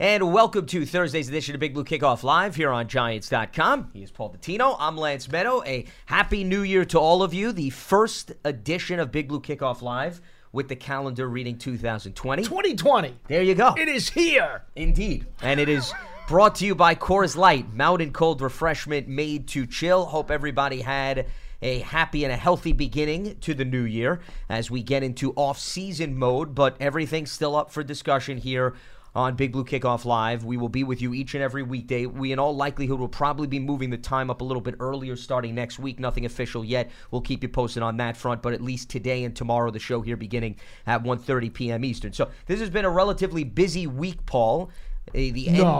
And 0.00 0.32
welcome 0.32 0.66
to 0.66 0.84
Thursday's 0.84 1.28
edition 1.28 1.54
of 1.54 1.60
Big 1.60 1.72
Blue 1.72 1.84
Kickoff 1.84 2.24
Live 2.24 2.56
here 2.56 2.72
on 2.72 2.88
Giants.com. 2.88 3.90
He 3.92 4.02
is 4.02 4.10
Paul 4.10 4.34
Dottino. 4.34 4.74
I'm 4.80 4.96
Lance 4.96 5.28
Medow. 5.28 5.64
A 5.64 5.86
happy 6.06 6.42
new 6.42 6.62
year 6.62 6.84
to 6.86 6.98
all 6.98 7.22
of 7.22 7.32
you. 7.32 7.52
The 7.52 7.70
first 7.70 8.32
edition 8.44 8.98
of 8.98 9.12
Big 9.12 9.28
Blue 9.28 9.40
Kickoff 9.40 9.82
Live 9.82 10.20
with 10.50 10.66
the 10.66 10.74
calendar 10.74 11.28
reading 11.28 11.58
2020. 11.58 12.42
2020. 12.42 13.14
There 13.28 13.44
you 13.44 13.54
go. 13.54 13.72
It 13.78 13.86
is 13.86 14.10
here. 14.10 14.64
Indeed. 14.74 15.28
And 15.42 15.60
it 15.60 15.68
is 15.68 15.92
brought 16.26 16.56
to 16.56 16.66
you 16.66 16.74
by 16.74 16.96
Coors 16.96 17.36
Light, 17.36 17.72
mountain 17.72 18.12
cold 18.12 18.42
refreshment 18.42 19.06
made 19.06 19.46
to 19.48 19.64
chill. 19.64 20.06
Hope 20.06 20.28
everybody 20.28 20.80
had 20.80 21.26
a 21.62 21.78
happy 21.78 22.24
and 22.24 22.32
a 22.32 22.36
healthy 22.36 22.72
beginning 22.72 23.36
to 23.42 23.54
the 23.54 23.64
new 23.64 23.84
year 23.84 24.20
as 24.48 24.72
we 24.72 24.82
get 24.82 25.04
into 25.04 25.32
off-season 25.34 26.18
mode, 26.18 26.52
but 26.52 26.76
everything's 26.80 27.30
still 27.30 27.54
up 27.54 27.70
for 27.70 27.84
discussion 27.84 28.36
here 28.36 28.74
on 29.14 29.36
Big 29.36 29.52
Blue 29.52 29.64
Kickoff 29.64 30.04
Live. 30.04 30.44
We 30.44 30.56
will 30.56 30.68
be 30.68 30.82
with 30.82 31.00
you 31.00 31.14
each 31.14 31.34
and 31.34 31.42
every 31.42 31.62
weekday. 31.62 32.06
We, 32.06 32.32
in 32.32 32.38
all 32.38 32.54
likelihood, 32.56 32.98
will 32.98 33.08
probably 33.08 33.46
be 33.46 33.60
moving 33.60 33.90
the 33.90 33.96
time 33.96 34.28
up 34.30 34.40
a 34.40 34.44
little 34.44 34.60
bit 34.60 34.74
earlier 34.80 35.14
starting 35.16 35.54
next 35.54 35.78
week. 35.78 36.00
Nothing 36.00 36.24
official 36.26 36.64
yet. 36.64 36.90
We'll 37.10 37.20
keep 37.20 37.42
you 37.42 37.48
posted 37.48 37.82
on 37.82 37.96
that 37.98 38.16
front, 38.16 38.42
but 38.42 38.52
at 38.54 38.60
least 38.60 38.90
today 38.90 39.24
and 39.24 39.34
tomorrow, 39.34 39.70
the 39.70 39.78
show 39.78 40.00
here 40.00 40.16
beginning 40.16 40.56
at 40.86 41.02
1.30 41.04 41.52
p.m. 41.52 41.84
Eastern. 41.84 42.12
So 42.12 42.28
this 42.46 42.58
has 42.60 42.70
been 42.70 42.84
a 42.84 42.90
relatively 42.90 43.44
busy 43.44 43.86
week, 43.86 44.26
Paul. 44.26 44.70
Uh, 45.10 45.12
the 45.12 45.48
end 45.48 45.58
No. 45.58 45.78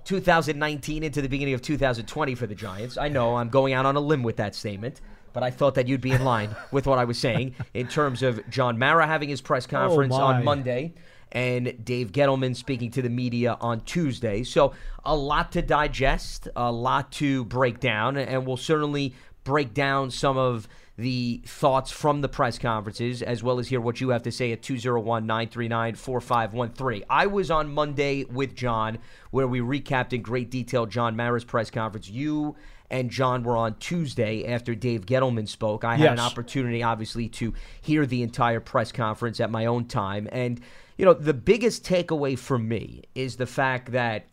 of 0.00 0.04
2019 0.04 1.02
into 1.02 1.22
the 1.22 1.28
beginning 1.28 1.54
of 1.54 1.62
2020 1.62 2.34
for 2.34 2.46
the 2.46 2.54
Giants. 2.54 2.98
I 2.98 3.08
know 3.08 3.36
I'm 3.36 3.48
going 3.48 3.72
out 3.72 3.86
on 3.86 3.96
a 3.96 4.00
limb 4.00 4.22
with 4.22 4.36
that 4.36 4.54
statement. 4.54 5.00
But 5.32 5.44
I 5.44 5.50
thought 5.52 5.76
that 5.76 5.86
you'd 5.86 6.00
be 6.00 6.10
in 6.10 6.24
line 6.24 6.56
with 6.72 6.88
what 6.88 6.98
I 6.98 7.04
was 7.04 7.16
saying 7.16 7.54
in 7.72 7.86
terms 7.86 8.24
of 8.24 8.40
John 8.50 8.80
Mara 8.80 9.06
having 9.06 9.28
his 9.28 9.40
press 9.40 9.64
conference 9.64 10.10
my. 10.10 10.20
on 10.20 10.44
Monday 10.44 10.92
and 11.32 11.84
Dave 11.84 12.12
Gettleman 12.12 12.56
speaking 12.56 12.90
to 12.92 13.02
the 13.02 13.08
media 13.08 13.56
on 13.60 13.80
Tuesday. 13.80 14.42
So, 14.42 14.72
a 15.04 15.14
lot 15.14 15.52
to 15.52 15.62
digest, 15.62 16.48
a 16.56 16.70
lot 16.70 17.12
to 17.12 17.44
break 17.44 17.80
down, 17.80 18.16
and 18.16 18.46
we'll 18.46 18.56
certainly 18.56 19.14
break 19.44 19.72
down 19.72 20.10
some 20.10 20.36
of 20.36 20.68
the 21.00 21.40
thoughts 21.46 21.90
from 21.90 22.20
the 22.20 22.28
press 22.28 22.58
conferences, 22.58 23.22
as 23.22 23.42
well 23.42 23.58
as 23.58 23.68
hear 23.68 23.80
what 23.80 24.00
you 24.00 24.10
have 24.10 24.22
to 24.22 24.30
say 24.30 24.52
at 24.52 24.62
201 24.62 25.26
939 25.26 25.94
4513. 25.94 27.04
I 27.08 27.26
was 27.26 27.50
on 27.50 27.72
Monday 27.72 28.24
with 28.24 28.54
John, 28.54 28.98
where 29.30 29.48
we 29.48 29.60
recapped 29.60 30.12
in 30.12 30.20
great 30.20 30.50
detail 30.50 30.84
John 30.84 31.16
Mara's 31.16 31.44
press 31.44 31.70
conference. 31.70 32.10
You 32.10 32.54
and 32.90 33.08
John 33.08 33.44
were 33.44 33.56
on 33.56 33.76
Tuesday 33.76 34.46
after 34.46 34.74
Dave 34.74 35.06
Gettleman 35.06 35.48
spoke. 35.48 35.84
I 35.84 35.96
had 35.96 36.12
an 36.12 36.20
opportunity, 36.20 36.82
obviously, 36.82 37.28
to 37.30 37.54
hear 37.80 38.04
the 38.04 38.22
entire 38.22 38.60
press 38.60 38.92
conference 38.92 39.40
at 39.40 39.50
my 39.50 39.66
own 39.66 39.86
time. 39.86 40.28
And, 40.32 40.60
you 41.00 41.06
know, 41.06 41.14
the 41.14 41.32
biggest 41.32 41.82
takeaway 41.82 42.38
for 42.38 42.58
me 42.58 43.04
is 43.14 43.36
the 43.36 43.46
fact 43.46 43.92
that 43.92 44.26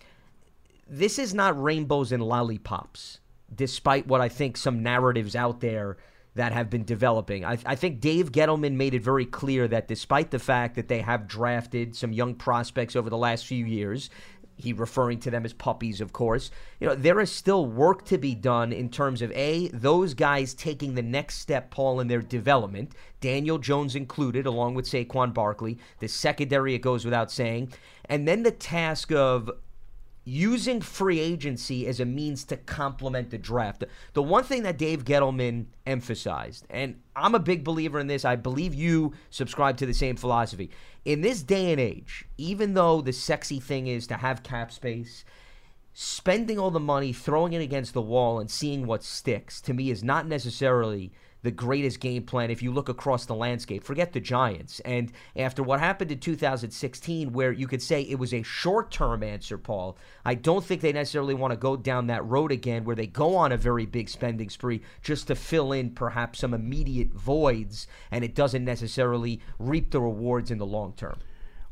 this 0.85 1.17
is 1.17 1.33
not 1.33 1.63
rainbows 1.63 2.11
and 2.11 2.21
lollipops, 2.21 3.21
despite 3.55 4.05
what 4.05 4.19
I 4.19 4.27
think 4.27 4.57
some 4.57 4.83
narratives 4.83 5.33
out 5.33 5.61
there 5.61 5.95
that 6.35 6.51
have 6.51 6.69
been 6.69 6.83
developing. 6.83 7.45
I, 7.45 7.57
I 7.65 7.75
think 7.75 8.01
Dave 8.01 8.33
Gettleman 8.33 8.73
made 8.73 8.93
it 8.93 9.01
very 9.01 9.25
clear 9.25 9.69
that 9.69 9.87
despite 9.87 10.31
the 10.31 10.39
fact 10.39 10.75
that 10.75 10.89
they 10.89 10.99
have 10.99 11.25
drafted 11.25 11.95
some 11.95 12.11
young 12.11 12.35
prospects 12.35 12.97
over 12.97 13.09
the 13.09 13.17
last 13.17 13.45
few 13.45 13.65
years, 13.65 14.09
he 14.57 14.73
referring 14.73 15.19
to 15.19 15.31
them 15.31 15.45
as 15.45 15.53
puppies, 15.53 16.01
of 16.01 16.11
course. 16.11 16.49
You 16.79 16.87
know, 16.87 16.95
there 16.95 17.19
is 17.19 17.31
still 17.31 17.65
work 17.65 18.05
to 18.05 18.17
be 18.17 18.33
done 18.35 18.73
in 18.73 18.89
terms 18.89 19.21
of 19.21 19.31
A, 19.31 19.67
those 19.69 20.13
guys 20.13 20.53
taking 20.53 20.95
the 20.95 21.03
next 21.03 21.37
step, 21.37 21.69
Paul, 21.69 21.99
in 21.99 22.07
their 22.07 22.21
development, 22.21 22.93
Daniel 23.21 23.59
Jones 23.59 23.95
included, 23.95 24.45
along 24.45 24.73
with 24.73 24.85
Saquon 24.85 25.33
Barkley. 25.33 25.77
The 25.99 26.07
secondary, 26.07 26.73
it 26.73 26.79
goes 26.79 27.05
without 27.05 27.31
saying. 27.31 27.71
And 28.05 28.27
then 28.27 28.43
the 28.43 28.51
task 28.51 29.11
of 29.11 29.51
using 30.27 30.81
free 30.81 31.21
agency 31.21 31.87
as 31.87 32.01
a 32.01 32.05
means 32.05 32.43
to 32.43 32.57
complement 32.57 33.29
the 33.29 33.37
draft. 33.37 33.85
The, 34.11 34.21
one 34.21 34.43
thing 34.43 34.63
that 34.63 34.77
Dave 34.77 35.05
Gettleman 35.05 35.67
emphasized, 35.85 36.65
and 36.69 36.99
I'm 37.15 37.33
a 37.33 37.39
big 37.39 37.63
believer 37.63 37.97
in 37.97 38.07
this, 38.07 38.25
I 38.25 38.35
believe 38.35 38.73
you 38.73 39.13
subscribe 39.29 39.77
to 39.77 39.85
the 39.85 39.93
same 39.93 40.17
philosophy. 40.17 40.69
In 41.05 41.21
this 41.21 41.41
day 41.41 41.71
and 41.71 41.79
age, 41.79 42.25
even 42.37 42.73
though 42.73 42.99
the 42.99 43.13
sexy 43.13 43.61
thing 43.61 43.87
is 43.87 44.05
to 44.07 44.15
have 44.15 44.43
cap 44.43 44.69
space, 44.73 45.23
spending 45.93 46.59
all 46.59 46.71
the 46.71 46.79
money, 46.81 47.13
throwing 47.13 47.53
it 47.53 47.61
against 47.61 47.93
the 47.93 48.01
wall, 48.01 48.37
and 48.37 48.51
seeing 48.51 48.85
what 48.85 49.03
sticks, 49.03 49.61
to 49.61 49.73
me, 49.73 49.89
is 49.89 50.03
not 50.03 50.27
necessarily 50.27 51.13
the 51.43 51.51
greatest 51.51 51.99
game 51.99 52.23
plan 52.23 52.49
if 52.49 52.61
you 52.61 52.71
look 52.71 52.89
across 52.89 53.25
the 53.25 53.35
landscape. 53.35 53.83
Forget 53.83 54.13
the 54.13 54.19
Giants. 54.19 54.79
And 54.81 55.11
after 55.35 55.63
what 55.63 55.79
happened 55.79 56.11
in 56.11 56.19
2016, 56.19 57.31
where 57.31 57.51
you 57.51 57.67
could 57.67 57.81
say 57.81 58.01
it 58.01 58.19
was 58.19 58.33
a 58.33 58.43
short 58.43 58.91
term 58.91 59.23
answer, 59.23 59.57
Paul, 59.57 59.97
I 60.25 60.33
don't 60.33 60.65
think 60.65 60.81
they 60.81 60.91
necessarily 60.91 61.33
want 61.33 61.51
to 61.51 61.57
go 61.57 61.75
down 61.75 62.07
that 62.07 62.25
road 62.25 62.51
again 62.51 62.83
where 62.83 62.95
they 62.95 63.07
go 63.07 63.35
on 63.35 63.51
a 63.51 63.57
very 63.57 63.85
big 63.85 64.09
spending 64.09 64.49
spree 64.49 64.81
just 65.01 65.27
to 65.27 65.35
fill 65.35 65.71
in 65.71 65.91
perhaps 65.91 66.39
some 66.39 66.53
immediate 66.53 67.13
voids 67.13 67.87
and 68.11 68.23
it 68.23 68.35
doesn't 68.35 68.65
necessarily 68.65 69.39
reap 69.59 69.91
the 69.91 70.01
rewards 70.01 70.51
in 70.51 70.57
the 70.57 70.65
long 70.65 70.93
term. 70.93 71.19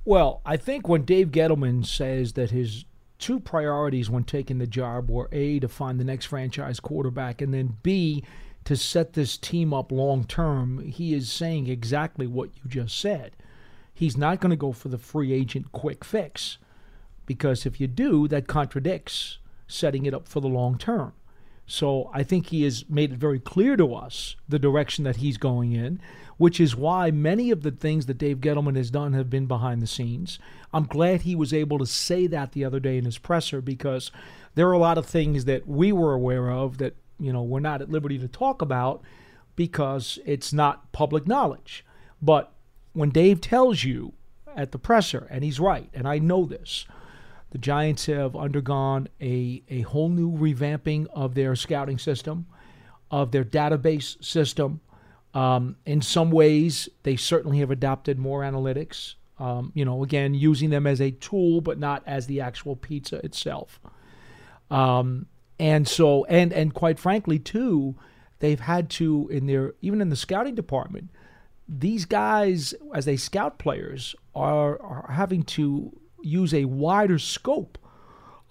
Well, 0.03 0.41
I 0.45 0.57
think 0.57 0.87
when 0.87 1.03
Dave 1.03 1.31
Gettleman 1.31 1.85
says 1.85 2.33
that 2.33 2.51
his 2.51 2.85
two 3.17 3.39
priorities 3.39 4.09
when 4.09 4.23
taking 4.23 4.59
the 4.59 4.67
job 4.67 5.09
were 5.09 5.29
A, 5.31 5.59
to 5.59 5.67
find 5.67 5.99
the 5.99 6.03
next 6.03 6.25
franchise 6.25 6.79
quarterback, 6.79 7.41
and 7.41 7.53
then 7.53 7.77
B, 7.81 8.23
to 8.65 8.75
set 8.75 9.13
this 9.13 9.37
team 9.37 9.73
up 9.73 9.91
long 9.91 10.25
term, 10.25 10.79
he 10.79 11.13
is 11.13 11.31
saying 11.31 11.67
exactly 11.67 12.27
what 12.27 12.49
you 12.55 12.69
just 12.69 12.97
said. 12.97 13.31
He's 13.93 14.17
not 14.17 14.41
going 14.41 14.49
to 14.49 14.57
go 14.57 14.73
for 14.73 14.89
the 14.89 14.97
free 14.97 15.31
agent 15.31 15.71
quick 15.71 16.03
fix 16.03 16.57
because 17.25 17.65
if 17.65 17.79
you 17.79 17.87
do, 17.87 18.27
that 18.27 18.47
contradicts 18.47 19.37
setting 19.67 20.05
it 20.05 20.13
up 20.13 20.27
for 20.27 20.41
the 20.41 20.47
long 20.47 20.77
term. 20.77 21.13
So 21.67 22.11
I 22.13 22.21
think 22.23 22.47
he 22.47 22.63
has 22.63 22.85
made 22.89 23.13
it 23.13 23.17
very 23.17 23.39
clear 23.39 23.75
to 23.77 23.95
us 23.95 24.35
the 24.47 24.59
direction 24.59 25.03
that 25.05 25.15
he's 25.17 25.37
going 25.37 25.71
in, 25.71 25.99
which 26.37 26.59
is 26.59 26.75
why 26.75 27.09
many 27.09 27.49
of 27.49 27.61
the 27.61 27.71
things 27.71 28.05
that 28.05 28.19
Dave 28.19 28.37
Gettleman 28.37 28.75
has 28.75 28.91
done 28.91 29.13
have 29.13 29.29
been 29.29 29.47
behind 29.47 29.81
the 29.81 29.87
scenes. 29.87 30.37
I'm 30.73 30.85
glad 30.85 31.21
he 31.21 31.35
was 31.35 31.53
able 31.53 31.79
to 31.79 31.87
say 31.87 32.27
that 32.27 32.51
the 32.51 32.65
other 32.65 32.79
day 32.79 32.97
in 32.97 33.05
his 33.05 33.17
presser 33.17 33.61
because 33.61 34.11
there 34.53 34.67
are 34.67 34.73
a 34.73 34.77
lot 34.77 34.99
of 34.99 35.07
things 35.07 35.45
that 35.45 35.67
we 35.67 35.91
were 35.91 36.13
aware 36.13 36.51
of 36.51 36.77
that 36.77 36.95
you 37.19 37.31
know 37.33 37.43
we're 37.43 37.59
not 37.59 37.81
at 37.81 37.89
liberty 37.89 38.17
to 38.19 38.27
talk 38.27 38.61
about 38.61 39.01
because 39.55 40.19
it's 40.25 40.51
not 40.53 40.91
public 40.91 41.27
knowledge. 41.27 41.85
But 42.21 42.51
when 42.93 43.09
Dave 43.09 43.41
tells 43.41 43.83
you 43.83 44.13
at 44.55 44.71
the 44.71 44.79
presser, 44.79 45.27
and 45.29 45.43
he's 45.43 45.59
right, 45.59 45.89
and 45.93 46.07
I 46.07 46.19
know 46.19 46.45
this, 46.45 46.85
the 47.51 47.57
Giants 47.57 48.05
have 48.07 48.35
undergone 48.35 49.07
a, 49.21 49.63
a 49.69 49.81
whole 49.81 50.09
new 50.09 50.31
revamping 50.31 51.07
of 51.13 51.35
their 51.35 51.55
scouting 51.55 51.97
system, 51.97 52.47
of 53.11 53.31
their 53.31 53.45
database 53.45 54.21
system. 54.23 54.81
Um, 55.33 55.75
in 55.85 56.01
some 56.01 56.31
ways, 56.31 56.89
they 57.03 57.15
certainly 57.15 57.59
have 57.59 57.71
adopted 57.71 58.17
more 58.17 58.41
analytics. 58.41 59.15
Um, 59.37 59.71
you 59.73 59.83
know, 59.83 60.03
again, 60.03 60.33
using 60.33 60.69
them 60.69 60.87
as 60.87 61.01
a 61.01 61.11
tool, 61.11 61.61
but 61.61 61.77
not 61.77 62.03
as 62.05 62.27
the 62.27 62.41
actual 62.41 62.75
pizza 62.75 63.17
itself. 63.17 63.79
Um, 64.71 65.27
and 65.59 65.87
so, 65.87 66.25
and 66.25 66.51
and 66.51 66.73
quite 66.73 66.99
frankly, 66.99 67.39
too, 67.39 67.95
they've 68.39 68.59
had 68.59 68.89
to 68.91 69.27
in 69.31 69.47
their 69.47 69.73
even 69.81 70.01
in 70.01 70.09
the 70.09 70.15
scouting 70.15 70.55
department, 70.55 71.09
these 71.67 72.05
guys 72.05 72.73
as 72.93 73.05
they 73.05 73.17
scout 73.17 73.57
players 73.57 74.15
are 74.33 74.81
are 74.81 75.11
having 75.11 75.43
to 75.43 75.97
use 76.21 76.53
a 76.53 76.65
wider 76.65 77.19
scope 77.19 77.77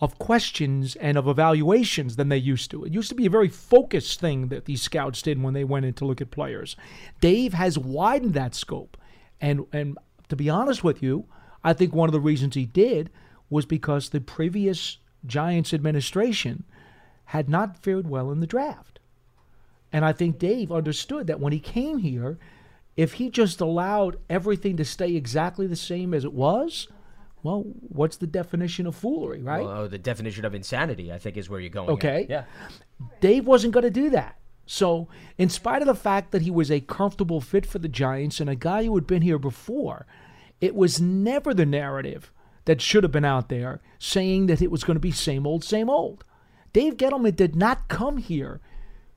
of 0.00 0.18
questions 0.18 0.96
and 0.96 1.16
of 1.16 1.28
evaluations 1.28 2.16
than 2.16 2.28
they 2.28 2.36
used 2.36 2.70
to. 2.70 2.84
It 2.84 2.92
used 2.92 3.08
to 3.10 3.14
be 3.14 3.26
a 3.26 3.30
very 3.30 3.48
focused 3.48 4.20
thing 4.20 4.48
that 4.48 4.64
these 4.64 4.82
scouts 4.82 5.22
did 5.22 5.42
when 5.42 5.54
they 5.54 5.64
went 5.64 5.86
in 5.86 5.94
to 5.94 6.04
look 6.04 6.20
at 6.20 6.30
players. 6.30 6.76
Dave 7.20 7.54
has 7.54 7.78
widened 7.78 8.34
that 8.34 8.54
scope. 8.54 8.96
And 9.40 9.66
and 9.72 9.98
to 10.28 10.36
be 10.36 10.48
honest 10.48 10.82
with 10.82 11.02
you, 11.02 11.26
I 11.62 11.72
think 11.72 11.94
one 11.94 12.08
of 12.08 12.12
the 12.12 12.20
reasons 12.20 12.54
he 12.54 12.66
did 12.66 13.10
was 13.50 13.66
because 13.66 14.08
the 14.08 14.20
previous 14.20 14.98
Giants 15.26 15.72
administration 15.72 16.64
had 17.26 17.48
not 17.48 17.76
fared 17.76 18.08
well 18.08 18.30
in 18.30 18.40
the 18.40 18.46
draft. 18.46 18.98
And 19.92 20.04
I 20.04 20.12
think 20.12 20.38
Dave 20.38 20.72
understood 20.72 21.26
that 21.28 21.40
when 21.40 21.52
he 21.52 21.60
came 21.60 21.98
here, 21.98 22.38
if 22.96 23.14
he 23.14 23.30
just 23.30 23.60
allowed 23.60 24.18
everything 24.28 24.76
to 24.76 24.84
stay 24.84 25.14
exactly 25.14 25.66
the 25.66 25.76
same 25.76 26.12
as 26.12 26.24
it 26.24 26.32
was, 26.32 26.88
well, 27.42 27.64
what's 27.88 28.16
the 28.16 28.26
definition 28.26 28.86
of 28.86 28.96
foolery, 28.96 29.42
right? 29.42 29.64
Well, 29.64 29.82
oh, 29.82 29.88
the 29.88 29.98
definition 29.98 30.44
of 30.44 30.54
insanity, 30.54 31.12
I 31.12 31.18
think, 31.18 31.36
is 31.36 31.48
where 31.48 31.60
you're 31.60 31.70
going. 31.70 31.90
at. 31.90 31.92
Okay. 31.92 32.26
Yeah. 32.28 32.44
Dave 33.20 33.46
wasn't 33.46 33.74
going 33.74 33.84
to 33.84 33.90
do 33.90 34.10
that. 34.10 34.38
So, 34.66 35.08
in 35.36 35.50
spite 35.50 35.82
of 35.82 35.86
the 35.86 35.94
fact 35.94 36.32
that 36.32 36.42
he 36.42 36.50
was 36.50 36.70
a 36.70 36.80
comfortable 36.80 37.42
fit 37.42 37.66
for 37.66 37.78
the 37.78 37.88
Giants 37.88 38.40
and 38.40 38.48
a 38.48 38.54
guy 38.54 38.84
who 38.84 38.94
had 38.94 39.06
been 39.06 39.20
here 39.20 39.38
before, 39.38 40.06
it 40.60 40.74
was 40.74 41.00
never 41.00 41.52
the 41.52 41.66
narrative 41.66 42.32
that 42.64 42.80
should 42.80 43.04
have 43.04 43.12
been 43.12 43.26
out 43.26 43.50
there 43.50 43.82
saying 43.98 44.46
that 44.46 44.62
it 44.62 44.70
was 44.70 44.82
going 44.82 44.96
to 44.96 45.00
be 45.00 45.10
same 45.12 45.46
old, 45.46 45.62
same 45.62 45.90
old. 45.90 46.24
Dave 46.74 46.96
Gettleman 46.96 47.36
did 47.36 47.56
not 47.56 47.88
come 47.88 48.18
here 48.18 48.60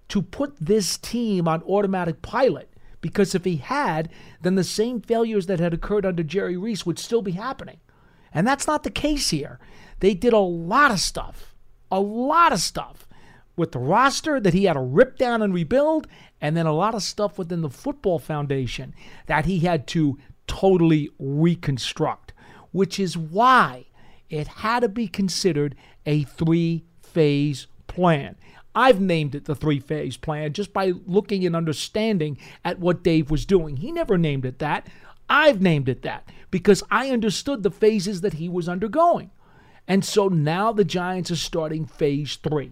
to 0.09 0.21
put 0.21 0.55
this 0.61 0.97
team 0.97 1.47
on 1.47 1.63
automatic 1.63 2.21
pilot 2.21 2.69
because 3.01 3.35
if 3.35 3.43
he 3.43 3.57
had, 3.57 4.09
then 4.41 4.55
the 4.55 4.63
same 4.63 5.01
failures 5.01 5.47
that 5.47 5.59
had 5.59 5.73
occurred 5.73 6.05
under 6.05 6.23
Jerry 6.23 6.55
Reese 6.55 6.85
would 6.85 6.99
still 6.99 7.21
be 7.21 7.31
happening. 7.31 7.79
And 8.33 8.45
that's 8.45 8.67
not 8.67 8.83
the 8.83 8.91
case 8.91 9.31
here. 9.31 9.59
They 9.99 10.13
did 10.13 10.33
a 10.33 10.37
lot 10.37 10.91
of 10.91 10.99
stuff, 10.99 11.55
a 11.91 11.99
lot 11.99 12.53
of 12.53 12.59
stuff 12.59 13.07
with 13.55 13.71
the 13.71 13.79
roster 13.79 14.39
that 14.39 14.53
he 14.53 14.65
had 14.65 14.73
to 14.73 14.79
rip 14.79 15.17
down 15.17 15.41
and 15.41 15.51
rebuild, 15.51 16.07
and 16.39 16.55
then 16.55 16.67
a 16.67 16.73
lot 16.73 16.93
of 16.93 17.01
stuff 17.01 17.39
within 17.39 17.61
the 17.61 17.69
football 17.71 18.19
foundation 18.19 18.93
that 19.25 19.45
he 19.45 19.59
had 19.59 19.87
to 19.87 20.19
totally 20.45 21.09
reconstruct, 21.17 22.33
which 22.71 22.99
is 22.99 23.17
why 23.17 23.87
it 24.29 24.47
had 24.47 24.81
to 24.81 24.89
be 24.89 25.07
considered 25.07 25.75
a 26.05 26.21
three 26.23 26.83
phase 27.13 27.67
plan. 27.87 28.35
I've 28.75 29.01
named 29.01 29.33
it 29.33 29.45
the 29.45 29.55
three 29.55 29.79
phase 29.79 30.17
plan 30.17 30.53
just 30.53 30.71
by 30.71 30.93
looking 31.07 31.45
and 31.45 31.55
understanding 31.55 32.37
at 32.63 32.79
what 32.79 33.03
Dave 33.03 33.31
was 33.31 33.45
doing. 33.45 33.77
He 33.77 33.91
never 33.91 34.17
named 34.17 34.45
it 34.45 34.59
that. 34.59 34.87
I've 35.29 35.61
named 35.61 35.89
it 35.89 36.03
that 36.03 36.29
because 36.51 36.83
I 36.91 37.09
understood 37.09 37.63
the 37.63 37.71
phases 37.71 38.21
that 38.21 38.33
he 38.33 38.47
was 38.47 38.69
undergoing. 38.69 39.31
And 39.87 40.05
so 40.05 40.27
now 40.27 40.71
the 40.71 40.83
Giants 40.85 41.31
are 41.31 41.35
starting 41.37 41.85
phase 41.85 42.35
three, 42.35 42.71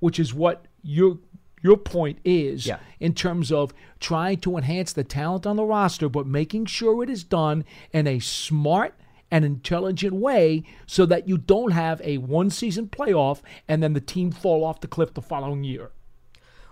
which 0.00 0.18
is 0.18 0.34
what 0.34 0.66
your 0.82 1.18
your 1.62 1.78
point 1.78 2.18
is 2.26 2.66
Yeah. 2.66 2.78
in 3.00 3.14
terms 3.14 3.50
of 3.50 3.72
trying 3.98 4.36
to 4.40 4.58
enhance 4.58 4.92
the 4.92 5.02
talent 5.02 5.46
on 5.46 5.56
the 5.56 5.64
roster, 5.64 6.10
but 6.10 6.26
making 6.26 6.66
sure 6.66 7.02
it 7.02 7.08
is 7.08 7.24
done 7.24 7.64
in 7.90 8.06
a 8.06 8.18
smart 8.18 8.94
and 9.34 9.44
intelligent 9.44 10.14
way 10.14 10.62
so 10.86 11.04
that 11.04 11.26
you 11.26 11.36
don't 11.36 11.72
have 11.72 12.00
a 12.04 12.18
one 12.18 12.48
season 12.50 12.86
playoff 12.86 13.40
and 13.66 13.82
then 13.82 13.92
the 13.92 14.00
team 14.00 14.30
fall 14.30 14.64
off 14.64 14.80
the 14.80 14.86
cliff 14.86 15.12
the 15.12 15.20
following 15.20 15.64
year. 15.64 15.90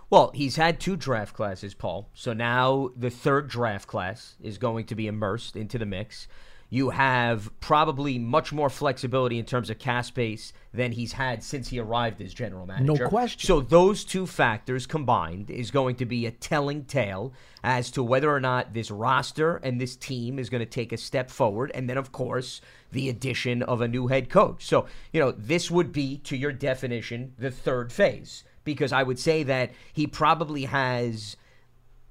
Well, 0.09 0.31
he's 0.33 0.55
had 0.55 0.79
two 0.79 0.95
draft 0.95 1.33
classes, 1.35 1.73
Paul. 1.73 2.09
So 2.13 2.31
now 2.31 2.91
the 2.95 3.09
third 3.09 3.49
draft 3.49 3.85
class 3.85 4.37
is 4.41 4.57
going 4.57 4.85
to 4.85 4.95
be 4.95 5.07
immersed 5.07 5.57
into 5.57 5.77
the 5.77 5.85
mix. 5.85 6.29
You 6.73 6.89
have 6.89 7.51
probably 7.59 8.17
much 8.17 8.51
more 8.51 8.67
flexibility 8.67 9.37
in 9.37 9.45
terms 9.45 9.69
of 9.69 9.77
cap 9.77 10.05
space 10.05 10.53
than 10.73 10.91
he's 10.91 11.11
had 11.11 11.43
since 11.43 11.67
he 11.67 11.77
arrived 11.77 12.19
as 12.19 12.33
general 12.33 12.65
manager. 12.65 13.03
No 13.03 13.09
question. 13.09 13.45
So 13.45 13.61
those 13.61 14.03
two 14.03 14.25
factors 14.25 14.87
combined 14.87 15.51
is 15.51 15.69
going 15.69 15.97
to 15.97 16.07
be 16.07 16.25
a 16.25 16.31
telling 16.31 16.85
tale 16.85 17.31
as 17.63 17.91
to 17.91 18.01
whether 18.01 18.27
or 18.27 18.39
not 18.39 18.73
this 18.73 18.89
roster 18.89 19.57
and 19.57 19.79
this 19.79 19.95
team 19.95 20.39
is 20.39 20.49
going 20.49 20.61
to 20.61 20.65
take 20.65 20.91
a 20.91 20.97
step 20.97 21.29
forward. 21.29 21.69
And 21.75 21.87
then, 21.87 21.99
of 21.99 22.11
course, 22.11 22.59
the 22.91 23.07
addition 23.07 23.61
of 23.61 23.81
a 23.81 23.87
new 23.87 24.07
head 24.07 24.31
coach. 24.31 24.65
So, 24.65 24.87
you 25.11 25.19
know, 25.19 25.31
this 25.31 25.69
would 25.69 25.91
be, 25.91 26.17
to 26.23 26.35
your 26.35 26.51
definition, 26.51 27.33
the 27.37 27.51
third 27.51 27.93
phase. 27.93 28.45
Because 28.63 28.91
I 28.91 29.03
would 29.03 29.19
say 29.19 29.43
that 29.43 29.73
he 29.93 30.07
probably 30.07 30.65
has 30.65 31.37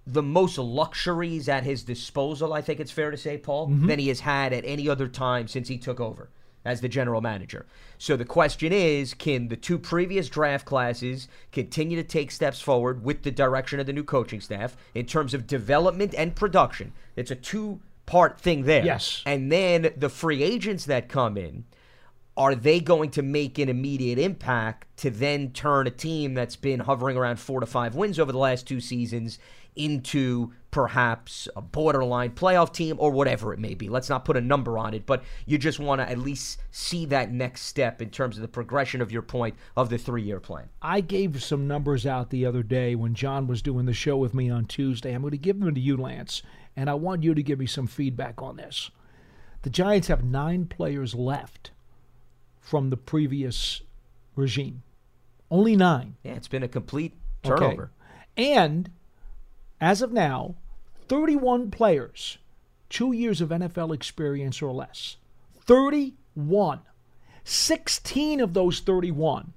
the 0.06 0.22
most 0.22 0.58
luxuries 0.58 1.48
at 1.48 1.64
his 1.64 1.82
disposal, 1.82 2.52
I 2.52 2.60
think 2.60 2.80
it's 2.80 2.90
fair 2.90 3.10
to 3.10 3.16
say, 3.16 3.38
Paul, 3.38 3.68
mm-hmm. 3.68 3.86
than 3.86 3.98
he 3.98 4.08
has 4.08 4.20
had 4.20 4.52
at 4.52 4.64
any 4.64 4.88
other 4.88 5.08
time 5.08 5.46
since 5.48 5.68
he 5.68 5.78
took 5.78 6.00
over 6.00 6.28
as 6.64 6.80
the 6.80 6.88
general 6.88 7.20
manager. 7.20 7.66
So 7.98 8.16
the 8.16 8.24
question 8.24 8.72
is 8.72 9.14
can 9.14 9.48
the 9.48 9.56
two 9.56 9.78
previous 9.78 10.28
draft 10.28 10.64
classes 10.64 11.28
continue 11.50 11.96
to 11.96 12.06
take 12.06 12.30
steps 12.30 12.60
forward 12.60 13.04
with 13.04 13.22
the 13.22 13.30
direction 13.30 13.80
of 13.80 13.86
the 13.86 13.92
new 13.92 14.04
coaching 14.04 14.40
staff 14.40 14.76
in 14.94 15.06
terms 15.06 15.34
of 15.34 15.46
development 15.46 16.14
and 16.16 16.34
production? 16.34 16.92
It's 17.16 17.30
a 17.30 17.36
two 17.36 17.80
part 18.06 18.40
thing 18.40 18.64
there. 18.64 18.84
Yes. 18.84 19.22
And 19.26 19.50
then 19.50 19.92
the 19.96 20.08
free 20.08 20.42
agents 20.42 20.84
that 20.86 21.08
come 21.08 21.36
in 21.36 21.64
are 22.36 22.54
they 22.54 22.80
going 22.80 23.10
to 23.10 23.22
make 23.22 23.58
an 23.58 23.68
immediate 23.68 24.18
impact 24.18 24.86
to 24.96 25.10
then 25.10 25.50
turn 25.50 25.86
a 25.86 25.90
team 25.90 26.32
that's 26.32 26.56
been 26.56 26.80
hovering 26.80 27.16
around 27.16 27.38
four 27.38 27.60
to 27.60 27.66
five 27.66 27.94
wins 27.94 28.18
over 28.18 28.32
the 28.32 28.38
last 28.38 28.66
two 28.66 28.80
seasons 28.80 29.38
into 29.76 30.52
perhaps 30.70 31.48
a 31.54 31.60
borderline 31.60 32.30
playoff 32.30 32.72
team 32.72 32.96
or 32.98 33.10
whatever 33.10 33.52
it 33.52 33.58
may 33.58 33.74
be? 33.74 33.88
Let's 33.88 34.08
not 34.08 34.24
put 34.24 34.36
a 34.36 34.40
number 34.40 34.78
on 34.78 34.94
it, 34.94 35.06
but 35.06 35.22
you 35.46 35.58
just 35.58 35.78
want 35.78 36.00
to 36.00 36.08
at 36.08 36.18
least 36.18 36.60
see 36.70 37.06
that 37.06 37.32
next 37.32 37.62
step 37.62 38.00
in 38.00 38.10
terms 38.10 38.36
of 38.36 38.42
the 38.42 38.48
progression 38.48 39.00
of 39.00 39.12
your 39.12 39.22
point 39.22 39.54
of 39.76 39.88
the 39.88 39.98
three 39.98 40.22
year 40.22 40.40
plan. 40.40 40.68
I 40.80 41.00
gave 41.00 41.42
some 41.42 41.68
numbers 41.68 42.06
out 42.06 42.30
the 42.30 42.46
other 42.46 42.62
day 42.62 42.94
when 42.94 43.14
John 43.14 43.46
was 43.46 43.62
doing 43.62 43.86
the 43.86 43.92
show 43.92 44.16
with 44.16 44.34
me 44.34 44.50
on 44.50 44.64
Tuesday. 44.66 45.12
I'm 45.12 45.22
going 45.22 45.32
to 45.32 45.38
give 45.38 45.60
them 45.60 45.74
to 45.74 45.80
you, 45.80 45.96
Lance, 45.96 46.42
and 46.76 46.88
I 46.88 46.94
want 46.94 47.22
you 47.22 47.34
to 47.34 47.42
give 47.42 47.58
me 47.58 47.66
some 47.66 47.86
feedback 47.86 48.40
on 48.42 48.56
this. 48.56 48.90
The 49.62 49.70
Giants 49.70 50.08
have 50.08 50.24
nine 50.24 50.66
players 50.66 51.14
left 51.14 51.70
from 52.60 52.90
the 52.90 52.96
previous 52.96 53.82
regime. 54.34 54.82
Only 55.50 55.76
nine. 55.76 56.16
Yeah, 56.22 56.32
it's 56.32 56.48
been 56.48 56.62
a 56.62 56.68
complete 56.68 57.14
turnover. 57.42 57.64
Okay. 57.64 57.70
turnover. 57.70 57.90
And 58.36 58.90
as 59.82 60.00
of 60.00 60.12
now, 60.12 60.54
31 61.08 61.72
players, 61.72 62.38
two 62.88 63.12
years 63.12 63.40
of 63.40 63.48
NFL 63.48 63.92
experience 63.92 64.62
or 64.62 64.72
less. 64.72 65.16
31. 65.60 66.80
16 67.44 68.40
of 68.40 68.54
those 68.54 68.78
31 68.78 69.52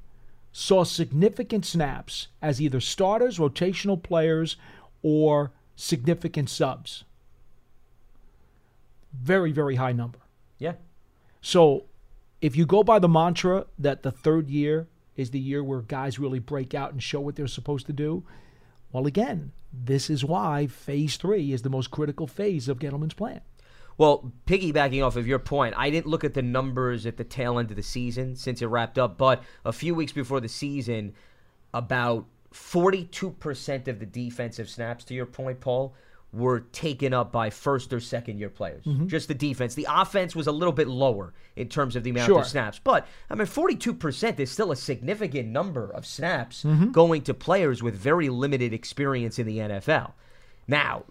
saw 0.52 0.84
significant 0.84 1.64
snaps 1.64 2.30
as 2.42 2.60
either 2.60 2.82
starters, 2.82 3.38
rotational 3.38 4.02
players, 4.02 4.58
or 5.04 5.52
significant 5.76 6.50
subs. 6.50 7.04
Very, 9.14 9.52
very 9.52 9.76
high 9.76 9.92
number. 9.92 10.20
Yeah. 10.58 10.74
So 11.40 11.84
if 12.42 12.56
you 12.56 12.66
go 12.66 12.84
by 12.84 12.98
the 12.98 13.08
mantra 13.08 13.68
that 13.78 14.02
the 14.02 14.12
third 14.12 14.50
year 14.50 14.88
is 15.16 15.30
the 15.30 15.40
year 15.40 15.64
where 15.64 15.82
guys 15.82 16.18
really 16.18 16.40
break 16.40 16.74
out 16.74 16.94
and 16.94 17.04
show 17.04 17.20
what 17.20 17.36
they're 17.36 17.46
supposed 17.46 17.86
to 17.86 17.94
do, 17.94 18.24
well, 18.92 19.06
again, 19.06 19.52
this 19.84 20.10
is 20.10 20.24
why 20.24 20.68
phase 20.68 21.18
three 21.18 21.52
is 21.52 21.62
the 21.62 21.70
most 21.70 21.92
critical 21.92 22.28
phase 22.28 22.68
of 22.68 22.80
Gettleman's 22.80 23.14
plan. 23.14 23.42
Well, 23.98 24.34
piggybacking 24.46 25.06
off 25.06 25.16
of 25.16 25.28
your 25.28 25.40
point, 25.40 25.74
I 25.78 25.90
didn't 25.90 26.08
look 26.08 26.24
at 26.24 26.34
the 26.34 26.42
numbers 26.42 27.06
at 27.06 27.18
the 27.18 27.24
tail 27.24 27.60
end 27.60 27.72
of 27.72 27.78
the 27.78 27.84
season 27.84 28.36
since 28.36 28.62
it 28.62 28.66
wrapped 28.66 29.00
up, 29.00 29.18
but 29.18 29.42
a 29.64 29.72
few 29.72 29.96
weeks 29.96 30.12
before 30.12 30.42
the 30.42 30.50
season, 30.50 31.14
about 31.74 32.26
42% 32.54 33.88
of 33.88 34.00
the 34.00 34.06
defensive 34.06 34.70
snaps, 34.70 35.06
to 35.06 35.14
your 35.14 35.26
point, 35.26 35.62
Paul, 35.62 35.94
were 36.34 36.60
taken 36.60 37.14
up 37.14 37.32
by 37.32 37.50
first 37.50 37.94
or 37.94 38.00
second 38.00 38.40
year 38.40 38.50
players. 38.50 38.84
Mm-hmm. 38.86 39.08
Just 39.08 39.28
the 39.28 39.34
defense. 39.34 39.74
The 39.74 39.88
offense 39.90 40.36
was 40.36 40.48
a 40.48 40.52
little 40.52 40.74
bit 40.74 40.88
lower 40.88 41.34
in 41.56 41.70
terms 41.70 41.96
of 41.96 42.04
the 42.04 42.10
amount 42.10 42.26
Sure. 42.26 42.42
of 42.42 42.48
snaps. 42.48 42.80
But, 42.84 43.08
I 43.30 43.36
mean, 43.36 43.48
42% 43.48 44.40
is 44.40 44.52
still 44.52 44.72
a 44.72 44.76
significant 44.76 45.48
number 45.50 45.90
of 45.90 46.06
snaps 46.06 46.64
mm-hmm. 46.64 46.92
going 46.92 47.22
to 47.24 47.34
players 47.34 47.82
with 47.82 47.96
very 47.96 48.28
limited 48.30 48.74
experience 48.74 49.40
in 49.40 49.48
the 49.48 49.60
NFL. 49.60 50.12
Now, 50.68 51.06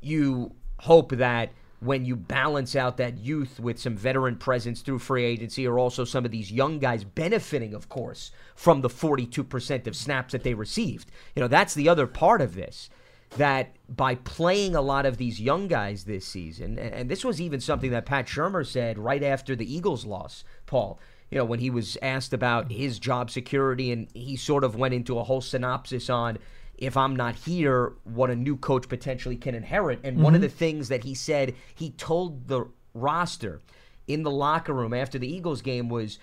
you 0.00 0.54
hope 0.78 1.10
that 1.12 1.50
when 1.80 2.04
you 2.04 2.16
balance 2.16 2.74
out 2.74 2.96
that 2.96 3.18
youth 3.18 3.60
with 3.60 3.78
some 3.78 3.96
veteran 3.96 4.36
presence 4.36 4.80
through 4.80 4.98
free 4.98 5.24
agency 5.24 5.66
or 5.66 5.78
also 5.78 6.04
some 6.04 6.24
of 6.24 6.30
these 6.30 6.50
young 6.50 6.78
guys 6.78 7.04
benefiting 7.04 7.74
of 7.74 7.88
course 7.88 8.30
from 8.54 8.80
the 8.80 8.88
42% 8.88 9.86
of 9.86 9.94
snaps 9.94 10.32
that 10.32 10.42
they 10.42 10.54
received 10.54 11.10
you 11.34 11.40
know 11.40 11.48
that's 11.48 11.74
the 11.74 11.88
other 11.88 12.06
part 12.06 12.40
of 12.40 12.54
this 12.54 12.88
that 13.30 13.76
by 13.88 14.14
playing 14.14 14.74
a 14.74 14.80
lot 14.80 15.06
of 15.06 15.16
these 15.16 15.40
young 15.40 15.68
guys 15.68 16.04
this 16.04 16.26
season 16.26 16.78
and, 16.78 17.10
this 17.10 17.24
was 17.24 17.40
even 17.40 17.60
something 17.60 17.90
that 17.90 18.06
Pat 18.06 18.26
Shurmur 18.26 18.66
said 18.66 18.98
right 18.98 19.22
after 19.22 19.56
the 19.56 19.72
Eagles 19.72 20.04
loss 20.04 20.44
Paul 20.66 20.98
you 21.30 21.38
know 21.38 21.44
when 21.44 21.58
he 21.58 21.70
was 21.70 21.98
asked 22.02 22.32
about 22.32 22.70
his 22.70 22.98
job 22.98 23.30
security 23.30 23.90
and 23.92 24.08
he 24.14 24.36
sort 24.36 24.64
of 24.64 24.76
went 24.76 24.94
into 24.94 25.18
a 25.18 25.24
whole 25.24 25.40
synopsis 25.40 26.08
on 26.08 26.38
if 26.78 26.96
I'm 26.96 27.16
not 27.16 27.36
here, 27.36 27.94
what 28.04 28.30
a 28.30 28.36
new 28.36 28.56
coach 28.56 28.88
potentially 28.88 29.36
can 29.36 29.54
inherit. 29.54 30.00
And 30.04 30.20
one 30.20 30.34
of 30.34 30.40
mm-hmm. 30.40 30.48
the 30.48 30.54
things 30.54 30.88
that 30.88 31.04
he 31.04 31.14
said 31.14 31.54
he 31.74 31.90
told 31.92 32.48
the 32.48 32.66
roster 32.94 33.60
in 34.06 34.22
the 34.22 34.30
locker 34.30 34.72
room 34.72 34.92
after 34.92 35.18
the 35.18 35.32
Eagles 35.32 35.62
game 35.62 35.88
was 35.88 36.18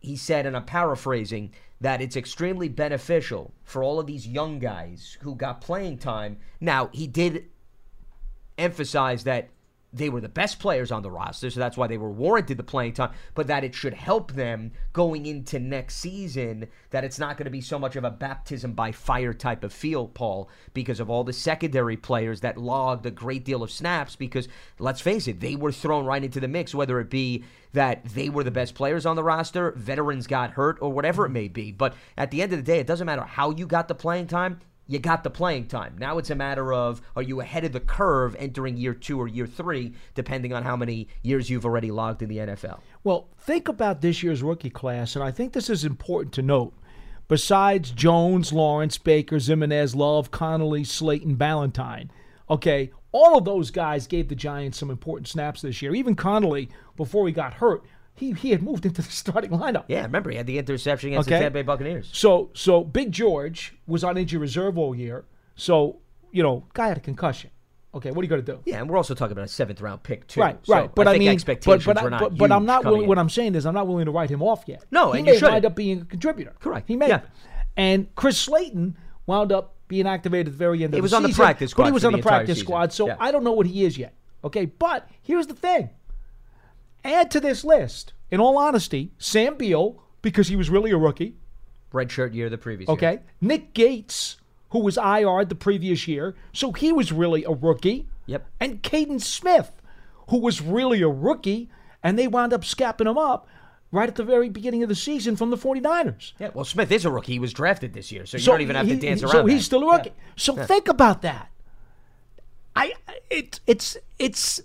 he 0.00 0.16
said, 0.16 0.46
and 0.46 0.56
I'm 0.56 0.64
paraphrasing, 0.64 1.52
that 1.80 2.00
it's 2.00 2.16
extremely 2.16 2.68
beneficial 2.68 3.52
for 3.62 3.82
all 3.82 4.00
of 4.00 4.06
these 4.06 4.26
young 4.26 4.58
guys 4.58 5.18
who 5.20 5.34
got 5.34 5.60
playing 5.60 5.98
time. 5.98 6.38
Now, 6.60 6.88
he 6.92 7.06
did 7.06 7.46
emphasize 8.56 9.24
that 9.24 9.50
they 9.96 10.08
were 10.08 10.20
the 10.20 10.28
best 10.28 10.58
players 10.58 10.92
on 10.92 11.02
the 11.02 11.10
roster, 11.10 11.50
so 11.50 11.58
that's 11.58 11.76
why 11.76 11.86
they 11.86 11.98
were 11.98 12.10
warranted 12.10 12.58
the 12.58 12.62
playing 12.62 12.92
time, 12.92 13.12
but 13.34 13.46
that 13.46 13.64
it 13.64 13.74
should 13.74 13.94
help 13.94 14.32
them 14.32 14.72
going 14.92 15.26
into 15.26 15.58
next 15.58 15.96
season, 15.96 16.68
that 16.90 17.04
it's 17.04 17.18
not 17.18 17.36
going 17.36 17.46
to 17.46 17.50
be 17.50 17.60
so 17.60 17.78
much 17.78 17.96
of 17.96 18.04
a 18.04 18.10
baptism 18.10 18.72
by 18.72 18.92
fire 18.92 19.32
type 19.32 19.64
of 19.64 19.72
feel, 19.72 20.06
Paul, 20.06 20.48
because 20.74 21.00
of 21.00 21.08
all 21.08 21.24
the 21.24 21.32
secondary 21.32 21.96
players 21.96 22.40
that 22.40 22.58
logged 22.58 23.06
a 23.06 23.10
great 23.10 23.44
deal 23.44 23.62
of 23.62 23.70
snaps, 23.70 24.16
because 24.16 24.48
let's 24.78 25.00
face 25.00 25.26
it, 25.26 25.40
they 25.40 25.56
were 25.56 25.72
thrown 25.72 26.04
right 26.04 26.22
into 26.22 26.40
the 26.40 26.48
mix, 26.48 26.74
whether 26.74 27.00
it 27.00 27.10
be 27.10 27.44
that 27.72 28.04
they 28.04 28.28
were 28.28 28.44
the 28.44 28.50
best 28.50 28.74
players 28.74 29.04
on 29.04 29.16
the 29.16 29.24
roster, 29.24 29.72
veterans 29.72 30.26
got 30.26 30.52
hurt, 30.52 30.78
or 30.80 30.92
whatever 30.92 31.26
it 31.26 31.30
may 31.30 31.48
be. 31.48 31.72
But 31.72 31.94
at 32.16 32.30
the 32.30 32.42
end 32.42 32.52
of 32.52 32.58
the 32.58 32.62
day, 32.64 32.78
it 32.78 32.86
doesn't 32.86 33.06
matter 33.06 33.24
how 33.24 33.50
you 33.50 33.66
got 33.66 33.88
the 33.88 33.94
playing 33.94 34.28
time 34.28 34.60
you 34.86 34.98
got 34.98 35.24
the 35.24 35.30
playing 35.30 35.66
time. 35.66 35.96
Now 35.98 36.18
it's 36.18 36.30
a 36.30 36.34
matter 36.34 36.72
of 36.72 37.02
are 37.16 37.22
you 37.22 37.40
ahead 37.40 37.64
of 37.64 37.72
the 37.72 37.80
curve 37.80 38.36
entering 38.38 38.76
year 38.76 38.94
two 38.94 39.20
or 39.20 39.26
year 39.26 39.46
three, 39.46 39.94
depending 40.14 40.52
on 40.52 40.62
how 40.62 40.76
many 40.76 41.08
years 41.22 41.50
you've 41.50 41.64
already 41.64 41.90
logged 41.90 42.22
in 42.22 42.28
the 42.28 42.38
NFL. 42.38 42.80
Well, 43.02 43.28
think 43.38 43.68
about 43.68 44.00
this 44.00 44.22
year's 44.22 44.42
rookie 44.42 44.70
class, 44.70 45.16
and 45.16 45.24
I 45.24 45.30
think 45.30 45.52
this 45.52 45.68
is 45.68 45.84
important 45.84 46.32
to 46.34 46.42
note. 46.42 46.74
Besides 47.28 47.90
Jones, 47.90 48.52
Lawrence, 48.52 48.98
Baker, 48.98 49.36
Ximines, 49.36 49.96
Love, 49.96 50.30
Connelly, 50.30 50.84
Slayton, 50.84 51.36
Ballentine, 51.36 52.08
okay, 52.48 52.90
All 53.12 53.38
of 53.38 53.46
those 53.46 53.70
guys 53.70 54.06
gave 54.06 54.28
the 54.28 54.34
Giants 54.34 54.78
some 54.78 54.90
important 54.90 55.26
snaps 55.26 55.62
this 55.62 55.80
year. 55.80 55.94
Even 55.94 56.14
Connelly, 56.14 56.68
before 56.96 57.26
he 57.26 57.32
got 57.32 57.54
hurt, 57.54 57.82
he, 58.16 58.32
he 58.32 58.50
had 58.50 58.62
moved 58.62 58.84
into 58.86 59.02
the 59.02 59.10
starting 59.22 59.50
lineup. 59.50 59.84
Yeah, 59.88 60.02
remember 60.02 60.30
he 60.30 60.36
had 60.36 60.46
the 60.46 60.58
interception 60.58 61.10
against 61.10 61.28
Okay. 61.28 61.36
the 61.38 61.42
Tampa 61.44 61.54
Bay 61.58 61.62
Buccaneers. 61.62 62.08
So 62.12 62.50
so 62.54 62.82
Big 62.82 63.12
George 63.12 63.74
was 63.86 64.02
on 64.04 64.16
injury 64.16 64.38
reserve 64.40 64.76
all 64.78 64.94
year. 64.94 65.24
So, 65.54 65.98
you 66.32 66.42
know, 66.42 66.64
guy 66.74 66.88
had 66.88 66.96
a 66.96 67.00
concussion. 67.00 67.50
Okay, 67.94 68.10
what 68.10 68.20
are 68.20 68.24
you 68.24 68.28
going 68.28 68.44
to 68.44 68.52
do? 68.52 68.60
Yeah, 68.66 68.78
and 68.80 68.90
we're 68.90 68.98
also 68.98 69.14
talking 69.14 69.32
about 69.32 69.44
a 69.46 69.48
seventh 69.48 69.80
round 69.80 70.02
pick 70.02 70.26
too. 70.26 70.40
Right, 70.40 70.58
So 70.66 70.74
right. 70.74 70.94
But 70.94 71.08
I, 71.08 71.12
think 71.12 71.20
mean, 71.20 71.28
expectations 71.30 71.86
but, 71.86 71.94
but, 71.94 72.02
were 72.02 72.08
I- 72.08 72.10
not 72.10 72.20
but, 72.20 72.36
but 72.36 72.52
I'm 72.52 72.66
not 72.66 72.84
willing. 72.84 73.06
What 73.06 73.18
I'm 73.18 73.30
saying 73.30 73.54
is, 73.54 73.64
I'm 73.64 73.72
not 73.72 73.86
willing 73.86 74.04
to 74.04 74.10
write 74.10 74.28
him 74.28 74.42
off 74.42 74.64
yet. 74.66 74.84
No, 74.90 75.12
he 75.12 75.20
and 75.20 75.26
may 75.26 75.40
wind 75.40 75.64
up 75.64 75.74
being 75.74 76.02
a 76.02 76.04
contributor. 76.04 76.52
Correct. 76.60 76.88
He 76.88 76.96
may. 76.96 77.08
Yeah. 77.08 77.20
And 77.76 78.14
Chris 78.14 78.38
Slayton 78.38 78.98
wound 79.24 79.50
up 79.50 79.74
being 79.88 80.06
activated 80.06 80.48
at 80.48 80.52
the 80.52 80.58
very 80.58 80.84
end 80.84 80.92
of 80.92 80.98
He 80.98 81.00
the 81.00 81.02
was 81.02 81.14
on 81.14 81.22
the 81.22 81.28
season, 81.28 81.42
practice 81.44 81.72
But 81.74 81.86
he 81.86 81.92
was 81.92 82.04
on 82.04 82.12
the 82.12 82.18
practice 82.18 82.56
season. 82.56 82.66
squad, 82.66 82.92
so 82.92 83.06
Yeah. 83.06 83.16
I 83.18 83.30
don't 83.30 83.44
know 83.44 83.52
what 83.52 83.66
he 83.66 83.84
is 83.84 83.96
yet. 83.96 84.12
Okay, 84.44 84.66
but 84.66 85.08
here's 85.22 85.46
the 85.46 85.54
thing. 85.54 85.88
Add 87.06 87.30
to 87.32 87.40
this 87.40 87.64
list, 87.64 88.12
in 88.30 88.40
all 88.40 88.58
honesty, 88.58 89.12
Sam 89.18 89.56
Beal 89.56 90.02
because 90.22 90.48
he 90.48 90.56
was 90.56 90.68
really 90.70 90.90
a 90.90 90.96
rookie. 90.96 91.36
Redshirt 91.92 92.34
year 92.34 92.50
the 92.50 92.58
previous 92.58 92.88
year. 92.88 92.94
Okay. 92.96 93.20
Nick 93.40 93.72
Gates, 93.72 94.36
who 94.70 94.80
was 94.80 94.98
IR'd 94.98 95.48
the 95.48 95.54
previous 95.54 96.08
year, 96.08 96.34
so 96.52 96.72
he 96.72 96.92
was 96.92 97.12
really 97.12 97.44
a 97.44 97.50
rookie. 97.50 98.06
Yep. 98.26 98.46
And 98.60 98.82
Kaden 98.82 99.20
Smith, 99.22 99.70
who 100.28 100.38
was 100.38 100.60
really 100.60 101.00
a 101.02 101.08
rookie, 101.08 101.70
and 102.02 102.18
they 102.18 102.26
wound 102.26 102.52
up 102.52 102.64
scapping 102.64 103.06
him 103.06 103.16
up 103.16 103.46
right 103.92 104.08
at 104.08 104.16
the 104.16 104.24
very 104.24 104.48
beginning 104.48 104.82
of 104.82 104.88
the 104.88 104.94
season 104.94 105.36
from 105.36 105.50
the 105.50 105.56
49ers. 105.56 106.32
Yeah, 106.38 106.50
well, 106.52 106.64
Smith 106.64 106.90
is 106.90 107.04
a 107.04 107.10
rookie. 107.10 107.32
He 107.34 107.38
was 107.38 107.52
drafted 107.52 107.94
this 107.94 108.10
year, 108.10 108.26
so 108.26 108.36
you 108.36 108.42
So 108.42 108.52
don't 108.52 108.60
even 108.62 108.76
have 108.76 108.88
to 108.88 108.96
dance 108.96 109.22
around. 109.22 109.32
So 109.32 109.46
he's 109.46 109.64
still 109.64 109.88
a 109.88 109.92
rookie. 109.96 110.12
So 110.34 110.56
think 110.56 110.88
about 110.88 111.22
that. 111.22 111.50
I 112.74 112.92
it 113.30 113.60
it's 113.66 113.96
it's 114.18 114.60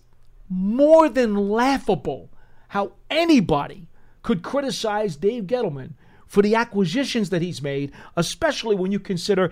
more 0.52 1.08
than 1.08 1.50
laughable 1.50 2.30
how 2.68 2.92
anybody 3.10 3.88
could 4.22 4.44
criticize 4.44 5.16
Dave 5.16 5.46
Gettleman 5.46 5.94
for 6.28 6.42
the 6.42 6.56
acquisitions 6.56 7.30
that 7.30 7.42
he's 7.42 7.62
made, 7.62 7.92
especially 8.18 8.76
when 8.76 8.92
you 8.92 9.00
consider 9.00 9.50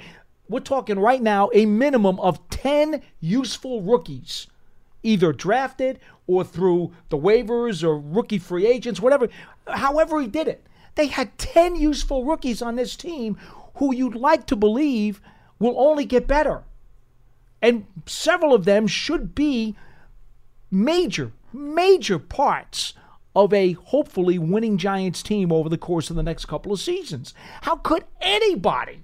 we're 0.49 0.59
talking 0.59 0.99
right 0.99 1.21
now 1.21 1.49
a 1.53 1.65
minimum 1.65 2.19
of 2.19 2.47
10 2.49 3.01
useful 3.21 3.81
rookies 3.81 4.47
either 5.03 5.31
drafted 5.31 5.99
or 6.27 6.43
through 6.43 6.91
the 7.09 7.17
waivers 7.17 7.83
or 7.83 7.97
rookie 7.97 8.39
free 8.39 8.67
agents, 8.67 8.99
whatever, 8.99 9.29
however 9.67 10.19
he 10.19 10.27
did 10.27 10.47
it. 10.47 10.65
They 10.95 11.07
had 11.07 11.37
10 11.37 11.77
useful 11.77 12.25
rookies 12.25 12.61
on 12.61 12.75
this 12.75 12.97
team 12.97 13.37
who 13.75 13.95
you'd 13.95 14.15
like 14.15 14.45
to 14.47 14.55
believe 14.55 15.21
will 15.59 15.79
only 15.79 16.03
get 16.03 16.27
better. 16.27 16.63
And 17.61 17.85
several 18.05 18.53
of 18.53 18.65
them 18.65 18.87
should 18.87 19.33
be 19.33 19.77
major, 20.71 21.31
major 21.53 22.19
parts 22.19 22.93
of 23.35 23.53
a 23.53 23.73
hopefully 23.73 24.39
winning 24.39 24.77
Giants 24.77 25.21
team 25.23 25.51
over 25.51 25.69
the 25.69 25.77
course 25.77 26.09
of 26.09 26.15
the 26.15 26.23
next 26.23 26.45
couple 26.45 26.71
of 26.73 26.79
seasons. 26.79 27.33
How 27.61 27.75
could 27.75 28.03
anybody, 28.21 29.03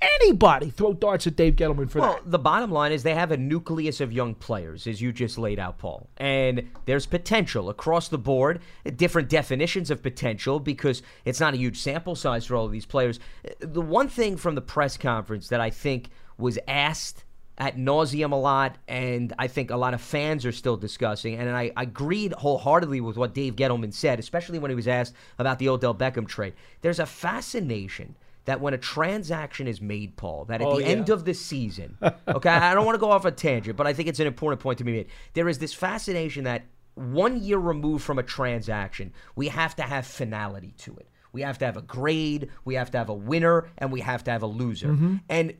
anybody 0.00 0.70
throw 0.70 0.92
darts 0.92 1.26
at 1.26 1.34
Dave 1.36 1.56
Gettleman 1.56 1.90
for 1.90 2.00
Well, 2.00 2.12
that? 2.14 2.30
the 2.30 2.38
bottom 2.38 2.70
line 2.70 2.92
is 2.92 3.02
they 3.02 3.14
have 3.14 3.32
a 3.32 3.36
nucleus 3.36 4.00
of 4.00 4.12
young 4.12 4.34
players, 4.34 4.86
as 4.86 5.02
you 5.02 5.12
just 5.12 5.36
laid 5.36 5.58
out, 5.58 5.78
Paul. 5.78 6.08
And 6.16 6.70
there's 6.86 7.06
potential 7.06 7.68
across 7.68 8.08
the 8.08 8.18
board, 8.18 8.60
different 8.94 9.28
definitions 9.28 9.90
of 9.90 10.02
potential 10.02 10.60
because 10.60 11.02
it's 11.24 11.40
not 11.40 11.52
a 11.54 11.58
huge 11.58 11.78
sample 11.78 12.14
size 12.14 12.46
for 12.46 12.54
all 12.54 12.66
of 12.66 12.72
these 12.72 12.86
players. 12.86 13.18
The 13.58 13.82
one 13.82 14.08
thing 14.08 14.36
from 14.36 14.54
the 14.54 14.62
press 14.62 14.96
conference 14.96 15.48
that 15.48 15.60
I 15.60 15.70
think 15.70 16.10
was 16.38 16.58
asked 16.68 17.24
at 17.58 17.76
nauseum 17.76 18.32
a 18.32 18.36
lot, 18.36 18.76
and 18.86 19.32
I 19.38 19.46
think 19.48 19.70
a 19.70 19.76
lot 19.76 19.94
of 19.94 20.00
fans 20.00 20.44
are 20.44 20.52
still 20.52 20.76
discussing, 20.76 21.36
and 21.36 21.48
I 21.50 21.72
agreed 21.76 22.32
wholeheartedly 22.32 23.00
with 23.00 23.16
what 23.16 23.32
Dave 23.34 23.56
Gettleman 23.56 23.94
said, 23.94 24.18
especially 24.18 24.58
when 24.58 24.70
he 24.70 24.74
was 24.74 24.86
asked 24.88 25.14
about 25.38 25.58
the 25.58 25.68
Odell 25.68 25.94
Beckham 25.94 26.28
trade. 26.28 26.54
There's 26.82 26.98
a 26.98 27.06
fascination 27.06 28.16
that 28.44 28.60
when 28.60 28.74
a 28.74 28.78
transaction 28.78 29.66
is 29.66 29.80
made, 29.80 30.16
Paul, 30.16 30.44
that 30.46 30.60
at 30.60 30.66
Oh, 30.66 30.76
the 30.76 30.82
yeah. 30.82 30.88
end 30.88 31.08
of 31.08 31.24
the 31.24 31.34
season, 31.34 31.96
okay, 32.28 32.50
I 32.50 32.74
don't 32.74 32.84
want 32.84 32.94
to 32.94 33.00
go 33.00 33.10
off 33.10 33.24
a 33.24 33.32
tangent, 33.32 33.76
but 33.76 33.86
I 33.86 33.92
think 33.92 34.08
it's 34.08 34.20
an 34.20 34.26
important 34.26 34.60
point 34.60 34.78
to 34.78 34.84
be 34.84 34.92
made. 34.92 35.06
There 35.32 35.48
is 35.48 35.58
this 35.58 35.72
fascination 35.72 36.44
that 36.44 36.64
one 36.94 37.42
year 37.42 37.58
removed 37.58 38.04
from 38.04 38.18
a 38.18 38.22
transaction, 38.22 39.12
we 39.34 39.48
have 39.48 39.74
to 39.76 39.82
have 39.82 40.06
finality 40.06 40.74
to 40.78 40.96
it. 40.96 41.08
We 41.32 41.42
have 41.42 41.58
to 41.58 41.66
have 41.66 41.76
a 41.76 41.82
grade, 41.82 42.48
we 42.64 42.76
have 42.76 42.90
to 42.92 42.98
have 42.98 43.08
a 43.10 43.14
winner, 43.14 43.68
and 43.76 43.92
we 43.92 44.00
have 44.00 44.24
to 44.24 44.30
have 44.30 44.42
a 44.42 44.46
loser. 44.46 44.88
Mm-hmm. 44.88 45.16
And 45.28 45.54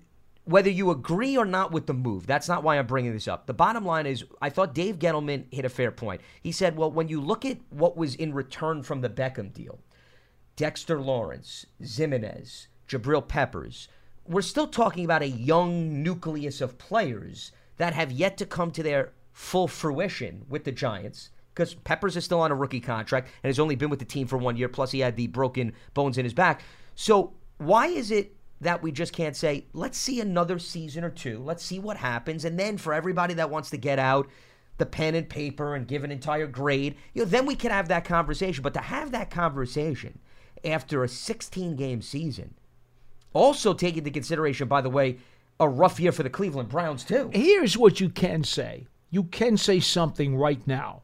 whether 0.46 0.70
you 0.70 0.90
agree 0.90 1.36
or 1.36 1.44
not 1.44 1.72
with 1.72 1.86
the 1.86 1.92
move, 1.92 2.26
that's 2.26 2.48
not 2.48 2.62
why 2.62 2.78
I'm 2.78 2.86
bringing 2.86 3.12
this 3.12 3.28
up. 3.28 3.46
The 3.46 3.52
bottom 3.52 3.84
line 3.84 4.06
is, 4.06 4.24
I 4.40 4.48
thought 4.48 4.74
Dave 4.74 4.98
Gettleman 4.98 5.44
hit 5.52 5.64
a 5.64 5.68
fair 5.68 5.90
point. 5.90 6.20
He 6.40 6.52
said, 6.52 6.76
well, 6.76 6.90
when 6.90 7.08
you 7.08 7.20
look 7.20 7.44
at 7.44 7.58
what 7.70 7.96
was 7.96 8.14
in 8.14 8.32
return 8.32 8.82
from 8.82 9.00
the 9.00 9.10
Beckham 9.10 9.52
deal, 9.52 9.80
Dexter 10.54 11.00
Lawrence, 11.00 11.66
Ximines, 11.82 12.68
Jabril 12.88 13.26
Peppers. 13.26 13.88
We're 14.26 14.42
still 14.42 14.66
talking 14.66 15.04
about 15.04 15.22
a 15.22 15.28
young 15.28 16.02
nucleus 16.02 16.60
of 16.60 16.78
players 16.78 17.52
that 17.76 17.92
have 17.92 18.10
yet 18.10 18.36
to 18.38 18.46
come 18.46 18.70
to 18.72 18.82
their 18.82 19.12
full 19.32 19.68
fruition 19.68 20.46
with 20.48 20.64
the 20.64 20.72
Giants 20.72 21.30
because 21.54 21.74
Peppers 21.74 22.16
is 22.16 22.24
still 22.24 22.40
on 22.40 22.52
a 22.52 22.54
rookie 22.54 22.80
contract 22.80 23.28
and 23.42 23.48
has 23.48 23.58
only 23.58 23.76
been 23.76 23.90
with 23.90 23.98
the 23.98 24.04
team 24.04 24.26
for 24.26 24.36
one 24.36 24.56
year. 24.56 24.68
Plus, 24.68 24.92
he 24.92 25.00
had 25.00 25.16
the 25.16 25.26
broken 25.26 25.72
bones 25.94 26.18
in 26.18 26.24
his 26.24 26.34
back. 26.34 26.62
So, 26.94 27.34
why 27.58 27.86
is 27.86 28.10
it 28.10 28.35
that 28.60 28.82
we 28.82 28.90
just 28.90 29.12
can't 29.12 29.36
say, 29.36 29.66
let's 29.72 29.98
see 29.98 30.20
another 30.20 30.58
season 30.58 31.04
or 31.04 31.10
two, 31.10 31.40
let's 31.40 31.64
see 31.64 31.78
what 31.78 31.96
happens, 31.96 32.44
and 32.44 32.58
then 32.58 32.78
for 32.78 32.94
everybody 32.94 33.34
that 33.34 33.50
wants 33.50 33.70
to 33.70 33.76
get 33.76 33.98
out 33.98 34.28
the 34.78 34.86
pen 34.86 35.14
and 35.14 35.28
paper 35.28 35.74
and 35.74 35.88
give 35.88 36.04
an 36.04 36.12
entire 36.12 36.46
grade, 36.46 36.96
you 37.14 37.22
know, 37.22 37.28
then 37.28 37.46
we 37.46 37.54
can 37.54 37.70
have 37.70 37.88
that 37.88 38.04
conversation. 38.04 38.62
But 38.62 38.74
to 38.74 38.80
have 38.80 39.10
that 39.12 39.30
conversation 39.30 40.18
after 40.64 41.02
a 41.02 41.08
16 41.08 41.76
game 41.76 42.02
season, 42.02 42.54
also 43.32 43.74
take 43.74 43.96
into 43.96 44.10
consideration, 44.10 44.68
by 44.68 44.80
the 44.80 44.90
way, 44.90 45.18
a 45.58 45.68
rough 45.68 45.98
year 45.98 46.12
for 46.12 46.22
the 46.22 46.30
Cleveland 46.30 46.68
Browns, 46.68 47.04
too. 47.04 47.30
Here's 47.32 47.78
what 47.78 48.00
you 48.00 48.08
can 48.10 48.44
say. 48.44 48.86
You 49.10 49.24
can 49.24 49.56
say 49.56 49.80
something 49.80 50.36
right 50.36 50.64
now. 50.66 51.02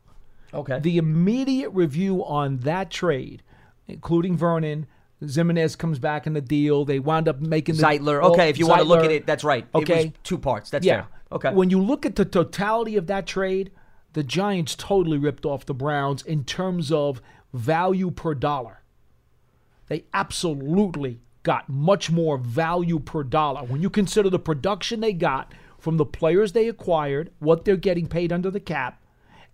Okay. 0.52 0.78
The 0.80 0.98
immediate 0.98 1.70
review 1.70 2.24
on 2.24 2.58
that 2.58 2.90
trade, 2.90 3.42
including 3.88 4.36
Vernon, 4.36 4.86
Ximines 5.22 5.76
comes 5.78 5.98
back 5.98 6.26
in 6.26 6.32
the 6.32 6.40
deal. 6.40 6.84
They 6.84 6.98
wound 6.98 7.28
up 7.28 7.40
making 7.40 7.76
the 7.76 7.82
Zeitler. 7.82 8.20
oh, 8.22 8.32
Okay, 8.32 8.48
if 8.48 8.58
you 8.58 8.66
want 8.66 8.80
to 8.82 8.86
look 8.86 9.04
at 9.04 9.10
it, 9.10 9.26
that's 9.26 9.44
right. 9.44 9.64
It 9.74 9.78
Okay. 9.78 10.04
was 10.06 10.12
two 10.22 10.38
parts. 10.38 10.70
That's 10.70 10.84
yeah. 10.84 11.02
fair. 11.02 11.08
Okay. 11.32 11.52
When 11.52 11.70
you 11.70 11.80
look 11.80 12.04
at 12.04 12.16
the 12.16 12.24
totality 12.24 12.96
of 12.96 13.06
that 13.06 13.26
trade, 13.26 13.70
the 14.12 14.22
Giants 14.22 14.74
totally 14.76 15.18
ripped 15.18 15.46
off 15.46 15.64
the 15.64 15.74
Browns 15.74 16.22
in 16.22 16.44
terms 16.44 16.92
of 16.92 17.22
value 17.54 18.10
per 18.10 18.34
dollar. 18.34 18.82
They 19.88 20.04
absolutely 20.12 21.20
got 21.42 21.68
much 21.68 22.10
more 22.10 22.38
value 22.38 22.98
per 22.98 23.22
dollar. 23.22 23.64
When 23.64 23.82
you 23.82 23.90
consider 23.90 24.30
the 24.30 24.38
production 24.38 25.00
they 25.00 25.12
got 25.12 25.52
from 25.78 25.96
the 25.96 26.04
players 26.06 26.52
they 26.52 26.68
acquired, 26.68 27.30
what 27.40 27.64
they're 27.64 27.76
getting 27.76 28.06
paid 28.06 28.32
under 28.32 28.50
the 28.50 28.60
cap, 28.60 29.02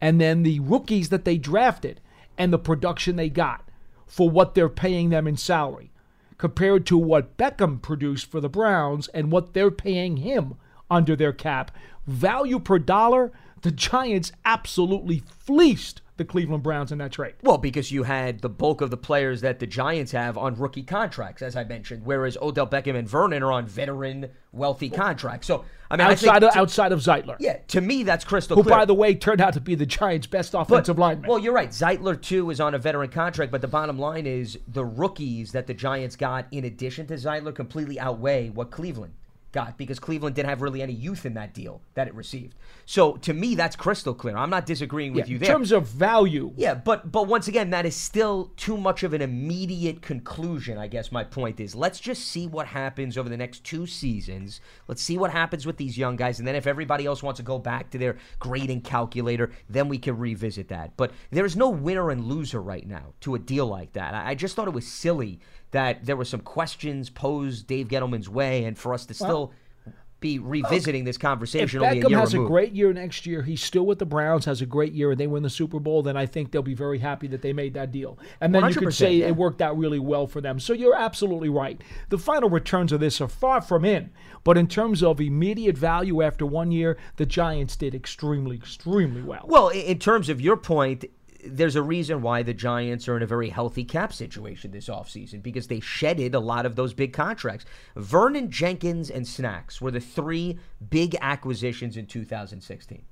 and 0.01 0.21
then 0.21 0.43
the 0.43 0.61
rookies 0.61 1.09
that 1.09 1.25
they 1.25 1.39
drafted 1.39 2.01
and 2.37 2.53
the 2.53 2.59
production 2.59 3.17
they 3.17 3.29
got 3.31 3.68
for 4.09 4.29
what 4.29 4.55
they're 4.55 4.69
paying 4.69 5.11
them 5.11 5.29
in 5.29 5.37
salary 5.37 5.93
compared 6.39 6.87
to 6.87 6.97
what 6.97 7.37
Beckham 7.37 7.83
produced 7.83 8.31
for 8.31 8.41
the 8.41 8.49
Browns 8.49 9.09
and 9.09 9.31
what 9.31 9.53
they're 9.53 9.71
paying 9.71 10.19
him 10.19 10.55
under 10.91 11.15
their 11.15 11.33
cap. 11.33 11.71
Value 12.07 12.59
per 12.59 12.79
dollar, 12.79 13.33
the 13.63 13.73
Giants 13.73 14.33
absolutely 14.45 15.23
fleeced 15.29 16.01
the 16.19 16.25
Cleveland 16.25 16.63
Browns 16.63 16.93
in 16.93 16.99
that 16.99 17.13
trade. 17.13 17.35
Well, 17.43 17.57
because 17.59 17.91
you 17.91 18.03
had 18.03 18.41
the 18.41 18.49
bulk 18.49 18.81
of 18.81 18.91
the 18.91 18.97
players 18.97 19.41
that 19.41 19.59
the 19.61 19.67
Giants 19.67 20.13
have 20.13 20.37
on 20.37 20.57
rookie 20.57 20.83
contracts, 20.83 21.41
as 21.41 21.57
I 21.57 21.65
mentioned, 21.65 22.05
whereas 22.05 22.37
Odell 22.43 22.67
Beckham 22.67 22.97
and 22.97 23.09
Vernon 23.09 23.43
are 23.43 23.53
on 23.53 23.67
veteran, 23.67 24.29
wealthy 24.53 24.91
contracts. 24.91 25.47
So, 25.47 25.65
I 25.91 25.97
mean, 25.97 26.07
outside 26.07 26.29
I 26.29 26.33
think 26.41 26.45
of 26.45 26.53
to- 26.53 26.59
outside 26.59 26.93
of 26.93 26.99
Zeitler, 27.01 27.37
yeah, 27.41 27.59
to 27.69 27.81
me, 27.81 28.03
that's 28.03 28.25
crystal 28.25 28.57
who 28.57 28.65
clear. 28.65 28.77
by 28.77 28.85
the 28.85 28.95
way 28.95 29.15
turned 29.15 29.41
out 29.41 29.55
to 29.55 29.61
be 29.61 29.75
the 29.75 29.87
Giants' 29.87 30.27
best 30.27 30.53
offensive 30.55 30.99
lineman. 30.99 31.29
Well, 31.31 31.39
you're 31.39 31.55
right. 31.55 31.71
Zeitler 31.71 32.21
too 32.21 32.51
is 32.51 32.61
on 32.61 32.75
a 32.75 32.79
veteran 32.79 33.11
contract, 33.11 33.51
but 33.53 33.61
the 33.63 33.69
bottom 33.69 33.99
line 33.99 34.27
is 34.27 34.59
the 34.69 34.85
rookies 34.85 35.53
that 35.53 35.67
the 35.67 35.75
Giants 35.75 36.17
got 36.17 36.47
in 36.51 36.65
addition 36.65 37.07
to 37.07 37.15
Zeitler 37.15 37.55
completely 37.55 37.99
outweigh 37.99 38.51
what 38.51 38.71
Cleveland 38.71 39.15
got 39.59 39.77
because 39.77 39.99
Cleveland 39.99 40.37
didn't 40.37 40.49
have 40.49 40.63
really 40.63 40.83
any 40.83 40.93
youth 40.93 41.27
in 41.27 41.35
that 41.35 41.53
deal 41.53 41.81
that 41.95 42.07
it 42.07 42.15
received. 42.15 42.55
So 42.87 43.15
to 43.17 43.35
me, 43.35 43.57
that's 43.57 43.75
crystal 43.75 44.15
clear. 44.15 44.37
I'm 44.37 44.51
not 44.51 44.67
disagreeing 44.67 45.15
with 45.15 45.27
Yeah, 45.27 45.35
you 45.35 45.41
in 45.41 45.53
terms 45.53 45.73
of 45.73 45.89
value, 45.89 46.53
Yeah, 46.57 46.75
but 46.75 47.11
but 47.11 47.27
once 47.27 47.49
again, 47.49 47.71
that 47.71 47.85
is 47.85 47.97
still 47.97 48.53
too 48.57 48.77
much 48.77 49.03
of 49.03 49.15
an 49.15 49.21
immediate 49.21 50.01
conclusion. 50.01 50.79
I 50.79 50.87
guess 50.87 51.11
my 51.11 51.25
point 51.25 51.59
is, 51.59 51.75
let's 51.75 51.99
just 51.99 52.29
see 52.29 52.47
what 52.47 52.69
happens 52.69 53.19
over 53.19 53.29
the 53.29 53.37
next 53.37 53.65
two 53.65 53.85
seasons. 53.85 54.61
Let's 54.87 55.03
see 55.03 55.19
what 55.19 55.33
happens 55.33 55.67
with 55.67 55.77
these 55.77 55.99
young 55.99 56.15
guys, 56.15 56.39
and 56.39 56.47
then 56.47 56.55
if 56.55 56.69
everybody 56.69 57.05
else 57.05 57.21
wants 57.21 57.39
to 57.39 57.45
go 57.45 57.59
back 57.59 57.91
to 57.91 57.99
their 57.99 58.17
grading 58.39 58.83
calculator, 58.83 59.51
then 59.69 59.89
we 59.89 59.99
can 59.99 60.17
revisit 60.17 60.69
that. 60.69 60.97
But 60.97 61.11
there's 61.31 61.57
no 61.57 61.69
winner 61.69 62.11
and 62.11 62.25
loser 62.25 62.63
right 62.63 62.87
now 62.87 63.15
to 63.23 63.35
a 63.35 63.41
deal 63.41 63.67
like 63.67 63.95
that. 63.95 64.15
I, 64.15 64.31
I 64.31 64.35
just 64.37 64.55
thought 64.55 64.69
it 64.69 64.75
was 64.75 64.87
silly 64.87 65.41
that 65.71 66.05
there 66.07 66.17
were 66.17 66.25
some 66.25 66.41
questions 66.41 67.11
posed 67.11 67.67
Dave 67.67 67.89
Gettleman's 67.89 68.29
way, 68.29 68.65
and 68.65 68.79
for 68.79 68.95
us 68.95 69.07
to 69.07 69.15
still. 69.15 69.53
be 70.21 70.41
revisiting 70.41 71.05
this 71.05 71.15
If 71.15 71.23
conversation 71.23 71.81
a 71.81 71.85
Beckham 71.85 72.11
year 72.11 72.19
has 72.19 72.35
removed. 72.35 72.49
a 72.49 72.51
great 72.51 72.73
year 72.73 72.93
next 72.93 73.25
year, 73.25 73.41
he's 73.43 73.63
still 73.63 73.87
with 73.87 74.01
the 74.01 74.05
Browns, 74.05 74.47
has 74.47 74.61
a 74.61 74.67
great 74.67 74.93
year, 74.93 75.13
and 75.13 75.21
they 75.21 75.29
win 75.29 75.45
the 75.45 75.51
Super 75.51 75.79
Bowl, 75.79 76.03
then 76.03 76.17
I 76.17 76.27
think 76.27 76.51
they'll 76.51 76.61
be 76.61 76.75
very 76.75 76.99
happy 76.99 77.29
that 77.29 77.41
they 77.41 77.53
made 77.53 77.75
that 77.75 77.93
deal. 77.93 78.19
And 78.41 78.53
then 78.53 78.69
you 78.69 78.75
could 78.75 78.93
say 78.93 79.15
yeah. 79.15 79.29
it 79.29 79.37
worked 79.37 79.63
out 79.63 79.79
really 79.79 80.01
well 80.01 80.27
for 80.27 80.41
them. 80.41 80.59
So 80.59 80.73
you're 80.73 80.97
absolutely 80.97 81.51
right. 81.51 81.81
The 82.09 82.19
final 82.19 82.51
returns 82.51 82.91
of 82.91 82.99
this 82.99 83.21
are 83.21 83.29
far 83.29 83.61
from 83.61 83.85
in, 83.85 84.11
but 84.43 84.59
in 84.59 84.67
terms 84.67 85.05
of 85.05 85.21
immediate 85.21 85.79
value 85.79 86.21
after 86.21 86.45
one 86.45 86.73
year, 86.73 86.99
the 87.15 87.25
Giants 87.25 87.77
did 87.77 87.95
extremely, 87.95 88.57
extremely 88.57 89.23
well. 89.23 89.45
Well, 89.45 89.69
in 89.69 90.01
terms 90.01 90.29
of 90.29 90.41
your 90.41 90.57
point, 90.57 91.05
there's 91.45 91.77
a 91.77 91.83
reason 91.83 92.23
why 92.23 92.43
the 92.43 92.55
Giants 92.55 93.09
are 93.09 93.17
in 93.17 93.23
a 93.23 93.27
very 93.27 93.51
healthy 93.51 93.85
cap 93.85 94.13
situation 94.13 94.71
this 94.71 94.89
offseason 94.89 95.43
because 95.43 95.69
they 95.69 95.81
shedded 95.81 96.35
a 96.35 96.41
lot 96.41 96.67
of 96.67 96.77
those 96.77 96.95
big 96.95 97.13
contracts. 97.13 97.65
Vernon 97.97 98.51
Jenkins 98.51 99.11
and 99.11 99.27
Snacks 99.27 99.81
were 99.81 99.91
the 99.91 100.01
three 100.01 100.59
big 100.91 101.17
acquisitions 101.21 101.97
in 101.97 102.07
2016. 102.07 103.05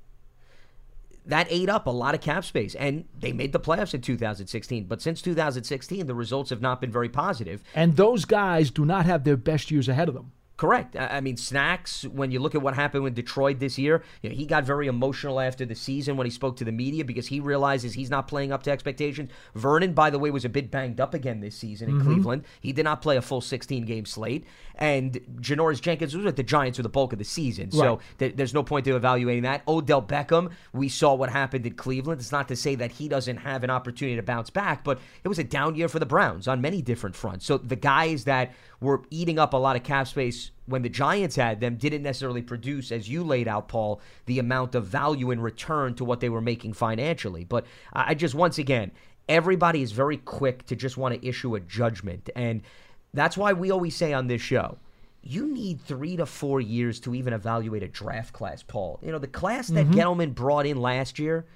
That 1.27 1.49
ate 1.51 1.69
up 1.69 1.87
a 1.87 1.91
lot 1.91 2.15
of 2.15 2.21
cap 2.21 2.45
space, 2.45 2.77
and 2.77 3.05
they 3.19 3.33
made 3.33 3.53
the 3.53 3.59
playoffs 3.59 3.95
in 3.95 4.01
2016. 4.01 4.85
But 4.85 5.03
since 5.03 5.21
2016, 5.21 6.07
the 6.07 6.15
results 6.15 6.51
have 6.51 6.61
not 6.61 6.81
been 6.81 6.93
very 6.93 7.09
positive. 7.09 7.65
And 7.75 7.97
those 7.97 8.25
guys 8.25 8.71
do 8.71 8.85
not 8.85 9.07
have 9.07 9.25
their 9.25 9.37
best 9.37 9.73
years 9.73 9.89
ahead 9.89 10.09
of 10.09 10.15
them. 10.15 10.31
Correct. 10.57 10.97
I 10.97 11.21
mean, 11.21 11.37
Snacks, 11.37 12.05
when 12.05 12.31
you 12.31 12.41
look 12.41 12.55
at 12.55 12.63
what 12.63 12.75
happened 12.75 13.05
with 13.05 13.15
Detroit 13.15 13.59
this 13.59 13.77
year, 13.77 14.03
you 14.23 14.31
know, 14.31 14.37
he 14.37 14.47
got 14.47 14.65
very 14.65 14.87
emotional 14.87 15.39
after 15.39 15.67
the 15.67 15.75
season 15.75 16.17
when 16.17 16.27
he 16.27 16.31
spoke 16.31 16.57
to 16.57 16.65
the 16.65 16.73
media 16.73 17.05
because 17.05 17.27
he 17.27 17.41
realizes 17.41 17.93
he's 17.93 18.09
not 18.09 18.27
playing 18.27 18.53
up 18.53 18.63
to 18.63 18.71
expectations. 18.71 19.31
Vernon, 19.55 19.93
by 19.93 20.09
the 20.09 20.19
way, 20.19 20.31
was 20.31 20.47
a 20.47 20.49
bit 20.49 20.71
banged 20.71 20.99
up 20.99 21.13
again 21.13 21.41
this 21.41 21.57
season 21.57 21.91
in 21.91 21.97
mm-hmm. 21.97 22.07
Cleveland. 22.07 22.45
He 22.63 22.73
did 22.73 22.85
not 22.85 23.03
play 23.03 23.19
a 23.19 23.23
full 23.23 23.43
16 23.43 23.85
game 23.85 24.07
slate. 24.07 24.47
And 24.77 25.21
Janoris 25.41 25.81
Jenkins 25.81 26.17
was 26.17 26.25
with 26.25 26.37
the 26.37 26.43
Giants 26.43 26.79
for 26.79 26.83
the 26.83 26.89
bulk 26.89 27.13
of 27.13 27.19
the 27.19 27.25
season. 27.25 27.71
So 27.71 27.97
Right. 27.97 28.01
th- 28.19 28.37
there's 28.37 28.55
no 28.55 28.63
point 28.63 28.87
to 28.87 28.97
evaluating 28.97 29.43
that. 29.43 29.63
Odell 29.69 30.03
Beckham, 30.03 30.51
we 30.73 30.89
saw 30.89 31.15
what 31.15 31.31
happened 31.31 31.67
in 31.67 31.75
Cleveland. 31.75 32.21
It's 32.21 32.33
not 32.33 32.49
to 32.49 32.57
say 32.57 32.75
that 32.77 32.93
he 32.93 33.09
doesn't 33.09 33.39
have 33.39 33.63
an 33.63 33.71
opportunity 33.71 34.17
to 34.17 34.23
bounce 34.23 34.49
back, 34.49 34.85
but 34.85 34.99
it 35.23 35.29
was 35.29 35.39
a 35.39 35.45
down 35.45 35.75
year 35.75 35.89
for 35.89 35.99
the 35.99 36.07
Browns 36.07 36.49
on 36.49 36.63
many 36.63 36.81
different 36.81 37.15
fronts. 37.15 37.45
So 37.45 37.59
the 37.59 37.77
guys 37.77 38.25
that 38.25 38.55
were 38.81 39.03
eating 39.11 39.39
up 39.39 39.53
a 39.53 39.57
lot 39.57 39.77
of 39.77 39.83
cap 39.83 40.09
space 40.09 40.46
when 40.67 40.83
the 40.83 40.89
Giants 40.89 41.37
had 41.37 41.61
them 41.61 41.77
didn't 41.77 42.03
necessarily 42.03 42.43
produce, 42.43 42.93
as 42.93 43.09
you 43.09 43.25
laid 43.25 43.49
out, 43.49 43.69
Paul, 43.69 44.01
the 44.27 44.39
amount 44.39 44.75
of 44.75 44.87
value 44.87 45.31
in 45.31 45.41
return 45.41 45.95
to 45.95 46.05
what 46.05 46.21
they 46.21 46.29
were 46.29 46.41
making 46.41 46.75
financially. 46.75 47.45
But 47.45 47.67
I 47.93 48.15
just, 48.15 48.35
once 48.35 48.59
again, 48.59 48.91
everybody 49.29 49.83
is 49.83 49.93
very 49.93 50.17
quick 50.17 50.67
to 50.67 50.77
just 50.77 50.97
want 50.97 51.15
to 51.15 51.27
issue 51.27 51.55
a 51.55 51.61
judgment. 51.61 52.31
And 52.37 52.63
that's 53.15 53.37
why 53.37 53.53
we 53.53 53.71
always 53.71 53.97
say 53.97 54.13
on 54.13 54.27
this 54.27 54.43
show, 54.43 54.79
you 55.23 55.49
need 55.49 55.81
three 55.81 56.17
to 56.17 56.27
four 56.27 56.61
years 56.61 57.01
to 57.01 57.15
even 57.15 57.33
evaluate 57.33 57.83
a 57.83 57.89
draft 57.89 58.33
class, 58.33 58.63
Paul. 58.63 59.01
You 59.03 59.11
know, 59.11 59.19
the 59.19 59.27
class 59.27 59.69
that 59.69 59.87
mm-hmm. 59.87 59.99
Gettleman 59.99 60.35
brought 60.35 60.67
in 60.67 60.81
last 60.81 61.19
year 61.19 61.47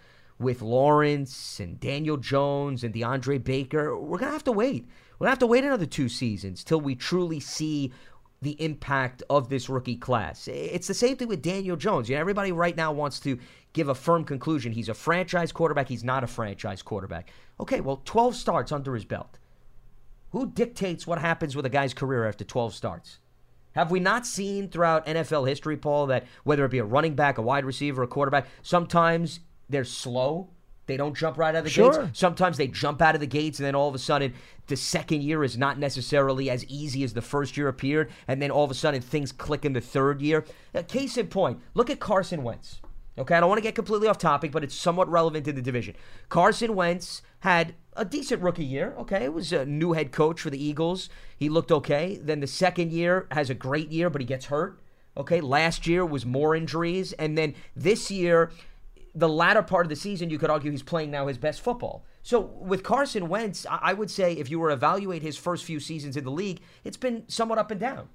with 0.40 0.62
Lawrence 0.62 1.60
and 1.60 1.78
Daniel 1.78 2.16
Jones 2.16 2.82
and 2.82 2.92
DeAndre 2.92 3.42
Baker, 3.42 3.96
we're 3.96 4.18
going 4.18 4.30
to 4.30 4.32
have 4.32 4.44
to 4.44 4.52
wait. 4.52 4.88
We're 5.18 5.26
going 5.26 5.28
to 5.28 5.32
have 5.32 5.38
to 5.40 5.46
wait 5.46 5.64
another 5.64 5.86
two 5.86 6.08
seasons 6.08 6.64
till 6.64 6.80
we 6.80 6.94
truly 6.94 7.40
see 7.40 7.92
the 8.42 8.52
impact 8.62 9.22
of 9.28 9.48
this 9.48 9.68
rookie 9.68 9.96
class. 9.96 10.48
It's 10.48 10.86
the 10.86 10.94
same 10.94 11.16
thing 11.16 11.28
with 11.28 11.42
Daniel 11.42 11.76
Jones. 11.76 12.08
You 12.08 12.16
know, 12.16 12.20
everybody 12.20 12.52
right 12.52 12.76
now 12.76 12.90
wants 12.90 13.20
to 13.20 13.38
give 13.72 13.88
a 13.88 13.94
firm 13.94 14.24
conclusion. 14.24 14.72
He's 14.72 14.88
a 14.88 14.94
franchise 14.94 15.52
quarterback. 15.52 15.88
He's 15.88 16.04
not 16.04 16.24
a 16.24 16.26
franchise 16.26 16.80
quarterback. 16.80 17.30
Okay, 17.58 17.80
well, 17.80 18.00
12 18.04 18.34
starts 18.34 18.72
under 18.72 18.94
his 18.94 19.04
belt. 19.04 19.38
Who 20.30 20.46
dictates 20.46 21.06
what 21.06 21.18
happens 21.18 21.54
with 21.54 21.66
a 21.66 21.70
guy's 21.70 21.92
career 21.92 22.26
after 22.26 22.44
12 22.44 22.74
starts? 22.74 23.18
Have 23.72 23.90
we 23.90 24.00
not 24.00 24.26
seen 24.26 24.68
throughout 24.68 25.06
NFL 25.06 25.48
history, 25.48 25.76
Paul, 25.76 26.06
that 26.06 26.24
whether 26.44 26.64
it 26.64 26.70
be 26.70 26.78
a 26.78 26.84
running 26.84 27.14
back, 27.14 27.38
a 27.38 27.42
wide 27.42 27.64
receiver, 27.64 28.02
a 28.02 28.08
quarterback, 28.08 28.46
sometimes 28.62 29.40
they're 29.68 29.84
slow. 29.84 30.48
They 30.90 30.96
don't 30.96 31.16
jump 31.16 31.38
right 31.38 31.54
out 31.54 31.58
of 31.58 31.64
the 31.64 31.70
Sure. 31.70 32.04
gates. 32.06 32.18
Sometimes 32.18 32.56
they 32.56 32.66
jump 32.66 33.00
out 33.00 33.14
of 33.14 33.20
the 33.20 33.26
gates, 33.28 33.60
and 33.60 33.66
then 33.66 33.76
all 33.76 33.88
of 33.88 33.94
a 33.94 33.98
sudden, 33.98 34.34
the 34.66 34.76
second 34.76 35.22
year 35.22 35.44
is 35.44 35.56
not 35.56 35.78
necessarily 35.78 36.50
as 36.50 36.64
easy 36.66 37.04
as 37.04 37.14
the 37.14 37.22
first 37.22 37.56
year 37.56 37.68
appeared. 37.68 38.10
And 38.26 38.42
then 38.42 38.50
all 38.50 38.64
of 38.64 38.70
a 38.70 38.74
sudden, 38.74 39.00
things 39.00 39.30
click 39.30 39.64
in 39.64 39.72
the 39.72 39.80
third 39.80 40.20
year. 40.20 40.44
Uh, 40.74 40.82
case 40.82 41.16
in 41.16 41.28
point, 41.28 41.60
look 41.74 41.90
at 41.90 42.00
Carson 42.00 42.42
Wentz. 42.42 42.80
Okay, 43.18 43.34
I 43.34 43.40
don't 43.40 43.48
want 43.48 43.58
to 43.58 43.62
get 43.62 43.74
completely 43.74 44.08
off 44.08 44.18
topic, 44.18 44.50
but 44.50 44.64
it's 44.64 44.74
somewhat 44.74 45.08
relevant 45.08 45.44
to 45.44 45.52
the 45.52 45.62
division. 45.62 45.94
Carson 46.28 46.74
Wentz 46.74 47.22
had 47.40 47.74
a 47.94 48.04
decent 48.04 48.42
rookie 48.42 48.64
year. 48.64 48.94
Okay, 48.98 49.24
it 49.24 49.32
was 49.32 49.52
a 49.52 49.66
new 49.66 49.92
head 49.92 50.10
coach 50.10 50.40
for 50.40 50.50
the 50.50 50.62
Eagles. 50.62 51.08
He 51.36 51.48
looked 51.48 51.70
okay. 51.70 52.18
Then 52.22 52.40
the 52.40 52.46
second 52.46 52.92
year 52.92 53.26
has 53.30 53.50
a 53.50 53.54
great 53.54 53.90
year, 53.92 54.10
but 54.10 54.20
he 54.20 54.26
gets 54.26 54.46
hurt. 54.46 54.80
Okay, 55.16 55.40
last 55.40 55.86
year 55.86 56.06
was 56.06 56.24
more 56.24 56.54
injuries, 56.54 57.12
and 57.14 57.36
then 57.36 57.54
this 57.74 58.10
year, 58.10 58.50
the 59.14 59.28
latter 59.28 59.62
part 59.62 59.84
of 59.86 59.90
the 59.90 59.96
season, 59.96 60.30
you 60.30 60.38
could 60.38 60.50
argue 60.50 60.70
he's 60.70 60.82
playing 60.82 61.10
now 61.10 61.26
his 61.26 61.38
best 61.38 61.60
football. 61.60 62.04
So 62.22 62.40
with 62.40 62.82
Carson 62.82 63.28
Wentz, 63.28 63.66
I 63.68 63.92
would 63.92 64.10
say 64.10 64.34
if 64.34 64.50
you 64.50 64.60
were 64.60 64.68
to 64.68 64.74
evaluate 64.74 65.22
his 65.22 65.36
first 65.36 65.64
few 65.64 65.80
seasons 65.80 66.16
in 66.16 66.24
the 66.24 66.30
league, 66.30 66.60
it's 66.84 66.96
been 66.96 67.24
somewhat 67.28 67.58
up 67.58 67.70
and 67.70 67.80
down. 67.80 68.08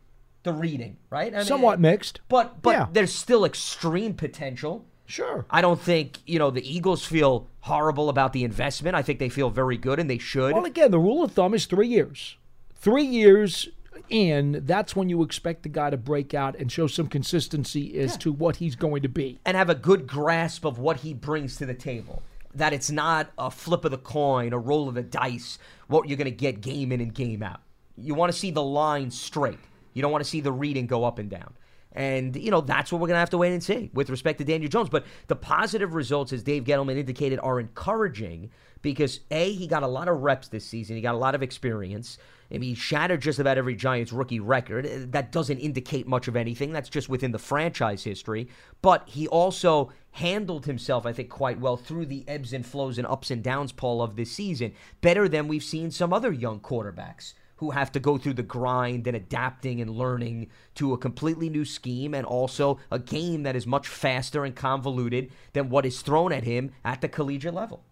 The 0.43 0.53
reading, 0.53 0.97
right? 1.09 1.33
I 1.33 1.37
mean, 1.37 1.45
Somewhat 1.45 1.79
mixed. 1.79 2.21
but 2.29 2.61
but 2.61 2.71
Yeah. 2.71 2.87
there's 2.91 3.13
still 3.13 3.45
extreme 3.45 4.13
potential. 4.13 4.85
Sure. 5.07 5.45
I 5.49 5.59
don't 5.61 5.79
think 5.81 6.19
you 6.27 6.37
know 6.39 6.51
the 6.51 6.67
Eagles 6.71 7.03
feel 7.03 7.47
horrible 7.61 8.09
about 8.09 8.31
the 8.33 8.43
investment. 8.43 8.95
I 8.95 9.01
think 9.01 9.17
they 9.19 9.29
feel 9.29 9.49
very 9.49 9.77
good, 9.77 9.99
and 9.99 10.07
they 10.09 10.19
should. 10.19 10.53
Well, 10.53 10.65
again, 10.65 10.91
the 10.91 10.99
rule 10.99 11.23
of 11.23 11.31
thumb 11.31 11.53
is 11.55 11.65
three 11.65 11.87
years. 11.87 12.37
Three 12.75 13.03
years 13.05 13.69
in, 14.09 14.61
that's 14.65 14.95
when 14.95 15.09
you 15.09 15.23
expect 15.23 15.63
the 15.63 15.69
guy 15.69 15.89
to 15.89 15.97
break 15.97 16.33
out 16.33 16.55
and 16.57 16.71
show 16.71 16.87
some 16.87 17.07
consistency 17.07 17.97
as 17.99 18.17
to 18.17 18.31
what 18.31 18.57
he's 18.57 18.75
going 18.75 19.01
to 19.01 19.09
be. 19.09 19.39
and 19.45 19.57
have 19.57 19.69
a 19.69 19.75
good 19.75 20.07
grasp 20.07 20.65
of 20.65 20.79
what 20.79 20.97
he 20.97 21.13
brings 21.13 21.57
to 21.57 21.65
the 21.65 21.73
table. 21.73 22.21
That 22.53 22.73
it's 22.73 22.89
not 22.89 23.31
a 23.37 23.51
flip 23.51 23.83
of 23.85 23.91
the 23.91 23.97
coin, 23.97 24.53
a 24.53 24.57
roll 24.57 24.87
of 24.87 24.95
the 24.95 25.03
dice, 25.03 25.59
what 25.87 26.07
you're 26.07 26.17
going 26.17 26.25
to 26.25 26.31
get 26.31 26.61
game 26.61 26.91
in 26.91 27.01
and 27.01 27.13
game 27.13 27.43
out. 27.43 27.61
You 27.97 28.13
want 28.13 28.31
to 28.31 28.37
see 28.37 28.51
the 28.51 28.63
line 28.63 29.11
straight. 29.11 29.59
You 29.93 30.01
don't 30.01 30.11
want 30.11 30.23
to 30.23 30.29
see 30.29 30.41
the 30.41 30.51
reading 30.51 30.87
go 30.87 31.03
up 31.03 31.19
and 31.19 31.29
down. 31.29 31.53
And, 31.91 32.35
you 32.35 32.51
know, 32.51 32.59
that's 32.61 32.91
what 32.91 32.99
we're 32.99 33.07
going 33.07 33.15
to 33.15 33.19
have 33.19 33.29
to 33.29 33.37
wait 33.37 33.53
and 33.53 33.63
see 33.63 33.89
with 33.93 34.09
respect 34.09 34.39
to 34.39 34.45
Daniel 34.45 34.69
Jones. 34.69 34.89
But 34.89 35.05
the 35.27 35.35
positive 35.35 35.93
results, 35.93 36.33
as 36.33 36.43
Dave 36.43 36.65
Gettleman 36.65 36.97
indicated, 36.97 37.39
are 37.39 37.59
encouraging 37.59 38.51
because, 38.81 39.21
A, 39.31 39.53
he 39.53 39.65
got 39.65 39.83
a 39.83 39.87
lot 39.87 40.09
of 40.09 40.21
reps 40.21 40.49
this 40.49 40.65
season. 40.65 40.97
He 40.97 41.01
got 41.01 41.15
a 41.15 41.17
lot 41.17 41.35
of 41.35 41.41
experience. 41.41 42.17
I 42.51 42.57
mean, 42.57 42.69
he 42.69 42.75
shattered 42.75 43.21
just 43.21 43.39
about 43.39 43.57
every 43.57 43.75
Giants 43.75 44.13
rookie 44.13 44.39
record. 44.39 44.85
Uh, 44.85 45.05
That 45.07 45.31
doesn't 45.31 45.59
indicate 45.59 46.07
much 46.07 46.27
of 46.27 46.35
anything. 46.35 46.71
That's 46.71 46.89
just 46.89 47.09
within 47.09 47.31
the 47.31 47.39
franchise 47.39 48.03
history. 48.03 48.47
But 48.81 49.07
he 49.09 49.27
also 49.27 49.91
handled 50.11 50.65
himself, 50.65 51.05
I 51.05 51.13
think, 51.13 51.29
quite 51.29 51.59
well 51.59 51.77
through 51.77 52.05
the 52.05 52.23
ebbs 52.27 52.53
and 52.53 52.65
flows 52.65 52.97
and 52.97 53.07
ups 53.07 53.31
and 53.31 53.43
downs, 53.43 53.71
Paul, 53.71 54.01
of 54.01 54.15
this 54.15 54.31
season. 54.31 54.73
Better 55.01 55.27
than 55.27 55.47
we've 55.47 55.63
seen 55.63 55.91
some 55.91 56.13
other 56.13 56.31
young 56.31 56.59
quarterbacks 56.59 57.33
who 57.57 57.71
have 57.71 57.91
to 57.93 57.99
go 57.99 58.17
through 58.17 58.33
the 58.33 58.43
grind 58.43 59.07
and 59.07 59.15
adapting 59.15 59.79
and 59.79 59.89
learning 59.89 60.49
to 60.75 60.93
a 60.93 60.97
completely 60.97 61.49
new 61.49 61.63
scheme 61.63 62.13
and 62.13 62.25
also 62.25 62.79
a 62.91 62.99
game 62.99 63.43
that 63.43 63.55
is 63.55 63.65
much 63.65 63.87
faster 63.87 64.43
and 64.43 64.55
convoluted 64.55 65.31
than 65.53 65.69
what 65.69 65.85
is 65.85 66.01
thrown 66.01 66.33
at 66.33 66.43
him 66.43 66.71
at 66.83 66.99
the 66.99 67.07
collegiate 67.07 67.53
level. 67.53 67.83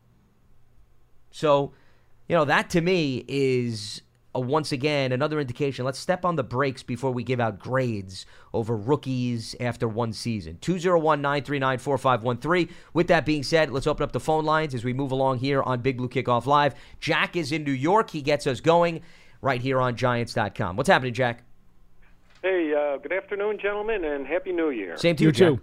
So, 1.31 1.71
you 2.27 2.35
know, 2.35 2.45
that 2.45 2.69
to 2.71 2.81
me 2.81 3.23
is 3.27 4.01
once 4.41 4.72
again 4.72 5.12
another 5.12 5.39
indication. 5.39 5.86
Let's 5.86 6.00
step 6.00 6.26
on 6.26 6.36
the 6.36 6.43
brakes 6.43 6.84
before 6.84 7.12
we 7.12 7.24
give 7.24 7.39
out 7.39 7.60
grades 7.60 8.26
over 8.54 8.76
rookies 8.76 9.56
after 9.60 9.88
one 9.88 10.13
season. 10.13 10.58
201 10.62 11.22
939 11.22 11.78
4513. 11.78 12.76
With 12.93 13.08
that 13.08 13.26
being 13.26 13.43
said, 13.43 13.72
let's 13.72 13.88
open 13.88 14.04
up 14.04 14.12
the 14.12 14.19
phone 14.19 14.46
lines 14.46 14.74
as 14.74 14.84
we 14.84 14.93
move 14.93 15.12
along 15.12 15.39
here 15.39 15.62
on 15.62 15.82
Big 15.82 15.98
Blue 15.98 16.10
Kickoff 16.10 16.46
Live. 16.46 16.76
Jack 17.00 17.36
is 17.36 17.52
in 17.52 17.63
New 17.63 17.72
York. 17.72 18.10
He 18.10 18.22
gets 18.22 18.48
us 18.48 18.60
going 18.60 19.02
right 19.41 19.62
here 19.62 19.80
on 19.82 19.96
Giants.com. 19.96 20.76
What's 20.76 20.89
happening, 20.89 21.13
Jack? 21.13 21.43
Hey, 22.41 22.74
uh, 22.74 22.98
good 22.98 23.13
afternoon, 23.13 23.58
gentlemen, 23.62 24.04
and 24.04 24.28
Happy 24.28 24.52
New 24.52 24.69
Year. 24.69 24.98
Same 24.98 25.15
to 25.15 25.24
You 25.24 25.30
you, 25.30 25.34
too. 25.34 25.62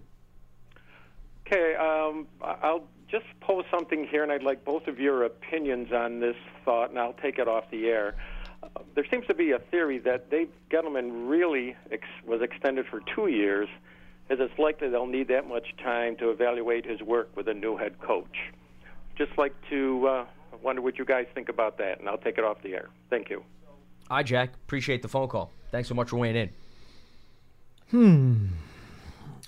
Okay, 1.46 1.74
um, 1.74 2.26
I- 2.40 2.56
I'll 2.62 2.84
just 3.08 3.26
pose 3.40 3.64
something 3.70 4.06
here, 4.06 4.22
and 4.22 4.30
I'd 4.30 4.42
like 4.42 4.64
both 4.64 4.86
of 4.86 5.00
your 5.00 5.24
opinions 5.24 5.92
on 5.92 6.20
this 6.20 6.36
thought, 6.64 6.90
and 6.90 6.98
I'll 6.98 7.12
take 7.14 7.38
it 7.38 7.48
off 7.48 7.70
the 7.70 7.88
air. 7.88 8.14
Uh, 8.62 8.68
there 8.94 9.06
seems 9.10 9.26
to 9.26 9.34
be 9.34 9.52
a 9.52 9.58
theory 9.58 9.98
that 9.98 10.30
Dave 10.30 10.48
Gettleman 10.70 11.28
really 11.28 11.76
ex- 11.90 12.06
was 12.26 12.42
extended 12.42 12.86
for 12.86 13.00
two 13.14 13.28
years, 13.28 13.68
as 14.28 14.38
it's 14.40 14.58
likely 14.58 14.88
they'll 14.88 15.06
need 15.06 15.28
that 15.28 15.48
much 15.48 15.74
time 15.82 16.16
to 16.16 16.30
evaluate 16.30 16.84
his 16.84 17.00
work 17.00 17.34
with 17.36 17.48
a 17.48 17.54
new 17.54 17.76
head 17.76 17.98
coach. 18.00 18.36
Just 19.16 19.36
like 19.38 19.54
to 19.70 20.06
uh, 20.06 20.24
wonder 20.62 20.82
what 20.82 20.98
you 20.98 21.04
guys 21.04 21.26
think 21.34 21.48
about 21.48 21.78
that, 21.78 22.00
and 22.00 22.08
I'll 22.08 22.18
take 22.18 22.38
it 22.38 22.44
off 22.44 22.62
the 22.62 22.74
air. 22.74 22.88
Thank 23.08 23.30
you. 23.30 23.42
Hi, 24.08 24.22
Jack. 24.22 24.54
Appreciate 24.54 25.02
the 25.02 25.08
phone 25.08 25.28
call. 25.28 25.50
Thanks 25.70 25.88
so 25.88 25.94
much 25.94 26.08
for 26.10 26.16
weighing 26.16 26.50
in. 27.92 28.50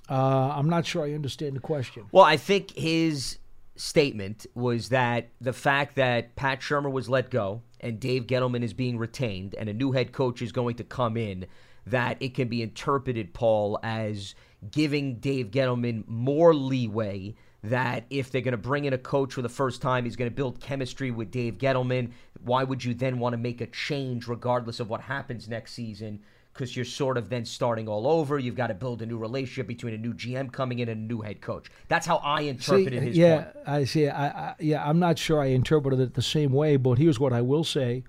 Uh, 0.08 0.14
I'm 0.14 0.68
not 0.68 0.86
sure 0.86 1.04
I 1.04 1.12
understand 1.14 1.56
the 1.56 1.60
question. 1.60 2.04
Well, 2.12 2.24
I 2.24 2.36
think 2.36 2.70
his 2.72 3.38
statement 3.76 4.46
was 4.54 4.90
that 4.90 5.30
the 5.40 5.52
fact 5.52 5.96
that 5.96 6.36
Pat 6.36 6.60
Shurmur 6.60 6.92
was 6.92 7.08
let 7.08 7.30
go 7.30 7.62
and 7.82 8.00
Dave 8.00 8.26
Gettleman 8.26 8.62
is 8.62 8.72
being 8.72 8.98
retained 8.98 9.54
and 9.54 9.68
a 9.68 9.74
new 9.74 9.92
head 9.92 10.12
coach 10.12 10.42
is 10.42 10.52
going 10.52 10.76
to 10.76 10.84
come 10.84 11.16
in, 11.16 11.46
that 11.86 12.16
it 12.20 12.34
can 12.34 12.48
be 12.48 12.62
interpreted, 12.62 13.34
Paul, 13.34 13.78
as 13.82 14.34
giving 14.70 15.16
Dave 15.16 15.50
Gettleman 15.50 16.06
more 16.06 16.54
leeway 16.54 17.34
that 17.64 18.04
if 18.10 18.30
they're 18.30 18.40
going 18.40 18.52
to 18.52 18.58
bring 18.58 18.84
in 18.84 18.92
a 18.92 18.98
coach 18.98 19.34
for 19.34 19.42
the 19.42 19.48
first 19.48 19.80
time, 19.80 20.04
he's 20.04 20.16
going 20.16 20.30
to 20.30 20.34
build 20.34 20.60
chemistry 20.60 21.10
with 21.10 21.30
Dave 21.30 21.58
Gettleman. 21.58 22.10
Why 22.42 22.64
would 22.64 22.84
you 22.84 22.92
then 22.92 23.18
want 23.18 23.34
to 23.34 23.38
make 23.38 23.60
a 23.60 23.66
change 23.66 24.26
regardless 24.26 24.80
of 24.80 24.90
what 24.90 25.02
happens 25.02 25.48
next 25.48 25.72
season? 25.72 26.20
Because 26.52 26.76
you're 26.76 26.84
sort 26.84 27.16
of 27.16 27.30
then 27.30 27.44
starting 27.44 27.88
all 27.88 28.06
over. 28.06 28.38
You've 28.38 28.56
got 28.56 28.66
to 28.66 28.74
build 28.74 29.00
a 29.00 29.06
new 29.06 29.16
relationship 29.16 29.66
between 29.66 29.94
a 29.94 29.98
new 29.98 30.12
GM 30.12 30.52
coming 30.52 30.80
in 30.80 30.88
and 30.88 31.00
a 31.00 31.04
new 31.14 31.22
head 31.22 31.40
coach. 31.40 31.68
That's 31.88 32.06
how 32.06 32.16
I 32.18 32.42
interpreted 32.42 33.00
see, 33.00 33.06
his 33.06 33.16
yeah, 33.16 33.44
point. 33.44 33.68
I 33.68 33.84
see. 33.84 34.08
I, 34.08 34.26
I, 34.28 34.54
yeah, 34.58 34.86
I'm 34.86 34.98
not 34.98 35.18
sure 35.18 35.40
I 35.40 35.46
interpreted 35.46 35.98
it 36.00 36.14
the 36.14 36.22
same 36.22 36.52
way, 36.52 36.76
but 36.76 36.98
here's 36.98 37.18
what 37.18 37.32
I 37.32 37.40
will 37.40 37.64
say. 37.64 38.04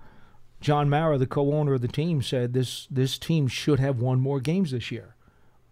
John 0.59 0.89
Mara, 0.89 1.17
the 1.17 1.27
co-owner 1.27 1.73
of 1.73 1.81
the 1.81 1.87
team, 1.87 2.21
said 2.21 2.53
this 2.53 2.87
this 2.89 3.17
team 3.17 3.47
should 3.47 3.79
have 3.79 3.99
won 3.99 4.19
more 4.19 4.39
games 4.39 4.71
this 4.71 4.91
year, 4.91 5.15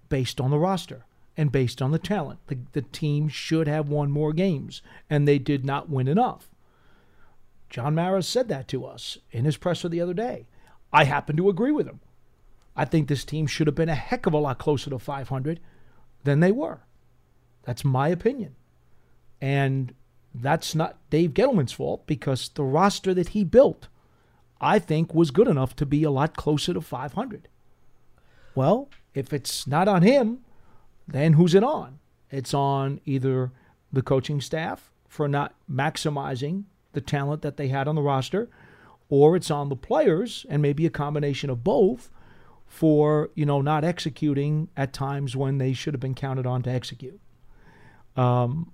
based 0.10 0.40
on 0.40 0.52
the 0.52 0.60
roster 0.60 1.06
and 1.38 1.52
based 1.52 1.82
on 1.82 1.92
the 1.92 2.00
talent. 2.00 2.40
The, 2.48 2.60
the 2.74 2.82
team 2.82 3.28
should 3.28 3.68
have 3.68 3.90
won 3.90 4.12
more 4.12 4.34
games, 4.34 4.82
and 5.10 5.28
they 5.28 5.40
did 5.40 5.66
not 5.66 5.90
win 5.90 6.08
enough. 6.08 6.50
John 7.70 7.96
Mara 7.96 8.22
said 8.22 8.50
that 8.50 8.68
to 8.68 8.86
us 8.86 9.18
in 9.32 9.46
his 9.46 9.56
presser 9.58 9.88
the 9.88 10.02
other 10.02 10.14
day. 10.14 10.48
I 10.92 11.06
happen 11.06 11.38
to 11.38 11.50
agree 11.50 11.72
with 11.72 11.88
him. 11.88 12.02
I 12.76 12.86
think 12.86 13.08
this 13.08 13.26
team 13.26 13.48
should 13.48 13.68
have 13.68 13.76
been 13.76 13.90
a 13.90 13.96
heck 13.96 14.26
of 14.26 14.34
a 14.34 14.38
lot 14.38 14.58
closer 14.58 14.90
to 14.90 15.00
500 15.00 15.60
than 16.24 16.40
they 16.40 16.52
were. 16.52 16.82
That's 17.64 17.86
my 17.86 18.08
opinion. 18.08 18.56
And 19.42 19.94
that's 20.34 20.74
not 20.76 20.98
Dave 21.10 21.34
Gettleman's 21.34 21.74
fault 21.74 22.08
because 22.08 22.50
the 22.50 22.64
roster 22.64 23.14
that 23.14 23.30
he 23.30 23.44
built, 23.44 23.88
I 24.60 24.80
think, 24.80 25.14
was 25.14 25.32
good 25.32 25.48
enough 25.48 25.76
to 25.78 25.86
be 25.86 26.04
a 26.04 26.12
lot 26.12 26.36
closer 26.36 26.74
to 26.74 26.82
500. 26.82 27.48
Well, 28.56 28.90
if 29.14 29.34
it's 29.34 29.68
not 29.68 29.88
on 29.88 30.04
him, 30.04 30.40
then 31.08 31.34
who's 31.34 31.56
it 31.56 31.64
on? 31.64 32.00
It's 32.30 32.54
on 32.54 33.02
either 33.06 33.52
the 33.92 34.02
coaching 34.02 34.40
staff 34.40 34.92
for 35.08 35.28
not 35.28 35.54
maximizing 35.70 36.64
the 36.94 37.02
talent 37.02 37.42
that 37.42 37.58
they 37.58 37.68
had 37.68 37.88
on 37.88 37.96
the 37.96 38.02
roster, 38.02 38.50
or 39.10 39.36
it's 39.36 39.52
on 39.52 39.68
the 39.68 39.76
players 39.76 40.46
and 40.50 40.62
maybe 40.62 40.86
a 40.86 40.90
combination 40.90 41.50
of 41.50 41.64
both 41.64 42.10
for 42.72 43.30
you 43.36 43.46
know 43.46 43.62
not 43.62 43.84
executing 43.84 44.70
at 44.78 44.94
times 44.94 45.36
when 45.36 45.58
they 45.58 45.74
should 45.74 45.94
have 45.94 46.00
been 46.00 46.16
counted 46.16 46.46
on 46.46 46.62
to 46.64 46.70
execute. 46.70 47.20
Um, 48.16 48.72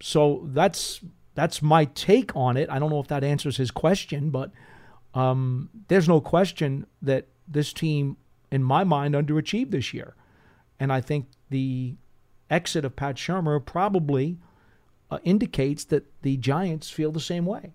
so 0.00 0.42
that's 0.52 1.00
that's 1.34 1.60
my 1.60 1.86
take 1.86 2.34
on 2.36 2.56
it. 2.56 2.70
I 2.70 2.78
don't 2.78 2.90
know 2.90 3.00
if 3.00 3.08
that 3.08 3.24
answers 3.24 3.56
his 3.56 3.72
question, 3.72 4.30
but 4.30 4.52
um, 5.14 5.68
there's 5.88 6.08
no 6.08 6.20
question 6.20 6.86
that 7.02 7.26
this 7.48 7.72
team, 7.72 8.16
in 8.52 8.62
my 8.62 8.84
mind, 8.84 9.16
underachieved 9.16 9.72
this 9.72 9.92
year, 9.92 10.14
and 10.78 10.92
I 10.92 11.00
think 11.00 11.26
the 11.50 11.96
exit 12.48 12.84
of 12.84 12.94
Pat 12.94 13.16
Shurmur 13.16 13.66
probably 13.66 14.38
uh, 15.10 15.18
indicates 15.24 15.82
that 15.86 16.04
the 16.22 16.36
Giants 16.36 16.88
feel 16.88 17.10
the 17.10 17.18
same 17.18 17.46
way. 17.46 17.74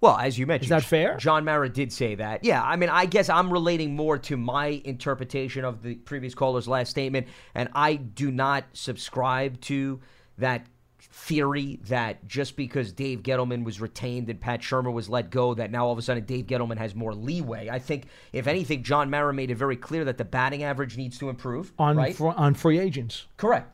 Well, 0.00 0.16
as 0.16 0.38
you 0.38 0.46
mentioned, 0.46 0.66
is 0.66 0.82
that 0.82 0.84
fair? 0.84 1.16
John 1.16 1.44
Mara 1.44 1.68
did 1.68 1.92
say 1.92 2.14
that. 2.16 2.44
Yeah, 2.44 2.62
I 2.62 2.76
mean, 2.76 2.90
I 2.90 3.06
guess 3.06 3.28
I'm 3.28 3.50
relating 3.50 3.96
more 3.96 4.18
to 4.18 4.36
my 4.36 4.80
interpretation 4.84 5.64
of 5.64 5.82
the 5.82 5.94
previous 5.94 6.34
caller's 6.34 6.68
last 6.68 6.90
statement, 6.90 7.28
and 7.54 7.68
I 7.74 7.96
do 7.96 8.30
not 8.30 8.64
subscribe 8.74 9.60
to 9.62 10.00
that 10.38 10.66
theory 10.98 11.80
that 11.88 12.26
just 12.26 12.56
because 12.56 12.92
Dave 12.92 13.22
Gettleman 13.22 13.64
was 13.64 13.80
retained 13.80 14.28
and 14.28 14.38
Pat 14.38 14.60
Shurmur 14.60 14.92
was 14.92 15.08
let 15.08 15.30
go, 15.30 15.54
that 15.54 15.70
now 15.70 15.86
all 15.86 15.92
of 15.92 15.98
a 15.98 16.02
sudden 16.02 16.24
Dave 16.24 16.46
Gettleman 16.46 16.76
has 16.76 16.94
more 16.94 17.14
leeway. 17.14 17.70
I 17.70 17.78
think, 17.78 18.06
if 18.32 18.46
anything, 18.46 18.82
John 18.82 19.08
Mara 19.08 19.32
made 19.32 19.50
it 19.50 19.54
very 19.54 19.76
clear 19.76 20.04
that 20.04 20.18
the 20.18 20.24
batting 20.24 20.62
average 20.62 20.96
needs 20.98 21.18
to 21.18 21.30
improve 21.30 21.72
on 21.78 21.96
right? 21.96 22.14
fr- 22.14 22.28
on 22.28 22.54
free 22.54 22.78
agents. 22.78 23.26
Correct. 23.38 23.72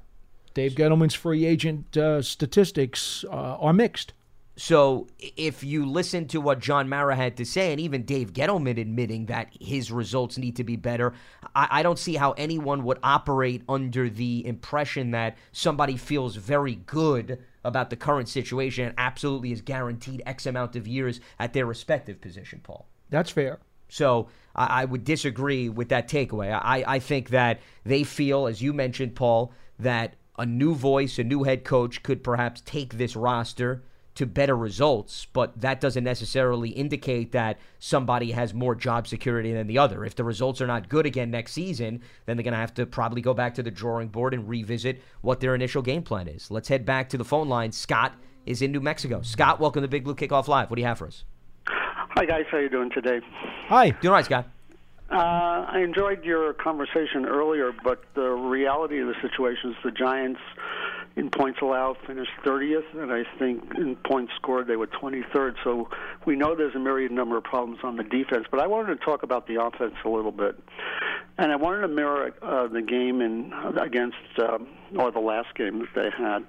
Dave 0.55 0.73
Gettleman's 0.73 1.15
free 1.15 1.45
agent 1.45 1.97
uh, 1.97 2.23
statistics 2.23 3.25
uh, 3.25 3.57
are 3.59 3.73
mixed. 3.73 4.13
So 4.57 5.07
if 5.19 5.65
you 5.65 5.87
listen 5.87 6.29
to 6.29 6.41
what 6.41 6.59
John 6.59 6.89
Mara 6.89 7.17
had 7.17 7.39
to 7.39 7.45
say, 7.45 7.73
and 7.73 7.81
even 7.81 8.05
Dave 8.05 8.35
Gettleman 8.35 8.79
admitting 8.79 9.27
that 9.27 9.49
his 9.59 9.91
results 9.91 10.37
need 10.37 10.57
to 10.57 10.65
be 10.65 10.77
better, 10.77 11.15
I, 11.55 11.69
I, 11.71 11.83
don't 11.83 11.99
see 11.99 12.17
how 12.17 12.33
anyone 12.33 12.85
would 12.85 12.99
operate 13.03 13.63
under 13.67 14.11
the 14.11 14.47
impression 14.47 15.13
that 15.13 15.39
somebody 15.53 15.97
feels 15.97 16.37
very 16.37 16.75
good 16.75 17.43
about 17.65 17.89
the 17.89 17.97
current 17.97 18.29
situation 18.29 18.85
and 18.85 18.95
absolutely 18.99 19.53
is 19.53 19.63
guaranteed 19.63 20.23
X 20.27 20.45
amount 20.45 20.77
of 20.77 20.87
years 20.87 21.21
at 21.39 21.55
their 21.55 21.65
respective 21.65 22.21
position, 22.21 22.61
Paul. 22.63 22.87
That's 23.09 23.31
fair. 23.31 23.59
So 23.89 24.29
I, 24.55 24.83
I 24.83 24.85
would 24.85 25.05
disagree 25.05 25.71
with 25.71 25.89
that 25.89 26.09
takeaway. 26.09 26.53
I, 26.53 26.85
I 26.87 26.99
think 26.99 27.31
that 27.31 27.61
they 27.85 28.05
feel, 28.05 28.47
as 28.47 28.61
you 28.61 28.75
mentioned, 28.75 29.15
Paul, 29.15 29.55
that 29.79 30.15
a 30.39 30.45
new 30.45 30.75
voice, 30.75 31.19
a 31.19 31.25
new 31.25 31.45
head 31.45 31.65
coach 31.65 32.03
could 32.03 32.23
perhaps 32.23 32.61
take 32.67 32.95
this 32.95 33.17
roster 33.17 33.83
to 34.15 34.27
better 34.27 34.57
results, 34.57 35.27
but 35.33 35.59
that 35.61 35.81
doesn't 35.81 36.05
necessarily 36.05 36.71
indicate 36.71 37.33
that 37.33 37.59
somebody 37.79 38.33
has 38.33 38.53
more 38.53 38.75
job 38.75 39.07
security 39.07 39.53
than 39.53 39.67
the 39.67 39.79
other. 39.79 40.05
If 40.05 40.17
the 40.17 40.25
results 40.25 40.61
are 40.61 40.67
not 40.67 40.89
good 40.89 41.07
again 41.07 41.31
next 41.31 41.53
season, 41.53 42.03
then 42.27 42.37
they're 42.37 42.45
going 42.45 42.53
to 42.53 42.59
have 42.59 42.75
to 42.75 42.85
probably 42.85 43.23
go 43.23 43.33
back 43.33 43.55
to 43.55 43.63
the 43.63 43.71
drawing 43.71 44.09
board 44.09 44.35
and 44.35 44.49
revisit 44.49 45.01
what 45.23 45.41
their 45.41 45.55
initial 45.55 45.81
game 45.81 46.03
plan 46.03 46.29
is. 46.29 46.51
Let's 46.51 46.69
head 46.69 46.85
back 46.85 47.09
to 47.11 47.19
the 47.19 47.25
phone 47.25 47.49
line. 47.49 47.73
Scott 47.73 48.15
is 48.45 48.61
in 48.61 48.71
New 48.73 48.81
Mexico. 48.81 49.23
Scott, 49.23 49.61
welcome 49.61 49.83
to 49.83 49.89
Big 49.89 50.05
Blue 50.05 50.15
Kickoff 50.15 50.47
Live. 50.47 50.69
What 50.69 50.77
do 50.77 50.83
you 50.83 50.89
have 50.89 50.99
for 50.99 51.07
us? 51.07 51.25
Hi, 51.67 52.27
guys. 52.27 52.45
How 52.51 52.59
you 52.59 52.69
doing 52.69 52.91
today? 52.91 53.21
Hi. 53.69 53.91
Doing 53.91 54.09
all 54.09 54.13
right, 54.13 54.25
Scott. 54.25 54.47
Uh, 55.11 55.67
I 55.69 55.81
enjoyed 55.81 56.25
your 56.25 56.53
conversation 56.55 57.27
earlier, 57.27 57.73
but 57.85 58.05
the 58.15 58.31
reality 58.31 59.01
of 59.01 59.09
the 59.09 59.15
situation 59.23 59.71
is 59.71 59.77
the 59.83 59.91
Giants– 59.91 60.41
in 61.17 61.31
points 61.31 61.61
allowed 61.61 61.97
finished 62.07 62.31
30th, 62.45 62.95
and 62.95 63.13
I 63.13 63.25
think 63.39 63.75
in 63.77 63.97
points 63.97 64.33
scored 64.37 64.67
they 64.67 64.77
were 64.77 64.87
23rd. 64.87 65.57
So 65.63 65.89
we 66.25 66.37
know 66.37 66.55
there's 66.55 66.75
a 66.75 66.79
myriad 66.79 67.13
number 67.13 67.37
of 67.37 67.45
problems 67.45 67.81
on 67.83 67.97
the 67.97 68.05
defense. 68.05 68.47
But 68.51 68.61
I 68.61 68.67
wanted 68.67 68.99
to 68.99 69.05
talk 69.05 69.23
about 69.23 69.47
the 69.47 69.63
offense 69.63 69.95
a 70.05 70.09
little 70.09 70.33
bit, 70.33 70.59
and 71.39 71.53
I 71.53 71.57
wanted 71.57 71.83
to 71.83 71.89
mirror 71.89 72.33
uh, 72.41 72.67
the 72.69 72.83
game 72.83 73.21
in 73.21 73.53
against 73.79 74.17
um, 74.39 74.69
or 74.97 75.11
the 75.11 75.21
last 75.21 75.55
game 75.55 75.81
that 75.81 75.89
they 75.95 76.11
had, 76.17 76.45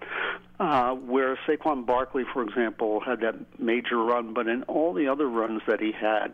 uh, 0.59 0.93
where 0.95 1.37
Saquon 1.47 1.85
Barkley, 1.85 2.23
for 2.31 2.43
example, 2.43 3.01
had 3.01 3.19
that 3.21 3.35
major 3.59 3.97
run, 3.97 4.33
but 4.33 4.47
in 4.47 4.63
all 4.63 4.93
the 4.93 5.07
other 5.07 5.27
runs 5.27 5.61
that 5.67 5.81
he 5.81 5.91
had. 5.91 6.33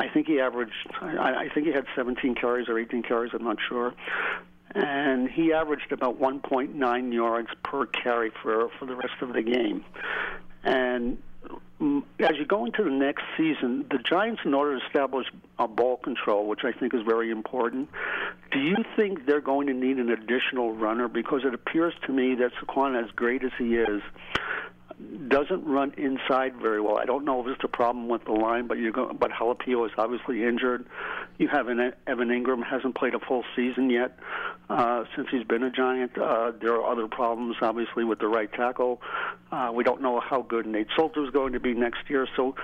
I 0.00 0.06
think 0.08 0.28
he 0.28 0.38
averaged. 0.38 0.88
I, 1.00 1.46
I 1.46 1.48
think 1.52 1.66
he 1.66 1.72
had 1.72 1.84
17 1.96 2.36
carries 2.36 2.68
or 2.68 2.78
18 2.78 3.02
carries. 3.02 3.32
I'm 3.34 3.42
not 3.42 3.56
sure 3.68 3.94
and 4.74 5.28
he 5.28 5.52
averaged 5.52 5.92
about 5.92 6.20
1.9 6.20 7.12
yards 7.12 7.48
per 7.62 7.86
carry 7.86 8.30
for 8.42 8.68
for 8.78 8.86
the 8.86 8.96
rest 8.96 9.14
of 9.20 9.32
the 9.32 9.42
game. 9.42 9.84
And 10.64 11.18
mm, 11.80 12.02
as 12.20 12.36
you 12.36 12.44
go 12.44 12.64
into 12.64 12.84
the 12.84 12.90
next 12.90 13.24
season, 13.36 13.86
the 13.90 13.98
Giants, 13.98 14.42
in 14.44 14.54
order 14.54 14.78
to 14.78 14.86
establish 14.86 15.26
a 15.58 15.68
ball 15.68 15.96
control, 15.96 16.46
which 16.46 16.64
I 16.64 16.72
think 16.72 16.94
is 16.94 17.02
very 17.02 17.30
important, 17.30 17.88
do 18.50 18.60
you 18.60 18.76
think 18.96 19.26
they're 19.26 19.40
going 19.40 19.66
to 19.68 19.74
need 19.74 19.98
an 19.98 20.10
additional 20.10 20.74
runner? 20.74 21.08
Because 21.08 21.42
it 21.44 21.54
appears 21.54 21.94
to 22.06 22.12
me 22.12 22.34
that 22.36 22.52
Saquon, 22.60 23.02
as 23.02 23.10
great 23.12 23.44
as 23.44 23.52
he 23.58 23.76
is, 23.76 24.02
doesn't 25.28 25.64
run 25.64 25.92
inside 25.96 26.56
very 26.60 26.80
well. 26.80 26.98
I 26.98 27.04
don't 27.04 27.24
know 27.24 27.40
if 27.40 27.46
it's 27.46 27.62
a 27.62 27.68
problem 27.68 28.08
with 28.08 28.24
the 28.24 28.32
line, 28.32 28.66
but 28.66 28.78
you 28.78 28.90
go, 28.90 29.12
but 29.12 29.30
Halapio 29.30 29.86
is 29.86 29.92
obviously 29.96 30.42
injured. 30.42 30.86
You 31.38 31.48
have 31.48 31.68
an 31.68 31.92
Evan 32.06 32.28
Engram 32.28 32.64
hasn't 32.64 32.96
played 32.96 33.14
a 33.14 33.20
full 33.20 33.44
season 33.54 33.90
yet 33.90 34.18
uh, 34.68 35.04
since 35.14 35.28
he's 35.30 35.44
been 35.44 35.62
a 35.62 35.70
Giant. 35.70 36.18
Uh, 36.18 36.52
there 36.60 36.74
are 36.74 36.90
other 36.90 37.06
problems, 37.06 37.56
obviously, 37.62 38.02
with 38.02 38.18
the 38.18 38.26
right 38.26 38.52
tackle. 38.52 39.00
Uh, 39.52 39.70
we 39.72 39.84
don't 39.84 40.02
know 40.02 40.18
how 40.18 40.42
good 40.42 40.66
Nate 40.66 40.88
Solder 40.96 41.24
is 41.24 41.30
going 41.30 41.52
to 41.52 41.60
be 41.60 41.74
next 41.74 42.08
year. 42.08 42.26
So, 42.36 42.56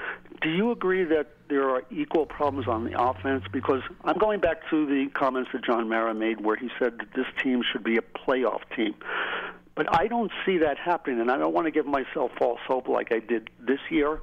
do 0.42 0.50
you 0.50 0.72
agree 0.72 1.04
that 1.04 1.28
there 1.48 1.70
are 1.70 1.82
equal 1.90 2.26
problems 2.26 2.66
on 2.66 2.84
the 2.84 3.00
offense? 3.00 3.44
Because 3.52 3.82
I'm 4.04 4.18
going 4.18 4.40
back 4.40 4.68
to 4.70 4.86
the 4.86 5.06
comments 5.14 5.50
that 5.52 5.64
John 5.64 5.88
Mara 5.88 6.14
made, 6.14 6.40
where 6.40 6.56
he 6.56 6.68
said 6.80 6.98
that 6.98 7.14
this 7.14 7.26
team 7.42 7.62
should 7.70 7.84
be 7.84 7.96
a 7.96 8.02
playoff 8.02 8.62
team. 8.74 8.94
But 9.76 9.92
I 9.92 10.06
don't 10.06 10.30
see 10.46 10.58
that 10.58 10.78
happening, 10.78 11.20
and 11.20 11.32
I 11.32 11.36
don't 11.36 11.52
want 11.52 11.66
to 11.66 11.72
give 11.72 11.84
myself 11.84 12.30
false 12.38 12.60
hope 12.64 12.86
like 12.86 13.10
I 13.12 13.18
did 13.18 13.50
this 13.58 13.80
year 13.90 14.20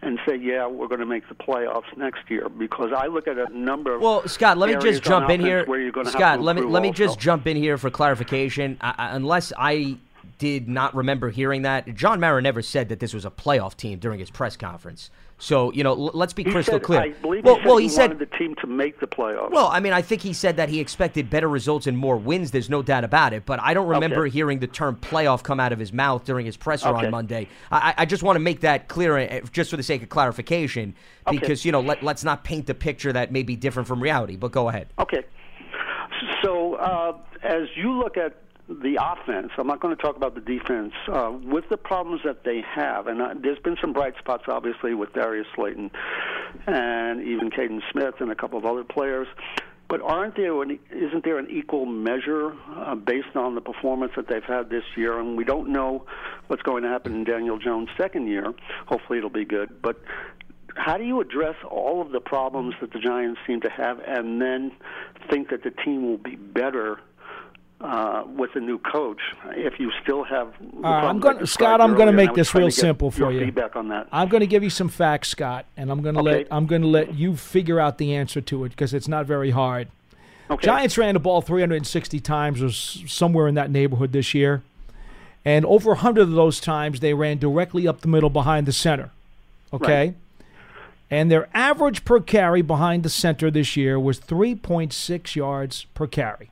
and 0.00 0.18
say, 0.26 0.36
yeah, 0.36 0.66
we're 0.66 0.88
going 0.88 1.00
to 1.00 1.06
make 1.06 1.28
the 1.28 1.34
playoffs 1.34 1.94
next 1.96 2.30
year 2.30 2.48
because 2.48 2.90
I 2.96 3.08
look 3.08 3.28
at 3.28 3.36
a 3.36 3.46
number 3.56 3.94
of 3.94 4.00
Well, 4.00 4.26
Scott, 4.26 4.56
let 4.56 4.70
me 4.70 4.76
just 4.76 5.02
jump 5.02 5.28
in 5.28 5.40
here. 5.40 5.66
Where 5.66 5.78
you're 5.78 5.92
going 5.92 6.06
Scott, 6.06 6.36
to 6.38 6.42
let 6.42 6.56
me 6.56 6.62
let 6.62 6.82
me 6.82 6.88
also. 6.88 7.04
just 7.04 7.18
jump 7.18 7.46
in 7.46 7.56
here 7.56 7.76
for 7.76 7.90
clarification. 7.90 8.78
I, 8.80 9.14
unless 9.14 9.52
I 9.58 9.98
did 10.38 10.68
not 10.68 10.94
remember 10.94 11.30
hearing 11.30 11.62
that. 11.62 11.94
John 11.94 12.18
Mara 12.18 12.40
never 12.40 12.62
said 12.62 12.88
that 12.88 13.00
this 13.00 13.12
was 13.12 13.24
a 13.24 13.30
playoff 13.30 13.76
team 13.76 13.98
during 13.98 14.18
his 14.18 14.30
press 14.30 14.56
conference. 14.56 15.10
So 15.38 15.72
you 15.72 15.82
know, 15.82 15.92
l- 15.92 16.10
let's 16.14 16.32
be 16.32 16.44
He 16.44 16.50
crystal 16.50 16.74
said, 16.74 16.82
clear. 16.82 17.00
I 17.00 17.08
believe 17.10 17.44
well, 17.44 17.56
he 17.56 17.60
said 17.60 17.66
well, 17.66 17.76
he, 17.78 17.84
he 17.84 17.88
said 17.90 18.10
wanted 18.12 18.30
the 18.30 18.36
team 18.38 18.54
to 18.60 18.66
make 18.66 19.00
the 19.00 19.06
playoffs. 19.06 19.50
well, 19.50 19.66
I 19.66 19.80
mean, 19.80 19.92
I 19.92 20.00
think 20.00 20.22
he 20.22 20.32
said 20.32 20.56
that 20.58 20.68
he 20.68 20.78
expected 20.80 21.28
better 21.28 21.48
results 21.48 21.86
and 21.86 21.98
more 21.98 22.16
wins. 22.16 22.52
There's 22.52 22.70
no 22.70 22.82
doubt 22.82 23.04
about 23.04 23.32
it. 23.32 23.44
But 23.44 23.60
I 23.60 23.74
don't 23.74 23.88
remember 23.88 24.22
Okay. 24.22 24.30
hearing 24.30 24.60
the 24.60 24.66
term 24.68 24.96
playoff 24.96 25.42
come 25.42 25.58
out 25.60 25.72
of 25.72 25.78
his 25.78 25.92
mouth 25.92 26.24
during 26.24 26.46
his 26.46 26.56
presser 26.56 26.88
Okay. 26.88 27.06
on 27.06 27.10
Monday. 27.10 27.48
I, 27.70 27.94
I 27.98 28.04
just 28.06 28.22
want 28.22 28.36
to 28.36 28.40
make 28.40 28.60
that 28.60 28.88
clear, 28.88 29.18
uh, 29.18 29.40
just 29.52 29.70
for 29.70 29.76
the 29.76 29.82
sake 29.82 30.02
of 30.02 30.08
clarification, 30.08 30.94
Okay. 31.26 31.38
because 31.38 31.64
you 31.64 31.72
know, 31.72 31.80
let, 31.80 32.02
let's 32.02 32.22
not 32.24 32.44
paint 32.44 32.66
the 32.66 32.74
picture 32.74 33.12
that 33.12 33.32
may 33.32 33.42
be 33.42 33.56
different 33.56 33.88
from 33.88 34.00
reality. 34.02 34.36
But 34.36 34.52
go 34.52 34.68
ahead. 34.68 34.88
Okay. 34.98 35.24
So 36.42 36.74
uh, 36.74 37.18
as 37.42 37.62
you 37.76 37.92
look 37.92 38.16
at 38.16 38.34
the 38.68 38.98
offense, 39.00 39.52
I'm 39.58 39.66
not 39.66 39.80
going 39.80 39.94
to 39.94 40.02
talk 40.02 40.16
about 40.16 40.34
the 40.34 40.40
defense. 40.40 40.92
Uh, 41.06 41.32
with 41.42 41.68
the 41.68 41.76
problems 41.76 42.22
that 42.24 42.44
they 42.44 42.62
have, 42.62 43.06
and 43.08 43.20
uh, 43.20 43.34
there's 43.36 43.58
been 43.58 43.76
some 43.80 43.92
bright 43.92 44.14
spots, 44.18 44.44
obviously, 44.48 44.94
with 44.94 45.12
Darius 45.12 45.46
Slayton 45.54 45.90
and 46.66 47.20
even 47.22 47.50
Kaden 47.50 47.80
Smith 47.92 48.14
and 48.20 48.30
a 48.30 48.34
couple 48.34 48.58
of 48.58 48.64
other 48.64 48.84
players. 48.84 49.28
But 49.86 50.00
aren't 50.00 50.34
there? 50.36 50.62
An, 50.62 50.78
isn't 50.90 51.24
there 51.24 51.38
an 51.38 51.50
equal 51.50 51.84
measure 51.84 52.54
uh, 52.74 52.94
based 52.94 53.36
on 53.36 53.54
the 53.54 53.60
performance 53.60 54.12
that 54.16 54.28
they've 54.28 54.42
had 54.42 54.70
this 54.70 54.84
year? 54.96 55.18
And 55.20 55.36
we 55.36 55.44
don't 55.44 55.68
know 55.68 56.06
what's 56.46 56.62
going 56.62 56.84
to 56.84 56.88
happen 56.88 57.14
in 57.14 57.24
Daniel 57.24 57.58
Jones' 57.58 57.90
second 57.98 58.28
year. 58.28 58.54
Hopefully, 58.86 59.18
it'll 59.18 59.28
be 59.28 59.44
good. 59.44 59.82
But 59.82 60.00
how 60.74 60.96
do 60.96 61.04
you 61.04 61.20
address 61.20 61.56
all 61.70 62.00
of 62.00 62.12
the 62.12 62.20
problems 62.20 62.74
that 62.80 62.92
the 62.92 62.98
Giants 62.98 63.40
seem 63.46 63.60
to 63.60 63.70
have, 63.70 64.00
and 64.00 64.40
then 64.40 64.72
think 65.30 65.50
that 65.50 65.62
the 65.62 65.70
team 65.70 66.06
will 66.06 66.18
be 66.18 66.34
better 66.34 66.98
uh, 67.84 68.24
with 68.26 68.56
a 68.56 68.60
new 68.60 68.78
coach 68.78 69.20
if 69.50 69.78
you 69.78 69.92
still 70.02 70.24
have? 70.24 70.52
the 70.58 70.76
All 70.76 70.82
right, 70.82 71.04
I'm 71.04 71.20
gonna- 71.20 71.46
Scott, 71.46 71.80
I'm 71.80 71.92
make 71.92 72.00
and 72.00 72.18
I 72.20 72.32
was 72.32 72.36
this 72.36 72.54
real 72.54 72.70
simple 72.70 73.10
for 73.10 73.30
you. 73.30 73.40
Feedback 73.40 73.76
on 73.76 73.88
that. 73.88 74.08
I'm 74.10 74.28
going 74.28 74.40
to 74.40 74.46
give 74.46 74.62
you 74.64 74.70
some 74.70 74.88
facts, 74.88 75.28
Scott, 75.28 75.66
and 75.76 75.90
I'm 75.90 76.00
going 76.00 76.14
to 76.14 76.20
Okay. 76.22 76.38
let 76.38 76.46
I'm 76.50 76.66
going 76.66 76.82
to 76.82 76.88
let 76.88 77.14
you 77.14 77.36
figure 77.36 77.78
out 77.78 77.98
the 77.98 78.14
answer 78.14 78.40
to 78.40 78.64
it 78.64 78.70
because 78.70 78.94
it's 78.94 79.08
not 79.08 79.26
very 79.26 79.50
hard. 79.50 79.88
Okay. 80.50 80.64
Giants 80.66 80.96
ran 80.98 81.14
the 81.14 81.20
ball 81.20 81.42
360 81.42 82.20
times 82.20 82.62
or 82.62 82.70
somewhere 82.70 83.48
in 83.48 83.54
that 83.54 83.70
neighborhood 83.70 84.12
this 84.12 84.34
year. 84.34 84.62
And 85.44 85.64
over 85.66 85.90
100 85.90 86.22
of 86.22 86.30
those 86.32 86.60
times 86.60 87.00
they 87.00 87.12
ran 87.12 87.38
directly 87.38 87.86
up 87.86 88.00
the 88.00 88.08
middle 88.08 88.30
behind 88.30 88.66
the 88.66 88.72
center. 88.72 89.10
Okay? 89.72 90.06
Right. 90.06 90.14
And 91.10 91.30
their 91.30 91.48
average 91.54 92.04
per 92.04 92.18
carry 92.20 92.62
behind 92.62 93.02
the 93.02 93.08
center 93.10 93.50
this 93.50 93.76
year 93.76 94.00
was 94.00 94.18
3.6 94.18 95.36
yards 95.36 95.84
per 95.94 96.06
carry. 96.06 96.50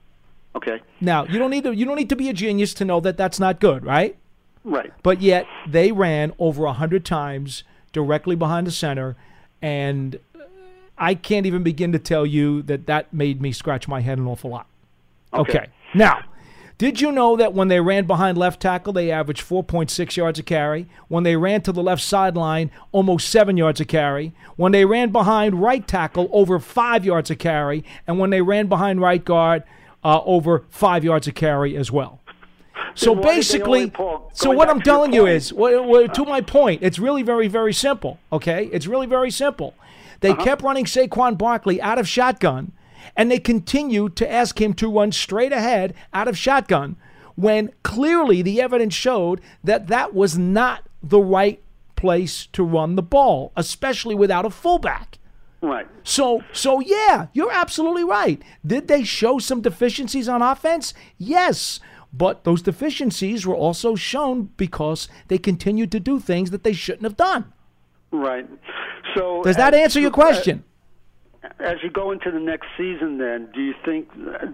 Okay. 0.54 0.80
Now, 1.00 1.24
you 1.24 1.38
don't 1.38 1.50
need 1.50 1.64
to 1.64 1.72
you 1.72 1.84
don't 1.84 1.96
need 1.96 2.08
to 2.10 2.16
be 2.16 2.28
a 2.28 2.32
genius 2.32 2.74
to 2.74 2.84
know 2.84 3.00
that 3.00 3.16
that's 3.16 3.40
not 3.40 3.60
good, 3.60 3.84
right? 3.84 4.16
Right. 4.64 4.92
But 5.02 5.20
yet 5.20 5.46
they 5.66 5.92
ran 5.92 6.32
over 6.38 6.62
a 6.64 6.66
100 6.66 7.04
times 7.04 7.64
directly 7.92 8.36
behind 8.36 8.66
the 8.66 8.70
center 8.70 9.16
and 9.60 10.18
uh, 10.34 10.44
I 10.98 11.14
can't 11.14 11.46
even 11.46 11.62
begin 11.62 11.92
to 11.92 11.98
tell 11.98 12.26
you 12.26 12.62
that 12.62 12.86
that 12.86 13.12
made 13.12 13.40
me 13.40 13.52
scratch 13.52 13.88
my 13.88 14.00
head 14.00 14.18
an 14.18 14.26
awful 14.26 14.50
lot. 14.50 14.66
Okay. 15.32 15.66
Now, 15.94 16.22
did 16.78 17.00
you 17.00 17.12
know 17.12 17.36
that 17.36 17.54
when 17.54 17.68
they 17.68 17.80
ran 17.80 18.06
behind 18.06 18.36
left 18.36 18.60
tackle, 18.60 18.92
they 18.92 19.10
averaged 19.10 19.48
4.6 19.48 20.16
yards 20.16 20.38
a 20.38 20.42
carry? 20.42 20.88
When 21.08 21.22
they 21.22 21.36
ran 21.36 21.62
to 21.62 21.72
the 21.72 21.82
left 21.82 22.02
sideline, 22.02 22.70
almost 22.90 23.28
seven 23.28 23.56
yards 23.56 23.80
a 23.80 23.84
carry. 23.84 24.32
When 24.56 24.72
they 24.72 24.84
ran 24.84 25.12
behind 25.12 25.62
right 25.62 25.86
tackle, 25.86 26.28
over 26.32 26.58
five 26.58 27.04
yards 27.04 27.30
a 27.30 27.36
carry. 27.36 27.84
And 28.06 28.18
when 28.18 28.30
they 28.30 28.42
ran 28.42 28.66
behind 28.66 29.00
right 29.00 29.24
guard, 29.24 29.62
uh, 30.04 30.20
over 30.24 30.64
five 30.70 31.04
yards 31.04 31.26
a 31.26 31.32
carry 31.32 31.76
as 31.76 31.90
well. 31.90 32.20
So 32.94 33.12
why 33.12 33.22
basically, 33.36 33.90
pull- 33.90 34.30
so 34.34 34.50
what 34.50 34.68
I'm 34.68 34.80
telling 34.80 35.12
you 35.12 35.26
is, 35.26 35.52
what, 35.52 35.84
what, 35.84 36.14
to 36.14 36.24
my 36.24 36.40
point, 36.40 36.82
it's 36.82 36.98
really 36.98 37.22
very, 37.22 37.48
very 37.48 37.72
simple. 37.72 38.18
Okay, 38.32 38.68
it's 38.72 38.86
really 38.86 39.06
very 39.06 39.30
simple. 39.30 39.74
They 40.20 40.30
Uh-huh. 40.30 40.44
kept 40.44 40.62
running 40.62 40.84
Saquon 40.84 41.38
Barkley 41.38 41.80
out 41.80 41.98
of 41.98 42.08
shotgun, 42.08 42.72
and 43.16 43.30
they 43.30 43.38
continued 43.38 44.16
to 44.16 44.30
ask 44.30 44.60
him 44.60 44.74
to 44.74 44.90
run 44.90 45.12
straight 45.12 45.52
ahead 45.52 45.94
out 46.12 46.28
of 46.28 46.36
shotgun, 46.36 46.96
when 47.34 47.72
clearly 47.82 48.42
the 48.42 48.60
evidence 48.60 48.94
showed 48.94 49.40
that 49.64 49.86
that 49.88 50.14
was 50.14 50.36
not 50.36 50.82
the 51.02 51.20
right 51.20 51.62
place 51.96 52.46
to 52.52 52.62
run 52.64 52.96
the 52.96 53.02
ball, 53.02 53.52
especially 53.56 54.14
without 54.14 54.44
a 54.44 54.50
fullback. 54.50 55.18
Right. 55.62 55.86
So, 56.02 56.42
so 56.52 56.80
yeah, 56.80 57.28
you're 57.32 57.52
absolutely 57.52 58.02
right. 58.02 58.42
Did 58.66 58.88
they 58.88 59.04
show 59.04 59.38
some 59.38 59.60
deficiencies 59.60 60.28
on 60.28 60.42
offense? 60.42 60.92
Yes, 61.18 61.78
but 62.12 62.42
those 62.42 62.62
deficiencies 62.62 63.46
were 63.46 63.54
also 63.54 63.94
shown 63.94 64.50
because 64.56 65.08
they 65.28 65.38
continued 65.38 65.92
to 65.92 66.00
do 66.00 66.18
things 66.18 66.50
that 66.50 66.64
they 66.64 66.72
shouldn't 66.72 67.04
have 67.04 67.16
done. 67.16 67.52
Right. 68.10 68.48
So 69.16 69.42
Does 69.42 69.56
that 69.56 69.72
as 69.72 69.80
answer 69.80 70.00
your 70.00 70.10
question? 70.10 70.64
As 71.58 71.82
you 71.82 71.90
go 71.90 72.12
into 72.12 72.30
the 72.30 72.38
next 72.38 72.68
season, 72.76 73.18
then, 73.18 73.48
do 73.52 73.60
you 73.60 73.74
think 73.84 74.08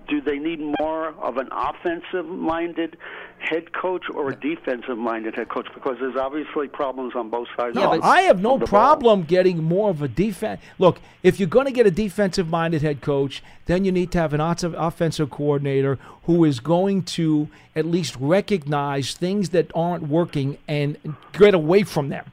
do 0.08 0.22
they 0.22 0.38
need 0.38 0.58
more 0.80 1.08
of 1.22 1.36
an 1.36 1.50
offensive-minded 1.52 2.96
head 3.38 3.74
coach 3.74 4.04
or 4.12 4.30
a 4.30 4.34
defensive-minded 4.34 5.34
head 5.34 5.50
coach? 5.50 5.66
Because 5.74 5.98
there's 6.00 6.16
obviously 6.16 6.66
problems 6.66 7.14
on 7.14 7.28
both 7.28 7.48
sides. 7.58 7.76
Yeah, 7.76 7.90
of 7.90 8.02
I 8.02 8.22
have 8.22 8.40
no 8.40 8.54
the 8.54 8.60
ball. 8.60 8.68
problem 8.68 9.24
getting 9.24 9.62
more 9.62 9.90
of 9.90 10.00
a 10.00 10.08
defense. 10.08 10.62
Look, 10.78 10.98
if 11.22 11.38
you're 11.38 11.46
going 11.46 11.66
to 11.66 11.72
get 11.72 11.86
a 11.86 11.90
defensive 11.90 12.48
minded 12.48 12.80
head 12.80 13.02
coach, 13.02 13.42
then 13.66 13.84
you 13.84 13.92
need 13.92 14.10
to 14.12 14.18
have 14.18 14.32
an 14.32 14.40
offensive 14.40 15.28
coordinator 15.30 15.98
who 16.22 16.42
is 16.46 16.58
going 16.58 17.02
to 17.02 17.48
at 17.76 17.84
least 17.84 18.16
recognize 18.18 19.12
things 19.12 19.50
that 19.50 19.70
aren't 19.74 20.08
working 20.08 20.56
and 20.66 20.96
get 21.32 21.52
away 21.52 21.82
from 21.82 22.08
them. 22.08 22.32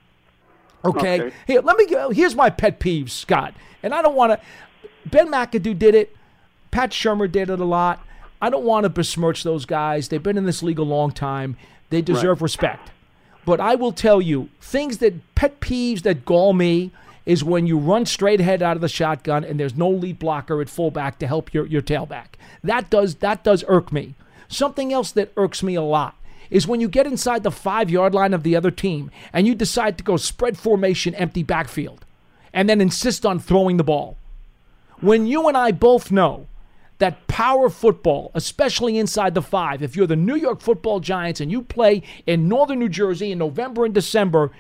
Okay? 0.86 1.22
Okay. 1.22 1.36
Here, 1.48 1.62
let 1.62 1.78
me 1.78 1.88
go. 1.88 2.10
Here's 2.10 2.36
my 2.36 2.50
pet 2.50 2.80
peeve, 2.80 3.12
Scott. 3.12 3.54
And 3.84 3.94
I 3.94 4.02
don't 4.02 4.16
want 4.16 4.34
to. 4.34 4.40
Ben 5.10 5.32
McAdoo 5.32 5.78
did 5.78 5.96
it. 5.96 6.16
Pat 6.72 6.92
Shurmur 6.92 7.32
did 7.32 7.50
it 7.50 7.60
a 7.60 7.66
lot. 7.66 8.06
I 8.42 8.50
don't 8.50 8.66
want 8.66 8.84
to 8.84 8.90
besmirch 8.90 9.44
those 9.44 9.66
guys. 9.66 10.10
They've 10.10 10.22
been 10.22 10.38
in 10.38 10.46
this 10.46 10.62
league 10.62 10.80
a 10.80 10.84
long 10.84 11.12
time. 11.12 11.58
They 11.90 12.02
deserve 12.02 12.42
respect. 12.42 12.92
But 13.46 13.62
I 13.62 13.76
will 13.76 13.92
tell 13.92 14.22
you, 14.22 14.50
things 14.60 14.98
that 14.98 15.36
pet 15.36 15.60
peeves 15.60 16.02
that 16.02 16.26
gall 16.26 16.54
me 16.54 16.92
is 17.26 17.44
when 17.44 17.66
you 17.68 17.78
run 17.78 18.06
straight 18.06 18.42
ahead 18.42 18.62
out 18.62 18.76
of 18.76 18.82
the 18.82 18.90
shotgun 18.90 19.44
and 19.44 19.60
there's 19.60 19.76
no 19.76 19.90
lead 19.90 20.20
blocker 20.20 20.62
at 20.62 20.70
fullback 20.70 21.20
to 21.20 21.28
help 21.28 21.54
your, 21.54 21.66
your 21.66 21.82
tailback. 21.82 22.36
That 22.64 22.90
does 22.90 23.16
that 23.16 23.44
does 23.44 23.64
irk 23.68 23.92
me. 23.92 24.16
Something 24.48 24.94
else 24.94 25.12
that 25.14 25.32
irks 25.38 25.64
me 25.64 25.76
a 25.76 25.82
lot 25.82 26.16
is 26.50 26.68
when 26.68 26.82
you 26.82 26.88
get 26.88 27.08
inside 27.08 27.44
the 27.44 27.52
five 27.52 27.90
yard 27.90 28.14
line 28.14 28.34
of 28.34 28.44
the 28.44 28.56
other 28.56 28.72
team 28.72 29.12
and 29.34 29.48
you 29.48 29.56
decide 29.56 29.98
to 29.98 30.04
go 30.04 30.18
spread 30.18 30.58
formation, 30.58 31.16
empty 31.16 31.44
backfield, 31.44 32.06
and 32.54 32.70
then 32.70 32.82
insist 32.82 33.26
on 33.26 33.40
throwing 33.40 33.78
the 33.78 33.84
ball. 33.84 34.18
When 35.02 35.28
you 35.28 35.48
and 35.48 35.58
I 35.58 35.72
both 35.72 36.12
know 36.12 36.48
that 36.98 37.28
power 37.28 37.70
football, 37.70 38.32
especially 38.34 38.98
inside 38.98 39.34
the 39.34 39.42
five, 39.42 39.84
if 39.84 39.96
you're 39.96 40.08
the 40.08 40.16
New 40.16 40.36
York 40.36 40.62
football 40.62 41.00
Giants 41.00 41.42
and 41.42 41.52
you 41.52 41.62
play 41.62 42.04
in 42.26 42.48
northern 42.48 42.80
New 42.80 42.90
Jersey 42.90 43.32
in 43.32 43.38
November 43.38 43.86
and 43.86 43.94
December, 43.94 44.52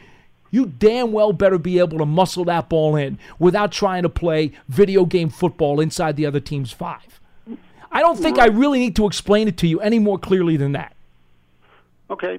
you 0.51 0.65
damn 0.65 1.11
well 1.11 1.33
better 1.33 1.57
be 1.57 1.79
able 1.79 1.97
to 1.97 2.05
muscle 2.05 2.45
that 2.45 2.69
ball 2.69 2.95
in 2.95 3.17
without 3.39 3.71
trying 3.71 4.03
to 4.03 4.09
play 4.09 4.51
video 4.67 5.05
game 5.05 5.29
football 5.29 5.79
inside 5.79 6.15
the 6.15 6.25
other 6.25 6.39
team's 6.39 6.71
five. 6.71 7.19
I 7.91 8.01
don't 8.01 8.17
think 8.17 8.37
I 8.37 8.47
really 8.47 8.79
need 8.79 8.95
to 8.97 9.05
explain 9.05 9.47
it 9.47 9.57
to 9.59 9.67
you 9.67 9.79
any 9.79 9.99
more 9.99 10.19
clearly 10.19 10.57
than 10.57 10.73
that. 10.73 10.94
Okay. 12.07 12.37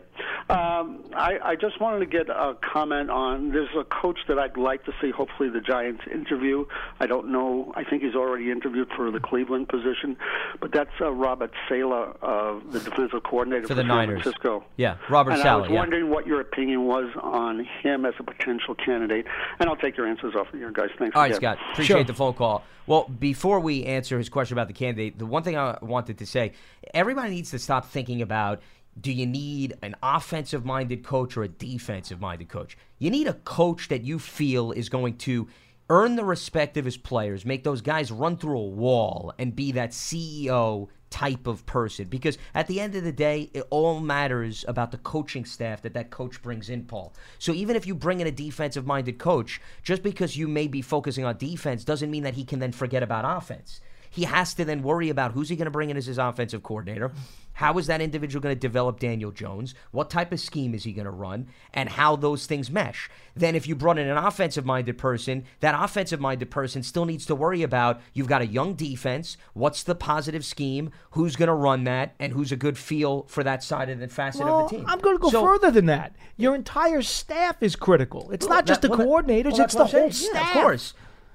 Um, 0.49 1.03
I, 1.17 1.39
I 1.43 1.57
just 1.57 1.81
wanted 1.81 1.99
to 1.99 2.07
get 2.07 2.31
a 2.31 2.57
comment 2.61 3.11
on. 3.11 3.51
There's 3.51 3.75
a 3.77 3.83
coach 3.83 4.19
that 4.29 4.39
I'd 4.39 4.57
like 4.57 4.85
to 4.85 4.93
see. 5.01 5.11
Hopefully, 5.11 5.49
the 5.49 5.61
Giants 5.61 6.03
interview. 6.13 6.67
I 7.01 7.07
don't 7.09 7.33
know. 7.33 7.73
I 7.75 7.83
think 7.83 8.05
he's 8.05 8.15
already 8.15 8.53
interviewed 8.53 8.89
for 8.95 9.11
the 9.11 9.19
Cleveland 9.19 9.69
position, 9.69 10.17
but 10.61 10.71
that's 10.73 10.93
uh, 11.01 11.11
Robert 11.11 11.51
Saleh, 11.69 12.17
uh, 12.23 12.55
the 12.71 12.79
defensive 12.79 13.25
coordinator 13.25 13.63
For 13.63 13.69
for, 13.69 13.75
the 13.75 13.81
San 13.83 13.89
Niners. 13.89 14.23
Francisco. 14.23 14.65
Yeah, 14.77 14.99
Robert 15.11 15.33
and 15.33 15.41
I 15.41 15.45
Saleh, 15.45 15.63
was 15.63 15.71
yeah. 15.71 15.79
wondering 15.79 16.11
what 16.11 16.29
your 16.29 16.41
opinion 16.41 16.85
was 16.87 17.11
on 17.21 17.67
him 17.83 18.05
as 18.07 18.15
a 18.21 18.23
potential 18.23 18.77
candidate, 18.77 19.27
and 19.59 19.69
I'll 19.69 19.75
take 19.77 19.97
your 19.97 20.07
answers 20.07 20.37
off 20.37 20.47
of 20.53 20.55
here, 20.55 20.71
guys. 20.71 20.91
Thanks. 20.97 21.17
All 21.17 21.23
right, 21.23 21.37
again. 21.37 21.57
Scott. 21.57 21.59
Appreciate 21.73 21.97
Sure. 21.97 22.05
the 22.05 22.15
phone 22.15 22.35
call. 22.35 22.63
Well, 22.87 23.09
before 23.09 23.59
we 23.59 23.85
answer 23.85 24.17
his 24.17 24.29
question 24.29 24.55
about 24.55 24.69
the 24.69 24.75
candidate, 24.75 25.19
the 25.19 25.27
one 25.27 25.43
thing 25.43 25.59
I 25.59 25.77
wanted 25.83 26.19
to 26.19 26.27
say 26.27 26.53
everybody 26.95 27.31
needs 27.31 27.51
to 27.51 27.59
stop 27.59 27.87
thinking 27.87 28.23
about 28.23 28.63
do 29.01 29.13
you 29.13 29.27
need 29.27 29.77
an 29.83 29.95
offensive 30.03 30.65
minded 30.65 31.05
coach 31.05 31.37
or 31.37 31.43
a 31.43 31.49
defensive 31.49 32.21
minded 32.21 32.49
coach? 32.49 32.79
You 32.99 33.11
need 33.11 33.27
a 33.27 33.35
coach 33.35 33.89
that 33.89 34.03
you 34.03 34.19
feel 34.19 34.73
is 34.73 34.89
going 34.89 35.19
to 35.19 35.49
earn 35.89 36.17
the 36.17 36.25
respect 36.25 36.77
of 36.77 36.85
his 36.85 36.97
players, 36.97 37.45
make 37.45 37.63
those 37.63 37.81
guys 37.81 38.11
run 38.11 38.37
through 38.37 38.59
a 38.59 38.67
wall, 38.67 39.33
and 39.39 39.55
be 39.55 39.73
that 39.73 39.91
CEO 39.91 40.89
type 41.11 41.47
of 41.47 41.65
person. 41.67 42.09
Because 42.09 42.39
at 42.55 42.67
the 42.67 42.81
end 42.81 42.95
of 42.97 43.05
the 43.05 43.13
day, 43.13 43.51
it 43.55 43.65
all 43.71 44.01
matters 44.01 44.65
about 44.67 44.91
the 44.91 44.99
coaching 44.99 45.45
staff 45.45 45.83
that 45.83 45.95
that 45.95 46.11
coach 46.11 46.43
brings 46.43 46.69
in, 46.69 46.85
Paul. 46.85 47.13
So 47.39 47.53
even 47.53 47.77
if 47.77 47.87
you 47.87 47.95
bring 47.95 48.21
in 48.21 48.27
a 48.27 48.33
defensive 48.33 48.87
minded 48.87 49.19
coach, 49.19 49.61
just 49.83 50.03
because 50.03 50.37
you 50.37 50.49
may 50.49 50.67
be 50.67 50.83
focusing 50.83 51.25
on 51.25 51.37
defense 51.37 51.85
doesn't 51.85 52.11
mean 52.11 52.25
that 52.25 52.35
he 52.35 52.45
can 52.45 52.59
then 52.59 52.73
forget 52.73 53.03
about 53.03 53.25
offense. 53.25 53.81
he 54.11 54.25
has 54.25 54.55
to 54.55 54.65
then 54.65 54.83
worry 54.83 55.11
about 55.11 55.33
who's 55.33 55.51
he 55.51 55.57
going 55.57 55.67
to 55.67 55.71
bring 55.71 55.91
in 55.91 55.97
as 55.97 56.07
his 56.07 56.19
offensive 56.19 56.63
coordinator. 56.63 57.13
How 57.57 57.79
is 57.79 57.87
that 57.87 58.03
individual 58.03 58.43
going 58.43 58.55
to 58.55 58.61
develop 58.61 59.01
Daniel 59.01 59.31
Jones? 59.31 59.75
What 59.91 60.11
type 60.11 60.31
of 60.31 60.41
scheme 60.41 60.75
is 60.75 60.85
he 60.85 60.93
going 60.93 61.07
to 61.07 61.11
run? 61.11 61.49
And 61.73 61.89
how 61.89 62.15
those 62.15 62.45
things 62.45 62.71
mesh. 62.71 63.09
Then, 63.35 63.55
if 63.55 63.67
you 63.67 63.75
brought 63.75 63.99
in 63.99 64.07
an 64.09 64.19
offensive 64.19 64.67
minded 64.67 64.99
person, 64.99 65.45
that 65.61 65.75
offensive 65.79 66.21
minded 66.21 66.51
person 66.51 66.83
still 66.83 67.07
needs 67.07 67.25
to 67.27 67.35
worry 67.35 67.63
about 67.63 68.01
you've 68.13 68.29
got 68.29 68.43
a 68.43 68.47
young 68.47 68.75
defense. 68.75 69.39
What's 69.55 69.83
the 69.83 69.95
positive 69.95 70.45
scheme? 70.45 70.91
Who's 71.13 71.35
going 71.35 71.47
to 71.49 71.55
run 71.55 71.85
that? 71.85 72.15
And 72.21 72.35
who's 72.35 72.53
a 72.53 72.57
good 72.57 72.77
feel 72.77 73.23
for 73.29 73.43
that 73.43 73.63
side 73.63 73.89
of 73.89 74.01
the 74.01 74.09
facet 74.09 74.45
Well, 74.45 74.65
of 74.67 74.71
the 74.71 74.77
team? 74.77 74.85
I'm 74.87 74.99
going 74.99 75.17
to 75.17 75.23
go 75.23 75.31
So- 75.31 75.43
further 75.43 75.71
than 75.71 75.87
that. 75.87 76.15
Your 76.37 76.55
entire 76.55 77.01
staff 77.01 77.63
is 77.63 77.75
critical. 77.75 78.31
It's 78.33 78.47
Well, 78.47 78.57
not 78.57 78.67
just 78.67 78.83
that- 78.83 78.91
the 78.91 78.97
well, 78.99 79.07
coordinators; 79.23 79.53
well, 79.53 79.63
it's 79.63 79.75
the 79.75 79.85
whole 79.87 80.11
staff. 80.11 80.35
Yeah, 80.35 80.49
of 80.59 80.63
course. 80.63 80.95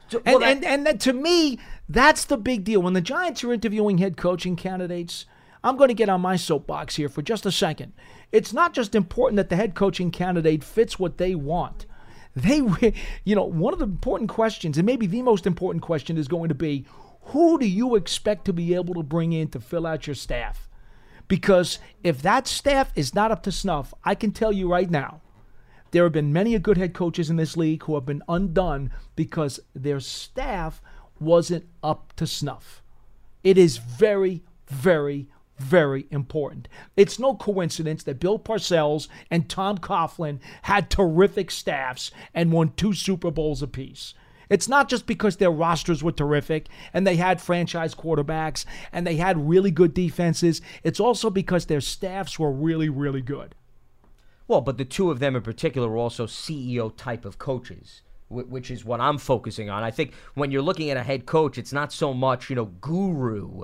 So- 0.10 0.22
And, 0.26 0.42
that- 0.44 0.52
and 0.52 0.66
and 0.66 0.86
that, 0.86 1.00
to 1.00 1.14
me, 1.14 1.58
that's 1.90 2.26
the 2.26 2.38
big 2.38 2.64
deal. 2.64 2.80
When 2.82 2.94
the 2.94 3.02
Giants 3.02 3.44
are 3.44 3.52
interviewing 3.52 3.98
head 3.98 4.18
coaching 4.18 4.56
candidates, 4.56 5.26
I'm 5.64 5.78
going 5.78 5.90
to 5.90 5.94
get 5.94 6.10
on 6.10 6.22
my 6.22 6.36
soapbox 6.36 6.96
here 6.96 7.10
for 7.10 7.22
just 7.22 7.46
a 7.46 7.52
second. 7.52 7.94
It's 8.32 8.54
not 8.54 8.74
just 8.74 8.96
important 8.96 9.38
that 9.38 9.50
the 9.50 9.56
head 9.56 9.76
coaching 9.76 10.12
candidate 10.12 10.64
fits 10.64 10.98
what 10.98 11.18
they 11.18 11.36
want. 11.36 11.86
They, 12.36 12.62
you 13.24 13.36
know, 13.36 13.44
one 13.44 13.74
of 13.74 13.80
the 13.80 13.86
important 13.86 14.30
questions, 14.30 14.78
and 14.78 14.86
maybe 14.86 15.06
the 15.06 15.22
most 15.22 15.46
important 15.46 15.84
question, 15.84 16.18
is 16.18 16.28
going 16.28 16.50
to 16.50 16.56
be, 16.56 16.86
who 17.26 17.60
do 17.60 17.68
you 17.68 17.96
expect 17.96 18.46
to 18.46 18.54
be 18.54 18.74
able 18.74 18.96
to 18.96 19.04
bring 19.04 19.34
in 19.34 19.50
to 19.50 19.60
fill 19.60 19.86
out 19.86 20.08
your 20.08 20.16
staff? 20.16 20.68
Because 21.28 21.80
if 22.04 22.22
that 22.24 22.48
staff 22.48 22.92
is 22.96 23.16
not 23.16 23.32
up 23.32 23.44
to 23.44 23.52
snuff, 23.52 23.94
I 24.04 24.16
can 24.16 24.32
tell 24.32 24.52
you 24.52 24.70
right 24.70 24.90
now, 24.90 25.22
there 25.92 26.04
have 26.04 26.14
been 26.14 26.34
many 26.34 26.56
a 26.56 26.60
good 26.60 26.78
head 26.78 26.94
coaches 26.94 27.30
in 27.30 27.36
this 27.36 27.56
league 27.56 27.84
who 27.84 27.96
have 27.96 28.06
been 28.06 28.24
undone 28.28 28.92
because 29.16 29.60
their 29.76 30.00
staff 30.00 30.82
wasn't 31.20 31.66
up 31.84 32.14
to 32.16 32.26
snuff. 32.26 32.82
It 33.44 33.58
is 33.58 33.78
very, 33.78 34.44
very, 34.68 35.28
very 35.62 36.08
important. 36.12 36.68
It's 36.98 37.20
no 37.20 37.36
coincidence 37.36 38.04
that 38.04 38.20
Bill 38.20 38.40
Parcells 38.40 39.08
and 39.30 39.50
Tom 39.50 39.78
Coughlin 39.78 40.40
had 40.64 40.90
terrific 40.90 41.52
staffs 41.52 42.12
and 42.34 42.52
won 42.52 42.74
two 42.76 42.94
Super 42.94 43.32
Bowls 43.32 43.62
apiece. 43.62 44.14
It's 44.50 44.68
not 44.68 44.90
just 44.90 45.08
because 45.08 45.38
their 45.38 45.50
rosters 45.50 46.04
were 46.04 46.12
terrific 46.12 46.68
and 46.94 47.08
they 47.08 47.16
had 47.16 47.40
franchise 47.40 47.96
quarterbacks 47.96 48.66
and 48.92 49.08
they 49.08 49.16
had 49.16 49.50
really 49.50 49.72
good 49.72 49.94
defenses. 49.94 50.62
It's 50.84 51.00
also 51.00 51.30
because 51.30 51.68
their 51.68 51.80
staffs 51.80 52.38
were 52.38 52.52
really, 52.52 52.90
really 52.90 53.22
good. 53.22 53.56
Well, 54.50 54.60
but 54.60 54.78
the 54.78 54.84
two 54.84 55.10
of 55.10 55.20
them 55.20 55.38
in 55.38 55.42
particular 55.42 55.88
were 55.88 55.98
also 55.98 56.26
CEO 56.28 56.94
type 56.98 57.24
of 57.24 57.38
coaches, 57.38 58.02
which 58.28 58.70
is 58.70 58.84
what 58.84 59.00
I'm 59.00 59.18
focusing 59.18 59.70
on. 59.70 59.84
I 59.84 59.92
think 59.92 60.14
when 60.34 60.52
you're 60.52 60.62
looking 60.62 60.90
at 60.90 60.98
a 60.98 61.04
head 61.04 61.26
coach, 61.26 61.58
it's 61.58 61.72
not 61.72 61.94
so 61.94 62.14
much, 62.14 62.50
you 62.50 62.58
know, 62.58 62.66
guru 62.66 63.64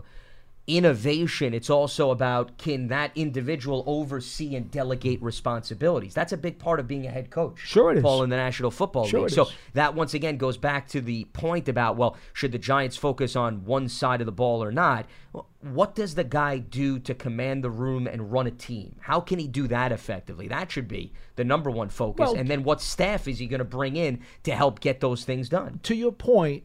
innovation. 0.68 1.54
It's 1.54 1.70
also 1.70 2.12
about 2.12 2.58
can 2.58 2.90
that 2.90 3.12
individual 3.16 3.84
oversee 3.88 4.56
and 4.56 4.70
delegate 4.70 5.22
responsibilities. 5.22 6.14
That's 6.14 6.34
a 6.34 6.38
big 6.38 6.60
part 6.60 6.80
of 6.82 6.88
being 6.88 7.08
a 7.08 7.10
head 7.10 7.30
coach. 7.30 7.60
Sure 7.60 7.92
it 7.92 7.98
is. 7.98 8.04
Paul 8.04 8.24
in 8.24 8.30
the 8.30 8.36
National 8.36 8.70
Football 8.70 9.08
Sure 9.08 9.22
League. 9.22 9.30
So 9.32 9.48
that 9.74 9.96
once 9.96 10.14
again 10.14 10.38
goes 10.38 10.58
back 10.58 10.88
to 10.90 11.02
the 11.02 11.24
point 11.26 11.70
about 11.70 11.96
well, 11.96 12.18
should 12.34 12.52
the 12.52 12.58
Giants 12.58 12.98
focus 12.98 13.36
on 13.36 13.64
one 13.64 13.88
side 13.88 14.22
of 14.22 14.26
the 14.26 14.32
ball 14.32 14.62
or 14.62 14.72
not? 14.72 15.06
Well, 15.32 15.48
what 15.62 15.96
does 15.96 16.16
the 16.16 16.24
guy 16.24 16.58
do 16.58 17.00
to 17.00 17.14
command 17.14 17.64
the 17.64 17.70
room 17.70 18.06
and 18.06 18.32
run 18.32 18.48
a 18.48 18.52
team? 18.52 18.98
How 19.02 19.22
can 19.22 19.40
he 19.40 19.48
do 19.48 19.68
that 19.70 19.92
effectively? 19.92 20.48
That 20.48 20.72
should 20.72 20.88
be 20.88 21.14
the 21.36 21.44
number 21.44 21.72
one 21.72 21.90
focus. 21.90 22.28
Well- 22.28 22.36
and 22.36 22.50
then 22.50 22.64
what 22.64 22.82
staff 22.82 23.28
is 23.28 23.40
he 23.40 23.48
going 23.48 23.60
to 23.60 23.66
bring 23.66 23.96
in 23.96 24.20
to 24.44 24.52
help 24.54 24.80
get 24.80 25.00
those 25.00 25.24
things 25.24 25.50
done? 25.50 25.80
to 25.84 25.96
your 25.96 26.12
point, 26.12 26.64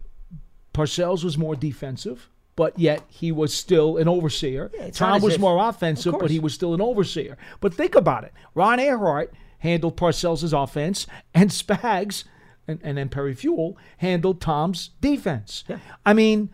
Parcells 0.75 1.23
was 1.23 1.37
more 1.37 1.55
defensive, 1.55 2.29
but 2.57 2.79
yet 2.79 3.03
he 3.09 3.33
was 3.33 3.55
still 3.55 3.97
an 3.97 4.09
overseer. 4.09 4.71
not 4.79 4.93
Tom 4.93 5.23
was 5.23 5.35
if- 5.35 5.41
more 5.41 5.69
offensive, 5.69 6.15
but 6.19 6.31
he 6.31 6.39
was 6.39 6.55
still 6.55 6.75
an 6.75 6.81
overseer. 6.81 7.37
But 7.61 7.75
think 7.75 7.95
about 7.95 8.25
it. 8.25 8.33
Ron 8.55 8.79
Erhardt 8.79 9.29
handled 9.59 9.97
Parcells' 9.97 10.53
offense, 10.53 11.07
and 11.35 11.51
Spags 11.51 12.25
and, 12.67 12.81
and 12.83 12.99
then 12.99 13.09
Perry 13.09 13.35
Fewell 13.35 13.77
handled 13.99 14.41
Tom's 14.41 14.91
defense. 15.01 15.65
I 16.05 16.13
mean, 16.13 16.51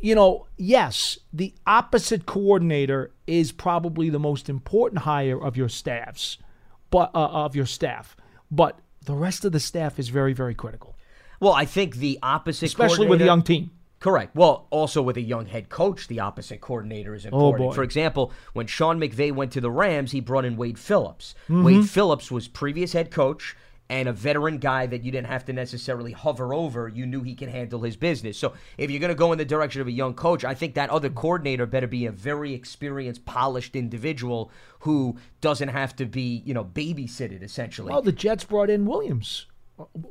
you 0.00 0.14
know, 0.14 0.46
yes, 0.56 1.18
the 1.32 1.54
opposite 1.66 2.26
coordinator 2.26 3.12
is 3.26 3.52
probably 3.52 4.10
the 4.10 4.18
most 4.18 4.48
important 4.48 5.02
hire 5.02 5.42
of 5.42 5.56
your 5.56 5.68
staffs, 5.68 6.38
but 6.90 7.10
uh, 7.14 7.18
of 7.18 7.56
your 7.56 7.66
staff. 7.66 8.16
But 8.50 8.78
the 9.04 9.14
rest 9.14 9.44
of 9.44 9.52
the 9.52 9.60
staff 9.60 9.98
is 9.98 10.08
very, 10.08 10.32
very 10.32 10.54
critical, 10.54 10.96
Well, 11.40 11.52
I 11.52 11.64
think 11.64 11.96
the 11.96 12.18
opposite, 12.22 12.66
especially 12.66 13.06
with 13.06 13.20
a 13.20 13.24
young 13.24 13.42
team. 13.42 13.70
Correct. 14.00 14.36
Well, 14.36 14.66
also 14.70 15.00
with 15.00 15.16
a 15.16 15.22
young 15.22 15.46
head 15.46 15.68
coach, 15.70 16.08
the 16.08 16.20
opposite 16.20 16.60
coordinator 16.60 17.14
is 17.14 17.24
Oh, 17.24 17.28
important. 17.28 17.70
boy. 17.70 17.74
For 17.74 17.82
example, 17.82 18.32
when 18.52 18.66
Sean 18.66 19.00
McVay 19.00 19.32
went 19.32 19.52
to 19.52 19.60
the 19.60 19.70
Rams, 19.70 20.12
he 20.12 20.20
brought 20.20 20.44
in 20.44 20.56
Wade 20.56 20.78
Phillips. 20.78 21.34
Mm-hmm. 21.44 21.64
Wade 21.64 21.88
Phillips 21.88 22.30
was 22.30 22.46
previous 22.46 22.92
head 22.92 23.10
coach 23.10 23.56
and 23.90 24.08
a 24.08 24.12
veteran 24.12 24.58
guy 24.58 24.86
that 24.86 25.04
you 25.04 25.12
didn't 25.12 25.26
have 25.26 25.44
to 25.44 25.52
necessarily 25.52 26.12
hover 26.12 26.54
over. 26.54 26.88
You 26.88 27.06
knew 27.06 27.22
he 27.22 27.34
could 27.34 27.50
handle 27.50 27.82
his 27.82 27.96
business. 27.96 28.38
So 28.38 28.54
if 28.78 28.90
you're 28.90 29.00
going 29.00 29.08
to 29.10 29.14
go 29.14 29.32
in 29.32 29.38
the 29.38 29.44
direction 29.44 29.80
of 29.82 29.86
a 29.86 29.92
young 29.92 30.14
coach, 30.14 30.44
I 30.44 30.54
think 30.54 30.74
that 30.74 30.90
other 30.90 31.10
coordinator 31.10 31.66
better 31.66 31.86
be 31.86 32.06
a 32.06 32.10
very 32.12 32.54
experienced, 32.54 33.24
polished 33.26 33.76
individual 33.76 34.50
who 34.80 35.16
doesn't 35.40 35.68
have 35.68 35.94
to 35.96 36.06
be, 36.06 36.42
you 36.46 36.54
know, 36.54 36.64
babysitted 36.64 37.42
essentially. 37.42 37.90
Well, 37.90 38.02
the 38.02 38.12
Jets 38.12 38.44
brought 38.44 38.70
in 38.70 38.86
Williams 38.86 39.46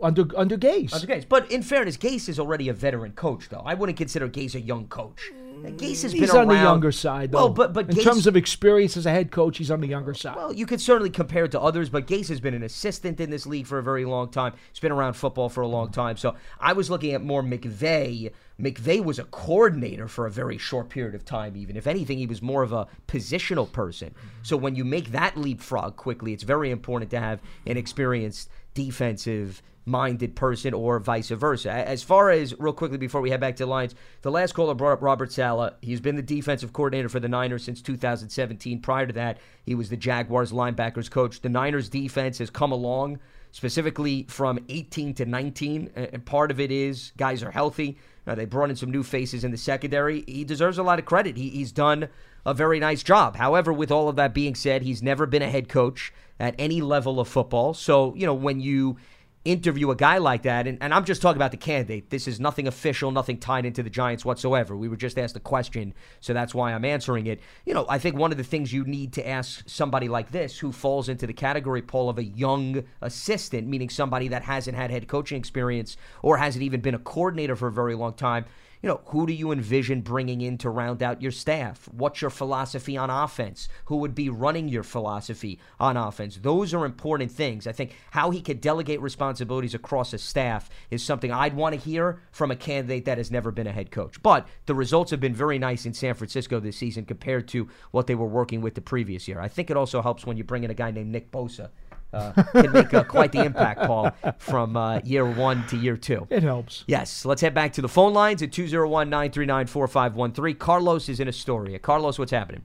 under 0.01 0.25
under 0.37 0.57
Gase. 0.57 0.93
Under 0.93 1.07
Gase. 1.07 1.27
But 1.27 1.49
in 1.51 1.61
fairness, 1.63 1.97
Gase 1.97 2.27
is 2.29 2.39
already 2.39 2.69
a 2.69 2.73
veteran 2.73 3.13
coach, 3.13 3.49
though. 3.49 3.63
I 3.65 3.73
wouldn't 3.73 3.97
consider 3.97 4.27
Gase 4.27 4.55
a 4.55 4.61
young 4.61 4.87
coach. 4.87 5.31
Gase 5.71 6.01
has 6.03 6.11
He's 6.11 6.29
been 6.29 6.41
on 6.41 6.47
the 6.49 6.55
younger 6.55 6.91
side, 6.91 7.31
though. 7.31 7.45
Well, 7.45 7.49
but 7.49 7.73
but 7.73 7.89
in 7.89 7.95
Gase, 7.95 8.03
terms 8.03 8.27
of 8.27 8.35
experience 8.35 8.97
as 8.97 9.05
a 9.05 9.11
head 9.11 9.31
coach, 9.31 9.57
he's 9.57 9.71
on 9.71 9.79
the 9.79 9.87
younger 9.87 10.13
side. 10.13 10.35
well, 10.35 10.51
you 10.51 10.65
could 10.65 10.81
certainly 10.81 11.09
compare 11.09 11.45
it 11.45 11.51
to 11.51 11.61
others, 11.61 11.89
but 11.89 12.05
Gase 12.05 12.27
has 12.27 12.41
been 12.41 12.53
an 12.53 12.63
assistant 12.63 13.21
in 13.21 13.29
this 13.29 13.45
league 13.45 13.65
for 13.65 13.77
a 13.77 13.83
very 13.83 14.03
long 14.03 14.29
time. 14.29 14.53
He's 14.71 14.79
been 14.79 14.91
around 14.91 15.13
football 15.13 15.47
for 15.47 15.61
a 15.61 15.67
long 15.67 15.91
time. 15.91 16.17
So 16.17 16.35
I 16.59 16.73
was 16.73 16.89
looking 16.89 17.13
at 17.13 17.23
more 17.23 17.41
McVay. 17.41 18.31
McVay 18.59 19.03
was 19.03 19.19
a 19.19 19.23
coordinator 19.25 20.07
for 20.07 20.25
a 20.25 20.31
very 20.31 20.57
short 20.57 20.89
period 20.89 21.15
of 21.15 21.23
time, 21.23 21.55
even. 21.55 21.77
If 21.77 21.87
anything, 21.87 22.17
he 22.17 22.27
was 22.27 22.41
more 22.41 22.63
of 22.63 22.73
a 22.73 22.87
positional 23.07 23.71
person. 23.71 24.13
So 24.41 24.57
when 24.57 24.75
you 24.75 24.83
make 24.83 25.11
that 25.11 25.37
leapfrog 25.37 25.95
quickly, 25.95 26.33
it's 26.33 26.43
very 26.43 26.71
important 26.71 27.09
to 27.11 27.19
have 27.19 27.41
an 27.65 27.77
experienced 27.77 28.49
defensive 28.73 29.61
minded 29.85 30.35
person 30.35 30.73
or 30.73 30.99
vice 30.99 31.29
versa. 31.29 31.71
As 31.71 32.03
far 32.03 32.29
as 32.29 32.57
real 32.59 32.73
quickly 32.73 32.97
before 32.97 33.21
we 33.21 33.29
head 33.29 33.39
back 33.39 33.55
to 33.57 33.65
the 33.65 33.69
Lions, 33.69 33.95
the 34.21 34.31
last 34.31 34.53
caller 34.53 34.73
brought 34.73 34.93
up 34.93 35.01
Robert 35.01 35.31
Saleh. 35.31 35.73
He's 35.81 35.99
been 35.99 36.15
the 36.15 36.21
defensive 36.21 36.73
coordinator 36.73 37.09
for 37.09 37.19
the 37.19 37.27
Niners 37.27 37.63
since 37.63 37.81
2017. 37.81 38.81
Prior 38.81 39.05
to 39.05 39.13
that, 39.13 39.39
he 39.65 39.75
was 39.75 39.89
the 39.89 39.97
Jaguars 39.97 40.51
linebackers 40.51 41.11
coach. 41.11 41.41
The 41.41 41.49
Niners 41.49 41.89
defense 41.89 42.37
has 42.37 42.49
come 42.49 42.71
along 42.71 43.19
specifically 43.51 44.25
from 44.29 44.57
18 44.67 45.13
to 45.13 45.25
19, 45.25 45.91
and 45.95 46.25
part 46.25 46.49
of 46.49 46.59
it 46.59 46.71
is 46.71 47.11
guys 47.17 47.43
are 47.43 47.51
healthy. 47.51 47.97
Uh, 48.25 48.33
they 48.33 48.45
brought 48.45 48.69
in 48.69 48.75
some 48.75 48.89
new 48.89 49.03
faces 49.03 49.43
in 49.43 49.51
the 49.51 49.57
secondary. 49.57 50.23
He 50.27 50.43
deserves 50.43 50.77
a 50.77 50.83
lot 50.83 50.97
of 50.97 51.05
credit. 51.05 51.37
He, 51.37 51.49
he's 51.49 51.71
done 51.71 52.07
a 52.45 52.53
very 52.53 52.79
nice 52.79 53.03
job. 53.03 53.35
However, 53.35 53.71
with 53.71 53.91
all 53.91 54.09
of 54.09 54.15
that 54.15 54.33
being 54.33 54.55
said, 54.55 54.81
he's 54.81 55.03
never 55.03 55.25
been 55.25 55.41
a 55.41 55.49
head 55.49 55.69
coach 55.69 56.11
at 56.39 56.55
any 56.57 56.81
level 56.81 57.19
of 57.19 57.27
football. 57.27 57.73
So, 57.73 58.13
you 58.15 58.25
know, 58.25 58.33
when 58.33 58.59
you 58.59 58.97
interview 59.45 59.91
a 59.91 59.95
guy 59.95 60.19
like 60.19 60.43
that, 60.43 60.67
and, 60.67 60.77
and 60.81 60.93
I'm 60.93 61.03
just 61.03 61.21
talking 61.21 61.35
about 61.35 61.51
the 61.51 61.57
candidate. 61.57 62.09
This 62.09 62.27
is 62.27 62.39
nothing 62.39 62.65
official, 62.65 63.11
nothing 63.11 63.37
tied 63.37 63.65
into 63.65 63.83
the 63.83 63.89
Giants 63.89 64.23
whatsoever. 64.23 64.75
We 64.77 64.87
were 64.87 64.95
just 64.95 65.19
asked 65.19 65.35
a 65.35 65.41
question, 65.41 65.93
so 66.21 66.33
that's 66.33 66.55
why 66.55 66.71
I'm 66.71 66.85
answering 66.85 67.27
it. 67.27 67.41
You 67.65 67.73
know, 67.73 67.85
I 67.89 67.99
think 67.99 68.15
one 68.15 68.31
of 68.31 68.37
the 68.37 68.43
things 68.43 68.71
you 68.71 68.85
need 68.85 69.11
to 69.13 69.27
ask 69.27 69.67
somebody 69.67 70.07
like 70.07 70.31
this, 70.31 70.57
who 70.59 70.71
falls 70.71 71.09
into 71.09 71.27
the 71.27 71.33
category, 71.33 71.81
Paul, 71.81 72.09
of 72.09 72.17
a 72.17 72.23
young 72.23 72.83
assistant, 73.01 73.67
meaning 73.67 73.89
somebody 73.89 74.29
that 74.29 74.43
hasn't 74.43 74.77
had 74.77 74.91
head 74.91 75.07
coaching 75.07 75.37
experience 75.37 75.97
or 76.21 76.37
hasn't 76.37 76.63
even 76.63 76.79
been 76.79 76.95
a 76.95 76.99
coordinator 76.99 77.55
for 77.57 77.67
a 77.67 77.71
very 77.71 77.95
long 77.95 78.13
time. 78.13 78.45
You 78.83 78.89
know, 78.89 79.01
who 79.05 79.25
do 79.25 79.31
you 79.31 79.53
envision 79.53 80.01
bringing 80.01 80.41
in 80.41 80.57
to 80.57 80.69
round 80.69 81.01
out 81.01 81.21
your 81.21 81.31
staff? 81.31 81.87
What's 81.93 82.19
your 82.19 82.29
philosophy 82.29 82.97
on 82.97 83.09
offense? 83.09 83.69
Who 83.85 83.95
would 83.95 84.13
be 84.13 84.27
running 84.27 84.67
your 84.67 84.83
philosophy 84.83 85.57
on 85.79 85.95
offense? 85.95 86.35
Those 86.41 86.73
are 86.73 86.83
important 86.83 87.31
things. 87.31 87.65
I 87.65 87.71
think 87.71 87.95
how 88.11 88.29
he 88.31 88.41
could 88.41 88.59
delegate 88.59 88.99
responsibilities 88.99 89.73
across 89.73 90.11
a 90.11 90.17
staff 90.17 90.69
is 90.91 91.01
something 91.01 91.31
I'd 91.31 91.55
want 91.55 91.75
to 91.75 91.79
hear 91.79 92.19
from 92.33 92.51
a 92.51 92.57
candidate 92.57 93.05
that 93.05 93.19
has 93.19 93.31
never 93.31 93.51
been 93.51 93.67
a 93.67 93.71
head 93.71 93.89
coach. 93.89 94.21
But 94.21 94.49
the 94.65 94.75
results 94.75 95.11
have 95.11 95.21
been 95.21 95.33
very 95.33 95.57
nice 95.57 95.85
in 95.85 95.93
San 95.93 96.13
Francisco 96.13 96.59
this 96.59 96.75
season 96.75 97.05
compared 97.05 97.47
to 97.49 97.69
what 97.91 98.07
they 98.07 98.15
were 98.15 98.27
working 98.27 98.59
with 98.59 98.75
the 98.75 98.81
previous 98.81 99.29
year. 99.29 99.39
I 99.39 99.47
think 99.47 99.69
it 99.69 99.77
also 99.77 100.01
helps 100.01 100.25
when 100.25 100.35
you 100.35 100.43
bring 100.43 100.65
in 100.65 100.71
a 100.71 100.73
guy 100.73 100.91
named 100.91 101.09
Nick 101.09 101.31
Bosa. 101.31 101.69
Uh, 102.13 102.31
can 102.53 102.71
make 102.71 102.93
uh, 102.93 103.03
quite 103.03 103.31
the 103.31 103.43
impact, 103.43 103.81
Paul, 103.81 104.11
from 104.37 104.77
uh, 104.77 104.99
year 105.03 105.25
one 105.25 105.65
to 105.67 105.77
year 105.77 105.97
two. 105.97 106.27
it 106.29 106.43
helps. 106.43 106.83
Yes, 106.87 107.25
let's 107.25 107.41
head 107.41 107.53
back 107.53 107.73
to 107.73 107.81
the 107.81 107.89
phone 107.89 108.13
lines 108.13 108.41
at 108.43 108.51
201 108.51 109.09
939 109.09 109.67
4513. 109.67 110.55
Carlos 110.57 111.09
is 111.09 111.19
in 111.19 111.27
Astoria. 111.27 111.79
Carlos, 111.79 112.19
what's 112.19 112.31
happening? 112.31 112.63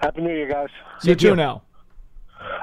Happy 0.00 0.20
New 0.20 0.32
Year, 0.32 0.48
guys. 0.48 0.68
See 1.00 1.10
You 1.10 1.16
too 1.16 1.36
now. 1.36 1.62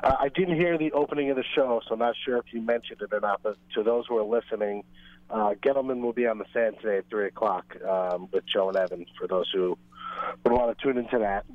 Uh, 0.03 0.15
I 0.19 0.29
didn't 0.29 0.55
hear 0.55 0.77
the 0.77 0.91
opening 0.93 1.29
of 1.31 1.35
the 1.35 1.43
show, 1.55 1.81
so 1.87 1.93
I'm 1.93 1.99
not 1.99 2.15
sure 2.23 2.37
if 2.37 2.45
you 2.51 2.61
mentioned 2.61 3.01
it 3.01 3.11
or 3.11 3.19
not. 3.19 3.41
But 3.43 3.57
to 3.73 3.83
those 3.83 4.05
who 4.07 4.17
are 4.17 4.23
listening, 4.23 4.83
uh, 5.29 5.53
Gettleman 5.61 6.01
will 6.01 6.13
be 6.13 6.27
on 6.27 6.37
the 6.37 6.45
sand 6.53 6.77
today 6.81 6.99
at 6.99 7.09
three 7.09 7.27
o'clock 7.27 7.75
um, 7.83 8.29
with 8.31 8.45
Joe 8.45 8.69
and 8.69 8.77
Evan. 8.77 9.05
For 9.17 9.27
those 9.27 9.49
who 9.53 9.77
would 10.43 10.53
want 10.53 10.77
to 10.77 10.83
tune 10.83 10.97
into 10.97 11.19
that, 11.19 11.45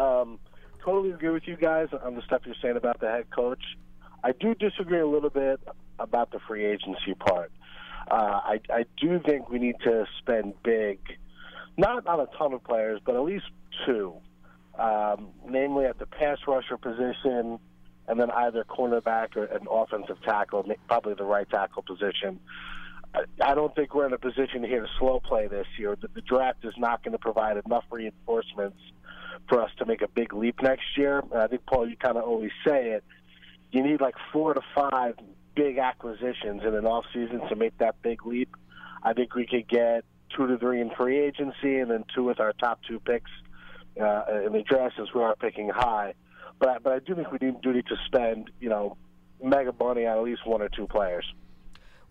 um, 0.00 0.38
totally 0.84 1.12
agree 1.12 1.30
with 1.30 1.46
you 1.46 1.56
guys 1.56 1.88
on 2.02 2.14
the 2.14 2.22
stuff 2.22 2.42
you're 2.44 2.54
saying 2.62 2.76
about 2.76 3.00
the 3.00 3.08
head 3.08 3.30
coach. 3.30 3.62
I 4.22 4.32
do 4.32 4.54
disagree 4.54 5.00
a 5.00 5.06
little 5.06 5.30
bit 5.30 5.60
about 5.98 6.30
the 6.30 6.38
free 6.46 6.64
agency 6.64 7.14
part. 7.18 7.50
Uh, 8.10 8.14
I, 8.14 8.60
I 8.70 8.84
do 9.00 9.20
think 9.24 9.48
we 9.48 9.58
need 9.58 9.76
to 9.84 10.06
spend 10.18 10.54
big, 10.62 10.98
not 11.76 12.06
on 12.06 12.20
a 12.20 12.26
ton 12.36 12.52
of 12.52 12.62
players, 12.64 13.00
but 13.04 13.14
at 13.14 13.22
least 13.22 13.46
two, 13.86 14.14
um, 14.78 15.28
namely 15.48 15.86
at 15.86 15.98
the 15.98 16.06
pass 16.06 16.38
rusher 16.46 16.76
position, 16.76 17.58
and 18.06 18.20
then 18.20 18.30
either 18.30 18.64
cornerback 18.64 19.36
or 19.36 19.44
an 19.44 19.66
offensive 19.70 20.20
tackle, 20.22 20.64
probably 20.86 21.14
the 21.14 21.24
right 21.24 21.48
tackle 21.48 21.82
position. 21.82 22.38
I 23.40 23.54
don't 23.54 23.74
think 23.76 23.94
we're 23.94 24.06
in 24.06 24.12
a 24.12 24.18
position 24.18 24.64
here 24.64 24.82
to 24.82 24.88
slow 24.98 25.20
play 25.20 25.46
this 25.46 25.66
year. 25.78 25.96
The, 26.00 26.08
the 26.08 26.20
draft 26.20 26.64
is 26.64 26.74
not 26.76 27.04
going 27.04 27.12
to 27.12 27.18
provide 27.18 27.56
enough 27.64 27.84
reinforcements 27.90 28.78
for 29.48 29.62
us 29.62 29.70
to 29.78 29.86
make 29.86 30.02
a 30.02 30.08
big 30.08 30.32
leap 30.32 30.62
next 30.62 30.96
year. 30.96 31.20
And 31.20 31.40
I 31.40 31.46
think, 31.46 31.66
Paul, 31.66 31.88
you 31.88 31.96
kind 31.96 32.16
of 32.16 32.24
always 32.24 32.52
say 32.66 32.90
it. 32.90 33.04
You 33.72 33.82
need 33.82 34.00
like 34.00 34.14
four 34.32 34.54
to 34.54 34.60
five 34.74 35.16
big 35.54 35.78
acquisitions 35.78 36.62
in 36.62 36.74
an 36.74 36.86
off 36.86 37.04
season 37.12 37.40
to 37.48 37.56
make 37.56 37.76
that 37.78 38.00
big 38.02 38.24
leap. 38.26 38.56
I 39.02 39.12
think 39.12 39.34
we 39.34 39.46
could 39.46 39.68
get 39.68 40.04
two 40.36 40.46
to 40.46 40.58
three 40.58 40.80
in 40.80 40.90
free 40.90 41.18
agency, 41.18 41.78
and 41.78 41.90
then 41.90 42.04
two 42.14 42.24
with 42.24 42.40
our 42.40 42.52
top 42.54 42.80
two 42.88 43.00
picks 43.00 43.30
uh, 44.00 44.24
in 44.46 44.52
the 44.52 44.62
draft, 44.62 44.94
since 44.96 45.12
we 45.14 45.22
are 45.22 45.36
picking 45.36 45.68
high. 45.68 46.14
But 46.58 46.68
I, 46.68 46.78
but 46.78 46.92
I 46.92 46.98
do 47.00 47.14
think 47.14 47.30
we 47.32 47.38
do 47.38 47.52
need 47.72 47.86
to 47.86 47.96
spend 48.06 48.50
you 48.60 48.68
know 48.68 48.96
mega 49.42 49.74
money 49.78 50.06
on 50.06 50.18
at 50.18 50.24
least 50.24 50.46
one 50.46 50.62
or 50.62 50.68
two 50.68 50.86
players. 50.86 51.24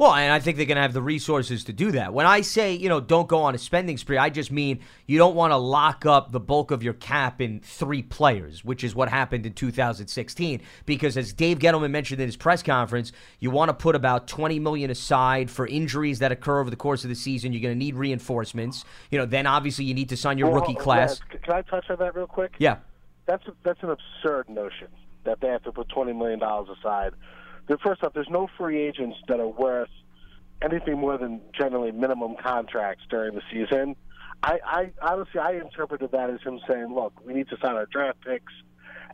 Well, 0.03 0.15
and 0.15 0.33
I 0.33 0.39
think 0.39 0.57
they're 0.57 0.65
going 0.65 0.75
to 0.75 0.81
have 0.81 0.91
the 0.91 1.01
resources 1.01 1.63
to 1.63 1.71
do 1.71 1.93
that. 1.93 2.13
When 2.13 2.25
I 2.25 2.41
say, 2.41 2.73
you 2.73 2.89
know, 2.89 2.99
don't 2.99 3.25
go 3.25 3.43
on 3.43 3.55
a 3.55 3.57
spending 3.57 3.95
spree, 3.95 4.17
I 4.17 4.29
just 4.29 4.51
mean 4.51 4.81
you 5.07 5.17
don't 5.17 5.33
want 5.33 5.51
to 5.51 5.55
lock 5.55 6.05
up 6.05 6.33
the 6.33 6.41
bulk 6.41 6.71
of 6.71 6.83
your 6.83 6.95
cap 6.95 7.39
in 7.39 7.61
three 7.61 8.01
players, 8.01 8.65
which 8.65 8.83
is 8.83 8.93
what 8.93 9.07
happened 9.07 9.45
in 9.45 9.53
2016. 9.53 10.61
Because 10.85 11.15
as 11.15 11.31
Dave 11.31 11.59
Gettleman 11.59 11.91
mentioned 11.91 12.19
in 12.19 12.27
his 12.27 12.35
press 12.35 12.61
conference, 12.61 13.13
you 13.39 13.49
want 13.49 13.69
to 13.69 13.73
put 13.73 13.95
about 13.95 14.27
20 14.27 14.59
million 14.59 14.91
aside 14.91 15.49
for 15.49 15.65
injuries 15.67 16.19
that 16.19 16.33
occur 16.33 16.59
over 16.59 16.69
the 16.69 16.75
course 16.75 17.05
of 17.05 17.09
the 17.09 17.15
season. 17.15 17.53
You're 17.53 17.61
going 17.61 17.73
to 17.73 17.79
need 17.79 17.95
reinforcements. 17.95 18.83
You 19.09 19.19
know, 19.19 19.25
then 19.25 19.47
obviously 19.47 19.85
you 19.85 19.93
need 19.93 20.09
to 20.09 20.17
sign 20.17 20.37
your 20.37 20.49
well, 20.49 20.59
rookie 20.59 20.75
uh, 20.75 20.81
class. 20.81 21.21
Can 21.29 21.53
I 21.53 21.61
touch 21.61 21.89
on 21.89 21.95
that 21.99 22.13
real 22.13 22.27
quick? 22.27 22.55
Yeah. 22.59 22.79
That's 23.25 23.47
a, 23.47 23.53
that's 23.63 23.81
an 23.81 23.91
absurd 23.91 24.49
notion 24.49 24.89
that 25.23 25.39
they 25.39 25.47
have 25.47 25.63
to 25.63 25.71
put 25.71 25.87
20 25.87 26.11
million 26.11 26.39
dollars 26.39 26.67
aside 26.77 27.13
first 27.83 28.03
off, 28.03 28.13
there's 28.13 28.29
no 28.29 28.47
free 28.57 28.81
agents 28.81 29.17
that 29.27 29.39
are 29.39 29.47
worth 29.47 29.89
anything 30.61 30.97
more 30.99 31.17
than 31.17 31.41
generally 31.57 31.91
minimum 31.91 32.35
contracts 32.41 33.03
during 33.09 33.35
the 33.35 33.41
season. 33.51 33.95
I, 34.41 34.59
I 34.65 34.91
honestly, 35.01 35.39
I 35.39 35.53
interpreted 35.53 36.11
that 36.11 36.29
as 36.29 36.41
him 36.41 36.59
saying, 36.67 36.93
"Look, 36.93 37.13
we 37.25 37.33
need 37.33 37.47
to 37.49 37.57
sign 37.63 37.75
our 37.75 37.85
draft 37.85 38.19
picks, 38.25 38.51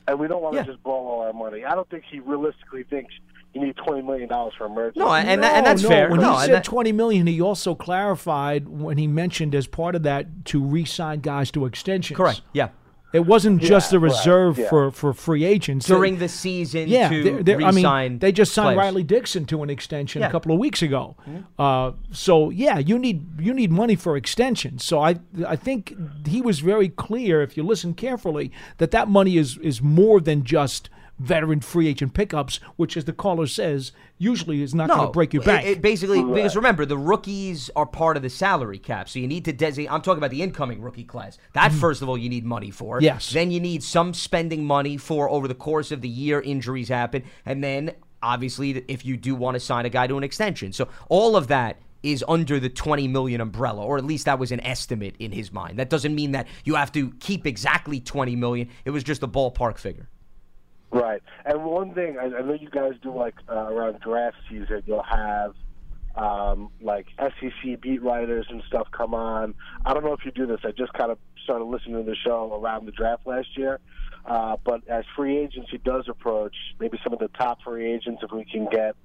and 0.08 0.20
we 0.20 0.28
don't 0.28 0.42
want 0.42 0.58
to 0.58 0.64
just 0.64 0.82
blow 0.84 0.94
all 0.94 1.22
our 1.22 1.34
money." 1.34 1.66
I 1.66 1.76
don't 1.76 1.90
think 1.90 2.04
he 2.10 2.20
realistically 2.20 2.84
thinks 2.84 3.14
you 3.54 3.62
need 3.62 3.76
twenty 3.78 4.02
million 4.02 4.28
dollars 4.28 4.54
for 4.58 4.66
emergency. 4.66 5.00
No, 5.00 5.14
and, 5.14 5.42
no, 5.42 5.48
and 5.48 5.66
that's 5.66 5.84
no. 5.84 5.90
fair. 5.90 6.10
When 6.10 6.20
no, 6.20 6.34
he 6.34 6.46
said 6.46 6.54
that, 6.56 6.64
twenty 6.64 6.92
million, 6.92 7.28
he 7.28 7.42
also 7.42 7.76
clarified 7.76 8.68
when 8.68 8.98
he 8.98 9.06
mentioned 9.06 9.54
as 9.54 9.68
part 9.68 9.96
of 9.96 10.04
that 10.04 10.46
to 10.46 10.64
re-sign 10.64 11.20
guys 11.20 11.52
to 11.52 11.66
extensions. 11.66 12.18
correct. 12.18 12.42
Yeah. 12.54 12.70
It 13.12 13.26
wasn't 13.26 13.60
just 13.62 13.92
Yeah, 13.92 13.98
a 13.98 14.02
right, 14.02 14.12
reserve 14.12 14.58
yeah. 14.60 14.70
for, 14.70 14.92
for 14.92 15.14
free 15.14 15.44
agents 15.44 15.88
During 15.88 16.20
the 16.20 16.28
season 16.30 16.88
Yeah, 16.88 17.10
to 17.10 17.24
they're- 17.24 17.44
they're- 17.44 17.64
I 17.66 17.70
re-sign 17.72 18.12
mean, 18.14 18.20
they 18.20 18.32
just 18.32 18.54
signed 18.54 18.76
players. 18.76 18.78
Riley 18.94 19.04
Dixon 19.04 19.46
to 19.46 19.64
an 19.64 19.70
extension 19.72 20.22
Yeah. 20.22 20.28
a 20.28 20.32
couple 20.32 20.52
of 20.52 20.60
weeks 20.60 20.82
ago. 20.84 21.16
Uh, 21.58 21.94
so 22.12 22.52
yeah, 22.52 22.78
you 22.78 23.00
need 23.00 23.26
you 23.40 23.54
need 23.54 23.72
money 23.72 23.96
for 23.96 24.16
extensions. 24.16 24.84
So 24.84 25.00
I 25.00 25.16
I 25.48 25.56
think 25.56 25.96
he 26.28 26.40
was 26.42 26.60
very 26.60 26.90
clear, 26.90 27.42
if 27.42 27.58
you 27.58 27.64
listen 27.64 27.94
carefully, 27.96 28.52
that 28.78 28.92
that 28.92 29.08
money 29.08 29.38
is 29.38 29.58
is 29.58 29.82
more 29.82 30.20
than 30.22 30.44
just 30.44 30.90
veteran 31.20 31.60
free 31.60 31.88
agent 31.88 32.14
pickups, 32.14 32.60
which, 32.78 32.98
as 32.98 33.06
the 33.06 33.14
caller 33.14 33.46
says, 33.46 33.92
usually 34.18 34.62
is 34.62 34.74
not 34.74 34.90
going 34.90 35.08
to 35.08 35.12
break 35.12 35.34
your 35.34 35.44
it- 35.44 35.46
bank. 35.46 35.66
It, 35.66 35.82
basically, 35.82 36.24
because 36.24 36.56
remember, 36.56 36.86
the 36.86 36.98
rookies 36.98 37.70
are 37.76 37.86
part 37.86 38.18
of 38.18 38.24
the 38.24 38.30
salary 38.30 38.80
cap, 38.80 39.10
so 39.10 39.20
you 39.20 39.28
need 39.28 39.46
to 39.46 39.54
designate. 39.54 39.92
I'm 39.92 40.02
talking 40.02 40.20
about 40.20 40.32
the 40.32 40.42
incoming 40.42 40.82
rookie 40.82 41.04
class. 41.04 41.38
That 41.54 41.72
first 41.72 42.02
of 42.02 42.10
all, 42.10 42.18
you 42.18 42.30
need 42.30 42.46
money 42.46 42.72
for. 42.72 43.00
Mm. 43.00 43.04
Yes. 43.04 43.32
Then 43.32 43.52
you 43.52 43.60
need 43.60 43.84
some 43.84 44.14
spending 44.14 44.66
money 44.66 44.98
for 44.98 45.30
over 45.30 45.48
the 45.48 45.56
course 45.56 45.92
of 45.92 46.02
the 46.02 46.10
year. 46.10 46.42
Injuries 46.42 46.90
happen, 46.90 47.24
and 47.46 47.64
then 47.64 47.92
obviously, 48.24 48.84
if 48.88 49.06
you 49.06 49.18
do 49.18 49.36
want 49.36 49.56
to 49.56 49.60
sign 49.60 49.86
a 49.86 49.90
guy 49.90 50.08
to 50.08 50.18
an 50.18 50.24
extension, 50.24 50.74
so 50.74 50.88
all 51.10 51.36
of 51.36 51.48
that 51.48 51.78
is 52.02 52.24
under 52.30 52.60
the 52.62 52.70
20 52.70 53.10
million 53.10 53.42
umbrella 53.42 53.84
or 53.84 53.98
at 53.98 54.06
least 54.06 54.24
that 54.26 54.40
was 54.40 54.54
an 54.54 54.62
estimate 54.62 55.16
in 55.20 55.34
his 55.34 55.52
mind 55.52 55.78
that 55.78 55.90
doesn't 55.90 56.16
mean 56.16 56.32
that 56.32 56.48
you 56.64 56.76
have 56.76 56.90
to 56.90 57.12
keep 57.20 57.46
exactly 57.46 58.00
20 58.00 58.38
million 58.38 58.70
it 58.86 58.92
was 58.92 59.04
just 59.04 59.22
a 59.22 59.28
ballpark 59.28 59.78
figure 59.78 60.08
Right. 60.92 61.22
And 61.46 61.64
one 61.64 61.94
thing, 61.94 62.18
I, 62.20 62.26
I 62.26 62.42
know 62.42 62.54
you 62.54 62.70
guys 62.70 62.94
do 63.02 63.16
like 63.16 63.36
uh, 63.48 63.54
around 63.54 64.00
draft 64.00 64.38
season, 64.50 64.82
you'll 64.86 65.04
have 65.04 65.54
um, 66.16 66.70
like 66.82 67.08
SEC 67.20 67.82
beat 67.82 68.02
writers 68.02 68.48
and 68.50 68.64
stuff 68.68 68.88
come 68.92 69.14
on. 69.14 69.54
I 69.86 69.94
don't 69.94 70.04
know 70.04 70.14
if 70.14 70.26
you 70.26 70.32
do 70.32 70.48
this. 70.48 70.60
I 70.64 70.72
just 70.72 70.94
kind 70.94 71.12
of 71.12 71.20
started 71.44 71.66
listening 71.66 72.04
to 72.04 72.10
the 72.10 72.16
show 72.16 72.60
around 72.60 72.86
the 72.86 72.92
draft 72.92 73.28
last 73.28 73.56
year. 73.56 73.80
Uh, 74.26 74.58
but 74.64 74.88
as 74.88 75.06
free 75.16 75.38
agency 75.38 75.78
does 75.78 76.06
approach, 76.10 76.56
maybe 76.80 77.00
some 77.04 77.14
of 77.14 77.20
the 77.20 77.30
top 77.30 77.62
free 77.64 77.92
agents, 77.92 78.22
if 78.24 78.32
we 78.32 78.46
can 78.46 78.68
get, 78.70 78.96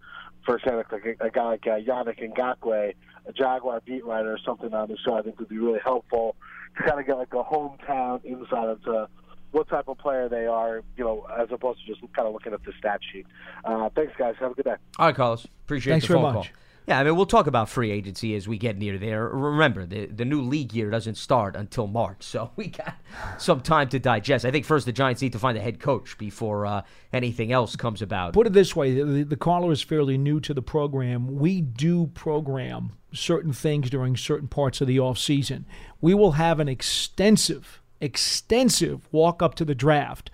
for 0.44 0.56
example, 0.56 0.84
like 0.90 1.18
a, 1.20 1.26
a 1.26 1.30
guy 1.30 1.44
like 1.44 1.66
uh, 1.66 1.78
Yannick 1.78 2.20
Ngakoue, 2.20 2.94
a 3.26 3.32
Jaguar 3.32 3.80
beat 3.84 4.04
writer 4.04 4.32
or 4.32 4.38
something 4.44 4.72
on 4.74 4.88
the 4.88 4.96
show, 5.04 5.14
I 5.14 5.22
think 5.22 5.38
would 5.38 5.48
be 5.48 5.58
really 5.58 5.80
helpful 5.82 6.36
to 6.76 6.82
kind 6.82 7.00
of 7.00 7.06
get 7.06 7.16
like 7.16 7.32
a 7.32 7.44
hometown 7.44 8.24
insight 8.24 8.68
into 8.70 9.08
what 9.54 9.68
type 9.68 9.88
of 9.88 9.98
player 9.98 10.28
they 10.28 10.46
are, 10.46 10.82
you 10.96 11.04
know, 11.04 11.26
as 11.38 11.48
opposed 11.50 11.80
to 11.80 11.86
just 11.86 12.00
kind 12.12 12.26
of 12.26 12.34
looking 12.34 12.52
at 12.52 12.64
the 12.64 12.72
stat 12.78 13.00
sheet. 13.12 13.26
Uh, 13.64 13.88
thanks, 13.94 14.12
guys. 14.18 14.34
Have 14.40 14.52
a 14.52 14.54
good 14.54 14.64
day. 14.64 14.74
All 14.98 15.06
right, 15.06 15.14
Carlos. 15.14 15.46
Appreciate 15.64 15.92
Thanks 15.92 16.06
the 16.06 16.14
very 16.14 16.22
phone 16.22 16.34
much. 16.34 16.46
call. 16.46 16.56
Yeah, 16.86 17.00
I 17.00 17.04
mean, 17.04 17.16
we'll 17.16 17.24
talk 17.24 17.46
about 17.46 17.70
free 17.70 17.90
agency 17.90 18.34
as 18.34 18.46
we 18.46 18.58
get 18.58 18.76
near 18.76 18.98
there. 18.98 19.26
Remember, 19.26 19.86
the, 19.86 20.04
the 20.04 20.26
new 20.26 20.42
league 20.42 20.74
year 20.74 20.90
doesn't 20.90 21.14
start 21.16 21.56
until 21.56 21.86
March, 21.86 22.22
so 22.22 22.50
we 22.56 22.66
got 22.66 22.96
some 23.38 23.60
time 23.60 23.88
to 23.90 23.98
digest. 23.98 24.44
I 24.44 24.50
think 24.50 24.66
first 24.66 24.84
the 24.84 24.92
Giants 24.92 25.22
need 25.22 25.32
to 25.32 25.38
find 25.38 25.56
a 25.56 25.62
head 25.62 25.80
coach 25.80 26.18
before 26.18 26.66
uh, 26.66 26.82
anything 27.12 27.52
else 27.52 27.74
comes 27.74 28.02
about. 28.02 28.34
Put 28.34 28.46
it 28.46 28.52
this 28.52 28.76
way: 28.76 28.92
the, 29.00 29.22
the 29.22 29.36
caller 29.36 29.72
is 29.72 29.80
fairly 29.80 30.18
new 30.18 30.40
to 30.40 30.52
the 30.52 30.60
program. 30.60 31.38
We 31.38 31.62
do 31.62 32.08
program 32.08 32.92
certain 33.14 33.52
things 33.54 33.88
during 33.88 34.16
certain 34.16 34.48
parts 34.48 34.82
of 34.82 34.86
the 34.86 35.00
off 35.00 35.18
season. 35.18 35.64
We 36.02 36.12
will 36.12 36.32
have 36.32 36.60
an 36.60 36.68
extensive, 36.68 37.80
extensive 38.00 39.08
walk 39.12 39.42
up 39.42 39.54
to 39.56 39.64
the 39.64 39.74
draft 39.74 40.30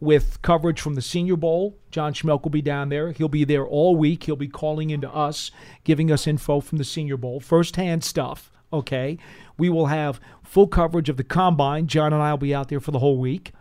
with 0.00 0.40
coverage 0.42 0.80
from 0.80 0.94
the 0.94 1.02
Senior 1.02 1.36
Bowl. 1.36 1.76
John 1.90 2.12
Schmelk 2.12 2.42
will 2.42 2.50
be 2.50 2.62
down 2.62 2.88
there. 2.88 3.12
He'll 3.12 3.28
be 3.28 3.44
there 3.44 3.64
all 3.64 3.96
week. 3.96 4.24
He'll 4.24 4.36
be 4.36 4.48
calling 4.48 4.90
into 4.90 5.10
us, 5.10 5.50
giving 5.84 6.10
us 6.10 6.26
info 6.26 6.60
from 6.60 6.78
the 6.78 6.84
Senior 6.84 7.16
Bowl, 7.16 7.40
firsthand 7.40 8.04
stuff. 8.04 8.50
Okay, 8.72 9.18
we 9.56 9.70
will 9.70 9.86
have 9.86 10.20
full 10.42 10.66
coverage 10.66 11.08
of 11.08 11.16
the 11.16 11.24
combine. 11.24 11.86
John 11.86 12.12
and 12.12 12.20
I 12.22 12.32
will 12.32 12.38
be 12.38 12.54
out 12.54 12.68
there 12.68 12.80
for 12.80 12.90
the 12.90 12.98
whole 12.98 13.18
week. 13.18 13.52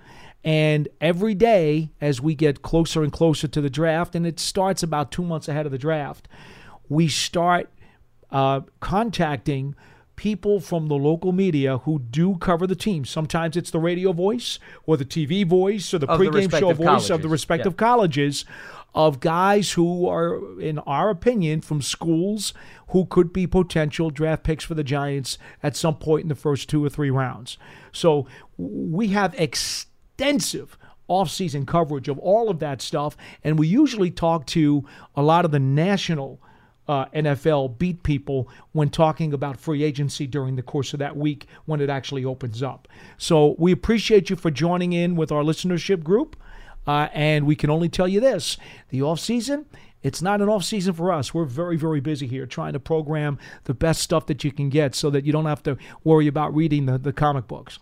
And 0.43 0.89
every 0.99 1.35
day, 1.35 1.91
as 2.01 2.19
we 2.19 2.35
get 2.35 2.61
closer 2.61 3.03
and 3.03 3.13
closer 3.13 3.47
to 3.47 3.61
the 3.61 3.69
draft, 3.69 4.15
and 4.15 4.27
it 4.27 4.39
starts 4.39 4.83
about 4.83 5.11
two 5.11 5.23
months 5.23 5.47
ahead 5.47 5.65
of 5.65 5.71
the 5.71 5.77
draft, 5.77 6.27
we 6.89 7.07
start 7.07 7.69
uh, 8.29 8.61
contacting 8.81 9.75
people 10.16 10.59
from 10.59 10.88
the 10.88 10.95
local 10.95 11.32
media 11.32 11.80
who 11.80 11.99
do 11.99 12.36
cover 12.38 12.68
the 12.68 12.76
team. 12.76 13.05
Sometimes 13.05 13.57
it's 13.57 13.72
the 13.72 13.80
radio 13.80 14.11
voice 14.14 14.59
or 14.86 14.97
the 14.97 15.05
TV 15.05 15.45
voice 15.45 15.93
or 15.93 15.99
the 15.99 16.07
Of 16.07 16.20
the 16.20 16.26
pregame 16.26 16.32
show 16.51 16.70
respective 16.70 16.78
voice 16.78 17.09
of 17.09 17.22
the 17.22 17.28
respective 17.30 17.74
Yeah. 17.74 17.78
colleges 17.78 18.45
of 18.95 19.20
guys 19.20 19.72
who 19.72 20.07
are, 20.07 20.59
in 20.61 20.78
our 20.80 21.09
opinion, 21.09 21.61
from 21.61 21.82
schools 21.82 22.53
who 22.89 23.05
could 23.05 23.34
be 23.34 23.47
potential 23.47 24.11
draft 24.11 24.43
picks 24.43 24.64
for 24.64 24.76
the 24.76 24.84
Giants 24.84 25.39
at 25.64 25.76
some 25.76 25.95
point 25.95 26.24
in 26.24 26.30
the 26.30 26.36
first 26.36 26.70
two 26.70 26.84
or 26.86 26.89
three 26.89 27.09
rounds. 27.09 27.57
So 27.91 28.28
we 28.55 29.07
have 29.07 29.34
extensive 29.39 30.78
off-season 31.07 31.66
coverage 31.66 32.07
of 32.07 32.20
all 32.20 32.49
of 32.49 32.59
that 32.59 32.82
stuff, 32.82 33.18
and 33.43 33.57
we 33.57 33.68
usually 33.68 34.11
talk 34.11 34.45
to 34.47 34.86
a 35.16 35.24
lot 35.24 35.43
of 35.43 35.51
the 35.51 35.59
national 35.59 36.39
uh, 36.88 37.05
NFL 37.07 37.77
beat 37.77 38.03
people 38.03 38.49
when 38.71 38.89
talking 38.89 39.34
about 39.34 39.59
free 39.59 39.84
agency 39.84 40.27
during 40.27 40.55
the 40.55 40.61
course 40.61 40.93
of 40.93 40.99
that 40.99 41.15
week 41.15 41.47
when 41.65 41.81
it 41.81 41.89
actually 41.89 42.25
opens 42.25 42.61
up. 42.61 42.88
So 43.17 43.55
we 43.57 43.71
appreciate 43.71 44.29
you 44.29 44.36
for 44.36 44.51
joining 44.51 44.93
in 44.93 45.15
with 45.15 45.31
our 45.31 45.43
listenership 45.43 46.03
group. 46.03 46.36
Uh, 46.86 47.07
and 47.13 47.45
we 47.45 47.55
can 47.55 47.69
only 47.69 47.88
tell 47.88 48.09
you 48.09 48.19
this 48.19 48.57
the 48.89 49.01
off 49.01 49.19
season, 49.19 49.65
it's 50.01 50.21
not 50.21 50.41
an 50.41 50.49
off 50.49 50.65
season 50.65 50.93
for 50.93 51.11
us. 51.11 51.34
We're 51.34 51.45
very, 51.45 51.77
very 51.77 52.01
busy 52.01 52.27
here 52.27 52.45
trying 52.45 52.73
to 52.73 52.79
program 52.79 53.39
the 53.63 53.73
best 53.73 54.01
stuff 54.01 54.25
that 54.27 54.43
you 54.43 54.51
can 54.51 54.69
get 54.69 54.93
so 54.93 55.09
that 55.09 55.25
you 55.25 55.31
don't 55.31 55.45
have 55.45 55.63
to 55.63 55.77
worry 56.03 56.27
about 56.27 56.53
reading 56.53 56.86
the, 56.86 56.97
the 56.97 57.13
comic 57.13 57.47
books. 57.47 57.79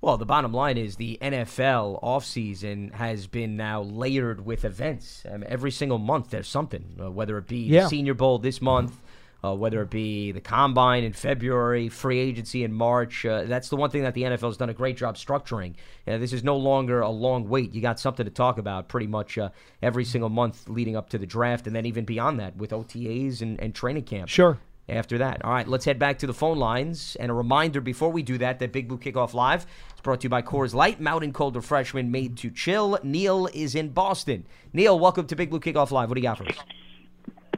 Well, 0.00 0.16
the 0.16 0.26
bottom 0.26 0.52
line 0.52 0.78
is 0.78 0.94
the 0.96 1.18
NFL 1.20 2.00
offseason 2.04 2.94
has 2.94 3.26
been 3.26 3.56
now 3.56 3.82
layered 3.82 4.44
with 4.46 4.64
events. 4.64 5.24
I 5.26 5.32
mean, 5.36 5.44
every 5.48 5.72
single 5.72 5.98
month 5.98 6.30
there's 6.30 6.46
something, 6.48 6.84
uh, 7.02 7.10
whether 7.10 7.36
it 7.38 7.48
be 7.48 7.64
Yeah. 7.64 7.82
the 7.82 7.88
Senior 7.88 8.14
Bowl 8.14 8.38
this 8.38 8.62
month, 8.62 8.96
uh, 9.44 9.54
whether 9.56 9.82
it 9.82 9.90
be 9.90 10.30
the 10.30 10.40
Combine 10.40 11.02
in 11.02 11.12
February, 11.12 11.88
free 11.88 12.20
agency 12.20 12.62
in 12.62 12.72
March. 12.72 13.26
Uh, 13.26 13.42
that's 13.44 13.70
the 13.70 13.76
one 13.76 13.90
thing 13.90 14.02
that 14.02 14.14
the 14.14 14.22
NFL 14.22 14.48
has 14.50 14.56
done 14.56 14.68
a 14.70 14.74
great 14.74 14.96
job 14.96 15.16
structuring. 15.16 15.74
Uh, 16.06 16.16
this 16.18 16.32
is 16.32 16.44
no 16.44 16.56
longer 16.56 17.00
a 17.00 17.10
long 17.10 17.48
wait. 17.48 17.74
You 17.74 17.80
got 17.80 17.98
something 17.98 18.24
to 18.24 18.30
talk 18.30 18.58
about 18.58 18.88
pretty 18.88 19.08
much 19.08 19.36
uh, 19.36 19.48
every 19.82 20.04
single 20.04 20.30
month 20.30 20.68
leading 20.68 20.94
up 20.96 21.10
to 21.10 21.18
the 21.18 21.26
draft, 21.26 21.66
and 21.66 21.74
then 21.74 21.86
even 21.86 22.04
beyond 22.04 22.38
that 22.38 22.56
with 22.56 22.70
OTAs 22.70 23.42
and, 23.42 23.58
and 23.60 23.74
training 23.74 24.04
camp 24.04 24.28
Sure. 24.28 24.58
After 24.88 25.18
that. 25.18 25.44
All 25.44 25.52
right, 25.52 25.68
let's 25.68 25.84
head 25.84 25.98
back 25.98 26.18
to 26.20 26.26
the 26.26 26.34
phone 26.34 26.58
lines. 26.58 27.16
And 27.20 27.30
a 27.30 27.34
reminder 27.34 27.80
before 27.80 28.10
we 28.10 28.22
do 28.22 28.38
that 28.38 28.58
that 28.58 28.72
Big 28.72 28.88
Blue 28.88 28.98
Kickoff 28.98 29.34
Live 29.34 29.66
is 29.94 30.00
brought 30.02 30.20
to 30.20 30.24
you 30.24 30.30
by 30.30 30.42
Coors 30.42 30.74
Light, 30.74 31.00
Mountain 31.00 31.32
Cold 31.32 31.56
Refreshment 31.56 32.10
made 32.10 32.36
to 32.38 32.50
chill. 32.50 32.98
Neil 33.02 33.48
is 33.52 33.74
in 33.74 33.90
Boston. 33.90 34.46
Neil, 34.72 34.98
welcome 34.98 35.26
to 35.26 35.36
Big 35.36 35.50
Blue 35.50 35.60
Kickoff 35.60 35.90
Live. 35.90 36.08
What 36.08 36.14
do 36.14 36.20
you 36.20 36.26
got 36.26 36.38
for 36.38 36.46
us? 36.48 36.56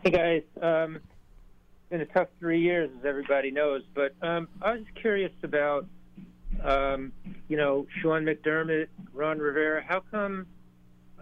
Hey 0.03 0.11
guys, 0.11 0.43
um, 0.63 0.97
it's 0.97 1.91
been 1.91 2.01
a 2.01 2.07
tough 2.07 2.29
three 2.39 2.61
years, 2.61 2.91
as 2.99 3.05
everybody 3.05 3.51
knows. 3.51 3.83
But 3.95 4.15
um, 4.23 4.49
I 4.63 4.73
was 4.73 4.85
curious 4.95 5.33
about, 5.43 5.87
um, 6.63 7.13
you 7.49 7.57
know, 7.57 7.87
Sean 8.01 8.25
McDermott, 8.25 8.89
Ron 9.13 9.39
Rivera. 9.39 9.85
How 9.87 10.01
come 10.11 10.47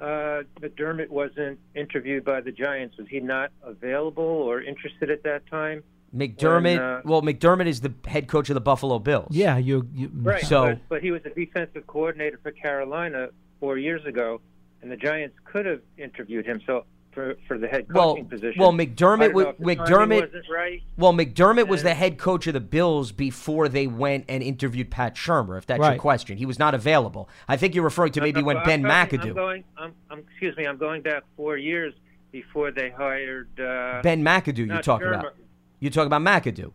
uh, 0.00 0.42
McDermott 0.60 1.08
wasn't 1.08 1.58
interviewed 1.74 2.24
by 2.24 2.40
the 2.40 2.52
Giants? 2.52 2.96
Was 2.96 3.08
he 3.08 3.18
not 3.18 3.50
available 3.62 4.22
or 4.22 4.62
interested 4.62 5.10
at 5.10 5.24
that 5.24 5.46
time? 5.48 5.82
McDermott. 6.14 6.62
When, 6.62 6.78
uh, 6.78 7.00
well, 7.04 7.22
McDermott 7.22 7.66
is 7.66 7.80
the 7.80 7.92
head 8.06 8.28
coach 8.28 8.48
of 8.50 8.54
the 8.54 8.60
Buffalo 8.60 8.98
Bills. 8.98 9.28
Yeah, 9.30 9.58
you. 9.58 9.88
you 9.94 10.10
Right. 10.14 10.44
So- 10.44 10.66
but, 10.74 10.78
but 10.88 11.02
he 11.02 11.10
was 11.10 11.22
a 11.24 11.30
defensive 11.30 11.86
coordinator 11.86 12.38
for 12.42 12.50
Carolina 12.50 13.28
four 13.60 13.76
years 13.78 14.04
ago, 14.06 14.40
and 14.82 14.90
the 14.90 14.96
Giants 14.96 15.36
could 15.44 15.66
have 15.66 15.80
interviewed 15.96 16.46
him. 16.46 16.60
So. 16.66 16.84
For, 17.12 17.34
for 17.48 17.58
the 17.58 17.66
head 17.66 17.86
Well, 17.92 18.10
coaching 18.12 18.26
position. 18.26 18.60
well, 18.60 18.70
McDermott. 18.70 18.94
don't 18.94 19.18
know 19.18 19.28
wa- 19.30 19.40
if 19.40 19.56
the 19.58 19.74
timing 19.74 19.88
McDermott. 19.88 20.20
wasn't 20.26 20.44
right. 20.54 20.82
Well, 20.96 21.12
McDermott 21.12 21.66
was 21.66 21.82
the 21.82 21.94
head 21.94 22.16
coach 22.16 22.46
of 22.46 22.52
the 22.52 22.60
Bills 22.60 23.10
before 23.10 23.68
they 23.68 23.88
went 23.88 24.26
and 24.28 24.40
interviewed 24.40 24.90
Pat 24.90 25.16
Shurmur. 25.16 25.58
If 25.58 25.66
that's 25.66 25.80
Right. 25.80 25.94
your 25.94 26.00
question, 26.00 26.36
he 26.38 26.46
was 26.46 26.60
not 26.60 26.74
available. 26.76 27.28
I 27.48 27.56
think 27.56 27.74
you're 27.74 27.82
referring 27.82 28.12
to 28.12 28.20
maybe 28.20 28.40
No, 28.42 28.46
when 28.46 28.56
I'm 28.58 28.64
Ben 28.64 28.82
talking- 28.82 29.18
McAdoo. 29.18 29.28
I'm 29.30 29.34
going. 29.34 29.64
I'm, 29.76 29.92
I'm, 30.10 30.18
excuse 30.30 30.56
me. 30.56 30.64
I'm 30.66 30.76
going 30.76 31.02
back 31.02 31.24
four 31.36 31.56
years 31.56 31.92
before 32.30 32.70
they 32.70 32.90
hired. 32.90 33.48
Uh, 33.58 34.00
Ben 34.02 34.22
McAdoo, 34.22 34.68
you're 34.68 34.80
talking 34.82 35.08
Shurmur. 35.08 35.18
about. 35.18 35.34
You're 35.80 35.90
talking 35.90 36.12
about 36.12 36.22
McAdoo. 36.22 36.72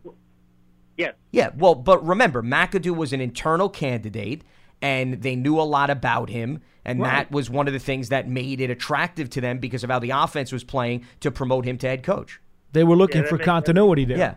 Yes. 0.96 1.14
Yeah, 1.32 1.50
well, 1.56 1.74
but 1.74 2.04
remember, 2.06 2.42
McAdoo 2.42 2.96
was 2.96 3.12
an 3.12 3.20
internal 3.20 3.68
candidate, 3.68 4.42
and 4.80 5.22
they 5.22 5.34
knew 5.34 5.58
a 5.58 5.62
lot 5.62 5.90
about 5.90 6.30
him, 6.30 6.60
and 6.84 7.00
Right. 7.00 7.10
that 7.10 7.32
was 7.32 7.50
one 7.50 7.66
of 7.66 7.72
the 7.72 7.80
things 7.80 8.10
that 8.10 8.28
made 8.28 8.60
it 8.60 8.70
attractive 8.70 9.28
to 9.30 9.40
them 9.40 9.58
because 9.58 9.82
of 9.82 9.90
how 9.90 9.98
the 9.98 10.10
offense 10.10 10.52
was 10.52 10.62
playing 10.62 11.04
to 11.20 11.30
promote 11.30 11.64
him 11.64 11.78
to 11.78 11.88
head 11.88 12.02
coach. 12.04 12.40
They 12.72 12.84
were 12.84 12.96
looking 12.96 13.22
that 13.22 13.28
for 13.28 13.36
makes 13.36 13.44
sense. 13.44 13.54
continuity 13.66 14.04
there. 14.04 14.18
Yeah. 14.18 14.34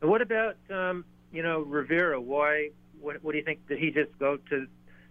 And 0.00 0.10
What 0.10 0.22
about 0.22 0.56
um, 0.70 1.04
you 1.32 1.42
know 1.42 1.60
Rivera? 1.60 2.20
Why? 2.20 2.70
What, 3.00 3.22
what 3.22 3.32
do 3.32 3.38
you 3.38 3.44
think? 3.44 3.66
Did 3.68 3.78
he 3.78 3.90
just 3.90 4.16
go 4.18 4.36
to 4.50 4.66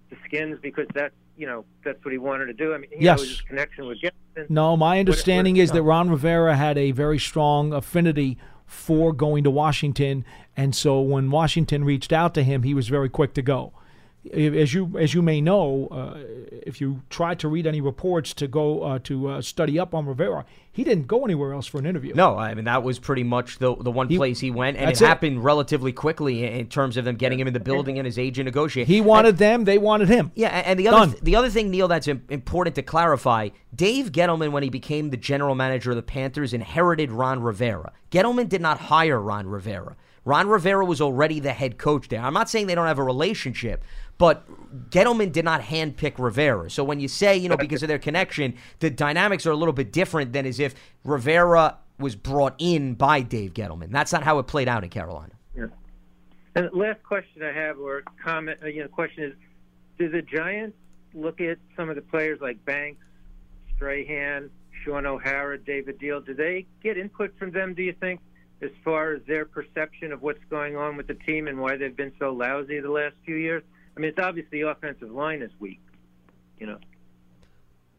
the 0.10 0.18
Skins 0.26 0.60
because 0.62 0.88
that's 0.94 1.14
you 1.38 1.48
know 1.48 1.66
that's 1.84 2.04
what 2.04 2.12
he 2.12 2.18
wanted 2.18 2.46
to 2.46 2.54
do? 2.54 2.74
I 2.74 2.78
mean, 2.78 2.90
Yes. 3.00 3.22
his 3.22 3.42
connection 3.42 3.88
with 3.88 4.02
Gibson. 4.02 4.46
No, 4.50 4.76
my 4.78 5.00
understanding 5.00 5.58
is 5.58 5.72
that 5.72 5.84
Ron 5.84 6.10
Rivera 6.10 6.56
had 6.56 6.78
a 6.78 6.92
very 6.92 7.20
strong 7.20 7.74
affinity 7.74 8.38
for 8.66 9.14
going 9.14 9.44
to 9.44 9.50
Washington, 9.52 10.26
and 10.56 10.76
so 10.76 11.02
when 11.02 11.32
Washington 11.32 11.84
reached 11.84 12.14
out 12.14 12.34
to 12.36 12.44
him, 12.44 12.64
he 12.64 12.74
was 12.74 12.88
very 12.88 13.10
quick 13.10 13.34
to 13.36 13.42
go. 13.42 13.74
As 14.34 14.74
you 14.74 14.98
as 15.00 15.14
you 15.14 15.22
may 15.22 15.40
know, 15.40 15.88
uh, 15.92 16.18
if 16.52 16.82
you 16.82 17.02
tried 17.10 17.40
to 17.40 17.48
read 17.48 17.66
any 17.66 17.80
reports 17.80 18.34
to 18.34 18.50
go 18.50 18.84
uh, 18.84 19.00
to 19.04 19.30
uh, 19.30 19.42
study 19.42 19.80
up 19.80 19.96
on 19.96 20.06
Rivera, 20.06 20.44
he 20.74 20.84
didn't 20.84 21.08
go 21.08 21.24
anywhere 21.24 21.54
else 21.54 21.68
for 21.68 21.78
an 21.80 21.86
interview. 21.86 22.14
No, 22.14 22.38
I 22.38 22.54
mean 22.54 22.66
that 22.66 22.84
was 22.84 23.00
pretty 23.00 23.24
much 23.24 23.60
the 23.60 23.74
the 23.78 23.90
one 23.90 24.10
He- 24.10 24.18
place 24.18 24.42
he 24.42 24.52
went, 24.52 24.76
and 24.76 24.90
it 24.92 25.02
it. 25.02 25.06
happened 25.08 25.42
relatively 25.46 25.94
quickly 25.94 26.44
in- 26.44 26.68
terms 26.68 26.98
of 26.98 27.06
them 27.06 27.16
getting 27.16 27.40
him 27.40 27.48
in 27.48 27.54
the 27.54 27.62
building 27.62 27.98
and 27.98 28.06
his 28.06 28.20
agent 28.20 28.46
negotiating. 28.46 28.94
He 28.94 29.00
wanted 29.00 29.38
them; 29.38 29.64
they 29.64 29.78
wanted 29.78 30.10
him. 30.10 30.34
Yeah, 30.36 30.50
and 30.50 30.78
the 30.78 30.90
other 30.90 31.14
Done. 31.14 31.16
the 31.24 31.38
other 31.38 31.50
thing, 31.50 31.72
Neil, 31.72 31.88
that's 31.88 32.10
important 32.10 32.76
to 32.76 32.82
clarify: 32.82 33.50
Dave 33.74 34.12
Gettleman, 34.12 34.52
when 34.52 34.64
he 34.64 34.70
became 34.70 35.12
the 35.12 35.18
general 35.18 35.56
manager 35.56 35.92
of 35.92 35.96
the 35.96 36.04
Panthers, 36.04 36.54
inherited 36.54 37.10
Ron 37.10 37.42
Rivera. 37.42 37.94
Gettleman 38.12 38.50
did 38.50 38.60
not 38.62 38.80
hire 38.80 39.20
Ron 39.22 39.48
Rivera. 39.48 39.96
Ron 40.26 40.50
Rivera 40.50 40.84
was 40.86 41.00
already 41.00 41.40
the 41.40 41.54
head 41.54 41.78
coach 41.78 42.10
there. 42.10 42.20
I'm 42.22 42.34
not 42.34 42.50
saying 42.50 42.68
they 42.68 42.76
don't 42.76 42.86
have 42.86 43.00
a 43.00 43.04
relationship, 43.04 43.82
but 44.20 44.46
Gettleman 44.92 45.32
did 45.32 45.46
not 45.46 45.62
handpick 45.62 46.20
Rivera. 46.20 46.70
So 46.70 46.84
when 46.84 47.00
you 47.00 47.08
say, 47.08 47.38
you 47.38 47.50
know, 47.50 47.58
because 47.58 47.82
of 47.82 47.88
their 47.88 47.98
connection, 47.98 48.54
the 48.80 48.92
dynamics 48.92 49.48
are 49.48 49.52
a 49.52 49.56
little 49.56 49.74
bit 49.74 49.92
different 49.92 50.34
than 50.34 50.46
as 50.46 50.60
if 50.60 50.76
Rivera 51.04 51.78
was 51.98 52.16
brought 52.16 52.54
in 52.60 52.94
by 52.94 53.22
Dave 53.22 53.54
Gettleman. 53.54 53.92
That's 53.92 54.14
not 54.14 54.24
how 54.24 54.38
it 54.38 54.44
played 54.44 54.68
out 54.68 54.84
in 54.84 54.90
Carolina. 54.90 55.32
Yeah. 55.56 55.68
And 56.56 56.70
the 56.70 56.76
last 56.76 57.02
question 57.04 57.42
I 57.42 57.54
have, 57.54 57.80
or 57.80 58.04
comment, 58.24 58.60
uh, 58.62 58.68
you 58.68 58.82
know, 58.82 58.90
question 58.90 59.24
is: 59.24 59.34
Do 59.98 60.10
the 60.10 60.22
Giants 60.22 60.78
look 61.14 61.40
at 61.40 61.58
some 61.76 61.90
of 61.90 61.96
the 61.96 62.02
players 62.02 62.40
like 62.42 62.64
Banks, 62.66 63.04
Strahan, 63.76 64.50
Shaun 64.84 65.06
O'Hara, 65.06 65.58
David 65.58 65.98
Diehl? 65.98 66.26
Do 66.26 66.34
they 66.34 66.66
get 66.84 66.98
input 66.98 67.38
from 67.40 67.52
them? 67.52 67.74
Do 67.74 67.84
you 67.84 67.94
think, 67.94 68.20
as 68.62 68.72
far 68.84 69.14
as 69.14 69.22
their 69.28 69.46
perception 69.46 70.12
of 70.12 70.22
what's 70.22 70.44
going 70.50 70.76
on 70.76 70.98
with 70.98 71.08
the 71.08 71.16
team 71.16 71.48
and 71.48 71.60
why 71.60 71.78
they've 71.78 71.96
been 71.96 72.14
so 72.20 72.32
lousy 72.32 72.82
the 72.82 72.92
last 72.92 73.16
few 73.26 73.36
years? 73.36 73.64
I 74.00 74.02
mean, 74.02 74.10
it's 74.12 74.20
obvious 74.20 74.48
the 74.50 74.62
offensive 74.62 75.12
line 75.12 75.42
is 75.42 75.52
weak. 75.60 75.82
You 76.58 76.68
know. 76.68 76.78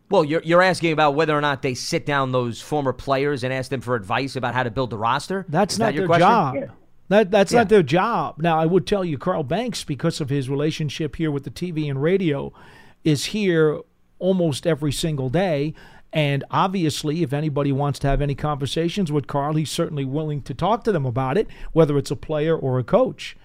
Well, 0.09 0.25
you're, 0.25 0.41
you're 0.43 0.63
asking 0.63 0.93
about 0.93 1.15
whether 1.15 1.37
or 1.37 1.43
not 1.43 1.61
they 1.61 1.75
sit 1.75 2.07
down 2.07 2.33
those 2.33 2.59
former 2.61 2.95
players 2.95 3.45
and 3.45 3.53
ask 3.53 3.71
them 3.71 3.83
for 3.83 3.95
advice 3.95 4.35
about 4.35 4.55
how 4.55 4.63
to 4.63 4.71
build 4.71 4.89
the 4.91 4.97
roster. 4.97 5.45
That's 5.51 5.75
Is 5.75 5.79
not 5.79 5.87
that 5.87 5.95
your 5.95 6.01
their 6.03 6.07
question? 6.09 6.29
job. 6.29 6.77
That 7.09 7.31
that's 7.31 7.53
Yeah. 7.53 7.59
not 7.61 7.69
their 7.69 7.83
job. 7.83 8.37
Now, 8.39 8.59
I 8.59 8.65
would 8.65 8.87
tell 8.87 9.05
you, 9.05 9.19
Carl 9.19 9.43
Banks, 9.43 9.85
because 9.85 10.23
of 10.23 10.31
his 10.31 10.49
relationship 10.49 11.17
here 11.17 11.31
with 11.31 11.45
the 11.45 11.51
TV 11.51 11.91
and 11.91 12.01
radio, 12.03 12.51
is 13.05 13.27
here 13.27 13.81
almost 14.19 14.67
every 14.67 14.93
single 14.93 15.29
day. 15.29 15.75
And 16.15 16.45
obviously, 16.51 17.23
if 17.23 17.35
anybody 17.35 17.73
wants 17.73 17.99
to 18.01 18.09
have 18.09 18.23
any 18.23 18.35
conversations 18.35 19.13
with 19.13 19.27
Carl, 19.27 19.55
he's 19.55 19.71
certainly 19.71 20.07
willing 20.07 20.41
to 20.43 20.55
talk 20.55 20.83
to 20.85 20.93
them 20.93 21.05
about 21.05 21.37
it, 21.37 21.47
whether 21.73 21.99
it's 21.99 22.11
a 22.11 22.17
player 22.17 22.57
or 22.57 22.79
a 22.79 22.85
coach. 22.85 23.37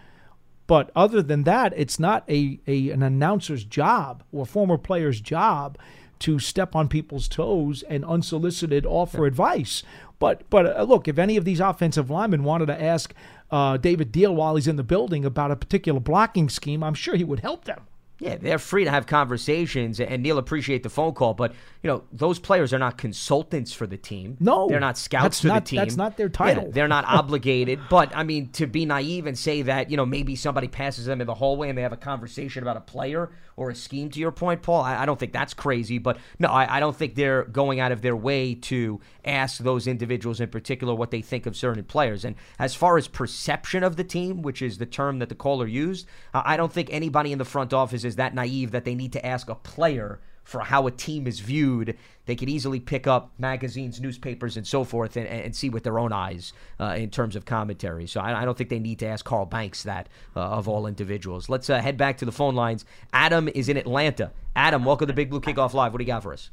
But 0.68 0.91
other 0.95 1.22
than 1.22 1.43
that, 1.43 1.74
it's 1.76 1.99
not 1.99 2.24
a, 2.30 2.59
a 2.68 2.89
an 2.89 3.03
announcer's 3.03 3.63
job 3.63 4.24
or 4.32 4.45
former 4.45 4.78
player's 4.78 5.22
job 5.22 5.78
to 6.20 6.39
step 6.39 6.76
on 6.76 6.88
people's 6.88 7.28
toes 7.28 7.84
and 7.84 8.05
unsolicited 8.05 8.86
offer 8.86 9.26
advice. 9.26 9.84
But 10.18 10.49
but 10.49 10.78
uh, 10.78 10.84
look, 10.84 11.07
if 11.07 11.20
any 11.20 11.38
of 11.38 11.45
these 11.45 11.59
offensive 11.59 12.09
linemen 12.09 12.43
wanted 12.43 12.68
to 12.68 12.82
ask 12.82 13.13
uh, 13.51 13.78
David 13.78 14.11
Diehl 14.11 14.34
while 14.34 14.55
he's 14.55 14.68
in 14.68 14.76
the 14.76 14.84
building 14.84 15.26
about 15.26 15.51
a 15.51 15.55
particular 15.55 15.99
blocking 15.99 16.49
scheme, 16.49 16.84
I'm 16.84 16.93
sure 16.93 17.16
he 17.16 17.24
would 17.24 17.41
help 17.41 17.66
them. 17.66 17.82
Yeah, 18.20 18.38
they're 18.38 18.59
free 18.59 18.86
to 18.86 18.89
have 18.91 19.07
conversations, 19.07 19.99
and 19.99 20.24
Neil 20.24 20.38
appreciate 20.38 20.84
the 20.84 20.89
phone 20.89 21.13
call, 21.13 21.34
but 21.34 21.51
you 21.84 21.89
know 21.89 22.03
those 22.13 22.39
players 22.39 22.74
are 22.74 22.80
not 22.80 22.97
consultants 22.97 23.74
for 23.74 23.86
the 23.86 23.97
team. 23.97 24.38
No, 24.39 24.68
they're 24.70 24.80
not 24.80 24.97
scouts 24.97 25.41
for 25.41 25.47
not- 25.47 25.66
the 25.66 25.70
team. 25.72 25.78
that's 25.80 25.97
not 25.97 26.16
their 26.16 26.28
Yeah, 26.28 26.32
title. 26.32 26.72
they're 26.72 26.88
not 26.88 27.03
obligated. 27.07 27.80
But 27.89 28.16
I 28.16 28.24
mean, 28.24 28.49
to 28.53 28.68
be 28.68 28.86
naive 28.86 29.26
and 29.28 29.38
say 29.38 29.63
that 29.63 29.91
you 29.91 29.97
know 29.97 30.05
maybe 30.05 30.36
somebody 30.36 30.68
passes 30.70 31.05
them 31.05 31.20
in 31.20 31.28
the 31.28 31.34
hallway 31.34 31.68
and 31.70 31.78
they 31.78 31.82
have 31.82 31.91
a 31.93 31.97
conversation 31.97 32.63
about 32.63 32.78
a 32.78 32.82
player 32.82 33.32
or 33.58 33.70
a 33.70 33.76
scheme. 33.76 34.10
To 34.12 34.20
your 34.20 34.32
point, 34.32 34.62
Paul, 34.62 34.82
I, 34.82 35.03
I 35.03 35.06
don't 35.06 35.20
think 35.20 35.34
that's 35.34 35.53
crazy. 35.53 35.97
But 35.97 36.18
no, 36.39 36.49
I, 36.49 36.78
I 36.78 36.80
don't 36.80 36.95
think 36.95 37.16
they're 37.16 37.43
going 37.45 37.80
out 37.80 37.91
of 37.91 38.01
their 38.01 38.16
way 38.16 38.56
to 38.56 38.99
ask 39.24 39.60
those 39.60 39.88
individuals 39.88 40.39
in 40.39 40.49
particular 40.49 40.93
what 40.93 41.12
they 41.12 41.22
think 41.22 41.45
of 41.45 41.56
certain 41.56 41.84
players. 41.84 42.26
And 42.26 42.36
as 42.60 42.76
far 42.76 42.97
as 42.97 43.08
perception 43.08 43.84
of 43.84 43.95
the 43.95 44.03
team, 44.03 44.41
which 44.41 44.62
is 44.62 44.78
the 44.78 44.86
term 44.86 45.20
that 45.20 45.30
the 45.30 45.36
caller 45.36 45.68
used, 45.68 46.08
I 46.34 46.58
don't 46.58 46.74
think 46.74 46.89
anybody 46.91 47.32
in 47.32 47.38
the 47.38 47.45
front 47.45 47.74
office 47.74 48.03
is 48.03 48.16
that 48.18 48.36
naive 48.36 48.72
that 48.72 48.86
they 48.86 48.95
need 48.95 49.14
to 49.14 49.26
ask 49.26 49.49
a 49.49 49.56
player 49.56 50.20
for 50.46 50.62
how 50.62 50.88
a 50.88 50.91
team 50.91 51.28
is 51.28 51.41
viewed. 51.41 51.98
They 52.26 52.36
could 52.36 52.50
easily 52.50 52.80
pick 52.80 53.08
up 53.08 53.32
magazines, 53.38 54.00
newspapers, 54.00 54.56
and 54.58 54.66
so 54.66 54.84
forth 54.84 55.18
and, 55.18 55.28
and 55.28 55.56
see 55.56 55.70
with 55.70 55.84
their 55.84 56.00
own 56.00 56.14
eyes 56.14 56.54
uh, 56.80 56.96
in 56.98 57.10
terms 57.10 57.36
of 57.36 57.46
commentary. 57.46 58.08
So 58.08 58.22
I, 58.22 58.41
I 58.41 58.46
don't 58.46 58.58
think 58.58 58.70
they 58.70 58.80
need 58.80 59.00
to 59.00 59.08
ask 59.08 59.26
Carl 59.26 59.46
Banks 59.46 59.84
that 59.84 60.08
uh, 60.36 60.39
of 60.39 60.70
all 60.70 60.88
individuals. 60.88 61.50
Let's 61.50 61.70
uh, 61.70 61.82
head 61.82 61.98
back 61.98 62.18
to 62.20 62.26
the 62.26 62.32
phone 62.32 62.56
lines. 62.56 62.86
Adam 63.12 63.50
is 63.50 63.68
in 63.68 63.76
Atlanta. 63.76 64.32
Adam, 64.56 64.86
welcome 64.86 65.08
to 65.08 65.14
Big 65.14 65.30
Blue 65.30 65.41
Kickoff 65.41 65.74
Live. 65.74 65.91
What 65.91 65.98
do 65.98 66.04
you 66.04 66.08
got 66.08 66.24
for 66.24 66.32
us? 66.32 66.52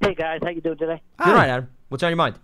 Hey 0.00 0.14
guys, 0.14 0.40
how 0.42 0.50
you 0.50 0.60
doing 0.60 0.78
today? 0.78 1.02
Good 1.18 1.34
night, 1.34 1.48
Adam. 1.48 1.68
What's 1.88 2.04
on 2.04 2.10
your 2.10 2.16
mind? 2.16 2.36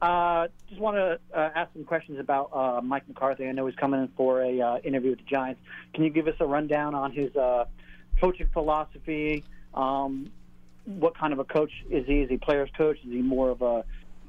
Uh, 0.00 0.46
just 0.68 0.80
want 0.80 0.96
to 0.96 1.18
uh, 1.36 1.50
ask 1.56 1.72
some 1.72 1.84
questions 1.84 2.20
about 2.20 2.50
uh, 2.54 2.80
Mike 2.80 3.08
McCarthy. 3.08 3.48
I 3.48 3.52
know 3.52 3.66
he's 3.66 3.74
coming 3.74 4.00
in 4.00 4.08
for 4.16 4.42
a 4.42 4.60
uh, 4.60 4.78
interview 4.84 5.10
with 5.10 5.18
the 5.18 5.24
Giants. 5.24 5.60
Can 5.92 6.04
you 6.04 6.10
give 6.10 6.28
us 6.28 6.36
a 6.38 6.46
rundown 6.46 6.94
on 6.94 7.10
his 7.10 7.34
uh, 7.34 7.64
coaching 8.20 8.48
philosophy? 8.52 9.44
Um, 9.74 10.30
what 10.84 11.16
kind 11.16 11.32
of 11.32 11.38
a 11.38 11.44
coach 11.44 11.72
is 11.90 12.06
he? 12.06 12.20
Is 12.20 12.30
he 12.30 12.38
players 12.38 12.70
coach? 12.76 12.96
Is 13.04 13.12
he 13.12 13.22
more 13.22 13.50
of 13.50 13.62
a 13.62 13.84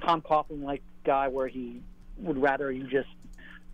Tom 0.05 0.21
Coughlin 0.21 0.63
like 0.63 0.81
guy 1.05 1.27
where 1.27 1.47
he 1.47 1.81
would 2.17 2.37
rather 2.37 2.71
you 2.71 2.83
just 2.83 3.07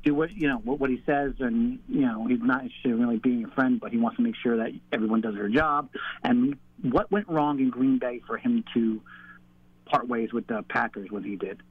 do 0.04 0.14
what 0.14 0.32
you 0.32 0.48
know 0.48 0.58
what, 0.58 0.80
what 0.80 0.90
he 0.90 1.02
says, 1.06 1.34
and 1.40 1.80
you 1.90 2.02
know 2.02 2.28
he's 2.28 2.40
not 2.42 2.64
interested 2.64 2.92
in 2.92 3.00
really 3.00 3.18
being 3.18 3.40
your 3.40 3.50
friend, 3.50 3.80
but 3.80 3.92
he 3.92 3.98
wants 3.98 4.18
to 4.18 4.24
make 4.24 4.36
sure 4.36 4.58
that 4.58 4.72
everyone 4.92 5.22
does 5.22 5.36
their 5.36 5.50
job. 5.50 5.90
And 6.24 6.58
what 6.82 7.12
went 7.12 7.28
wrong 7.28 7.60
in 7.60 7.70
Green 7.70 7.98
Bay 7.98 8.22
for 8.28 8.38
him 8.38 8.64
to 8.74 9.02
part 9.86 10.08
ways 10.08 10.32
with 10.32 10.48
the 10.48 10.64
Packers 10.70 11.10
when 11.12 11.24
he 11.24 11.36
did? 11.36 11.62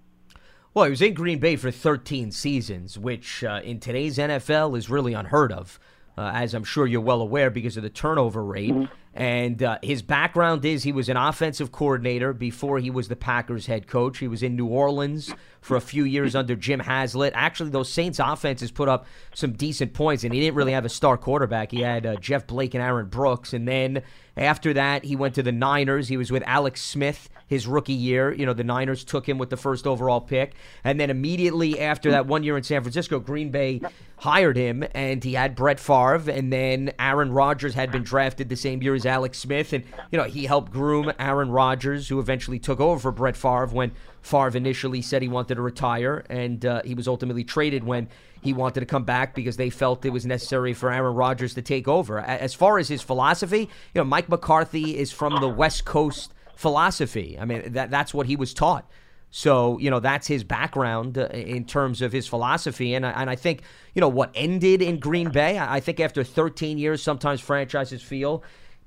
Well, 0.72 0.86
he 0.86 0.90
was 0.90 1.02
in 1.02 1.14
Green 1.14 1.38
Bay 1.38 1.54
for 1.54 1.70
13 1.70 2.32
seasons, 2.32 2.98
which 2.98 3.44
uh, 3.44 3.60
in 3.62 3.78
today's 3.78 4.18
NFL 4.18 4.76
is 4.76 4.90
really 4.90 5.12
unheard 5.14 5.52
of, 5.52 5.78
uh, 6.16 6.30
as 6.34 6.54
I'm 6.54 6.64
sure 6.64 6.86
you're 6.86 7.00
well 7.00 7.20
aware 7.20 7.50
because 7.50 7.76
of 7.76 7.82
the 7.82 7.90
turnover 7.90 8.44
rate. 8.44 8.72
Mm-hmm. 8.72 8.92
And 9.14 9.62
uh, 9.62 9.78
his 9.80 10.02
background 10.02 10.64
is 10.64 10.82
he 10.82 10.92
was 10.92 11.08
an 11.08 11.16
offensive 11.16 11.70
coordinator 11.70 12.32
before 12.32 12.80
he 12.80 12.90
was 12.90 13.06
the 13.06 13.14
Packers 13.14 13.66
head 13.66 13.86
coach. 13.86 14.18
He 14.18 14.26
was 14.26 14.42
in 14.42 14.56
New 14.56 14.66
Orleans 14.66 15.32
for 15.60 15.76
a 15.76 15.80
few 15.80 16.02
years 16.02 16.34
under 16.34 16.56
Jim 16.56 16.80
Haslett. 16.80 17.32
Actually, 17.36 17.70
those 17.70 17.88
Saints 17.88 18.18
offenses 18.18 18.72
put 18.72 18.88
up 18.88 19.06
some 19.32 19.52
decent 19.52 19.94
points, 19.94 20.24
and 20.24 20.34
he 20.34 20.40
didn't 20.40 20.56
really 20.56 20.72
have 20.72 20.84
a 20.84 20.88
star 20.88 21.16
quarterback. 21.16 21.70
He 21.70 21.82
had 21.82 22.04
uh, 22.04 22.16
Jeff 22.16 22.48
Blake 22.48 22.74
and 22.74 22.82
Aaron 22.82 23.06
Brooks. 23.06 23.52
And 23.52 23.68
then 23.68 24.02
after 24.36 24.72
that, 24.72 25.04
he 25.04 25.14
went 25.14 25.36
to 25.36 25.44
the 25.44 25.52
Niners. 25.52 26.08
He 26.08 26.16
was 26.16 26.32
with 26.32 26.42
Alex 26.44 26.82
Smith 26.82 27.30
his 27.46 27.66
rookie 27.66 27.92
year. 27.92 28.32
You 28.32 28.46
know, 28.46 28.52
the 28.52 28.64
Niners 28.64 29.04
took 29.04 29.28
him 29.28 29.38
with 29.38 29.50
the 29.50 29.56
first 29.56 29.86
overall 29.86 30.20
pick. 30.20 30.54
And 30.82 30.98
then 30.98 31.10
immediately 31.10 31.80
after 31.80 32.10
that 32.10 32.26
one 32.26 32.42
year 32.42 32.56
in 32.56 32.62
San 32.62 32.82
Francisco, 32.82 33.18
Green 33.18 33.50
Bay 33.50 33.80
hired 34.16 34.56
him, 34.56 34.84
and 34.94 35.22
he 35.22 35.34
had 35.34 35.54
Brett 35.54 35.80
Favre. 35.80 36.30
And 36.30 36.52
then 36.52 36.92
Aaron 36.98 37.32
Rodgers 37.32 37.74
had 37.74 37.90
been 37.90 38.02
drafted 38.02 38.48
the 38.48 38.56
same 38.56 38.82
year 38.82 38.94
as 38.94 39.03
Alex 39.06 39.38
Smith. 39.38 39.72
And, 39.72 39.84
you 40.10 40.18
know, 40.18 40.24
he 40.24 40.46
helped 40.46 40.72
groom 40.72 41.12
Aaron 41.18 41.50
Rodgers, 41.50 42.08
who 42.08 42.18
eventually 42.20 42.58
took 42.58 42.80
over 42.80 43.00
for 43.00 43.12
Brett 43.12 43.36
Favre 43.36 43.66
when 43.66 43.92
Favre 44.22 44.56
initially 44.56 45.02
said 45.02 45.22
he 45.22 45.28
wanted 45.28 45.56
to 45.56 45.62
retire. 45.62 46.24
And 46.28 46.64
uh, 46.64 46.82
he 46.84 46.94
was 46.94 47.08
ultimately 47.08 47.44
traded 47.44 47.84
when 47.84 48.08
he 48.40 48.52
wanted 48.52 48.80
to 48.80 48.86
come 48.86 49.04
back 49.04 49.34
because 49.34 49.56
they 49.56 49.70
felt 49.70 50.04
it 50.04 50.10
was 50.10 50.26
necessary 50.26 50.74
for 50.74 50.92
Aaron 50.92 51.14
Rodgers 51.14 51.54
to 51.54 51.62
take 51.62 51.88
over. 51.88 52.20
As 52.20 52.54
far 52.54 52.78
as 52.78 52.88
his 52.88 53.02
philosophy, 53.02 53.60
you 53.60 54.00
know, 54.00 54.04
Mike 54.04 54.28
McCarthy 54.28 54.98
is 54.98 55.10
from 55.10 55.40
the 55.40 55.48
West 55.48 55.84
Coast 55.84 56.34
philosophy. 56.54 57.38
I 57.40 57.44
mean, 57.44 57.72
that 57.72 57.90
that's 57.90 58.12
what 58.12 58.26
he 58.26 58.36
was 58.36 58.54
taught. 58.54 58.88
So, 59.30 59.78
you 59.78 59.90
know, 59.90 59.98
that's 59.98 60.28
his 60.28 60.44
background 60.44 61.18
uh, 61.18 61.26
in 61.32 61.64
terms 61.64 62.02
of 62.02 62.12
his 62.12 62.28
philosophy. 62.28 62.94
And 62.94 63.04
and 63.04 63.28
I 63.28 63.34
think, 63.34 63.62
you 63.92 64.00
know, 64.00 64.08
what 64.08 64.30
ended 64.34 64.80
in 64.80 65.00
Green 65.00 65.30
Bay, 65.30 65.58
I 65.58 65.80
think 65.80 65.98
after 65.98 66.22
13 66.22 66.78
years, 66.78 67.02
sometimes 67.02 67.40
franchises 67.40 68.00
feel 68.00 68.44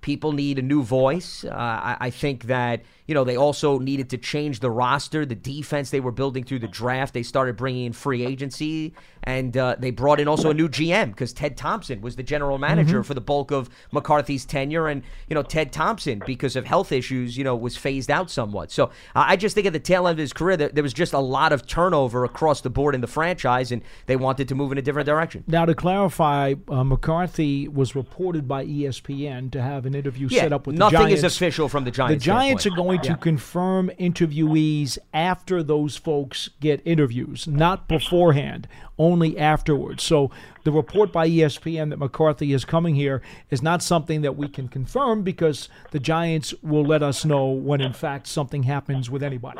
people 0.07 0.31
need 0.31 0.57
a 0.57 0.61
new 0.73 0.81
voice. 0.83 1.43
Uh, 1.43 1.77
I, 1.91 1.93
I 2.07 2.09
think 2.21 2.37
that, 2.55 2.77
you 3.07 3.15
know, 3.15 3.23
they 3.23 3.37
also 3.37 3.79
needed 3.79 4.09
to 4.11 4.17
change 4.17 4.59
the 4.59 4.69
roster, 4.69 5.25
the 5.25 5.35
defense 5.35 5.89
they 5.89 5.99
were 5.99 6.11
building 6.11 6.43
through 6.43 6.59
the 6.59 6.67
draft. 6.67 7.13
They 7.13 7.23
started 7.23 7.55
bringing 7.55 7.85
in 7.85 7.93
free 7.93 8.25
agency, 8.25 8.93
and 9.23 9.55
uh, 9.55 9.75
they 9.79 9.91
brought 9.91 10.19
in 10.19 10.27
also 10.27 10.49
a 10.49 10.53
new 10.53 10.67
GM 10.69 11.07
because 11.11 11.33
Ted 11.33 11.57
Thompson 11.57 12.01
was 12.01 12.15
the 12.17 12.23
general 12.23 12.57
manager 12.57 13.03
for 13.03 13.13
the 13.13 13.21
bulk 13.21 13.51
of 13.51 13.69
McCarthy's 13.91 14.45
tenure. 14.45 14.87
And, 14.87 15.03
you 15.29 15.35
know, 15.35 15.43
Ted 15.43 15.71
Thompson, 15.71 16.21
because 16.25 16.55
of 16.55 16.65
health 16.65 16.91
issues, 16.91 17.37
you 17.37 17.43
know, 17.43 17.55
was 17.55 17.77
phased 17.77 18.11
out 18.11 18.29
somewhat. 18.29 18.71
So 18.71 18.85
uh, 18.85 18.89
I 19.15 19.35
just 19.35 19.55
think 19.55 19.67
at 19.67 19.73
the 19.73 19.79
tail 19.79 20.07
end 20.07 20.13
of 20.13 20.19
his 20.19 20.33
career, 20.33 20.57
there, 20.57 20.69
there 20.69 20.83
was 20.83 20.93
just 20.93 21.13
a 21.13 21.19
lot 21.19 21.53
of 21.53 21.65
turnover 21.65 22.25
across 22.25 22.61
the 22.61 22.69
board 22.69 22.93
in 22.93 23.01
the 23.01 23.07
franchise, 23.07 23.71
and 23.71 23.81
they 24.05 24.15
wanted 24.15 24.47
to 24.49 24.55
move 24.55 24.71
in 24.71 24.77
a 24.77 24.81
different 24.81 25.05
direction. 25.05 25.43
Now, 25.47 25.65
to 25.65 25.75
clarify, 25.75 26.55
uh, 26.67 26.83
McCarthy 26.83 27.67
was 27.67 27.95
reported 27.95 28.47
by 28.47 28.65
ESPN 28.65 29.51
to 29.51 29.61
have 29.61 29.85
an 29.85 29.95
interview 29.95 30.27
Yeah, 30.29 30.41
set 30.41 30.53
up 30.53 30.67
with 30.67 30.77
nothing 30.77 30.99
the 30.99 31.05
Giants. 31.05 31.23
is 31.23 31.35
official 31.35 31.69
from 31.69 31.83
the 31.85 31.91
Giants. 31.91 32.23
The 32.23 32.25
Giants. 32.25 32.65
Are 32.65 32.69
standpoint. 32.69 32.96
Going 32.97 33.03
to 33.03 33.09
Yeah. 33.09 33.15
confirm 33.15 33.91
interviewees 33.99 34.97
after 35.13 35.63
those 35.63 35.97
folks 35.97 36.49
get 36.59 36.81
interviews, 36.85 37.47
not 37.47 37.87
beforehand, 37.87 38.67
only 38.97 39.37
afterwards. 39.37 40.03
So 40.03 40.31
the 40.63 40.71
report 40.71 41.11
by 41.11 41.27
ESPN 41.27 41.89
that 41.89 41.97
McCarthy 41.99 42.53
is 42.53 42.65
coming 42.65 42.95
here 42.95 43.21
is 43.49 43.61
not 43.61 43.81
something 43.81 44.21
that 44.21 44.35
we 44.35 44.47
can 44.47 44.67
confirm 44.67 45.23
because 45.23 45.69
the 45.91 45.99
Giants 45.99 46.53
will 46.61 46.83
let 46.85 47.03
us 47.03 47.23
know 47.25 47.47
when, 47.47 47.81
in 47.81 47.93
fact, 47.93 48.27
something 48.27 48.63
happens 48.63 49.09
with 49.09 49.23
anybody. 49.23 49.59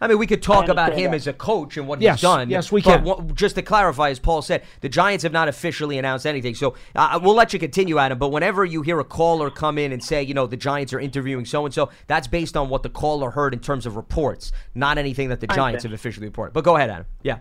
I 0.00 0.08
mean, 0.08 0.18
we 0.18 0.26
could 0.26 0.42
talk 0.42 0.68
about 0.68 0.94
him 0.94 1.10
that. 1.10 1.16
as 1.18 1.26
a 1.26 1.32
coach 1.32 1.76
and 1.76 1.86
what 1.86 2.00
Yes, 2.00 2.16
he's 2.16 2.22
done. 2.22 2.48
yes, 2.48 2.72
we 2.72 2.80
but 2.80 2.96
can. 2.98 3.04
what- 3.04 3.34
just 3.34 3.54
to 3.56 3.62
clarify, 3.62 4.08
as 4.10 4.18
Paul 4.18 4.40
said, 4.40 4.62
the 4.80 4.88
Giants 4.88 5.22
have 5.24 5.32
not 5.32 5.46
officially 5.48 5.98
announced 5.98 6.26
anything. 6.26 6.54
So 6.54 6.74
uh, 6.96 7.20
we'll 7.22 7.34
let 7.34 7.52
you 7.52 7.58
continue, 7.58 7.98
Adam. 7.98 8.18
But 8.18 8.28
whenever 8.28 8.64
you 8.64 8.82
hear 8.82 8.98
a 8.98 9.04
caller 9.04 9.50
come 9.50 9.76
in 9.76 9.92
and 9.92 10.02
say, 10.02 10.22
you 10.22 10.32
know, 10.32 10.46
the 10.46 10.56
Giants 10.56 10.92
are 10.92 11.00
interviewing 11.00 11.44
so 11.44 11.64
and 11.66 11.74
so, 11.74 11.90
that's 12.06 12.26
based 12.26 12.56
on 12.56 12.68
what 12.70 12.82
the 12.82 12.88
caller 12.88 13.30
heard 13.30 13.52
in 13.52 13.60
terms 13.60 13.84
of 13.84 13.96
reports, 13.96 14.52
not 14.74 14.96
anything 14.96 15.28
that 15.28 15.40
the 15.40 15.50
I 15.50 15.54
Giants 15.54 15.82
have 15.84 15.92
officially 15.92 16.26
reported. 16.26 16.52
But 16.52 16.64
go 16.64 16.76
ahead, 16.76 16.88
Adam. 16.90 17.06
Yeah. 17.22 17.38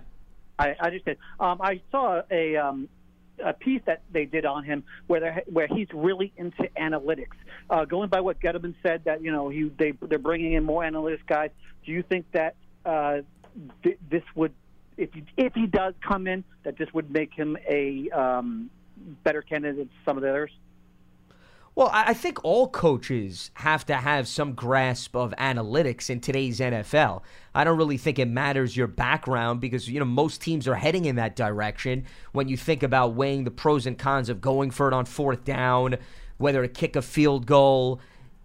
I, 0.58 0.76
I 0.82 0.90
just 0.90 1.06
did. 1.06 1.18
Um, 1.40 1.62
I 1.62 1.80
saw 1.92 2.22
a 2.30 2.58
um, 2.58 2.90
a 3.44 3.54
piece 3.54 3.82
that 3.86 4.02
they 4.12 4.26
did 4.26 4.46
on 4.46 4.64
him 4.64 4.84
where 5.08 5.44
where 5.48 5.68
he's 5.68 5.88
really 5.94 6.32
into 6.38 6.64
analytics. 6.78 7.36
Uh, 7.70 7.86
going 7.86 8.10
by 8.10 8.22
what 8.22 8.40
Gettleman 8.40 8.76
said, 8.84 9.04
that 9.06 9.22
you 9.22 9.32
know 9.32 9.50
he 9.50 9.72
they 9.78 9.94
they're 10.02 10.20
bringing 10.20 10.54
in 10.54 10.64
more 10.64 10.84
analytics 10.84 11.26
guys. 11.28 11.52
Do 11.86 11.92
you 11.92 12.04
think 12.04 12.26
that 12.34 12.56
uh, 12.86 13.22
th- 13.84 13.98
this 14.10 14.24
would, 14.36 14.54
if 14.98 15.14
he, 15.14 15.24
if 15.38 15.54
he 15.54 15.66
does 15.66 15.94
come 16.06 16.28
in, 16.28 16.44
that 16.64 16.78
this 16.78 16.90
would 16.94 17.12
make 17.12 17.34
him 17.34 17.58
a 17.68 18.10
um, 18.12 18.70
better 19.24 19.42
candidate 19.42 19.78
than 19.78 19.90
some 20.06 20.18
of 20.18 20.24
the 20.24 20.30
others? 20.30 20.52
Well, 21.80 21.92
I 21.94 22.14
think 22.14 22.44
all 22.44 22.68
coaches 22.68 23.52
have 23.54 23.86
to 23.86 23.96
have 23.96 24.28
some 24.28 24.52
grasp 24.52 25.16
of 25.16 25.34
analytics 25.38 26.10
in 26.10 26.20
today's 26.20 26.60
NFL. 26.60 27.22
I 27.56 27.64
don't 27.64 27.78
really 27.78 27.96
think 27.96 28.20
it 28.20 28.28
matters 28.28 28.76
your 28.76 28.88
background 28.88 29.62
because 29.62 29.90
you 29.90 29.98
know 29.98 30.06
most 30.06 30.42
teams 30.42 30.68
are 30.68 30.76
heading 30.76 31.06
in 31.06 31.16
that 31.16 31.38
direction 31.38 32.04
when 32.34 32.50
you 32.50 32.58
think 32.58 32.84
about 32.84 33.14
weighing 33.14 33.46
the 33.46 33.52
pros 33.52 33.86
and 33.86 33.98
cons 33.98 34.28
of 34.28 34.42
going 34.42 34.72
for 34.72 34.90
it 34.90 34.94
on 34.94 35.06
fourth 35.06 35.46
down, 35.46 35.96
whether 36.38 36.62
to 36.64 36.68
kick 36.68 36.98
a 36.98 37.02
field 37.02 37.46
goal. 37.46 38.02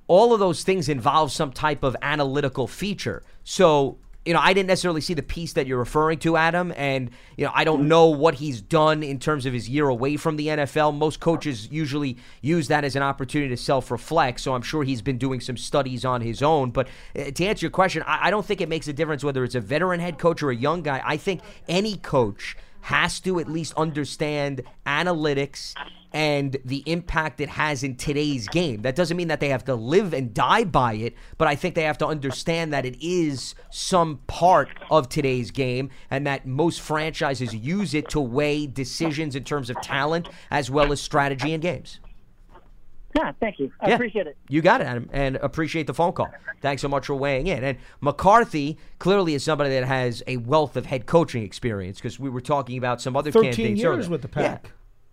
All 0.06 0.32
of 0.32 0.38
those 0.38 0.62
things 0.62 0.88
involve 0.88 1.32
some 1.32 1.50
type 1.50 1.82
of 1.82 1.96
analytical 2.02 2.68
feature. 2.68 3.24
So, 3.42 3.98
you 4.24 4.32
know, 4.32 4.40
I 4.40 4.52
didn't 4.54 4.68
necessarily 4.68 5.00
see 5.00 5.14
the 5.14 5.22
piece 5.22 5.52
that 5.52 5.66
you're 5.66 5.78
referring 5.78 6.18
to, 6.20 6.36
Adam, 6.36 6.72
and 6.76 7.10
you 7.36 7.44
know, 7.44 7.52
I 7.54 7.64
don't 7.64 7.88
know 7.88 8.06
what 8.06 8.34
he's 8.34 8.60
done 8.60 9.02
in 9.02 9.18
terms 9.18 9.44
of 9.44 9.52
his 9.52 9.68
year 9.68 9.88
away 9.88 10.16
from 10.16 10.36
the 10.36 10.48
NFL. 10.48 10.96
Most 10.96 11.20
coaches 11.20 11.68
usually 11.70 12.16
use 12.40 12.68
that 12.68 12.84
as 12.84 12.96
an 12.96 13.02
opportunity 13.02 13.50
to 13.50 13.56
self-reflect, 13.56 14.40
so 14.40 14.54
I'm 14.54 14.62
sure 14.62 14.82
he's 14.82 15.02
been 15.02 15.18
doing 15.18 15.40
some 15.40 15.56
studies 15.56 16.04
on 16.04 16.22
his 16.22 16.42
own. 16.42 16.70
But 16.70 16.88
uh, 17.18 17.30
to 17.32 17.44
answer 17.44 17.66
your 17.66 17.70
question, 17.70 18.02
I, 18.06 18.28
I 18.28 18.30
don't 18.30 18.46
think 18.46 18.60
it 18.60 18.68
makes 18.68 18.88
a 18.88 18.92
difference 18.92 19.22
whether 19.22 19.44
it's 19.44 19.54
a 19.54 19.60
veteran 19.60 20.00
head 20.00 20.18
coach 20.18 20.42
or 20.42 20.50
a 20.50 20.56
young 20.56 20.82
guy. 20.82 21.02
I 21.04 21.16
think 21.16 21.42
any 21.68 21.96
coach 21.96 22.56
has 22.82 23.20
to 23.20 23.40
at 23.40 23.48
least 23.48 23.72
understand 23.76 24.62
analytics 24.86 25.74
and 26.14 26.56
the 26.64 26.84
impact 26.86 27.40
it 27.40 27.48
has 27.48 27.82
in 27.82 27.96
today's 27.96 28.46
game. 28.48 28.82
That 28.82 28.94
doesn't 28.94 29.16
mean 29.16 29.26
that 29.28 29.40
they 29.40 29.48
have 29.48 29.64
to 29.64 29.74
live 29.74 30.14
and 30.14 30.32
die 30.32 30.62
by 30.62 30.94
it, 30.94 31.14
but 31.38 31.48
I 31.48 31.56
think 31.56 31.74
they 31.74 31.82
have 31.82 31.98
to 31.98 32.06
understand 32.06 32.72
that 32.72 32.86
it 32.86 32.96
is 33.04 33.56
some 33.70 34.18
part 34.28 34.68
of 34.90 35.08
today's 35.08 35.50
game 35.50 35.90
and 36.10 36.24
that 36.28 36.46
most 36.46 36.80
franchises 36.80 37.52
use 37.52 37.94
it 37.94 38.08
to 38.10 38.20
weigh 38.20 38.66
decisions 38.68 39.34
in 39.34 39.42
terms 39.42 39.68
of 39.68 39.80
talent 39.80 40.28
as 40.52 40.70
well 40.70 40.92
as 40.92 41.00
strategy 41.00 41.52
in 41.52 41.60
games. 41.60 41.98
Yeah, 43.16 43.32
thank 43.40 43.58
you. 43.58 43.72
I 43.80 43.88
Yeah. 43.90 43.94
appreciate 43.96 44.26
it. 44.28 44.36
You 44.48 44.60
got 44.62 44.80
it, 44.80 44.86
Adam, 44.86 45.08
and 45.12 45.36
appreciate 45.36 45.86
the 45.88 45.94
phone 45.94 46.12
call. 46.12 46.32
Thanks 46.60 46.80
so 46.82 46.88
much 46.88 47.06
for 47.06 47.14
weighing 47.14 47.46
in. 47.48 47.62
And 47.62 47.78
McCarthy 48.00 48.78
clearly 49.00 49.34
is 49.34 49.42
somebody 49.44 49.70
that 49.70 49.84
has 49.84 50.22
a 50.28 50.36
wealth 50.38 50.76
of 50.76 50.86
head 50.86 51.06
coaching 51.06 51.42
experience 51.42 51.98
because 51.98 52.18
we 52.20 52.30
were 52.30 52.40
talking 52.40 52.78
about 52.78 53.00
some 53.00 53.16
other 53.16 53.30
13 53.32 53.52
candidates 53.52 53.80
years 53.80 53.96
earlier. 54.06 54.10
with 54.10 54.22
the 54.22 54.40
Yeah. 54.40 54.58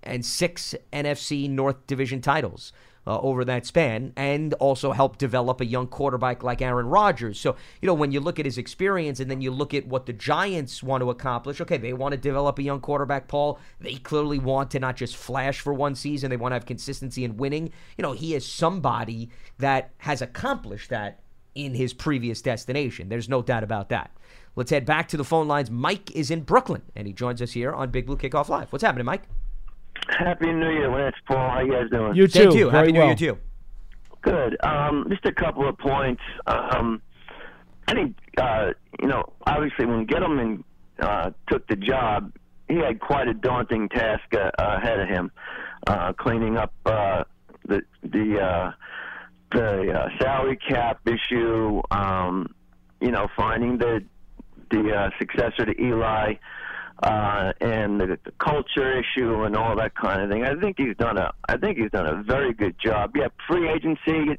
And 0.04 0.26
six 0.26 0.76
NFC 0.92 1.50
North 1.50 1.86
Division 1.88 2.22
titles. 2.22 2.72
Uh, 3.08 3.20
over 3.22 3.44
that 3.44 3.66
span, 3.66 4.14
and 4.16 4.54
also 4.54 4.92
helped 4.92 5.18
develop 5.18 5.60
a 5.60 5.66
young 5.66 5.88
quarterback 5.88 6.44
like 6.44 6.62
Aaron 6.62 6.86
Rodgers. 6.86 7.40
So, 7.40 7.56
you 7.82 7.88
know, 7.88 7.96
when 7.96 8.12
you 8.12 8.20
look 8.20 8.38
at 8.38 8.46
his 8.46 8.60
experience 8.60 9.20
and 9.20 9.32
then 9.32 9.42
you 9.42 9.50
look 9.50 9.74
at 9.74 9.88
what 9.88 10.06
the 10.06 10.14
Giants 10.14 10.84
want 10.84 11.02
to 11.02 11.10
accomplish, 11.10 11.60
okay, 11.60 11.78
they 11.78 11.94
want 11.94 12.12
to 12.12 12.18
develop 12.18 12.60
a 12.60 12.62
young 12.62 12.80
quarterback, 12.80 13.28
Paul. 13.28 13.58
They 13.80 13.96
clearly 13.96 14.38
want 14.38 14.70
to 14.72 14.80
not 14.80 14.98
just 14.98 15.18
flash 15.18 15.62
for 15.62 15.74
one 15.74 15.96
season, 15.96 16.30
they 16.30 16.38
want 16.38 16.52
to 16.52 16.58
have 16.58 16.68
consistency 16.68 17.24
in 17.24 17.38
winning. 17.38 17.72
You 17.98 18.04
know, 18.04 18.12
he 18.12 18.36
is 18.36 18.46
somebody 18.46 19.32
that 19.58 19.90
has 19.98 20.22
accomplished 20.22 20.92
that 20.92 21.22
in 21.56 21.74
his 21.74 21.94
previous 21.94 22.40
destination. 22.44 23.10
There's 23.10 23.28
no 23.28 23.42
doubt 23.42 23.64
about 23.64 23.90
that. 23.90 24.12
Let's 24.56 24.70
head 24.70 24.86
back 24.86 25.08
to 25.08 25.18
the 25.18 25.24
phone 25.24 25.48
lines. 25.48 25.72
Mike 25.72 26.12
is 26.12 26.30
in 26.30 26.42
Brooklyn, 26.42 26.84
and 26.96 27.08
he 27.08 27.14
joins 27.14 27.42
us 27.42 27.54
here 27.54 27.74
on 27.74 27.90
Big 27.90 28.06
Blue 28.06 28.18
Kickoff 28.18 28.48
Live. 28.48 28.72
What's 28.72 28.84
happening, 28.84 29.06
Mike? 29.06 29.24
Happy 30.18 30.52
New 30.52 30.70
Year, 30.70 30.90
Lance 30.90 31.16
Paul. 31.28 31.50
How 31.50 31.62
you 31.62 31.72
guys 31.72 31.90
doing? 31.90 32.16
You 32.16 32.28
Same 32.28 32.46
too. 32.46 32.52
to 32.52 32.58
you. 32.58 32.70
Very 32.72 32.88
Happy 32.88 32.92
New. 32.92 33.06
Year 33.06 33.16
to 33.16 33.24
you. 33.26 33.38
Good. 34.22 34.58
Um, 34.64 35.08
just 35.10 35.26
a 35.26 35.32
couple 35.32 35.68
of 35.68 35.78
points. 35.78 36.22
Um, 36.46 37.02
I 37.88 37.94
think, 37.94 38.16
uh, 38.38 38.72
you 39.02 39.08
know, 39.08 39.24
obviously 39.48 39.86
when 39.86 40.06
Gettleman 40.06 40.64
uh, 41.00 41.32
took 41.50 41.68
the 41.68 41.76
job, 41.76 42.32
he 42.68 42.76
had 42.78 43.00
quite 43.00 43.28
a 43.28 43.34
daunting 43.34 43.90
task 43.90 44.24
uh, 44.34 44.52
ahead 44.58 45.00
of 45.00 45.10
him, 45.10 45.32
uh, 45.88 46.14
cleaning 46.14 46.58
up 46.58 46.74
uh, 46.86 47.24
the 47.68 47.82
the 48.04 48.40
uh, 48.40 48.72
the 49.52 49.92
uh, 49.92 50.10
salary 50.20 50.58
cap 50.58 51.02
issue. 51.06 51.82
Um, 51.92 52.54
you 53.02 53.12
know, 53.12 53.28
finding 53.36 53.78
the 53.78 54.04
the 54.70 54.94
uh, 54.94 55.10
successor 55.20 55.66
to 55.66 55.82
Eli. 55.82 56.36
Uh, 57.02 57.52
and 57.62 58.00
the, 58.00 58.20
the 58.24 58.32
culture 58.40 59.00
issue 59.00 59.44
and 59.44 59.56
all 59.56 59.76
that 59.76 59.96
kind 59.96 60.22
of 60.22 60.30
thing. 60.30 60.44
I 60.44 60.54
think 60.56 60.78
he's 60.78 60.96
done 60.98 61.18
a 61.18 61.32
I 61.50 61.58
think 61.58 61.80
he's 61.80 61.90
done 61.90 62.06
a 62.06 62.22
very 62.22 62.54
good 62.54 62.76
job. 62.80 63.16
Yeah, 63.16 63.30
free 63.48 63.68
agency, 63.70 64.38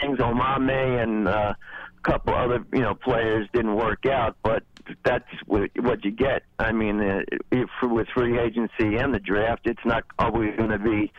things 0.00 0.18
Omameh 0.18 1.02
and 1.02 1.28
uh, 1.28 1.52
a 1.52 2.00
couple 2.02 2.34
other 2.34 2.64
you 2.72 2.80
know 2.80 2.94
players 2.94 3.48
didn't 3.52 3.74
work 3.74 4.06
out, 4.06 4.36
but 4.42 4.62
that's 5.04 5.28
what, 5.46 5.70
what 5.80 6.04
you 6.04 6.10
get. 6.10 6.42
I 6.58 6.72
mean, 6.72 7.00
uh, 7.00 7.20
if, 7.50 7.68
with 7.82 8.06
free 8.14 8.38
agency 8.38 8.96
and 8.96 9.12
the 9.12 9.18
draft, 9.18 9.62
it's 9.66 9.84
not 9.84 10.04
always 10.18 10.56
going 10.56 10.70
to 10.70 10.78
be 10.78 11.12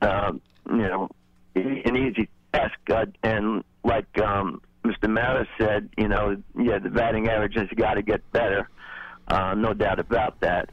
um, 0.00 0.40
you 0.70 0.88
know 0.88 1.08
an 1.54 1.96
easy 1.96 2.28
task. 2.52 2.78
Uh, 2.90 3.06
and 3.22 3.64
like 3.84 4.18
um, 4.18 4.60
Mr. 4.84 5.08
Mara 5.08 5.46
said, 5.58 5.88
you 5.96 6.08
know, 6.08 6.36
yeah, 6.58 6.78
the 6.78 6.90
batting 6.90 7.28
average 7.28 7.54
has 7.56 7.68
got 7.76 7.94
to 7.94 8.02
get 8.02 8.30
better. 8.32 8.68
Uh, 9.32 9.54
no 9.54 9.72
doubt 9.72 9.98
about 9.98 10.38
that. 10.42 10.68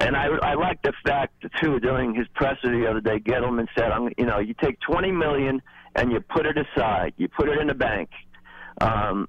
And 0.00 0.16
I, 0.16 0.28
I 0.42 0.54
like 0.54 0.80
the 0.80 0.94
fact 1.04 1.44
too. 1.60 1.78
During 1.78 2.14
his 2.14 2.26
presser 2.34 2.70
the 2.70 2.86
other 2.88 3.02
day, 3.02 3.18
Gettleman 3.18 3.66
said, 3.76 3.90
"I'm, 3.90 4.08
you 4.16 4.24
know, 4.24 4.38
you 4.38 4.54
take 4.62 4.80
20 4.80 5.12
million 5.12 5.60
and 5.94 6.10
you 6.10 6.20
put 6.20 6.46
it 6.46 6.56
aside. 6.56 7.12
You 7.18 7.28
put 7.28 7.50
it 7.50 7.58
in 7.60 7.66
the 7.66 7.74
bank, 7.74 8.08
um, 8.80 9.28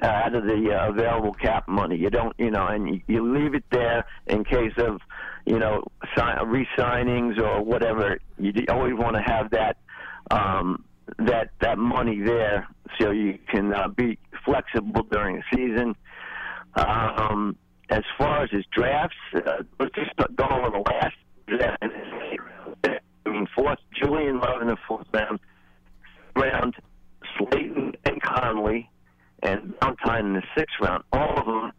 out 0.00 0.34
of 0.34 0.44
the 0.44 0.70
uh, 0.72 0.88
available 0.88 1.34
cap 1.34 1.68
money. 1.68 1.96
You 1.96 2.08
don't, 2.08 2.34
you 2.38 2.50
know, 2.50 2.66
and 2.66 2.88
you, 2.88 3.00
you 3.08 3.34
leave 3.34 3.54
it 3.54 3.64
there 3.70 4.06
in 4.26 4.44
case 4.44 4.72
of, 4.78 5.00
you 5.44 5.58
know, 5.58 5.84
sign, 6.16 6.46
re-signings 6.46 7.38
or 7.38 7.62
whatever. 7.62 8.18
You 8.38 8.52
always 8.70 8.94
want 8.94 9.16
to 9.16 9.22
have 9.22 9.50
that, 9.50 9.76
um, 10.30 10.84
that 11.18 11.50
that 11.60 11.76
money 11.76 12.22
there 12.24 12.68
so 12.98 13.10
you 13.10 13.38
can 13.48 13.74
uh, 13.74 13.88
be 13.88 14.18
flexible 14.46 15.02
during 15.10 15.36
the 15.36 15.42
season." 15.54 15.94
Um, 16.76 17.56
as 17.94 18.02
far 18.18 18.42
as 18.42 18.50
his 18.50 18.64
drafts, 18.72 19.16
uh, 19.34 19.62
let's 19.78 19.94
just 19.94 20.10
go 20.16 20.44
over 20.50 20.70
the 20.70 20.82
last 20.90 21.14
draft. 21.46 21.84
I 22.84 23.30
mean, 23.30 23.46
fourth, 23.54 23.78
Julian 23.94 24.40
Love 24.40 24.62
in 24.62 24.66
the 24.66 24.76
fourth 24.88 25.06
round, 25.12 25.38
round, 26.34 26.74
Slayton 27.38 27.92
and 28.04 28.20
Connelly, 28.20 28.90
and 29.44 29.74
Ballentine 29.78 30.26
in 30.26 30.32
the 30.34 30.42
sixth 30.58 30.74
round. 30.80 31.04
All 31.12 31.38
of 31.38 31.46
them 31.46 31.72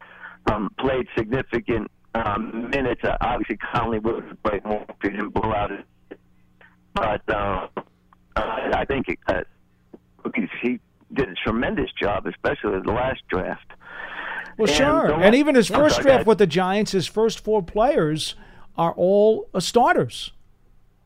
um, 0.48 0.72
played 0.80 1.06
significant 1.18 1.92
um, 2.14 2.70
minutes. 2.70 3.02
Uh, 3.04 3.18
obviously, 3.20 3.58
Connelly 3.58 4.00
would 4.00 4.24
have 4.24 4.44
played 4.44 4.64
more 4.64 4.86
if 4.88 4.96
he 5.02 5.10
didn't 5.10 5.34
blow 5.34 5.54
out 5.54 5.72
it. 5.72 5.86
But 6.94 7.30
uh, 7.30 7.68
uh, 8.38 8.42
I 8.74 8.86
think 8.88 9.08
uh, 9.28 9.42
he 10.62 10.80
did 11.14 11.30
a 11.30 11.36
tremendous 11.44 11.92
job, 12.02 12.26
especially 12.26 12.80
the 12.86 12.92
last 12.92 13.22
draft. 13.28 13.70
Well, 14.58 14.68
And 14.70 14.78
sure. 14.78 15.12
And 15.14 15.36
even 15.36 15.56
his 15.56 15.68
first 15.68 16.02
draft 16.02 16.26
with 16.26 16.38
the 16.38 16.48
Giants, 16.48 16.92
his 16.92 17.08
first 17.08 17.44
four 17.44 17.62
players 17.62 18.36
are 18.78 18.94
all 18.94 19.50
uh, 19.54 19.60
starters. 19.60 20.32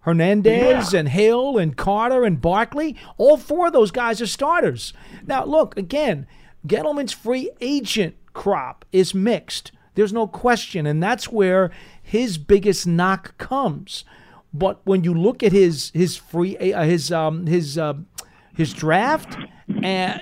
Hernandez 0.02 0.94
Yeah. 0.94 1.00
and 1.00 1.10
Hill 1.10 1.58
and 1.58 1.76
Carter 1.76 2.24
and 2.24 2.40
Barkley, 2.42 2.96
all 3.18 3.38
four 3.38 3.68
of 3.68 3.74
those 3.74 3.92
guys 3.92 4.22
are 4.22 4.28
starters. 4.28 4.94
Now, 5.28 5.44
look, 5.46 5.78
again, 5.78 6.26
Gettleman's 6.66 7.14
free 7.14 7.50
agent 7.62 8.16
crop 8.34 8.86
is 8.92 9.14
mixed. 9.14 9.72
There's 9.96 10.14
no 10.14 10.26
question. 10.28 10.86
And 10.86 11.04
that's 11.04 11.30
where 11.30 11.72
his 12.02 12.38
biggest 12.38 12.88
knock 12.88 13.38
comes. 13.38 14.06
But 14.54 14.80
when 14.86 15.04
you 15.04 15.14
look 15.14 15.44
at 15.44 15.52
his 15.52 15.92
his 15.94 16.16
free 16.18 16.58
uh, 16.58 16.84
his 16.84 17.12
um 17.12 17.46
his 17.46 17.78
uh, 17.78 17.94
his 18.56 18.74
draft, 18.74 19.38
uh, 19.84 20.18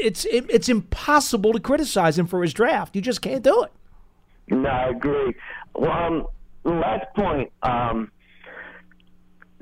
it's 0.00 0.24
it, 0.26 0.46
it's 0.50 0.68
impossible 0.68 1.52
to 1.52 1.60
criticize 1.60 2.18
him 2.18 2.26
for 2.26 2.42
his 2.42 2.52
draft. 2.52 2.96
You 2.96 3.02
just 3.02 3.22
can't 3.22 3.42
do 3.42 3.62
it. 3.64 3.72
No, 4.48 4.68
I 4.68 4.88
agree. 4.88 5.34
Well, 5.74 5.92
um, 5.92 6.26
last 6.64 7.06
point. 7.14 7.52
Um, 7.62 8.10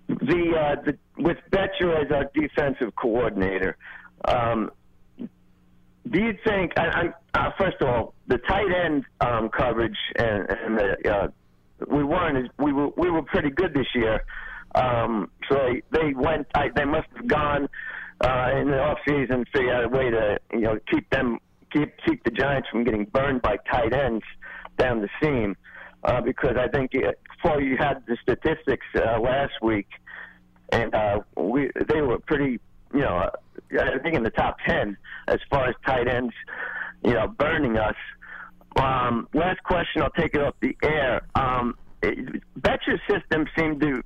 the, 0.08 0.54
uh, 0.56 0.82
the 0.82 0.98
with 1.22 1.36
Bettcher 1.50 2.04
as 2.04 2.10
our 2.10 2.30
defensive 2.34 2.94
coordinator, 2.96 3.76
um, 4.24 4.70
do 5.18 6.22
you 6.22 6.32
think? 6.46 6.72
I, 6.78 7.12
I, 7.34 7.38
uh, 7.38 7.50
first 7.58 7.76
of 7.80 7.88
all, 7.88 8.14
the 8.26 8.38
tight 8.38 8.72
end 8.72 9.04
um, 9.20 9.50
coverage 9.50 9.96
and, 10.16 10.48
and 10.48 10.78
the, 10.78 11.12
uh, 11.12 11.28
we 11.86 12.02
weren't 12.02 12.38
as, 12.38 12.50
we 12.58 12.72
were 12.72 12.88
we 12.96 13.10
were 13.10 13.22
pretty 13.22 13.50
good 13.50 13.74
this 13.74 13.86
year. 13.94 14.24
Um, 14.74 15.30
so 15.48 15.56
they, 15.56 15.82
they 15.98 16.14
went. 16.14 16.46
I, 16.54 16.70
they 16.74 16.84
must 16.84 17.08
have 17.16 17.26
gone 17.26 17.68
uh, 18.20 18.50
in 18.56 18.70
the 18.70 18.80
off 18.80 18.98
season, 19.06 19.44
figure 19.52 19.74
out 19.74 19.84
a 19.84 19.88
way 19.88 20.10
to 20.10 20.38
you 20.52 20.60
know 20.60 20.78
keep 20.90 21.08
them 21.10 21.38
keep 21.72 21.92
keep 22.06 22.24
the 22.24 22.30
Giants 22.30 22.68
from 22.70 22.84
getting 22.84 23.04
burned 23.04 23.42
by 23.42 23.56
tight 23.70 23.92
ends 23.92 24.24
down 24.76 25.00
the 25.00 25.08
seam. 25.22 25.56
Uh, 26.04 26.20
because 26.20 26.56
I 26.56 26.68
think 26.68 26.92
uh, 26.94 27.12
before 27.36 27.60
you 27.60 27.76
had 27.76 28.04
the 28.06 28.16
statistics 28.22 28.86
uh, 28.94 29.18
last 29.20 29.54
week, 29.60 29.88
and 30.70 30.94
uh, 30.94 31.20
we 31.36 31.70
they 31.88 32.00
were 32.02 32.18
pretty, 32.20 32.60
you 32.94 33.00
know, 33.00 33.16
uh, 33.16 33.30
I 33.80 33.98
think 33.98 34.14
in 34.14 34.22
the 34.22 34.30
top 34.30 34.58
ten 34.66 34.96
as 35.26 35.38
far 35.50 35.68
as 35.68 35.74
tight 35.84 36.08
ends, 36.08 36.34
you 37.04 37.14
know, 37.14 37.26
burning 37.26 37.76
us. 37.76 37.96
Um, 38.76 39.28
last 39.34 39.62
question, 39.64 40.02
I'll 40.02 40.10
take 40.10 40.34
it 40.34 40.40
off 40.40 40.54
the 40.60 40.76
air. 40.84 41.22
Um, 41.34 41.74
Bettcher's 42.00 43.00
system 43.10 43.46
seemed 43.58 43.80
to, 43.80 44.02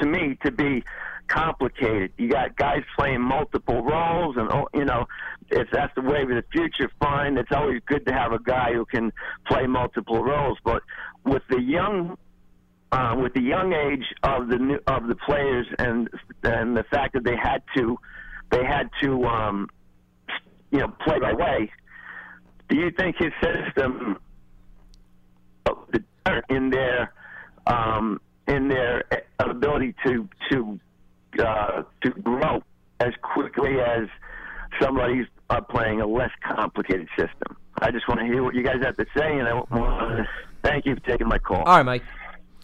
to 0.00 0.06
me, 0.06 0.36
to 0.44 0.52
be 0.52 0.84
complicated. 1.28 2.12
You 2.18 2.28
got 2.28 2.56
guys 2.56 2.82
playing 2.98 3.20
multiple 3.20 3.82
roles, 3.82 4.36
and 4.36 4.50
oh, 4.52 4.68
you 4.74 4.84
know, 4.84 5.06
if 5.50 5.68
that's 5.72 5.94
the 5.94 6.02
way 6.02 6.22
of 6.22 6.28
the 6.28 6.44
future, 6.52 6.90
fine. 7.00 7.36
It's 7.36 7.52
always 7.52 7.80
good 7.86 8.06
to 8.06 8.12
have 8.12 8.32
a 8.32 8.38
guy 8.38 8.72
who 8.72 8.84
can 8.84 9.12
play 9.46 9.66
multiple 9.66 10.22
roles. 10.22 10.58
But 10.64 10.82
with 11.24 11.42
the 11.50 11.60
young 11.60 12.16
uh, 12.92 13.14
with 13.20 13.34
the 13.34 13.42
young 13.42 13.72
age 13.72 14.04
of 14.22 14.48
the 14.48 14.56
new, 14.56 14.78
of 14.86 15.08
the 15.08 15.14
players 15.14 15.66
and 15.78 16.08
and 16.42 16.76
the 16.76 16.84
fact 16.84 17.14
that 17.14 17.24
they 17.24 17.36
had 17.36 17.62
to 17.76 17.98
they 18.50 18.64
had 18.64 18.88
to 19.02 19.24
um, 19.24 19.68
you 20.70 20.78
know 20.78 20.88
play 21.04 21.18
by 21.18 21.32
way. 21.32 21.70
Do 22.68 22.76
you 22.76 22.90
think 22.90 23.16
his 23.18 23.32
system 23.42 24.18
in 26.48 26.70
their 26.70 27.12
um, 27.66 28.20
in 28.46 28.68
their 28.68 29.04
ability 29.38 29.94
to 30.06 30.28
to 30.50 30.80
uh, 31.38 31.82
to 32.02 32.10
grow 32.10 32.62
as 33.00 33.12
quickly 33.22 33.80
as 33.80 34.08
somebody's 34.80 35.26
uh, 35.50 35.60
playing 35.60 36.00
a 36.00 36.06
less 36.06 36.30
complicated 36.42 37.08
system? 37.16 37.56
I 37.80 37.90
just 37.90 38.08
want 38.08 38.20
to 38.20 38.26
hear 38.26 38.42
what 38.42 38.54
you 38.54 38.62
guys 38.62 38.82
have 38.82 38.96
to 38.96 39.06
say, 39.16 39.38
and 39.38 39.46
I 39.46 39.54
want 39.54 40.18
to 40.18 40.28
thank 40.62 40.84
you 40.86 40.94
for 40.94 41.00
taking 41.00 41.28
my 41.28 41.38
call. 41.38 41.58
All 41.58 41.76
right, 41.76 41.82
Mike. 41.82 42.02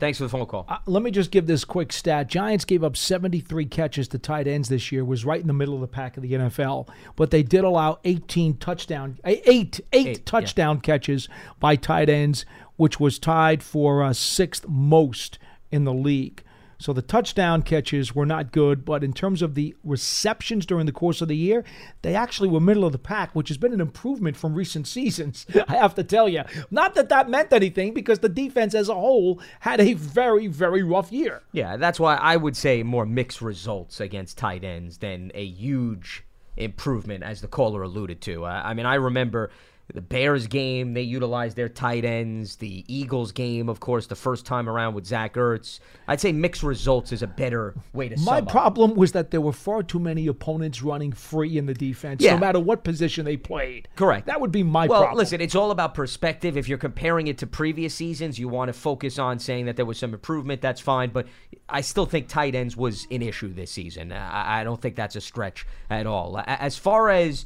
Thanks 0.01 0.19
for 0.19 0.25
the 0.25 0.31
phone 0.31 0.47
call. 0.47 0.67
Uh, 0.69 0.79
let 0.87 1.05
me 1.05 1.13
just 1.13 1.31
give 1.31 1.47
this 1.47 1.65
quick 1.65 1.93
stat. 1.93 2.29
Giants 2.29 2.65
gave 2.65 2.83
up 2.83 2.97
73 2.97 3.65
catches 3.67 4.09
to 4.09 4.19
tight 4.19 4.49
ends 4.49 4.69
this 4.69 4.91
year, 4.91 5.05
was 5.05 5.25
right 5.25 5.41
in 5.41 5.47
the 5.47 5.53
middle 5.55 5.75
of 5.75 5.81
the 5.81 5.87
pack 5.87 6.17
of 6.17 6.23
the 6.25 6.33
NFL, 6.33 6.89
but 7.15 7.31
they 7.31 7.45
did 7.45 7.63
allow 7.63 8.01
18 8.05 8.57
touchdown 8.57 9.19
eight 9.25 9.43
eight, 9.47 9.81
Eight, 9.93 10.07
yeah. 10.07 10.23
touchdown 10.25 10.81
catches 10.81 11.29
by 11.61 11.77
tight 11.77 12.09
ends, 12.09 12.45
which 12.77 12.99
was 12.99 13.21
tied 13.21 13.63
for 13.63 14.03
uh, 14.03 14.13
sixth 14.13 14.67
most 14.69 15.39
in 15.71 15.85
the 15.85 15.95
league. 15.95 16.43
So 16.79 16.93
the 16.93 17.03
touchdown 17.03 17.63
catches 17.63 18.15
were 18.15 18.27
not 18.27 18.53
good, 18.53 18.85
but 18.85 19.05
in 19.05 19.13
terms 19.13 19.43
of 19.43 19.55
the 19.55 19.75
receptions 19.85 20.67
during 20.67 20.87
the 20.87 20.93
course 20.93 21.21
of 21.21 21.29
the 21.29 21.37
year, 21.37 21.65
they 22.03 22.15
actually 22.15 22.49
were 22.49 22.61
middle 22.61 22.85
of 22.85 22.93
the 22.93 22.99
pack, 22.99 23.35
which 23.35 23.49
has 23.49 23.59
been 23.59 23.73
an 23.73 23.81
improvement 23.81 24.37
from 24.37 24.55
recent 24.55 24.87
seasons. 24.95 25.47
I 25.69 25.77
have 25.77 25.95
to 25.95 26.05
tell 26.05 26.29
you. 26.29 26.43
Not 26.71 26.95
that 26.95 27.09
that 27.09 27.29
meant 27.29 27.53
anything 27.53 27.95
because 27.95 28.19
the 28.19 28.29
defense 28.29 28.75
as 28.75 28.89
a 28.89 28.95
whole 28.95 29.41
had 29.61 29.81
a 29.81 29.95
very, 29.95 30.47
very 30.47 30.83
rough 30.83 31.13
year. 31.13 31.43
Yeah, 31.53 31.77
that's 31.77 32.01
why 32.01 32.17
I 32.17 32.37
would 32.37 32.57
say 32.57 32.83
more 32.83 33.07
mixed 33.07 33.41
results 33.41 34.01
against 34.01 34.39
tight 34.39 34.65
ends 34.65 34.99
than 34.99 35.31
a 35.35 35.45
huge 35.45 36.25
improvement, 36.57 37.25
as 37.25 37.41
the 37.41 37.49
caller 37.49 37.83
alluded 37.83 38.21
to. 38.23 38.45
I 38.45 38.75
mean, 38.75 38.87
I 38.87 38.95
remember 38.95 39.51
the 39.93 40.01
Bears 40.01 40.47
game, 40.47 40.95
they 40.95 41.03
utilized 41.03 41.57
their 41.57 41.69
tight 41.69 42.05
ends. 42.07 42.57
The 42.57 42.85
Eagles 42.89 43.33
game, 43.33 43.69
of 43.69 43.81
course, 43.81 44.07
the 44.07 44.15
first 44.17 44.47
time 44.47 44.69
around 44.69 44.95
with 44.95 45.05
Zach 45.07 45.35
Ertz. 45.35 45.79
I'd 46.09 46.21
say 46.21 46.33
mixed 46.33 46.63
results 46.63 47.13
is 47.13 47.23
a 47.23 47.27
better 47.27 47.75
way 47.93 48.09
to 48.09 48.17
My 48.17 48.39
sum 48.39 48.47
up. 48.47 48.51
problem 48.51 48.95
was 48.95 49.13
that 49.13 49.31
there 49.31 49.43
were 49.43 49.53
far 49.53 49.83
too 49.83 49.99
many 49.99 50.27
opponents 50.27 50.83
running 50.83 51.13
free 51.13 51.59
in 51.59 51.67
the 51.67 51.75
defense, 51.75 52.23
Yeah. 52.23 52.33
no 52.33 52.39
matter 52.39 52.59
what 52.61 52.83
position 52.83 53.27
they 53.27 53.37
played. 53.37 53.89
Correct. 53.95 54.27
That 54.27 54.41
would 54.41 54.51
be 54.53 54.63
my 54.63 54.87
well, 54.87 55.03
problem. 55.03 55.19
listen, 55.19 55.43
it's 55.43 55.55
all 55.55 55.71
about 55.71 55.93
perspective. 55.95 56.57
If 56.57 56.67
you're 56.67 56.79
comparing 56.79 57.27
it 57.27 57.37
to 57.39 57.47
previous 57.47 57.95
seasons, 57.95 58.39
you 58.39 58.49
want 58.49 58.71
to 58.71 58.73
focus 58.73 59.19
on 59.19 59.39
saying 59.39 59.67
that 59.67 59.77
there 59.77 59.87
was 59.87 59.99
some 59.99 60.15
improvement. 60.15 60.63
That's 60.63 60.81
fine, 60.81 61.11
but 61.11 61.27
I 61.69 61.83
still 61.83 62.07
think 62.07 62.29
tight 62.29 62.55
ends 62.55 62.75
was 62.77 63.07
an 63.11 63.21
issue 63.21 63.53
this 63.53 63.71
season. 63.71 64.13
I, 64.13 64.61
I 64.61 64.65
don't 64.65 64.81
think 64.81 64.97
that's 64.97 65.15
a 65.15 65.21
stretch 65.21 65.67
at 65.91 66.07
all. 66.07 66.43
As 66.47 66.77
far 66.79 67.11
as 67.11 67.45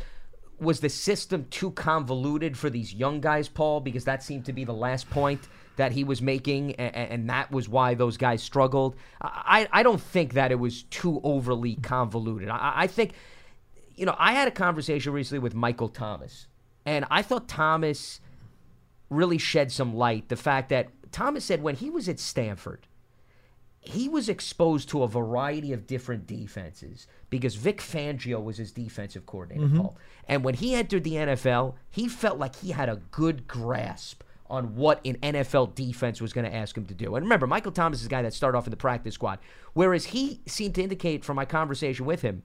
was 0.60 0.80
the 0.80 0.88
system 0.88 1.46
too 1.50 1.70
convoluted 1.72 2.56
for 2.56 2.70
these 2.70 2.92
young 2.92 3.20
guys, 3.20 3.48
Paul? 3.48 3.80
Because 3.80 4.04
that 4.04 4.22
seemed 4.22 4.44
to 4.46 4.52
be 4.52 4.64
the 4.64 4.74
last 4.74 5.08
point 5.10 5.48
that 5.76 5.92
he 5.92 6.02
was 6.02 6.20
making, 6.20 6.74
and, 6.74 7.12
and 7.12 7.30
that 7.30 7.52
was 7.52 7.68
why 7.68 7.94
those 7.94 8.16
guys 8.16 8.42
struggled. 8.42 8.96
I, 9.22 9.68
I 9.72 9.84
don't 9.84 10.00
think 10.00 10.34
that 10.34 10.50
it 10.50 10.58
was 10.58 10.82
too 10.84 11.20
overly 11.22 11.76
convoluted. 11.76 12.48
I, 12.48 12.72
I 12.74 12.86
think 12.88 13.12
you 13.94 14.06
know, 14.06 14.16
I 14.18 14.32
had 14.32 14.46
a 14.48 14.52
conversation 14.52 15.12
recently 15.12 15.40
with 15.40 15.54
Michael 15.54 15.88
Thomas, 15.88 16.46
and 16.86 17.04
I 17.10 17.22
thought 17.22 17.48
Thomas 17.48 18.20
really 19.10 19.38
shed 19.38 19.72
some 19.72 19.94
light. 19.94 20.28
The 20.28 20.36
fact 20.36 20.68
that 20.70 20.88
Thomas 21.10 21.44
said 21.44 21.62
when 21.62 21.76
he 21.76 21.90
was 21.90 22.08
at 22.08 22.20
Stanford, 22.20 22.86
he 23.80 24.08
was 24.08 24.28
exposed 24.28 24.88
to 24.90 25.02
a 25.02 25.08
variety 25.08 25.72
of 25.72 25.86
different 25.86 26.26
defenses 26.26 27.06
because 27.30 27.54
Vic 27.54 27.80
Fangio 27.80 28.42
was 28.42 28.56
his 28.58 28.72
defensive 28.72 29.24
coordinator, 29.26 29.66
mm-hmm. 29.66 29.80
Paul. 29.80 29.96
And 30.26 30.44
when 30.44 30.54
he 30.54 30.74
entered 30.74 31.04
the 31.04 31.14
NFL, 31.14 31.74
he 31.90 32.08
felt 32.08 32.38
like 32.38 32.56
he 32.56 32.72
had 32.72 32.88
a 32.88 32.96
good 33.10 33.46
grasp 33.46 34.22
on 34.50 34.74
what 34.74 35.04
an 35.04 35.16
NFL 35.16 35.74
defense 35.74 36.20
was 36.20 36.32
going 36.32 36.46
to 36.46 36.54
ask 36.54 36.76
him 36.76 36.86
to 36.86 36.94
do. 36.94 37.14
And 37.14 37.24
remember, 37.24 37.46
Michael 37.46 37.72
Thomas 37.72 38.00
is 38.00 38.06
a 38.06 38.10
guy 38.10 38.22
that 38.22 38.34
started 38.34 38.56
off 38.58 38.66
in 38.66 38.70
the 38.70 38.76
practice 38.76 39.14
squad, 39.14 39.38
whereas 39.74 40.06
he 40.06 40.40
seemed 40.46 40.74
to 40.76 40.82
indicate 40.82 41.24
from 41.24 41.36
my 41.36 41.44
conversation 41.44 42.06
with 42.06 42.22
him 42.22 42.42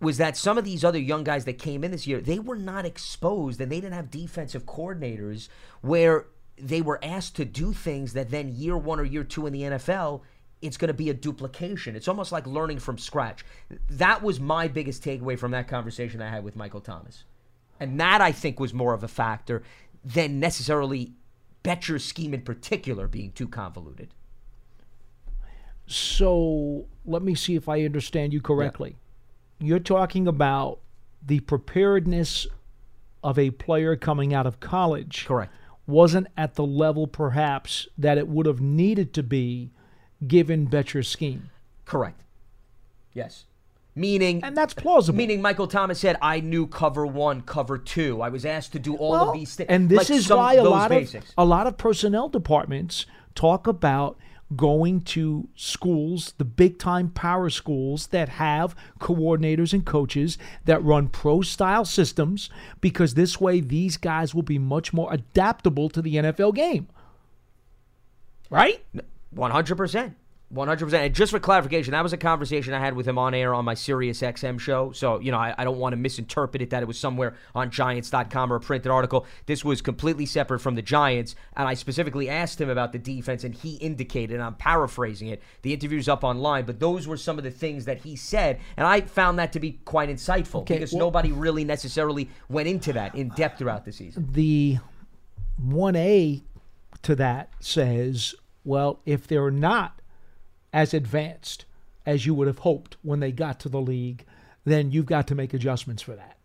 was 0.00 0.18
that 0.18 0.36
some 0.36 0.58
of 0.58 0.64
these 0.64 0.84
other 0.84 0.98
young 0.98 1.22
guys 1.22 1.44
that 1.44 1.58
came 1.58 1.84
in 1.84 1.92
this 1.92 2.08
year, 2.08 2.20
they 2.20 2.40
were 2.40 2.56
not 2.56 2.84
exposed 2.84 3.60
and 3.60 3.70
they 3.70 3.80
didn't 3.80 3.94
have 3.94 4.10
defensive 4.10 4.66
coordinators 4.66 5.48
where 5.80 6.26
they 6.56 6.82
were 6.82 6.98
asked 7.02 7.36
to 7.36 7.44
do 7.44 7.72
things 7.72 8.12
that 8.12 8.30
then 8.30 8.48
year 8.54 8.76
one 8.76 9.00
or 9.00 9.04
year 9.04 9.24
two 9.24 9.46
in 9.46 9.52
the 9.52 9.62
NFL, 9.62 10.22
it's 10.60 10.76
going 10.76 10.88
to 10.88 10.94
be 10.94 11.10
a 11.10 11.14
duplication. 11.14 11.96
It's 11.96 12.08
almost 12.08 12.30
like 12.32 12.46
learning 12.46 12.78
from 12.78 12.98
scratch. 12.98 13.44
That 13.90 14.22
was 14.22 14.38
my 14.38 14.68
biggest 14.68 15.02
takeaway 15.02 15.38
from 15.38 15.50
that 15.50 15.68
conversation 15.68 16.22
I 16.22 16.30
had 16.30 16.44
with 16.44 16.56
Michael 16.56 16.80
Thomas. 16.80 17.24
And 17.80 17.98
that 17.98 18.20
I 18.20 18.30
think 18.30 18.60
was 18.60 18.72
more 18.72 18.94
of 18.94 19.02
a 19.02 19.08
factor 19.08 19.62
than 20.04 20.38
necessarily 20.38 21.12
Bettcher's 21.62 22.04
scheme 22.04 22.32
in 22.32 22.42
particular 22.42 23.08
being 23.08 23.32
too 23.32 23.48
convoluted. 23.48 24.14
So 25.86 26.86
let 27.04 27.22
me 27.22 27.34
see 27.34 27.56
if 27.56 27.68
I 27.68 27.82
understand 27.82 28.32
you 28.32 28.40
correctly. 28.40 28.96
You're 29.58 29.80
talking 29.80 30.28
about 30.28 30.78
the 31.24 31.40
preparedness 31.40 32.46
of 33.22 33.38
a 33.38 33.50
player 33.50 33.94
coming 33.96 34.34
out 34.34 34.46
of 34.46 34.60
college 34.60 35.26
Correct. 35.26 35.52
Wasn't 35.92 36.26
at 36.36 36.54
the 36.54 36.64
level 36.64 37.06
perhaps 37.06 37.86
that 37.98 38.16
it 38.18 38.26
would 38.26 38.46
have 38.46 38.60
needed 38.60 39.12
to 39.14 39.22
be 39.22 39.70
given 40.26 40.66
Bettcher's 40.66 41.08
scheme. 41.08 41.50
Correct. 41.84 42.22
Yes. 43.12 43.44
Meaning 43.94 44.42
And 44.42 44.56
that's 44.56 44.72
plausible. 44.72 45.18
Meaning, 45.18 45.42
Michael 45.42 45.66
Thomas 45.66 46.00
said, 46.00 46.16
"I 46.22 46.40
knew 46.40 46.66
cover 46.66 47.06
one, 47.06 47.42
cover 47.42 47.76
two. 47.76 48.22
I 48.22 48.30
was 48.30 48.46
asked 48.46 48.72
to 48.72 48.78
do 48.78 48.96
all 48.96 49.10
Well, 49.10 49.28
of 49.28 49.34
these 49.34 49.54
things." 49.54 49.68
And 49.68 49.90
this 49.90 50.08
like 50.08 50.10
is 50.10 50.30
why 50.30 50.54
a 50.54 50.62
those 50.62 50.70
lot 50.70 50.88
basics. 50.88 51.28
of 51.28 51.34
a 51.36 51.44
lot 51.44 51.66
of 51.66 51.76
personnel 51.76 52.30
departments 52.30 53.04
talk 53.34 53.66
about 53.66 54.16
going 54.56 55.00
to 55.00 55.48
schools, 55.54 56.34
the 56.38 56.44
big 56.44 56.78
time 56.78 57.10
power 57.10 57.50
schools 57.50 58.08
that 58.08 58.28
have 58.28 58.74
coordinators 59.00 59.72
and 59.72 59.84
coaches 59.84 60.38
that 60.64 60.82
run 60.82 61.08
pro 61.08 61.42
style 61.42 61.84
systems 61.84 62.50
because 62.80 63.14
this 63.14 63.40
way 63.40 63.60
these 63.60 63.96
guys 63.96 64.34
will 64.34 64.42
be 64.42 64.58
much 64.58 64.92
more 64.92 65.12
adaptable 65.12 65.88
to 65.88 66.02
the 66.02 66.16
NFL 66.16 66.54
game. 66.54 66.88
Right? 68.50 68.84
One 69.30 69.50
hundred 70.54 70.56
percent. 70.56 70.56
One 70.56 70.68
hundred 70.68 70.84
percent. 70.86 71.04
And 71.06 71.14
just 71.14 71.32
for 71.32 71.38
clarification, 71.40 71.92
that 71.92 72.02
was 72.02 72.12
a 72.12 72.16
conversation 72.16 72.74
I 72.74 72.78
had 72.78 72.94
with 72.94 73.06
him 73.08 73.18
on 73.18 73.34
air 73.34 73.54
on 73.54 73.64
my 73.64 73.74
Sirius 73.74 74.20
XM 74.20 74.60
show. 74.60 74.92
So, 74.92 75.18
you 75.20 75.30
know, 75.32 75.38
I, 75.38 75.54
I 75.56 75.64
don't 75.64 75.78
want 75.78 75.92
to 75.92 75.96
misinterpret 75.96 76.62
it 76.62 76.70
that 76.70 76.82
it 76.82 76.86
was 76.86 76.98
somewhere 76.98 77.34
on 77.54 77.70
Giants.com 77.70 78.52
or 78.52 78.56
a 78.56 78.60
printed 78.60 78.90
article. 78.92 79.26
This 79.46 79.64
was 79.64 79.80
completely 79.80 80.26
separate 80.26 80.60
from 80.60 80.74
the 80.74 80.82
Giants. 80.82 81.34
And 81.56 81.66
I 81.66 81.74
specifically 81.74 82.28
asked 82.28 82.60
him 82.60 82.68
about 82.68 82.92
the 82.92 82.98
defense, 82.98 83.44
and 83.44 83.54
he 83.54 83.76
indicated, 83.76 84.34
and 84.34 84.42
I'm 84.42 84.54
paraphrasing 84.54 85.28
it. 85.28 85.42
The 85.62 85.72
interview's 85.72 86.08
up 86.08 86.24
online, 86.24 86.64
but 86.64 86.80
those 86.80 87.06
were 87.08 87.16
some 87.16 87.38
of 87.38 87.44
the 87.44 87.50
things 87.50 87.84
that 87.86 87.98
he 87.98 88.16
said. 88.16 88.60
And 88.76 88.86
I 88.86 89.00
found 89.00 89.38
that 89.38 89.52
to 89.52 89.60
be 89.60 89.72
quite 89.84 90.08
insightful 90.08 90.62
Okay, 90.62 90.74
because 90.74 90.92
well- 90.92 91.00
nobody 91.00 91.32
really 91.32 91.64
necessarily 91.64 92.28
went 92.48 92.68
into 92.68 92.92
that 92.92 93.14
in 93.14 93.28
depth 93.30 93.58
throughout 93.58 93.84
the 93.84 93.92
season. 93.92 94.28
the 94.32 94.78
1A 95.64 96.42
to 97.02 97.14
that 97.16 97.50
says, 97.60 98.34
well, 98.64 99.00
if 99.06 99.26
they're 99.26 99.50
not 99.50 100.00
as 100.72 100.94
advanced 100.94 101.64
as 102.06 102.26
you 102.26 102.34
would 102.34 102.46
have 102.46 102.58
hoped 102.60 102.96
when 103.02 103.20
they 103.20 103.32
got 103.32 103.60
to 103.60 103.68
the 103.68 103.80
league, 103.80 104.24
then 104.64 104.90
you've 104.90 105.06
got 105.06 105.26
to 105.28 105.34
make 105.34 105.54
adjustments 105.54 106.02
for 106.02 106.14
that. 106.16 106.36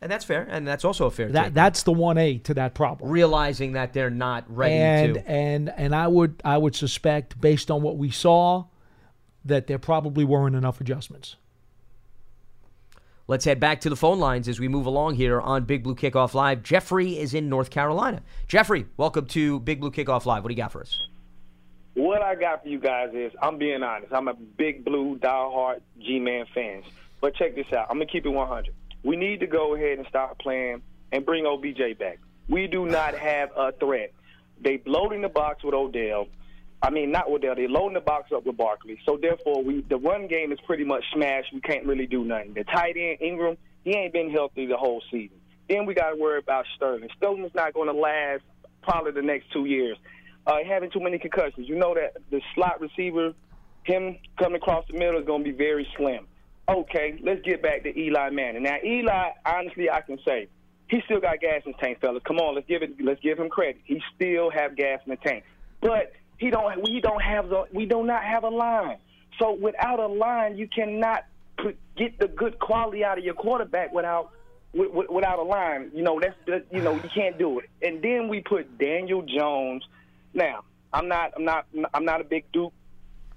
And 0.00 0.10
that's 0.12 0.24
fair. 0.24 0.46
And 0.50 0.66
that's 0.68 0.84
also 0.84 1.06
a 1.06 1.10
fair 1.10 1.28
That 1.30 1.44
take. 1.44 1.54
that's 1.54 1.82
the 1.84 1.92
1A 1.92 2.42
to 2.44 2.54
that 2.54 2.74
problem. 2.74 3.10
Realizing 3.10 3.72
that 3.72 3.92
they're 3.92 4.10
not 4.10 4.44
ready 4.54 4.74
and 4.74 5.14
to. 5.14 5.28
and 5.28 5.70
and 5.70 5.94
I 5.94 6.06
would 6.06 6.40
I 6.44 6.58
would 6.58 6.76
suspect 6.76 7.40
based 7.40 7.70
on 7.70 7.82
what 7.82 7.96
we 7.96 8.10
saw 8.10 8.64
that 9.44 9.66
there 9.68 9.78
probably 9.78 10.24
weren't 10.24 10.54
enough 10.54 10.80
adjustments. 10.80 11.36
Let's 13.28 13.44
head 13.44 13.58
back 13.58 13.80
to 13.80 13.88
the 13.90 13.96
phone 13.96 14.20
lines 14.20 14.48
as 14.48 14.60
we 14.60 14.68
move 14.68 14.86
along 14.86 15.16
here 15.16 15.40
on 15.40 15.64
Big 15.64 15.82
Blue 15.82 15.96
Kickoff 15.96 16.34
Live. 16.34 16.62
Jeffrey 16.62 17.18
is 17.18 17.34
in 17.34 17.48
North 17.48 17.70
Carolina. 17.70 18.22
Jeffrey, 18.46 18.86
welcome 18.96 19.26
to 19.26 19.58
Big 19.60 19.80
Blue 19.80 19.90
Kickoff 19.90 20.26
Live. 20.26 20.44
What 20.44 20.48
do 20.48 20.54
you 20.54 20.58
got 20.62 20.70
for 20.72 20.82
us? 20.82 21.08
What 21.96 22.20
I 22.20 22.34
got 22.34 22.62
for 22.62 22.68
you 22.68 22.78
guys 22.78 23.08
is 23.14 23.32
I'm 23.40 23.56
being 23.56 23.82
honest. 23.82 24.12
I'm 24.12 24.28
a 24.28 24.34
big 24.34 24.84
blue 24.84 25.18
diehard 25.18 25.80
G 25.98 26.18
Man 26.18 26.44
fans. 26.54 26.84
But 27.22 27.34
check 27.36 27.54
this 27.54 27.72
out. 27.72 27.86
I'm 27.88 27.96
gonna 27.96 28.04
keep 28.04 28.26
it 28.26 28.28
100. 28.28 28.74
We 29.02 29.16
need 29.16 29.40
to 29.40 29.46
go 29.46 29.74
ahead 29.74 29.96
and 29.96 30.06
start 30.06 30.38
playing 30.38 30.82
and 31.10 31.24
bring 31.24 31.46
OBJ 31.46 31.98
back. 31.98 32.18
We 32.50 32.66
do 32.66 32.84
not 32.84 33.14
have 33.14 33.50
a 33.56 33.72
threat. 33.72 34.12
They 34.60 34.82
loading 34.84 35.22
the 35.22 35.30
box 35.30 35.64
with 35.64 35.72
Odell. 35.72 36.26
I 36.82 36.90
mean, 36.90 37.12
not 37.12 37.28
Odell. 37.28 37.54
They 37.54 37.66
loading 37.66 37.94
the 37.94 38.00
box 38.00 38.30
up 38.30 38.44
with 38.44 38.58
Barkley. 38.58 38.98
So 39.06 39.16
therefore, 39.16 39.62
we 39.62 39.80
the 39.88 39.96
run 39.96 40.26
game 40.26 40.52
is 40.52 40.58
pretty 40.66 40.84
much 40.84 41.02
smashed. 41.14 41.54
We 41.54 41.62
can't 41.62 41.86
really 41.86 42.06
do 42.06 42.24
nothing. 42.24 42.52
The 42.52 42.64
tight 42.64 42.96
end 42.98 43.20
Engram, 43.22 43.56
he 43.84 43.92
ain't 43.92 44.12
been 44.12 44.30
healthy 44.30 44.66
the 44.66 44.76
whole 44.76 45.02
season. 45.10 45.40
Then 45.66 45.86
we 45.86 45.94
got 45.94 46.10
to 46.10 46.16
worry 46.16 46.40
about 46.40 46.66
Sterling. 46.76 47.08
Sterling's 47.16 47.54
not 47.54 47.72
going 47.72 47.88
to 47.88 47.98
last 47.98 48.42
probably 48.82 49.12
the 49.12 49.22
next 49.22 49.50
two 49.50 49.64
years. 49.64 49.96
Uh, 50.46 50.58
having 50.66 50.90
too 50.90 51.00
many 51.00 51.18
concussions. 51.18 51.68
You 51.68 51.74
know 51.74 51.94
that 51.94 52.16
the 52.30 52.40
slot 52.54 52.80
receiver, 52.80 53.32
him 53.84 54.16
coming 54.38 54.56
across 54.56 54.84
the 54.86 54.96
middle 54.96 55.18
is 55.18 55.26
going 55.26 55.42
to 55.42 55.50
be 55.50 55.56
very 55.56 55.88
slim. 55.96 56.26
Okay, 56.68 57.18
let's 57.22 57.42
get 57.42 57.62
back 57.62 57.82
to 57.82 57.98
Eli 57.98 58.30
Manning. 58.30 58.62
Now, 58.62 58.76
Eli, 58.84 59.30
honestly, 59.44 59.90
I 59.90 60.02
can 60.02 60.18
say 60.24 60.48
he 60.88 61.00
still 61.04 61.20
got 61.20 61.40
gas 61.40 61.62
in 61.66 61.72
the 61.72 61.78
tank, 61.78 62.00
fellas. 62.00 62.22
Come 62.26 62.38
on, 62.38 62.54
let's 62.54 62.66
give 62.68 62.82
it. 62.82 62.94
Let's 63.02 63.20
give 63.20 63.38
him 63.38 63.48
credit. 63.48 63.80
He 63.84 64.00
still 64.14 64.50
have 64.50 64.76
gas 64.76 65.00
in 65.04 65.10
the 65.10 65.16
tank, 65.16 65.44
but 65.80 66.12
he 66.38 66.50
don't. 66.50 66.82
We 66.82 67.00
don't 67.00 67.22
have 67.22 67.48
the. 67.48 67.64
We 67.72 67.86
do 67.86 68.04
not 68.04 68.22
have 68.22 68.44
a 68.44 68.48
line. 68.48 68.98
So 69.40 69.52
without 69.52 70.00
a 70.00 70.06
line, 70.06 70.56
you 70.56 70.68
cannot 70.68 71.24
put, 71.58 71.76
get 71.96 72.18
the 72.18 72.28
good 72.28 72.58
quality 72.58 73.04
out 73.04 73.18
of 73.18 73.24
your 73.24 73.34
quarterback 73.34 73.92
without 73.92 74.30
with, 74.72 74.90
with, 74.92 75.10
without 75.10 75.38
a 75.38 75.42
line. 75.42 75.90
You 75.94 76.02
know 76.02 76.20
that's 76.20 76.36
that, 76.46 76.66
you 76.70 76.82
know 76.82 76.94
you 76.94 77.08
can't 77.14 77.38
do 77.38 77.58
it. 77.58 77.68
And 77.82 78.02
then 78.02 78.28
we 78.28 78.40
put 78.40 78.78
Daniel 78.78 79.22
Jones. 79.22 79.84
Now 80.34 80.64
I'm 80.92 81.08
not. 81.08 81.32
I'm 81.36 81.44
not. 81.44 81.66
I'm 81.92 82.04
not 82.04 82.20
a 82.20 82.24
big 82.24 82.50
Duke 82.52 82.72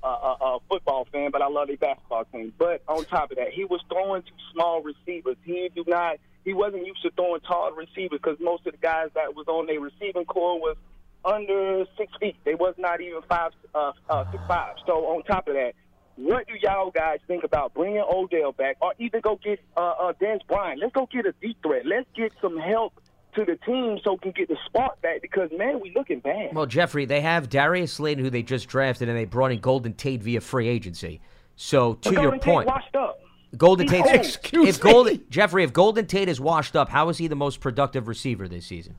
uh, 0.04 0.08
uh, 0.08 0.36
uh, 0.40 0.60
football 0.70 1.08
fan, 1.12 1.32
but 1.32 1.42
I 1.42 1.48
love 1.48 1.68
their 1.68 1.78
basketball 1.78 2.26
team. 2.26 2.54
But 2.58 2.84
on 2.88 3.06
top 3.06 3.32
of 3.32 3.38
that, 3.38 3.50
he 3.50 3.66
was 3.66 3.82
throwing 3.90 4.22
to 4.22 4.32
small 4.54 4.82
receivers. 4.82 5.38
He 5.44 5.70
do 5.76 5.84
not. 5.88 6.18
He 6.46 6.54
wasn't 6.54 6.86
used 6.86 7.02
to 7.02 7.12
throwing 7.12 7.42
tall 7.42 7.72
receivers 7.74 8.20
because 8.24 8.38
most 8.40 8.66
of 8.66 8.72
the 8.72 8.78
guys 8.78 9.10
that 9.16 9.36
was 9.36 9.48
on 9.48 9.68
their 9.68 9.80
receiving 9.80 10.26
core 10.26 10.60
was 10.60 10.78
under 11.26 11.86
six 11.98 12.14
feet. 12.20 12.38
They 12.46 12.56
was 12.56 12.76
not 12.78 13.02
even 13.02 13.22
five, 13.28 13.52
uh, 13.76 13.92
uh, 14.10 14.32
six 14.32 14.42
five. 14.48 14.76
So 14.86 14.94
on 15.08 15.24
top 15.24 15.48
of 15.48 15.56
that, 15.56 15.74
what 16.16 16.48
do 16.48 16.54
y'all 16.62 16.92
guys 16.92 17.20
think 17.28 17.44
about 17.44 17.74
bringing 17.74 18.04
Odell 18.10 18.54
back, 18.54 18.78
or 18.82 18.94
even 19.00 19.20
go 19.20 19.38
get 19.44 19.60
uh, 19.76 19.82
uh, 20.00 20.14
Dez 20.14 20.40
Bryant? 20.48 20.80
Let's 20.80 20.94
go 20.94 21.10
get 21.12 21.26
a 21.26 21.34
deep 21.42 21.58
threat. 21.62 21.86
Let's 21.86 22.08
get 22.16 22.32
some 22.42 22.58
help 22.58 22.94
to 23.36 23.46
the 23.46 23.56
team 23.66 24.00
so 24.04 24.14
we 24.14 24.18
can 24.20 24.32
get 24.32 24.48
the 24.48 24.58
spark 24.66 25.02
back 25.02 25.22
because 25.22 25.50
man, 25.58 25.80
we 25.80 25.92
looking 25.96 26.20
bad. 26.20 26.54
Well, 26.54 26.66
Jeffrey, 26.66 27.06
they 27.06 27.22
have 27.22 27.50
Darius 27.50 27.94
Slayton, 27.94 28.24
who 28.24 28.30
they 28.30 28.44
just 28.44 28.68
drafted, 28.68 29.10
and 29.10 29.18
they 29.18 29.26
brought 29.26 29.52
in 29.52 29.60
Golden 29.60 29.94
Tate 29.94 30.22
via 30.22 30.42
free 30.42 30.68
agency. 30.68 31.22
So 31.56 31.96
to 31.96 32.14
your 32.14 32.32
Tate 32.34 32.42
point, 32.42 32.68
washed 32.68 32.96
up. 32.96 33.20
Golden 33.58 33.88
Tate. 33.88 34.06
Excuse 34.08 34.70
if 34.70 34.84
me. 34.84 34.92
Golden 34.92 35.24
Jeffrey, 35.30 35.64
if 35.64 35.74
Golden 35.74 36.06
Tate 36.06 36.30
is 36.30 36.40
washed 36.40 36.76
up, 36.76 36.90
how 36.90 37.10
is 37.10 37.18
he 37.18 37.28
the 37.28 37.36
most 37.36 37.60
productive 37.60 38.08
receiver 38.08 38.48
this 38.48 38.66
season? 38.66 38.96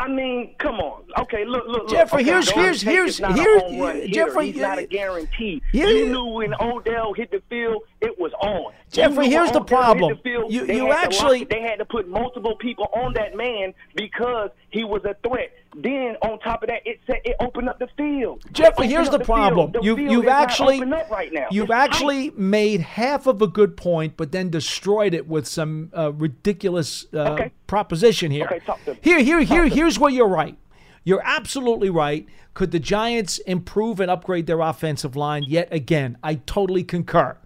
I 0.00 0.06
mean, 0.06 0.54
come 0.58 0.76
on. 0.76 1.02
Okay, 1.22 1.44
look, 1.44 1.64
look, 1.66 1.82
look. 1.82 1.90
Jeffrey, 1.90 2.22
okay, 2.22 2.30
here's- 2.30 2.50
here's- 2.50 2.80
here's- 2.82 3.10
is 3.14 3.20
not 3.20 3.36
here- 3.36 3.56
a 3.56 3.60
home 3.60 3.80
run 3.80 3.96
hitter. 3.96 4.08
Jeffrey, 4.12 4.46
He's 4.52 4.56
not 4.62 4.78
uh, 4.78 4.82
a 4.82 4.86
guarantee. 4.86 5.60
here- 5.72 5.88
you 5.88 6.08
knew 6.08 6.24
when 6.26 6.54
Odell 6.60 7.12
hit 7.14 7.32
the 7.32 7.42
field, 7.50 7.82
it 8.00 8.16
was 8.18 8.32
on. 8.40 8.72
Jeffrey, 8.92 9.28
here's 9.28 9.50
when 9.50 9.54
the 9.54 9.64
problem. 9.64 10.14
The 10.14 10.22
field, 10.22 10.52
You- 10.52 10.66
you 10.66 10.92
actually- 10.92 11.44
they 11.44 11.60
had 11.60 11.78
to 11.80 11.84
put 11.84 12.08
multiple 12.08 12.54
people 12.56 12.88
on 12.94 13.12
that 13.14 13.34
man 13.34 13.74
because 13.96 14.50
he 14.70 14.84
was 14.84 15.04
a 15.04 15.14
threat. 15.26 15.50
Then 15.76 16.16
on 16.22 16.38
top 16.38 16.62
of 16.62 16.68
that, 16.68 16.86
it 16.86 16.98
said 17.06 17.16
it 17.24 17.36
opened 17.40 17.68
up 17.68 17.78
the 17.78 17.88
field. 17.96 18.42
Jeffrey, 18.52 18.86
here's 18.86 19.08
opened 19.08 19.20
the 19.20 19.24
problem. 19.26 19.72
The 19.72 19.80
You, 19.82 19.96
you've 19.98 20.28
actually 20.28 20.80
up 20.80 21.10
right 21.10 21.32
now. 21.32 21.46
you've 21.50 21.64
It's 21.64 21.72
tight. 21.72 21.84
actually 21.84 22.30
made 22.36 22.80
half 22.80 23.26
of 23.26 23.42
a 23.42 23.46
good 23.48 23.76
point, 23.76 24.14
but 24.16 24.32
then 24.32 24.48
destroyed 24.48 25.12
it 25.12 25.26
with 25.28 25.46
some 25.46 25.90
uh, 25.96 26.12
ridiculous 26.12 27.06
uh, 27.12 27.32
Okay. 27.32 27.50
Proposition 27.68 28.32
here. 28.32 28.46
Okay, 28.46 28.58
talk 28.60 28.84
to. 28.86 28.96
Here, 29.00 29.20
here, 29.20 29.40
Talk 29.40 29.48
here, 29.48 29.64
to 29.64 29.68
here's 29.68 29.98
where 29.98 30.10
you're 30.10 30.26
right. 30.26 30.56
You're 31.04 31.22
absolutely 31.22 31.90
right. 31.90 32.26
Could 32.54 32.72
the 32.72 32.80
Giants 32.80 33.38
improve 33.38 34.00
and 34.00 34.10
upgrade 34.10 34.46
their 34.46 34.60
offensive 34.60 35.14
line? 35.14 35.44
Yet 35.46 35.68
again, 35.70 36.18
I 36.22 36.36
totally 36.36 36.82
concur. 36.82 37.36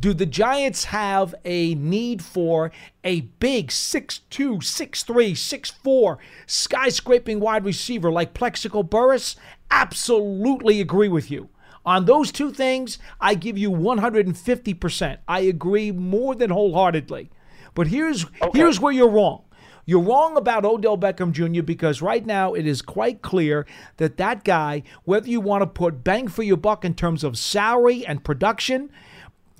Do 0.00 0.14
the 0.14 0.26
Giants 0.26 0.84
have 0.84 1.34
a 1.44 1.74
need 1.74 2.24
for 2.24 2.72
a 3.04 3.20
big 3.20 3.68
6'2, 3.68 4.20
6'3, 4.30 5.32
6'4 5.32 6.16
skyscraping 6.46 7.38
wide 7.38 7.66
receiver 7.66 8.10
like 8.10 8.32
Plaxico 8.32 8.82
Burress? 8.82 9.36
Absolutely 9.70 10.80
agree 10.80 11.08
with 11.08 11.30
you. 11.30 11.50
On 11.84 12.06
those 12.06 12.32
two 12.32 12.50
things, 12.50 12.98
I 13.20 13.34
give 13.34 13.58
you 13.58 13.70
150%. 13.70 15.18
I 15.28 15.40
agree 15.40 15.92
more 15.92 16.34
than 16.34 16.48
wholeheartedly. 16.48 17.30
But 17.74 17.86
here's 17.86 18.26
here's 18.52 18.80
where 18.80 18.92
you're 18.92 19.08
wrong. 19.08 19.44
You're 19.86 20.02
wrong 20.02 20.36
about 20.36 20.64
Odell 20.64 20.98
Beckham 20.98 21.32
Jr. 21.32 21.62
because 21.62 22.02
right 22.02 22.24
now 22.24 22.54
it 22.54 22.66
is 22.66 22.82
quite 22.82 23.22
clear 23.22 23.66
that 23.96 24.16
that 24.18 24.44
guy, 24.44 24.82
whether 25.04 25.28
you 25.28 25.40
want 25.40 25.62
to 25.62 25.66
put 25.66 26.04
bang 26.04 26.28
for 26.28 26.42
your 26.42 26.56
buck 26.56 26.84
in 26.84 26.94
terms 26.94 27.24
of 27.24 27.38
salary 27.38 28.06
and 28.06 28.22
production, 28.24 28.90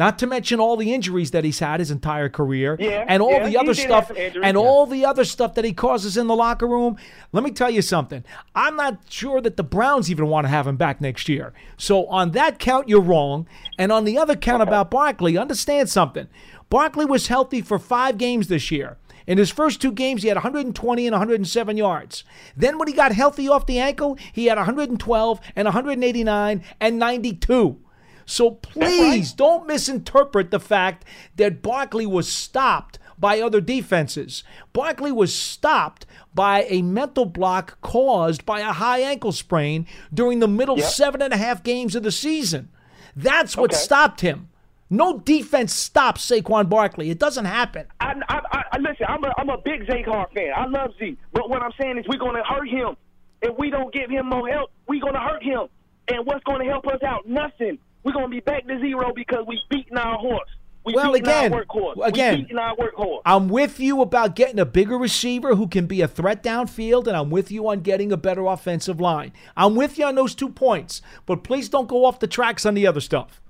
not 0.00 0.18
to 0.20 0.26
mention 0.26 0.60
all 0.60 0.78
the 0.78 0.94
injuries 0.94 1.30
that 1.32 1.44
he's 1.44 1.58
had 1.58 1.78
his 1.78 1.90
entire 1.90 2.30
career, 2.30 2.74
Yeah, 2.80 3.04
and 3.06 3.22
all 3.22 3.32
yeah, 3.32 3.48
the 3.50 3.58
other 3.58 3.74
stuff, 3.74 4.10
and 4.16 4.56
all 4.56 4.86
the 4.86 5.04
other 5.04 5.24
stuff 5.24 5.54
that 5.56 5.64
he 5.66 5.74
causes 5.74 6.16
in 6.16 6.26
the 6.26 6.34
locker 6.34 6.66
room. 6.66 6.96
Let 7.32 7.44
me 7.44 7.50
tell 7.50 7.68
you 7.68 7.82
something. 7.82 8.24
I'm 8.54 8.76
not 8.76 9.00
sure 9.10 9.42
that 9.42 9.58
the 9.58 9.62
Browns 9.62 10.10
even 10.10 10.28
want 10.28 10.46
to 10.46 10.48
have 10.48 10.66
him 10.66 10.78
back 10.78 11.02
next 11.02 11.28
year. 11.28 11.52
So 11.76 12.06
on 12.06 12.30
that 12.30 12.58
count, 12.58 12.88
you're 12.88 13.02
wrong. 13.02 13.46
And 13.78 13.92
on 13.92 14.04
the 14.04 14.16
other 14.16 14.36
count 14.36 14.62
about 14.62 14.90
Barkley, 14.90 15.36
understand 15.36 15.90
something. 15.90 16.28
Barkley 16.70 17.04
was 17.04 17.26
healthy 17.26 17.60
for 17.60 17.78
five 17.78 18.16
games 18.16 18.48
this 18.48 18.70
year. 18.70 18.96
In 19.30 19.38
his 19.38 19.50
first 19.50 19.80
two 19.80 19.92
games, 19.92 20.22
he 20.22 20.28
had 20.28 20.36
120 20.36 21.06
and 21.06 21.12
107 21.14 21.76
yards. 21.76 22.24
Then, 22.56 22.78
when 22.78 22.88
he 22.88 22.94
got 22.94 23.12
healthy 23.12 23.46
off 23.48 23.64
the 23.64 23.78
ankle, 23.78 24.18
he 24.32 24.46
had 24.46 24.58
112 24.58 25.40
and 25.54 25.66
189 25.66 26.64
and 26.80 26.98
92. 26.98 27.78
So 28.26 28.50
please 28.50 29.32
don't 29.32 29.68
misinterpret 29.68 30.50
the 30.50 30.58
fact 30.58 31.04
that 31.36 31.62
Barkley 31.62 32.06
was 32.06 32.26
stopped 32.28 32.98
by 33.20 33.40
other 33.40 33.60
defenses. 33.60 34.42
Barkley 34.72 35.12
was 35.12 35.32
stopped 35.32 36.06
by 36.34 36.64
a 36.68 36.82
mental 36.82 37.24
block 37.24 37.80
caused 37.82 38.44
by 38.44 38.58
a 38.60 38.72
high 38.72 38.98
ankle 38.98 39.30
sprain 39.30 39.86
during 40.12 40.40
the 40.40 40.48
middle 40.48 40.78
seven 40.80 41.22
and 41.22 41.32
a 41.32 41.36
half 41.36 41.62
games 41.62 41.94
of 41.94 42.02
the 42.02 42.10
season. 42.10 42.68
That's 43.14 43.56
what 43.56 43.70
Okay. 43.72 43.80
stopped 43.80 44.22
him. 44.22 44.48
No 44.90 45.18
defense 45.20 45.72
stops 45.72 46.28
Saquon 46.28 46.68
Barkley. 46.68 47.10
It 47.10 47.18
doesn't 47.20 47.44
happen. 47.44 47.86
I, 48.00 48.12
I, 48.28 48.40
I, 48.72 48.78
listen. 48.78 49.06
I'm 49.08 49.22
a, 49.22 49.32
I'm 49.38 49.48
a 49.48 49.58
big 49.58 49.86
Zay 49.86 50.02
Hart 50.02 50.32
fan. 50.34 50.52
I 50.54 50.66
love 50.66 50.90
Z, 50.98 51.16
but 51.32 51.48
what 51.48 51.62
I'm 51.62 51.70
saying 51.80 51.98
is 51.98 52.04
we're 52.08 52.18
going 52.18 52.34
to 52.34 52.42
hurt 52.42 52.68
him. 52.68 52.96
If 53.40 53.56
we 53.56 53.70
don't 53.70 53.92
give 53.94 54.10
him 54.10 54.28
more 54.28 54.48
help, 54.48 54.70
we're 54.88 55.00
going 55.00 55.14
to 55.14 55.20
hurt 55.20 55.42
him. 55.42 55.68
And 56.08 56.26
what's 56.26 56.42
going 56.44 56.58
to 56.60 56.66
help 56.70 56.86
us 56.88 57.02
out? 57.06 57.28
Nothing. 57.28 57.78
We're 58.02 58.12
going 58.12 58.26
to 58.26 58.30
be 58.30 58.40
back 58.40 58.66
to 58.66 58.80
zero 58.80 59.12
because 59.14 59.46
we 59.46 59.60
beaten 59.70 59.96
our 59.96 60.18
horse. 60.18 60.48
We 60.84 60.94
Well, 60.94 61.14
again- 61.14 61.52
our 61.52 61.64
again- 62.08 62.46
we. 62.50 63.20
I'm 63.24 63.48
with 63.48 63.78
you 63.78 64.00
about 64.00 64.34
getting 64.34 64.58
a 64.58 64.64
bigger 64.64 64.96
receiver 64.96 65.54
who 65.54 65.68
can 65.68 65.86
be 65.86 66.00
a 66.00 66.08
threat 66.08 66.42
downfield, 66.42 67.06
and 67.06 67.16
I'm 67.16 67.30
with 67.30 67.52
you 67.52 67.68
on 67.68 67.80
getting 67.80 68.10
a 68.12 68.16
better 68.16 68.46
offensive 68.46 68.98
line. 68.98 69.32
I'm 69.56 69.76
with 69.76 69.98
you 69.98 70.06
on 70.06 70.14
those 70.14 70.34
two 70.34 70.48
points, 70.48 71.00
but 71.26 71.44
please 71.44 71.68
don't 71.68 71.86
go 71.86 72.04
off 72.06 72.18
the 72.18 72.26
tracks 72.26 72.64
on 72.66 72.74
the 72.74 72.86
other 72.86 73.00
stuff. 73.00 73.40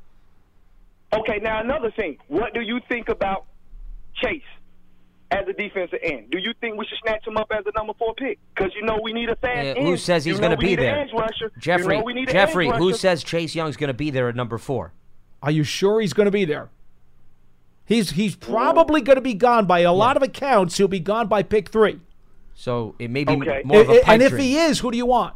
Okay, 1.12 1.38
now 1.42 1.60
another 1.60 1.90
thing. 1.90 2.18
What 2.28 2.54
do 2.54 2.60
you 2.60 2.80
think 2.88 3.08
about 3.08 3.46
Chase 4.14 4.42
as 5.30 5.46
a 5.48 5.52
defensive 5.52 5.98
end? 6.02 6.30
Do 6.30 6.38
you 6.38 6.52
think 6.60 6.76
we 6.76 6.86
should 6.86 6.98
snatch 7.02 7.26
him 7.26 7.36
up 7.36 7.50
as 7.50 7.64
a 7.66 7.72
number 7.76 7.92
four 7.98 8.14
pick? 8.14 8.38
Because 8.54 8.72
you 8.76 8.82
know 8.82 8.98
we 9.02 9.12
need 9.12 9.28
a 9.28 9.36
fast 9.36 9.76
end. 9.76 9.78
who 9.86 9.96
says 9.96 10.24
he's 10.24 10.36
You 10.36 10.40
know 10.40 10.48
going 10.48 10.58
to 10.58 10.60
be 10.60 10.66
need 10.68 10.78
an 10.80 10.84
there? 10.84 10.98
edge 11.00 11.10
rusher. 11.12 11.50
Jeffrey, 11.58 11.94
You 11.96 12.00
know 12.00 12.04
we 12.04 12.14
need 12.14 12.28
an 12.28 12.32
Jeffrey, 12.34 12.68
edge 12.70 12.76
who 12.76 12.94
says 12.94 13.24
Chase 13.24 13.54
Young's 13.54 13.76
going 13.76 13.88
to 13.88 13.94
be 13.94 14.10
there 14.10 14.28
at 14.28 14.36
number 14.36 14.58
four? 14.58 14.92
Are 15.42 15.50
you 15.50 15.64
sure 15.64 16.00
he's 16.00 16.12
going 16.12 16.26
to 16.26 16.30
be 16.30 16.44
there? 16.44 16.68
He's 17.84 18.10
he's 18.10 18.36
probably 18.36 19.00
going 19.00 19.16
to 19.16 19.22
be 19.22 19.34
gone 19.34 19.66
by 19.66 19.80
a 19.80 19.92
lot 19.92 20.16
of 20.16 20.22
accounts. 20.22 20.76
He'll 20.76 20.86
be 20.86 21.00
gone 21.00 21.26
by 21.26 21.42
pick 21.42 21.70
three. 21.70 21.98
So 22.54 22.94
it 23.00 23.10
may 23.10 23.24
be 23.24 23.32
Okay. 23.32 23.62
more 23.64 23.80
of 23.80 23.88
a 23.88 23.92
I- 23.92 23.96
I- 23.96 24.00
pipe 24.00 24.08
and 24.10 24.22
if 24.22 24.30
dream. 24.30 24.42
he 24.42 24.56
is, 24.58 24.78
who 24.78 24.90
do 24.92 24.96
you 24.96 25.06
want? 25.06 25.34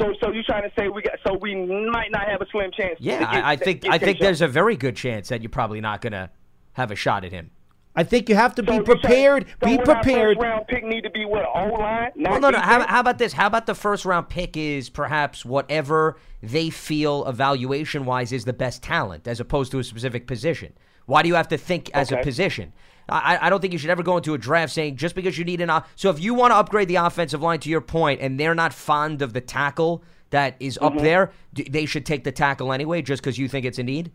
So, 0.00 0.14
so 0.22 0.32
you 0.32 0.42
trying 0.42 0.62
to 0.62 0.70
say 0.78 0.88
we 0.88 1.02
got? 1.02 1.14
So 1.26 1.36
we 1.40 1.54
might 1.54 2.10
not 2.10 2.26
have 2.28 2.40
a 2.40 2.46
slim 2.50 2.70
chance. 2.76 2.96
Yeah, 2.98 3.18
get- 3.20 3.44
I, 3.44 3.52
I 3.52 3.56
think 3.56 3.84
I 3.88 3.98
think 3.98 4.18
there's 4.18 4.40
a 4.40 4.48
very 4.48 4.76
good 4.76 4.96
chance 4.96 5.28
that 5.28 5.42
you're 5.42 5.50
probably 5.50 5.80
not 5.80 6.00
going 6.00 6.12
to 6.12 6.30
have 6.72 6.90
a 6.90 6.96
shot 6.96 7.24
at 7.24 7.32
him. 7.32 7.50
I 7.96 8.04
think 8.04 8.28
you 8.28 8.36
have 8.36 8.54
to 8.54 8.62
So 8.62 8.66
be 8.66 8.72
you 8.76 8.82
trying- 8.84 9.00
prepared. 9.00 9.46
so 9.60 9.66
Be 9.66 9.76
would 9.76 9.88
our 9.88 9.94
prepared. 9.96 10.36
First 10.38 10.44
round 10.46 10.66
pick 10.68 10.84
need 10.84 11.02
to 11.02 11.10
be 11.10 11.24
what 11.24 11.44
O 11.44 11.66
line. 11.74 12.10
Well, 12.16 12.40
no, 12.40 12.50
no. 12.50 12.58
How, 12.60 12.86
how 12.86 13.00
about 13.00 13.18
this? 13.18 13.32
How 13.32 13.46
about 13.48 13.66
the 13.66 13.74
first 13.74 14.04
round 14.04 14.28
pick 14.28 14.56
is 14.56 14.88
perhaps 14.88 15.44
whatever 15.44 16.16
they 16.42 16.70
feel 16.70 17.26
evaluation 17.26 18.04
wise 18.04 18.32
is 18.32 18.44
the 18.44 18.52
best 18.52 18.82
talent, 18.82 19.26
as 19.26 19.40
opposed 19.40 19.72
to 19.72 19.78
a 19.80 19.84
specific 19.84 20.26
position. 20.26 20.72
Why 21.06 21.22
do 21.22 21.28
you 21.28 21.34
have 21.34 21.48
to 21.48 21.58
think 21.58 21.90
as 21.92 22.12
a 22.12 22.18
position? 22.18 22.72
I, 23.10 23.46
I- 23.46 23.50
don't 23.50 23.60
think 23.60 23.72
you 23.72 23.78
should 23.78 23.90
ever 23.90 24.02
go 24.02 24.16
into 24.16 24.34
a 24.34 24.38
draft 24.38 24.72
saying 24.72 24.96
just 24.96 25.14
because 25.14 25.36
you 25.38 25.44
need 25.44 25.60
an. 25.60 25.70
o- 25.70 25.82
So 25.96 26.10
if 26.10 26.20
you 26.20 26.34
want 26.34 26.52
to 26.52 26.56
upgrade 26.56 26.88
the 26.88 26.96
offensive 26.96 27.42
line, 27.42 27.60
to 27.60 27.68
your 27.68 27.80
point, 27.80 28.20
and 28.20 28.38
they're 28.38 28.54
not 28.54 28.72
fond 28.72 29.22
of 29.22 29.32
the 29.32 29.40
tackle 29.40 30.02
that 30.30 30.56
is 30.60 30.78
up 30.80 30.92
Mm-hmm. 30.94 31.02
there, 31.04 31.32
d- 31.52 31.68
they 31.70 31.86
should 31.86 32.06
take 32.06 32.24
the 32.24 32.32
tackle 32.32 32.72
anyway, 32.72 33.02
just 33.02 33.22
because 33.22 33.38
you 33.38 33.48
think 33.48 33.66
it's 33.66 33.78
a 33.78 33.82
need. 33.82 34.12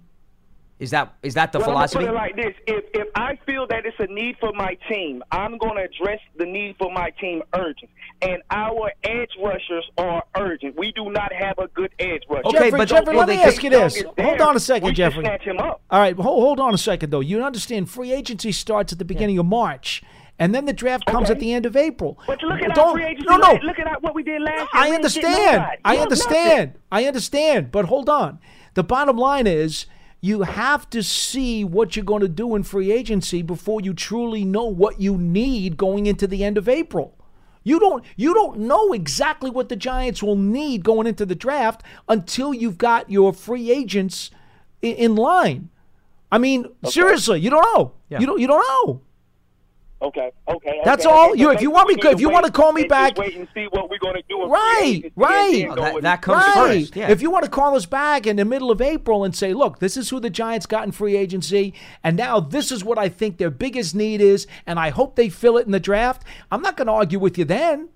Is 0.77 0.91
that 0.91 1.13
is 1.23 1.35
that 1.35 1.53
the 1.53 1.59
well, 1.59 1.69
philosophy? 1.69 2.05
I'm 2.05 2.11
put 2.11 2.15
it 2.15 2.17
like 2.17 2.35
this: 2.35 2.53
if 2.67 2.83
if 2.93 3.07
I 3.15 3.39
feel 3.45 3.65
that 3.67 3.85
it's 3.85 3.95
a 3.97 4.07
need 4.07 4.35
for 4.41 4.51
my 4.53 4.77
team, 4.89 5.23
I'm 5.31 5.57
going 5.57 5.77
to 5.77 5.83
address 5.83 6.19
the 6.37 6.45
need 6.45 6.75
for 6.77 6.91
my 6.91 7.11
team 7.11 7.43
urgent. 7.53 7.89
And 8.21 8.41
our 8.51 8.91
edge 9.03 9.31
rushers 9.41 9.89
are 9.97 10.23
urgent. 10.37 10.77
We 10.77 10.91
do 10.91 11.09
not 11.11 11.31
have 11.31 11.57
a 11.59 11.67
good 11.69 11.91
edge 11.97 12.23
rusher. 12.29 12.47
Okay, 12.47 12.57
Jeffrey, 12.57 12.71
but 12.77 12.87
Jeffrey, 12.89 13.15
well, 13.15 13.25
let 13.25 13.37
me 13.37 13.41
ask 13.41 13.63
you 13.63 13.69
this. 13.69 13.97
is 13.97 14.05
Hold 14.19 14.41
on 14.41 14.55
a 14.57 14.59
second, 14.59 14.87
we 14.87 14.93
Jeffrey. 14.93 15.23
Snatch 15.23 15.43
him 15.43 15.59
up. 15.59 15.81
All 15.89 15.99
right, 15.99 16.15
hold, 16.15 16.41
hold 16.43 16.59
on 16.59 16.73
a 16.73 16.77
second 16.77 17.09
though. 17.09 17.21
You 17.21 17.41
understand 17.41 17.89
free 17.89 18.11
agency 18.11 18.51
starts 18.51 18.91
at 18.91 18.99
the 18.99 19.05
beginning 19.05 19.37
of 19.39 19.45
March, 19.45 20.03
and 20.39 20.53
then 20.53 20.65
the 20.65 20.73
draft 20.73 21.05
comes 21.05 21.29
Okay. 21.29 21.37
at 21.37 21.39
the 21.39 21.53
end 21.53 21.65
of 21.65 21.77
April. 21.77 22.19
But 22.27 22.43
look 22.43 22.61
at 22.61 22.75
Don't- 22.75 22.87
our 22.87 22.93
free 22.95 23.05
agency. 23.05 23.27
No, 23.29 23.37
no. 23.37 23.53
Look 23.63 23.79
at 23.79 24.03
what 24.03 24.13
we 24.13 24.23
did 24.23 24.41
last 24.41 24.57
year. 24.57 24.67
I 24.73 24.89
We 24.89 24.97
didn't 24.97 25.13
get 25.13 25.23
understand. 25.23 25.77
I 25.85 25.97
understand. 25.97 26.73
I 26.91 27.05
understand. 27.05 27.71
But 27.71 27.85
hold 27.85 28.09
on. 28.09 28.39
The 28.73 28.83
bottom 28.83 29.15
line 29.15 29.47
is 29.47 29.85
you 30.25 30.41
have 30.41 30.89
to 30.89 31.03
see 31.03 31.63
what 31.63 31.95
you're 31.95 32.03
going 32.03 32.21
to 32.21 32.27
do 32.27 32.55
in 32.55 32.63
free 32.63 32.91
agency 32.91 33.43
before 33.43 33.79
you 33.81 33.93
truly 33.93 34.43
know 34.43 34.65
what 34.65 34.99
you 34.99 35.19
need 35.19 35.77
going 35.77 36.07
into 36.07 36.25
the 36.25 36.43
end 36.43 36.57
of 36.57 36.67
April. 36.67 37.15
You 37.63 37.79
don't 37.79 38.03
you 38.15 38.33
don't 38.33 38.57
know 38.57 38.91
exactly 38.91 39.51
what 39.51 39.69
the 39.69 39.75
Giants 39.75 40.23
will 40.23 40.35
need 40.35 40.83
going 40.83 41.05
into 41.05 41.27
the 41.27 41.35
draft 41.35 41.83
until 42.09 42.55
you've 42.55 42.79
got 42.79 43.07
your 43.07 43.33
free 43.33 43.69
agents 43.69 44.31
in 44.81 45.15
line. 45.15 45.69
I 46.31 46.39
mean, 46.39 46.65
seriously, 46.85 47.39
you 47.39 47.51
don't 47.51 47.63
know. 47.75 47.91
Yeah. 48.09 48.19
You 48.19 48.25
don't 48.25 48.39
you 48.39 48.47
don't 48.47 48.65
know. 48.67 49.01
Okay, 50.01 50.29
okay. 50.49 50.81
That's 50.83 51.05
okay, 51.05 51.15
all. 51.15 51.29
okay. 51.31 51.39
You- 51.39 51.45
So 51.47 51.51
if 51.51 51.61
you 51.61 51.71
want 51.71 51.87
me- 51.87 51.95
if 52.11 52.19
you 52.19 52.27
wait- 52.27 52.33
wanna 52.33 52.51
call 52.51 52.73
me 52.73 52.83
back- 52.83 53.17
wait 53.17 53.35
and 53.37 53.47
see 53.53 53.65
what 53.71 53.89
we're 53.89 53.97
going 53.97 54.15
to 54.15 54.21
do. 54.27 54.43
Right, 54.45 55.03
right. 55.15 55.67
Oh, 55.71 55.75
that- 55.75 56.01
that 56.01 56.21
comes 56.21 56.43
Right. 56.43 56.53
first, 56.81 56.95
yeah. 56.95 57.09
If 57.09 57.21
you 57.21 57.31
want 57.31 57.45
to 57.45 57.49
call 57.49 57.75
us 57.75 57.85
back 57.85 58.27
in 58.27 58.35
the 58.35 58.45
middle 58.45 58.69
of 58.71 58.81
April 58.81 59.23
and 59.23 59.33
say, 59.35 59.53
look, 59.53 59.79
this 59.79 59.95
is 59.95 60.09
who 60.09 60.19
the 60.19 60.29
Giants 60.29 60.65
got 60.65 60.83
in 60.85 60.91
free 60.91 61.15
agency, 61.15 61.73
and 62.03 62.17
now 62.17 62.39
this 62.41 62.71
is 62.73 62.83
what 62.83 62.97
I 62.99 63.07
think 63.09 63.37
their 63.37 63.49
biggest 63.49 63.95
need 63.95 64.19
is, 64.21 64.47
and 64.67 64.77
I 64.79 64.89
hope 64.89 65.15
they 65.15 65.29
fill 65.29 65.57
it 65.57 65.65
in 65.65 65.71
the 65.71 65.79
draft, 65.79 66.23
I'm 66.51 66.61
not 66.61 66.75
going 66.75 66.87
to 66.87 66.93
argue 66.93 67.17
with 67.19 67.37
you 67.37 67.45
then. 67.45 67.87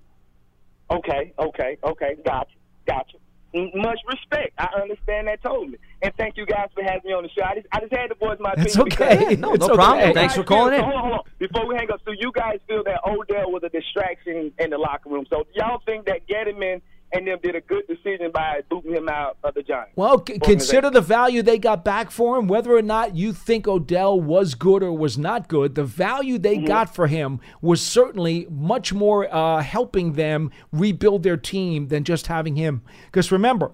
Okay, 0.90 1.32
okay, 1.38 1.76
okay. 1.84 2.16
Gotcha, 2.24 2.56
gotcha. 2.86 3.18
Much 3.52 3.98
respect. 4.06 4.52
I 4.58 4.68
understand 4.80 5.26
that 5.28 5.42
totally. 5.42 5.78
And 6.02 6.14
thank 6.16 6.36
you 6.36 6.46
guys 6.46 6.68
for 6.74 6.82
having 6.82 7.02
me 7.04 7.12
on 7.12 7.24
the 7.24 7.28
show. 7.30 7.44
I 7.44 7.54
just, 7.56 7.66
I 7.72 7.80
just 7.80 7.92
had 7.92 8.06
to 8.08 8.14
voice 8.14 8.38
my 8.40 8.54
It's 8.56 8.74
opinion. 8.76 8.88
because- 8.90 9.22
okay. 9.24 9.36
no, 9.40 9.54
It's 9.54 9.66
no 9.66 9.74
problem. 9.74 9.98
okay. 10.04 10.12
Thanks 10.14 10.34
for 10.36 10.44
calling 10.44 10.72
feel- 10.74 10.84
in. 10.84 10.90
so 10.90 10.90
Hold 10.90 10.94
on, 10.96 11.02
hold 11.02 11.12
on. 11.14 11.24
Before 11.38 11.66
we 11.66 11.74
hang 11.74 11.90
up, 11.90 12.00
so 12.04 12.12
you 12.12 12.30
guys 12.32 12.58
feel 12.68 12.84
that 12.84 13.00
Odell 13.04 13.50
was 13.50 13.62
a 13.64 13.68
distraction 13.70 14.52
in 14.58 14.70
the 14.70 14.78
locker 14.78 15.08
room. 15.10 15.26
So 15.28 15.46
y'all 15.54 15.82
think 15.84 16.06
that 16.06 16.28
Gettleman 16.28 16.80
and 17.12 17.26
them 17.26 17.38
did 17.42 17.56
a 17.56 17.60
good 17.60 17.86
decision 17.86 18.30
by 18.32 18.60
booting 18.68 18.92
him 18.94 19.08
out 19.08 19.36
of 19.42 19.54
the 19.54 19.62
Giants? 19.62 19.92
Well, 19.96 20.24
c- 20.26 20.38
consider 20.38 20.90
the 20.90 21.00
value 21.00 21.42
they 21.42 21.58
got 21.58 21.84
back 21.84 22.10
for 22.10 22.38
him. 22.38 22.46
Whether 22.46 22.74
or 22.76 22.82
not 22.82 23.16
you 23.16 23.32
think 23.32 23.66
Odell 23.66 24.20
was 24.20 24.54
good 24.54 24.82
or 24.82 24.92
was 24.92 25.18
not 25.18 25.48
good, 25.48 25.74
the 25.74 25.84
value 25.84 26.38
they 26.38 26.58
got 26.58 26.94
for 26.94 27.06
him 27.08 27.40
was 27.60 27.80
certainly 27.80 28.46
much 28.50 28.92
more 28.92 29.32
uh, 29.34 29.62
helping 29.62 30.12
them 30.12 30.50
rebuild 30.72 31.22
their 31.22 31.36
team 31.36 31.88
than 31.88 32.04
just 32.04 32.28
having 32.28 32.56
him. 32.56 32.82
Because 33.06 33.32
remember, 33.32 33.72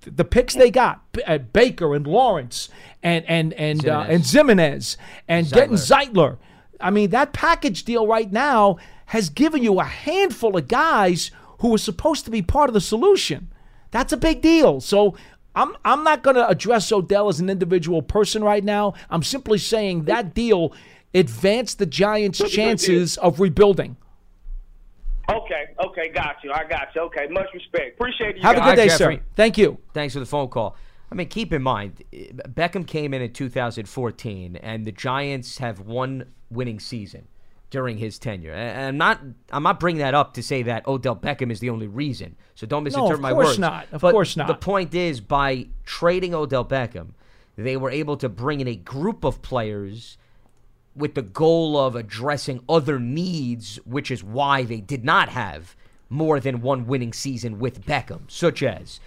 the 0.00 0.24
picks 0.24 0.54
they 0.54 0.70
got 0.70 1.00
B- 1.12 1.22
uh, 1.22 1.38
Baker 1.38 1.94
and 1.94 2.06
Lawrence 2.06 2.68
and 3.02 3.24
and 3.26 3.52
and 3.54 3.88
uh, 3.88 4.04
and 4.08 4.22
Ximines 4.22 4.96
and 5.28 5.50
getting 5.50 5.76
Zeitler. 5.76 6.38
I 6.80 6.90
mean, 6.90 7.10
that 7.10 7.32
package 7.32 7.84
deal 7.84 8.06
right 8.06 8.30
now 8.30 8.76
has 9.06 9.28
given 9.30 9.62
you 9.62 9.80
a 9.80 9.84
handful 9.84 10.56
of 10.56 10.66
guys 10.68 11.30
who 11.60 11.68
was 11.68 11.82
supposed 11.82 12.24
to 12.24 12.30
be 12.30 12.42
part 12.42 12.68
of 12.68 12.74
the 12.74 12.80
solution. 12.80 13.52
That's 13.90 14.12
a 14.12 14.16
big 14.16 14.42
deal. 14.42 14.80
So 14.80 15.16
I'm 15.54 15.76
I'm 15.84 16.02
not 16.04 16.22
going 16.22 16.36
to 16.36 16.48
address 16.48 16.90
Odell 16.90 17.28
as 17.28 17.40
an 17.40 17.48
individual 17.48 18.02
person 18.02 18.42
right 18.42 18.64
now. 18.64 18.94
I'm 19.10 19.22
simply 19.22 19.58
saying 19.58 20.04
that 20.04 20.34
deal 20.34 20.72
advanced 21.14 21.78
the 21.78 21.86
Giants' 21.86 22.38
That's 22.38 22.52
a 22.52 22.56
good 22.56 22.56
deal. 22.56 22.66
chances 22.66 23.16
of 23.18 23.40
rebuilding. 23.40 23.96
Okay, 25.30 25.64
okay, 25.86 26.08
got 26.10 26.36
you. 26.42 26.52
I 26.52 26.64
got 26.64 26.88
you. 26.94 27.02
Okay, 27.02 27.26
much 27.30 27.46
respect. 27.54 27.94
Appreciate 27.98 28.36
you 28.36 28.42
Have 28.42 28.58
a 28.58 28.60
good 28.60 28.76
day, 28.76 28.88
Jeffrey. 28.88 29.16
sir. 29.16 29.22
Thank 29.34 29.56
you. 29.56 29.78
Thanks 29.94 30.12
for 30.12 30.20
the 30.20 30.26
phone 30.26 30.48
call. 30.48 30.76
I 31.10 31.14
mean, 31.14 31.28
keep 31.28 31.52
in 31.52 31.62
mind, 31.62 32.02
Beckham 32.12 32.86
came 32.86 33.14
in 33.14 33.22
in 33.22 33.32
2014, 33.32 34.56
and 34.56 34.84
the 34.84 34.92
Giants 34.92 35.58
have 35.58 35.80
one 35.80 36.26
winning 36.50 36.80
season 36.80 37.28
during 37.74 37.98
his 37.98 38.20
tenure. 38.20 38.52
And 38.52 38.86
I'm 38.86 38.96
not, 38.96 39.20
I'm 39.50 39.64
not 39.64 39.80
bringing 39.80 39.98
that 39.98 40.14
up 40.14 40.34
to 40.34 40.44
say 40.44 40.62
that 40.62 40.86
Odell 40.86 41.16
Beckham 41.16 41.50
is 41.50 41.58
the 41.58 41.70
only 41.70 41.88
reason. 41.88 42.36
So 42.54 42.68
don't 42.68 42.84
misinterpret 42.84 43.16
of 43.16 43.20
my 43.20 43.32
course 43.32 43.46
words. 43.48 43.58
not. 43.58 43.88
Of 43.90 44.00
But 44.00 44.12
course 44.12 44.36
not. 44.36 44.46
The 44.46 44.54
point 44.54 44.94
is, 44.94 45.20
by 45.20 45.66
trading 45.84 46.36
Odell 46.36 46.64
Beckham, 46.64 47.14
they 47.56 47.76
were 47.76 47.90
able 47.90 48.16
to 48.18 48.28
bring 48.28 48.60
in 48.60 48.68
a 48.68 48.76
group 48.76 49.24
of 49.24 49.42
players 49.42 50.18
with 50.94 51.16
the 51.16 51.22
goal 51.22 51.76
of 51.76 51.96
addressing 51.96 52.62
other 52.68 53.00
needs, 53.00 53.80
which 53.84 54.08
is 54.08 54.22
why 54.22 54.62
they 54.62 54.80
did 54.80 55.04
not 55.04 55.30
have 55.30 55.74
more 56.08 56.38
than 56.38 56.60
one 56.60 56.86
winning 56.86 57.12
season 57.12 57.58
with 57.58 57.84
Beckham, 57.84 58.20
such 58.28 58.62
as 58.62 59.00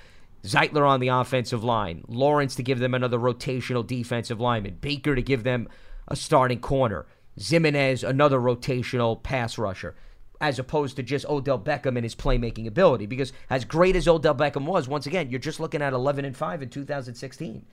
Zeitler 0.43 0.85
on 0.85 0.99
the 0.99 1.07
offensive 1.07 1.63
line, 1.63 2.03
Lawrence 2.09 2.53
to 2.55 2.63
give 2.63 2.79
them 2.79 2.93
another 2.93 3.17
rotational 3.17 3.87
defensive 3.87 4.41
lineman, 4.41 4.75
Baker 4.81 5.15
to 5.15 5.21
give 5.21 5.43
them 5.43 5.69
a 6.09 6.17
starting 6.17 6.59
corner, 6.59 7.05
Ximines 7.37 8.07
another 8.07 8.39
rotational 8.39 9.21
pass 9.21 9.57
rusher, 9.57 9.95
as 10.41 10.59
opposed 10.59 10.95
to 10.95 11.03
just 11.03 11.25
Odell 11.25 11.59
Beckham 11.59 11.95
and 11.95 12.03
his 12.03 12.15
playmaking 12.15 12.67
ability. 12.67 13.05
Because 13.05 13.33
as 13.49 13.65
great 13.65 13.95
as 13.95 14.07
Odell 14.07 14.35
Beckham 14.35 14.65
was, 14.65 14.87
once 14.87 15.05
again, 15.05 15.29
you're 15.29 15.39
just 15.39 15.59
looking 15.59 15.81
at 15.81 15.93
11 15.93 16.25
and 16.25 16.35
5 16.35 16.61
in 16.61 16.69
2016. 16.69 17.65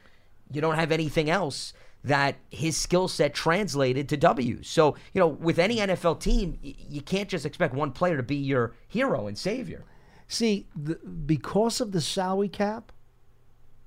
You 0.52 0.60
don't 0.60 0.74
have 0.74 0.92
anything 0.92 1.30
else 1.30 1.72
that 2.04 2.36
his 2.50 2.76
skill 2.76 3.08
set 3.08 3.32
translated 3.32 4.08
to 4.10 4.16
W. 4.18 4.62
So, 4.62 4.94
you 5.14 5.20
know, 5.20 5.26
with 5.26 5.58
any 5.58 5.78
NFL 5.78 6.20
team, 6.20 6.58
you 6.62 7.00
can't 7.00 7.30
just 7.30 7.46
expect 7.46 7.74
one 7.74 7.92
player 7.92 8.18
to 8.18 8.22
be 8.22 8.36
your 8.36 8.74
hero 8.86 9.26
and 9.26 9.38
savior. 9.38 9.84
See, 10.28 10.66
the, 10.76 10.96
because 10.96 11.80
of 11.80 11.92
the 11.92 12.02
salary 12.02 12.50
cap, 12.50 12.92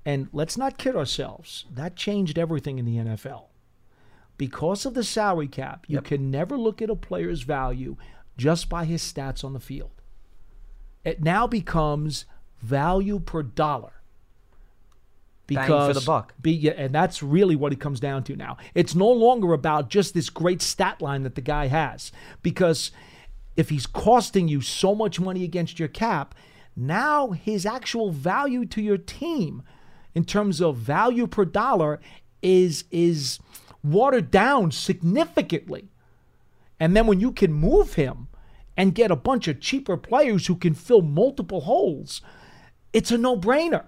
and 0.04 0.28
let's 0.32 0.56
not 0.56 0.78
kid 0.78 0.96
ourselves, 0.96 1.66
that 1.70 1.94
changed 1.94 2.38
everything 2.38 2.78
in 2.78 2.86
the 2.86 2.96
NFL. 2.96 3.47
Because 4.38 4.86
of 4.86 4.94
the 4.94 5.04
salary 5.04 5.48
cap, 5.48 5.84
you 5.88 5.96
Yep. 5.96 6.04
can 6.04 6.30
never 6.30 6.56
look 6.56 6.80
at 6.80 6.88
a 6.88 6.96
player's 6.96 7.42
value 7.42 7.96
just 8.38 8.68
by 8.68 8.84
his 8.86 9.02
stats 9.02 9.44
on 9.44 9.52
the 9.52 9.60
field. 9.60 9.90
It 11.04 11.22
now 11.22 11.46
becomes 11.46 12.24
value 12.62 13.18
per 13.18 13.42
dollar. 13.42 13.92
Bang 15.46 15.66
for 15.66 15.72
the 15.88 15.94
Because 15.94 16.04
buck. 16.04 16.34
be, 16.40 16.70
and 16.70 16.94
that's 16.94 17.22
really 17.22 17.56
what 17.56 17.72
it 17.72 17.80
comes 17.80 18.00
down 18.00 18.22
to 18.24 18.36
now. 18.36 18.58
It's 18.74 18.94
no 18.94 19.10
longer 19.10 19.52
about 19.54 19.88
just 19.88 20.12
this 20.14 20.28
great 20.30 20.60
stat 20.60 21.00
line 21.00 21.22
that 21.22 21.34
the 21.36 21.40
guy 21.40 21.68
has, 21.68 22.12
because 22.42 22.90
if 23.56 23.70
he's 23.70 23.86
costing 23.86 24.46
you 24.46 24.60
so 24.60 24.94
much 24.94 25.18
money 25.18 25.44
against 25.44 25.78
your 25.78 25.88
cap, 25.88 26.34
now 26.76 27.30
his 27.30 27.64
actual 27.66 28.12
value 28.12 28.66
to 28.66 28.82
your 28.82 28.98
team, 28.98 29.62
in 30.14 30.24
terms 30.24 30.60
of 30.60 30.76
value 30.76 31.26
per 31.26 31.44
dollar, 31.46 31.98
is 32.42 32.84
is 32.90 33.40
watered 33.82 34.30
down 34.30 34.70
significantly. 34.70 35.88
And 36.80 36.96
then 36.96 37.06
when 37.06 37.20
you 37.20 37.32
can 37.32 37.52
move 37.52 37.94
him 37.94 38.28
and 38.76 38.94
get 38.94 39.10
a 39.10 39.16
bunch 39.16 39.48
of 39.48 39.60
cheaper 39.60 39.96
players 39.96 40.46
who 40.46 40.56
can 40.56 40.74
fill 40.74 41.02
multiple 41.02 41.62
holes, 41.62 42.20
it's 42.92 43.10
a 43.10 43.18
no 43.18 43.36
brainer. 43.36 43.86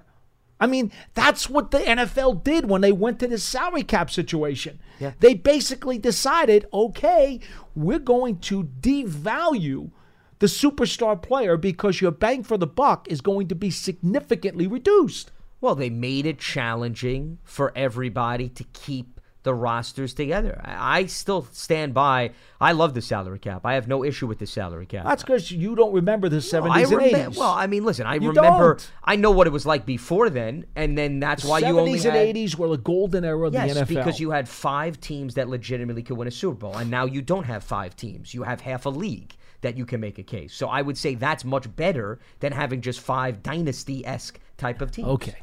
I 0.61 0.66
mean, 0.66 0.93
that's 1.14 1.49
what 1.49 1.70
the 1.70 1.78
NFL 1.78 2.45
did 2.45 2.68
when 2.68 2.82
they 2.82 2.93
went 2.93 3.18
to 3.20 3.28
the 3.28 3.38
salary 3.38 3.82
cap 3.82 4.11
situation. 4.11 4.78
Yeah. 4.99 5.12
They 5.18 5.32
basically 5.32 5.99
decided, 5.99 6.66
okay, 6.72 7.41
we're 7.74 7.99
going 7.99 8.41
to 8.41 8.64
devalue 8.64 9.91
the 10.38 10.47
superstar 10.47 11.20
player 11.20 11.57
because 11.57 12.01
your 12.01 12.11
bang 12.11 12.43
for 12.43 12.59
the 12.59 12.66
buck 12.66 13.09
is 13.09 13.22
going 13.22 13.49
to 13.49 13.55
be 13.55 13.70
significantly 13.70 14.66
reduced. 14.66 15.30
Well, 15.62 15.74
they 15.74 15.91
made 15.91 16.26
it 16.26 16.38
challenging 16.38 17.38
for 17.43 17.72
everybody 17.76 18.49
to 18.51 18.64
keep 18.72 19.20
the 19.43 19.55
rosters 19.55 20.12
together. 20.14 20.61
I 20.64 21.01
I 21.01 21.07
still 21.07 21.47
stand 21.53 21.95
by. 21.95 22.32
I 22.61 22.72
love 22.72 22.93
the 22.95 23.01
salary 23.01 23.38
cap. 23.38 23.62
I 23.64 23.74
have 23.74 23.88
no 23.88 24.05
issue 24.05 24.26
with 24.26 24.38
the 24.38 24.47
salary 24.47 24.84
cap. 24.86 25.07
That's 25.07 25.22
because 25.22 25.51
you 25.51 25.74
don't 25.74 25.95
remember 25.95 26.28
the 26.28 26.38
70s 26.38 26.70
I 26.70 26.80
and 26.82 26.91
80s. 27.32 27.36
Well, 27.38 27.49
I 27.51 27.66
mean, 27.66 27.84
listen, 27.84 28.07
I 28.07 28.16
You 28.16 28.28
remember. 28.28 28.74
don't. 28.74 28.91
I 29.03 29.16
know 29.16 29.30
what 29.30 29.47
it 29.47 29.51
was 29.51 29.64
like 29.64 29.86
before 29.86 30.28
then, 30.28 30.66
and 30.76 30.97
then 30.99 31.20
that's 31.20 31.45
why 31.45 31.62
70s 31.62 31.66
you 31.68 31.78
only 31.78 31.99
Seventies 31.99 32.55
and 32.55 32.59
80s 32.59 32.59
were 32.59 32.68
the 32.68 32.76
golden 32.82 33.24
era 33.24 33.47
of 33.47 33.55
Yes, 33.55 33.72
the 33.74 33.80
NFL. 33.80 33.88
because 33.88 34.20
you 34.20 34.30
had 34.32 34.49
five 34.49 35.01
teams 35.01 35.34
that 35.34 35.49
legitimately 35.49 36.03
could 36.03 36.18
win 36.18 36.28
a 36.28 36.30
Super 36.30 36.57
Bowl, 36.57 36.76
and 36.76 36.91
now 36.91 37.07
you 37.07 37.22
don't 37.22 37.45
have 37.45 37.64
five 37.64 37.97
teams. 37.97 38.34
You 38.34 38.43
have 38.43 38.61
half 38.61 38.84
a 38.84 38.91
league 38.91 39.34
that 39.62 39.76
you 39.76 39.86
can 39.86 40.01
make 40.01 40.18
a 40.18 40.22
case. 40.22 40.53
So 40.55 40.68
I 40.68 40.82
would 40.82 40.99
say 40.99 41.14
that's 41.14 41.45
much 41.45 41.74
better 41.76 42.18
than 42.41 42.53
having 42.53 42.80
just 42.80 43.01
five 43.01 43.43
dynasty 43.43 44.05
esque 44.07 44.38
type 44.59 44.80
of 44.82 44.91
teams. 44.91 45.09
Okay. 45.09 45.36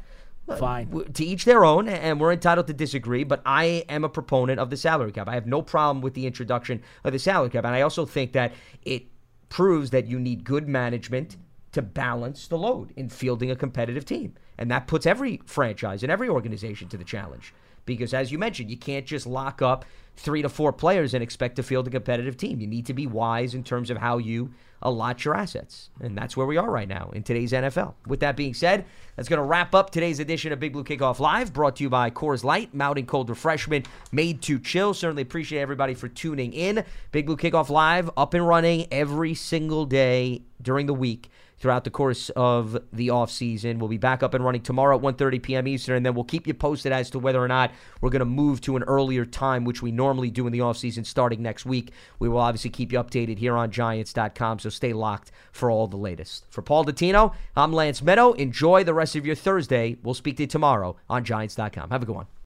Fine. 0.56 1.12
To 1.12 1.24
each 1.24 1.44
their 1.44 1.64
own, 1.64 1.88
and 1.88 2.18
we're 2.18 2.32
entitled 2.32 2.66
to 2.68 2.72
disagree, 2.72 3.24
but 3.24 3.42
I 3.44 3.84
am 3.88 4.04
a 4.04 4.08
proponent 4.08 4.58
of 4.58 4.70
the 4.70 4.76
salary 4.76 5.12
cap. 5.12 5.28
I 5.28 5.34
have 5.34 5.46
no 5.46 5.62
problem 5.62 6.00
with 6.00 6.14
the 6.14 6.26
introduction 6.26 6.82
of 7.04 7.12
the 7.12 7.18
salary 7.18 7.50
cap. 7.50 7.64
And 7.64 7.74
I 7.74 7.82
also 7.82 8.06
think 8.06 8.32
that 8.32 8.52
it 8.82 9.04
proves 9.48 9.90
that 9.90 10.06
you 10.06 10.18
need 10.18 10.44
good 10.44 10.68
management 10.68 11.36
to 11.72 11.82
balance 11.82 12.48
the 12.48 12.58
load 12.58 12.92
in 12.96 13.08
fielding 13.08 13.50
a 13.50 13.56
competitive 13.56 14.04
team. 14.04 14.34
And 14.56 14.70
that 14.70 14.86
puts 14.86 15.06
every 15.06 15.40
franchise 15.44 16.02
and 16.02 16.10
every 16.10 16.28
organization 16.28 16.88
to 16.88 16.96
the 16.96 17.04
challenge. 17.04 17.54
Because 17.84 18.12
as 18.12 18.32
you 18.32 18.38
mentioned, 18.38 18.70
you 18.70 18.76
can't 18.76 19.06
just 19.06 19.26
lock 19.26 19.62
up 19.62 19.84
three 20.16 20.42
to 20.42 20.48
four 20.48 20.72
players 20.72 21.14
and 21.14 21.22
expect 21.22 21.56
to 21.56 21.62
field 21.62 21.86
a 21.86 21.90
competitive 21.90 22.36
team. 22.36 22.60
You 22.60 22.66
need 22.66 22.86
to 22.86 22.94
be 22.94 23.06
wise 23.06 23.54
in 23.54 23.64
terms 23.64 23.90
of 23.90 23.98
how 23.98 24.18
you 24.18 24.52
allot 24.82 25.24
your 25.24 25.34
assets. 25.34 25.90
And 26.00 26.16
that's 26.16 26.36
where 26.36 26.46
we 26.46 26.56
are 26.56 26.70
right 26.70 26.88
now 26.88 27.10
in 27.12 27.22
today's 27.22 27.52
NFL. 27.52 27.94
With 28.06 28.20
that 28.20 28.36
being 28.36 28.54
said, 28.54 28.84
that's 29.16 29.28
going 29.28 29.38
to 29.38 29.44
wrap 29.44 29.74
up 29.74 29.90
today's 29.90 30.20
edition 30.20 30.52
of 30.52 30.60
Big 30.60 30.72
Blue 30.72 30.84
Kickoff 30.84 31.18
Live, 31.18 31.52
brought 31.52 31.76
to 31.76 31.82
you 31.82 31.90
by 31.90 32.10
Coors 32.10 32.44
Light, 32.44 32.72
mountain 32.74 33.06
cold 33.06 33.28
refreshment 33.30 33.88
made 34.12 34.42
to 34.42 34.58
chill. 34.58 34.94
Certainly 34.94 35.22
appreciate 35.22 35.60
everybody 35.60 35.94
for 35.94 36.08
tuning 36.08 36.52
in. 36.52 36.84
Big 37.12 37.26
Blue 37.26 37.36
Kickoff 37.36 37.70
Live 37.70 38.10
up 38.16 38.34
and 38.34 38.46
running 38.46 38.86
every 38.92 39.34
single 39.34 39.84
day 39.84 40.42
during 40.62 40.86
the 40.86 40.94
week 40.94 41.30
throughout 41.58 41.84
the 41.84 41.90
course 41.90 42.30
of 42.30 42.78
the 42.92 43.10
off 43.10 43.30
season. 43.30 43.78
We'll 43.78 43.88
be 43.88 43.98
back 43.98 44.22
up 44.22 44.34
and 44.34 44.44
running 44.44 44.62
tomorrow 44.62 44.96
at 44.96 45.02
1:30 45.02 45.42
p.m. 45.42 45.68
Eastern, 45.68 45.96
and 45.96 46.06
then 46.06 46.14
we'll 46.14 46.24
keep 46.24 46.46
you 46.46 46.54
posted 46.54 46.92
as 46.92 47.10
to 47.10 47.18
whether 47.18 47.42
or 47.42 47.48
not 47.48 47.72
we're 48.00 48.10
going 48.10 48.20
to 48.20 48.24
move 48.24 48.60
to 48.62 48.76
an 48.76 48.82
earlier 48.84 49.24
time, 49.24 49.64
which 49.64 49.82
we 49.82 49.92
normally 49.92 50.30
do 50.30 50.46
in 50.46 50.52
the 50.52 50.60
off 50.60 50.76
season 50.76 51.04
starting 51.04 51.42
next 51.42 51.66
week. 51.66 51.92
We 52.18 52.28
will 52.28 52.38
obviously 52.38 52.70
keep 52.70 52.92
you 52.92 52.98
updated 52.98 53.38
here 53.38 53.56
on 53.56 53.70
Giants.com, 53.70 54.60
so 54.60 54.68
stay 54.68 54.92
locked 54.92 55.30
for 55.52 55.70
all 55.70 55.86
the 55.86 55.96
latest. 55.96 56.44
For 56.50 56.62
Paul 56.62 56.84
Dottino, 56.84 57.34
I'm 57.56 57.72
Lance 57.72 58.00
Medow. 58.00 58.36
Enjoy 58.36 58.84
the 58.84 58.94
rest 58.94 59.16
of 59.16 59.26
your 59.26 59.36
Thursday. 59.36 59.96
We'll 60.02 60.14
speak 60.14 60.36
to 60.36 60.44
you 60.44 60.46
tomorrow 60.46 60.96
on 61.08 61.24
Giants.com. 61.24 61.90
Have 61.90 62.02
a 62.02 62.06
good 62.06 62.16
one. 62.16 62.37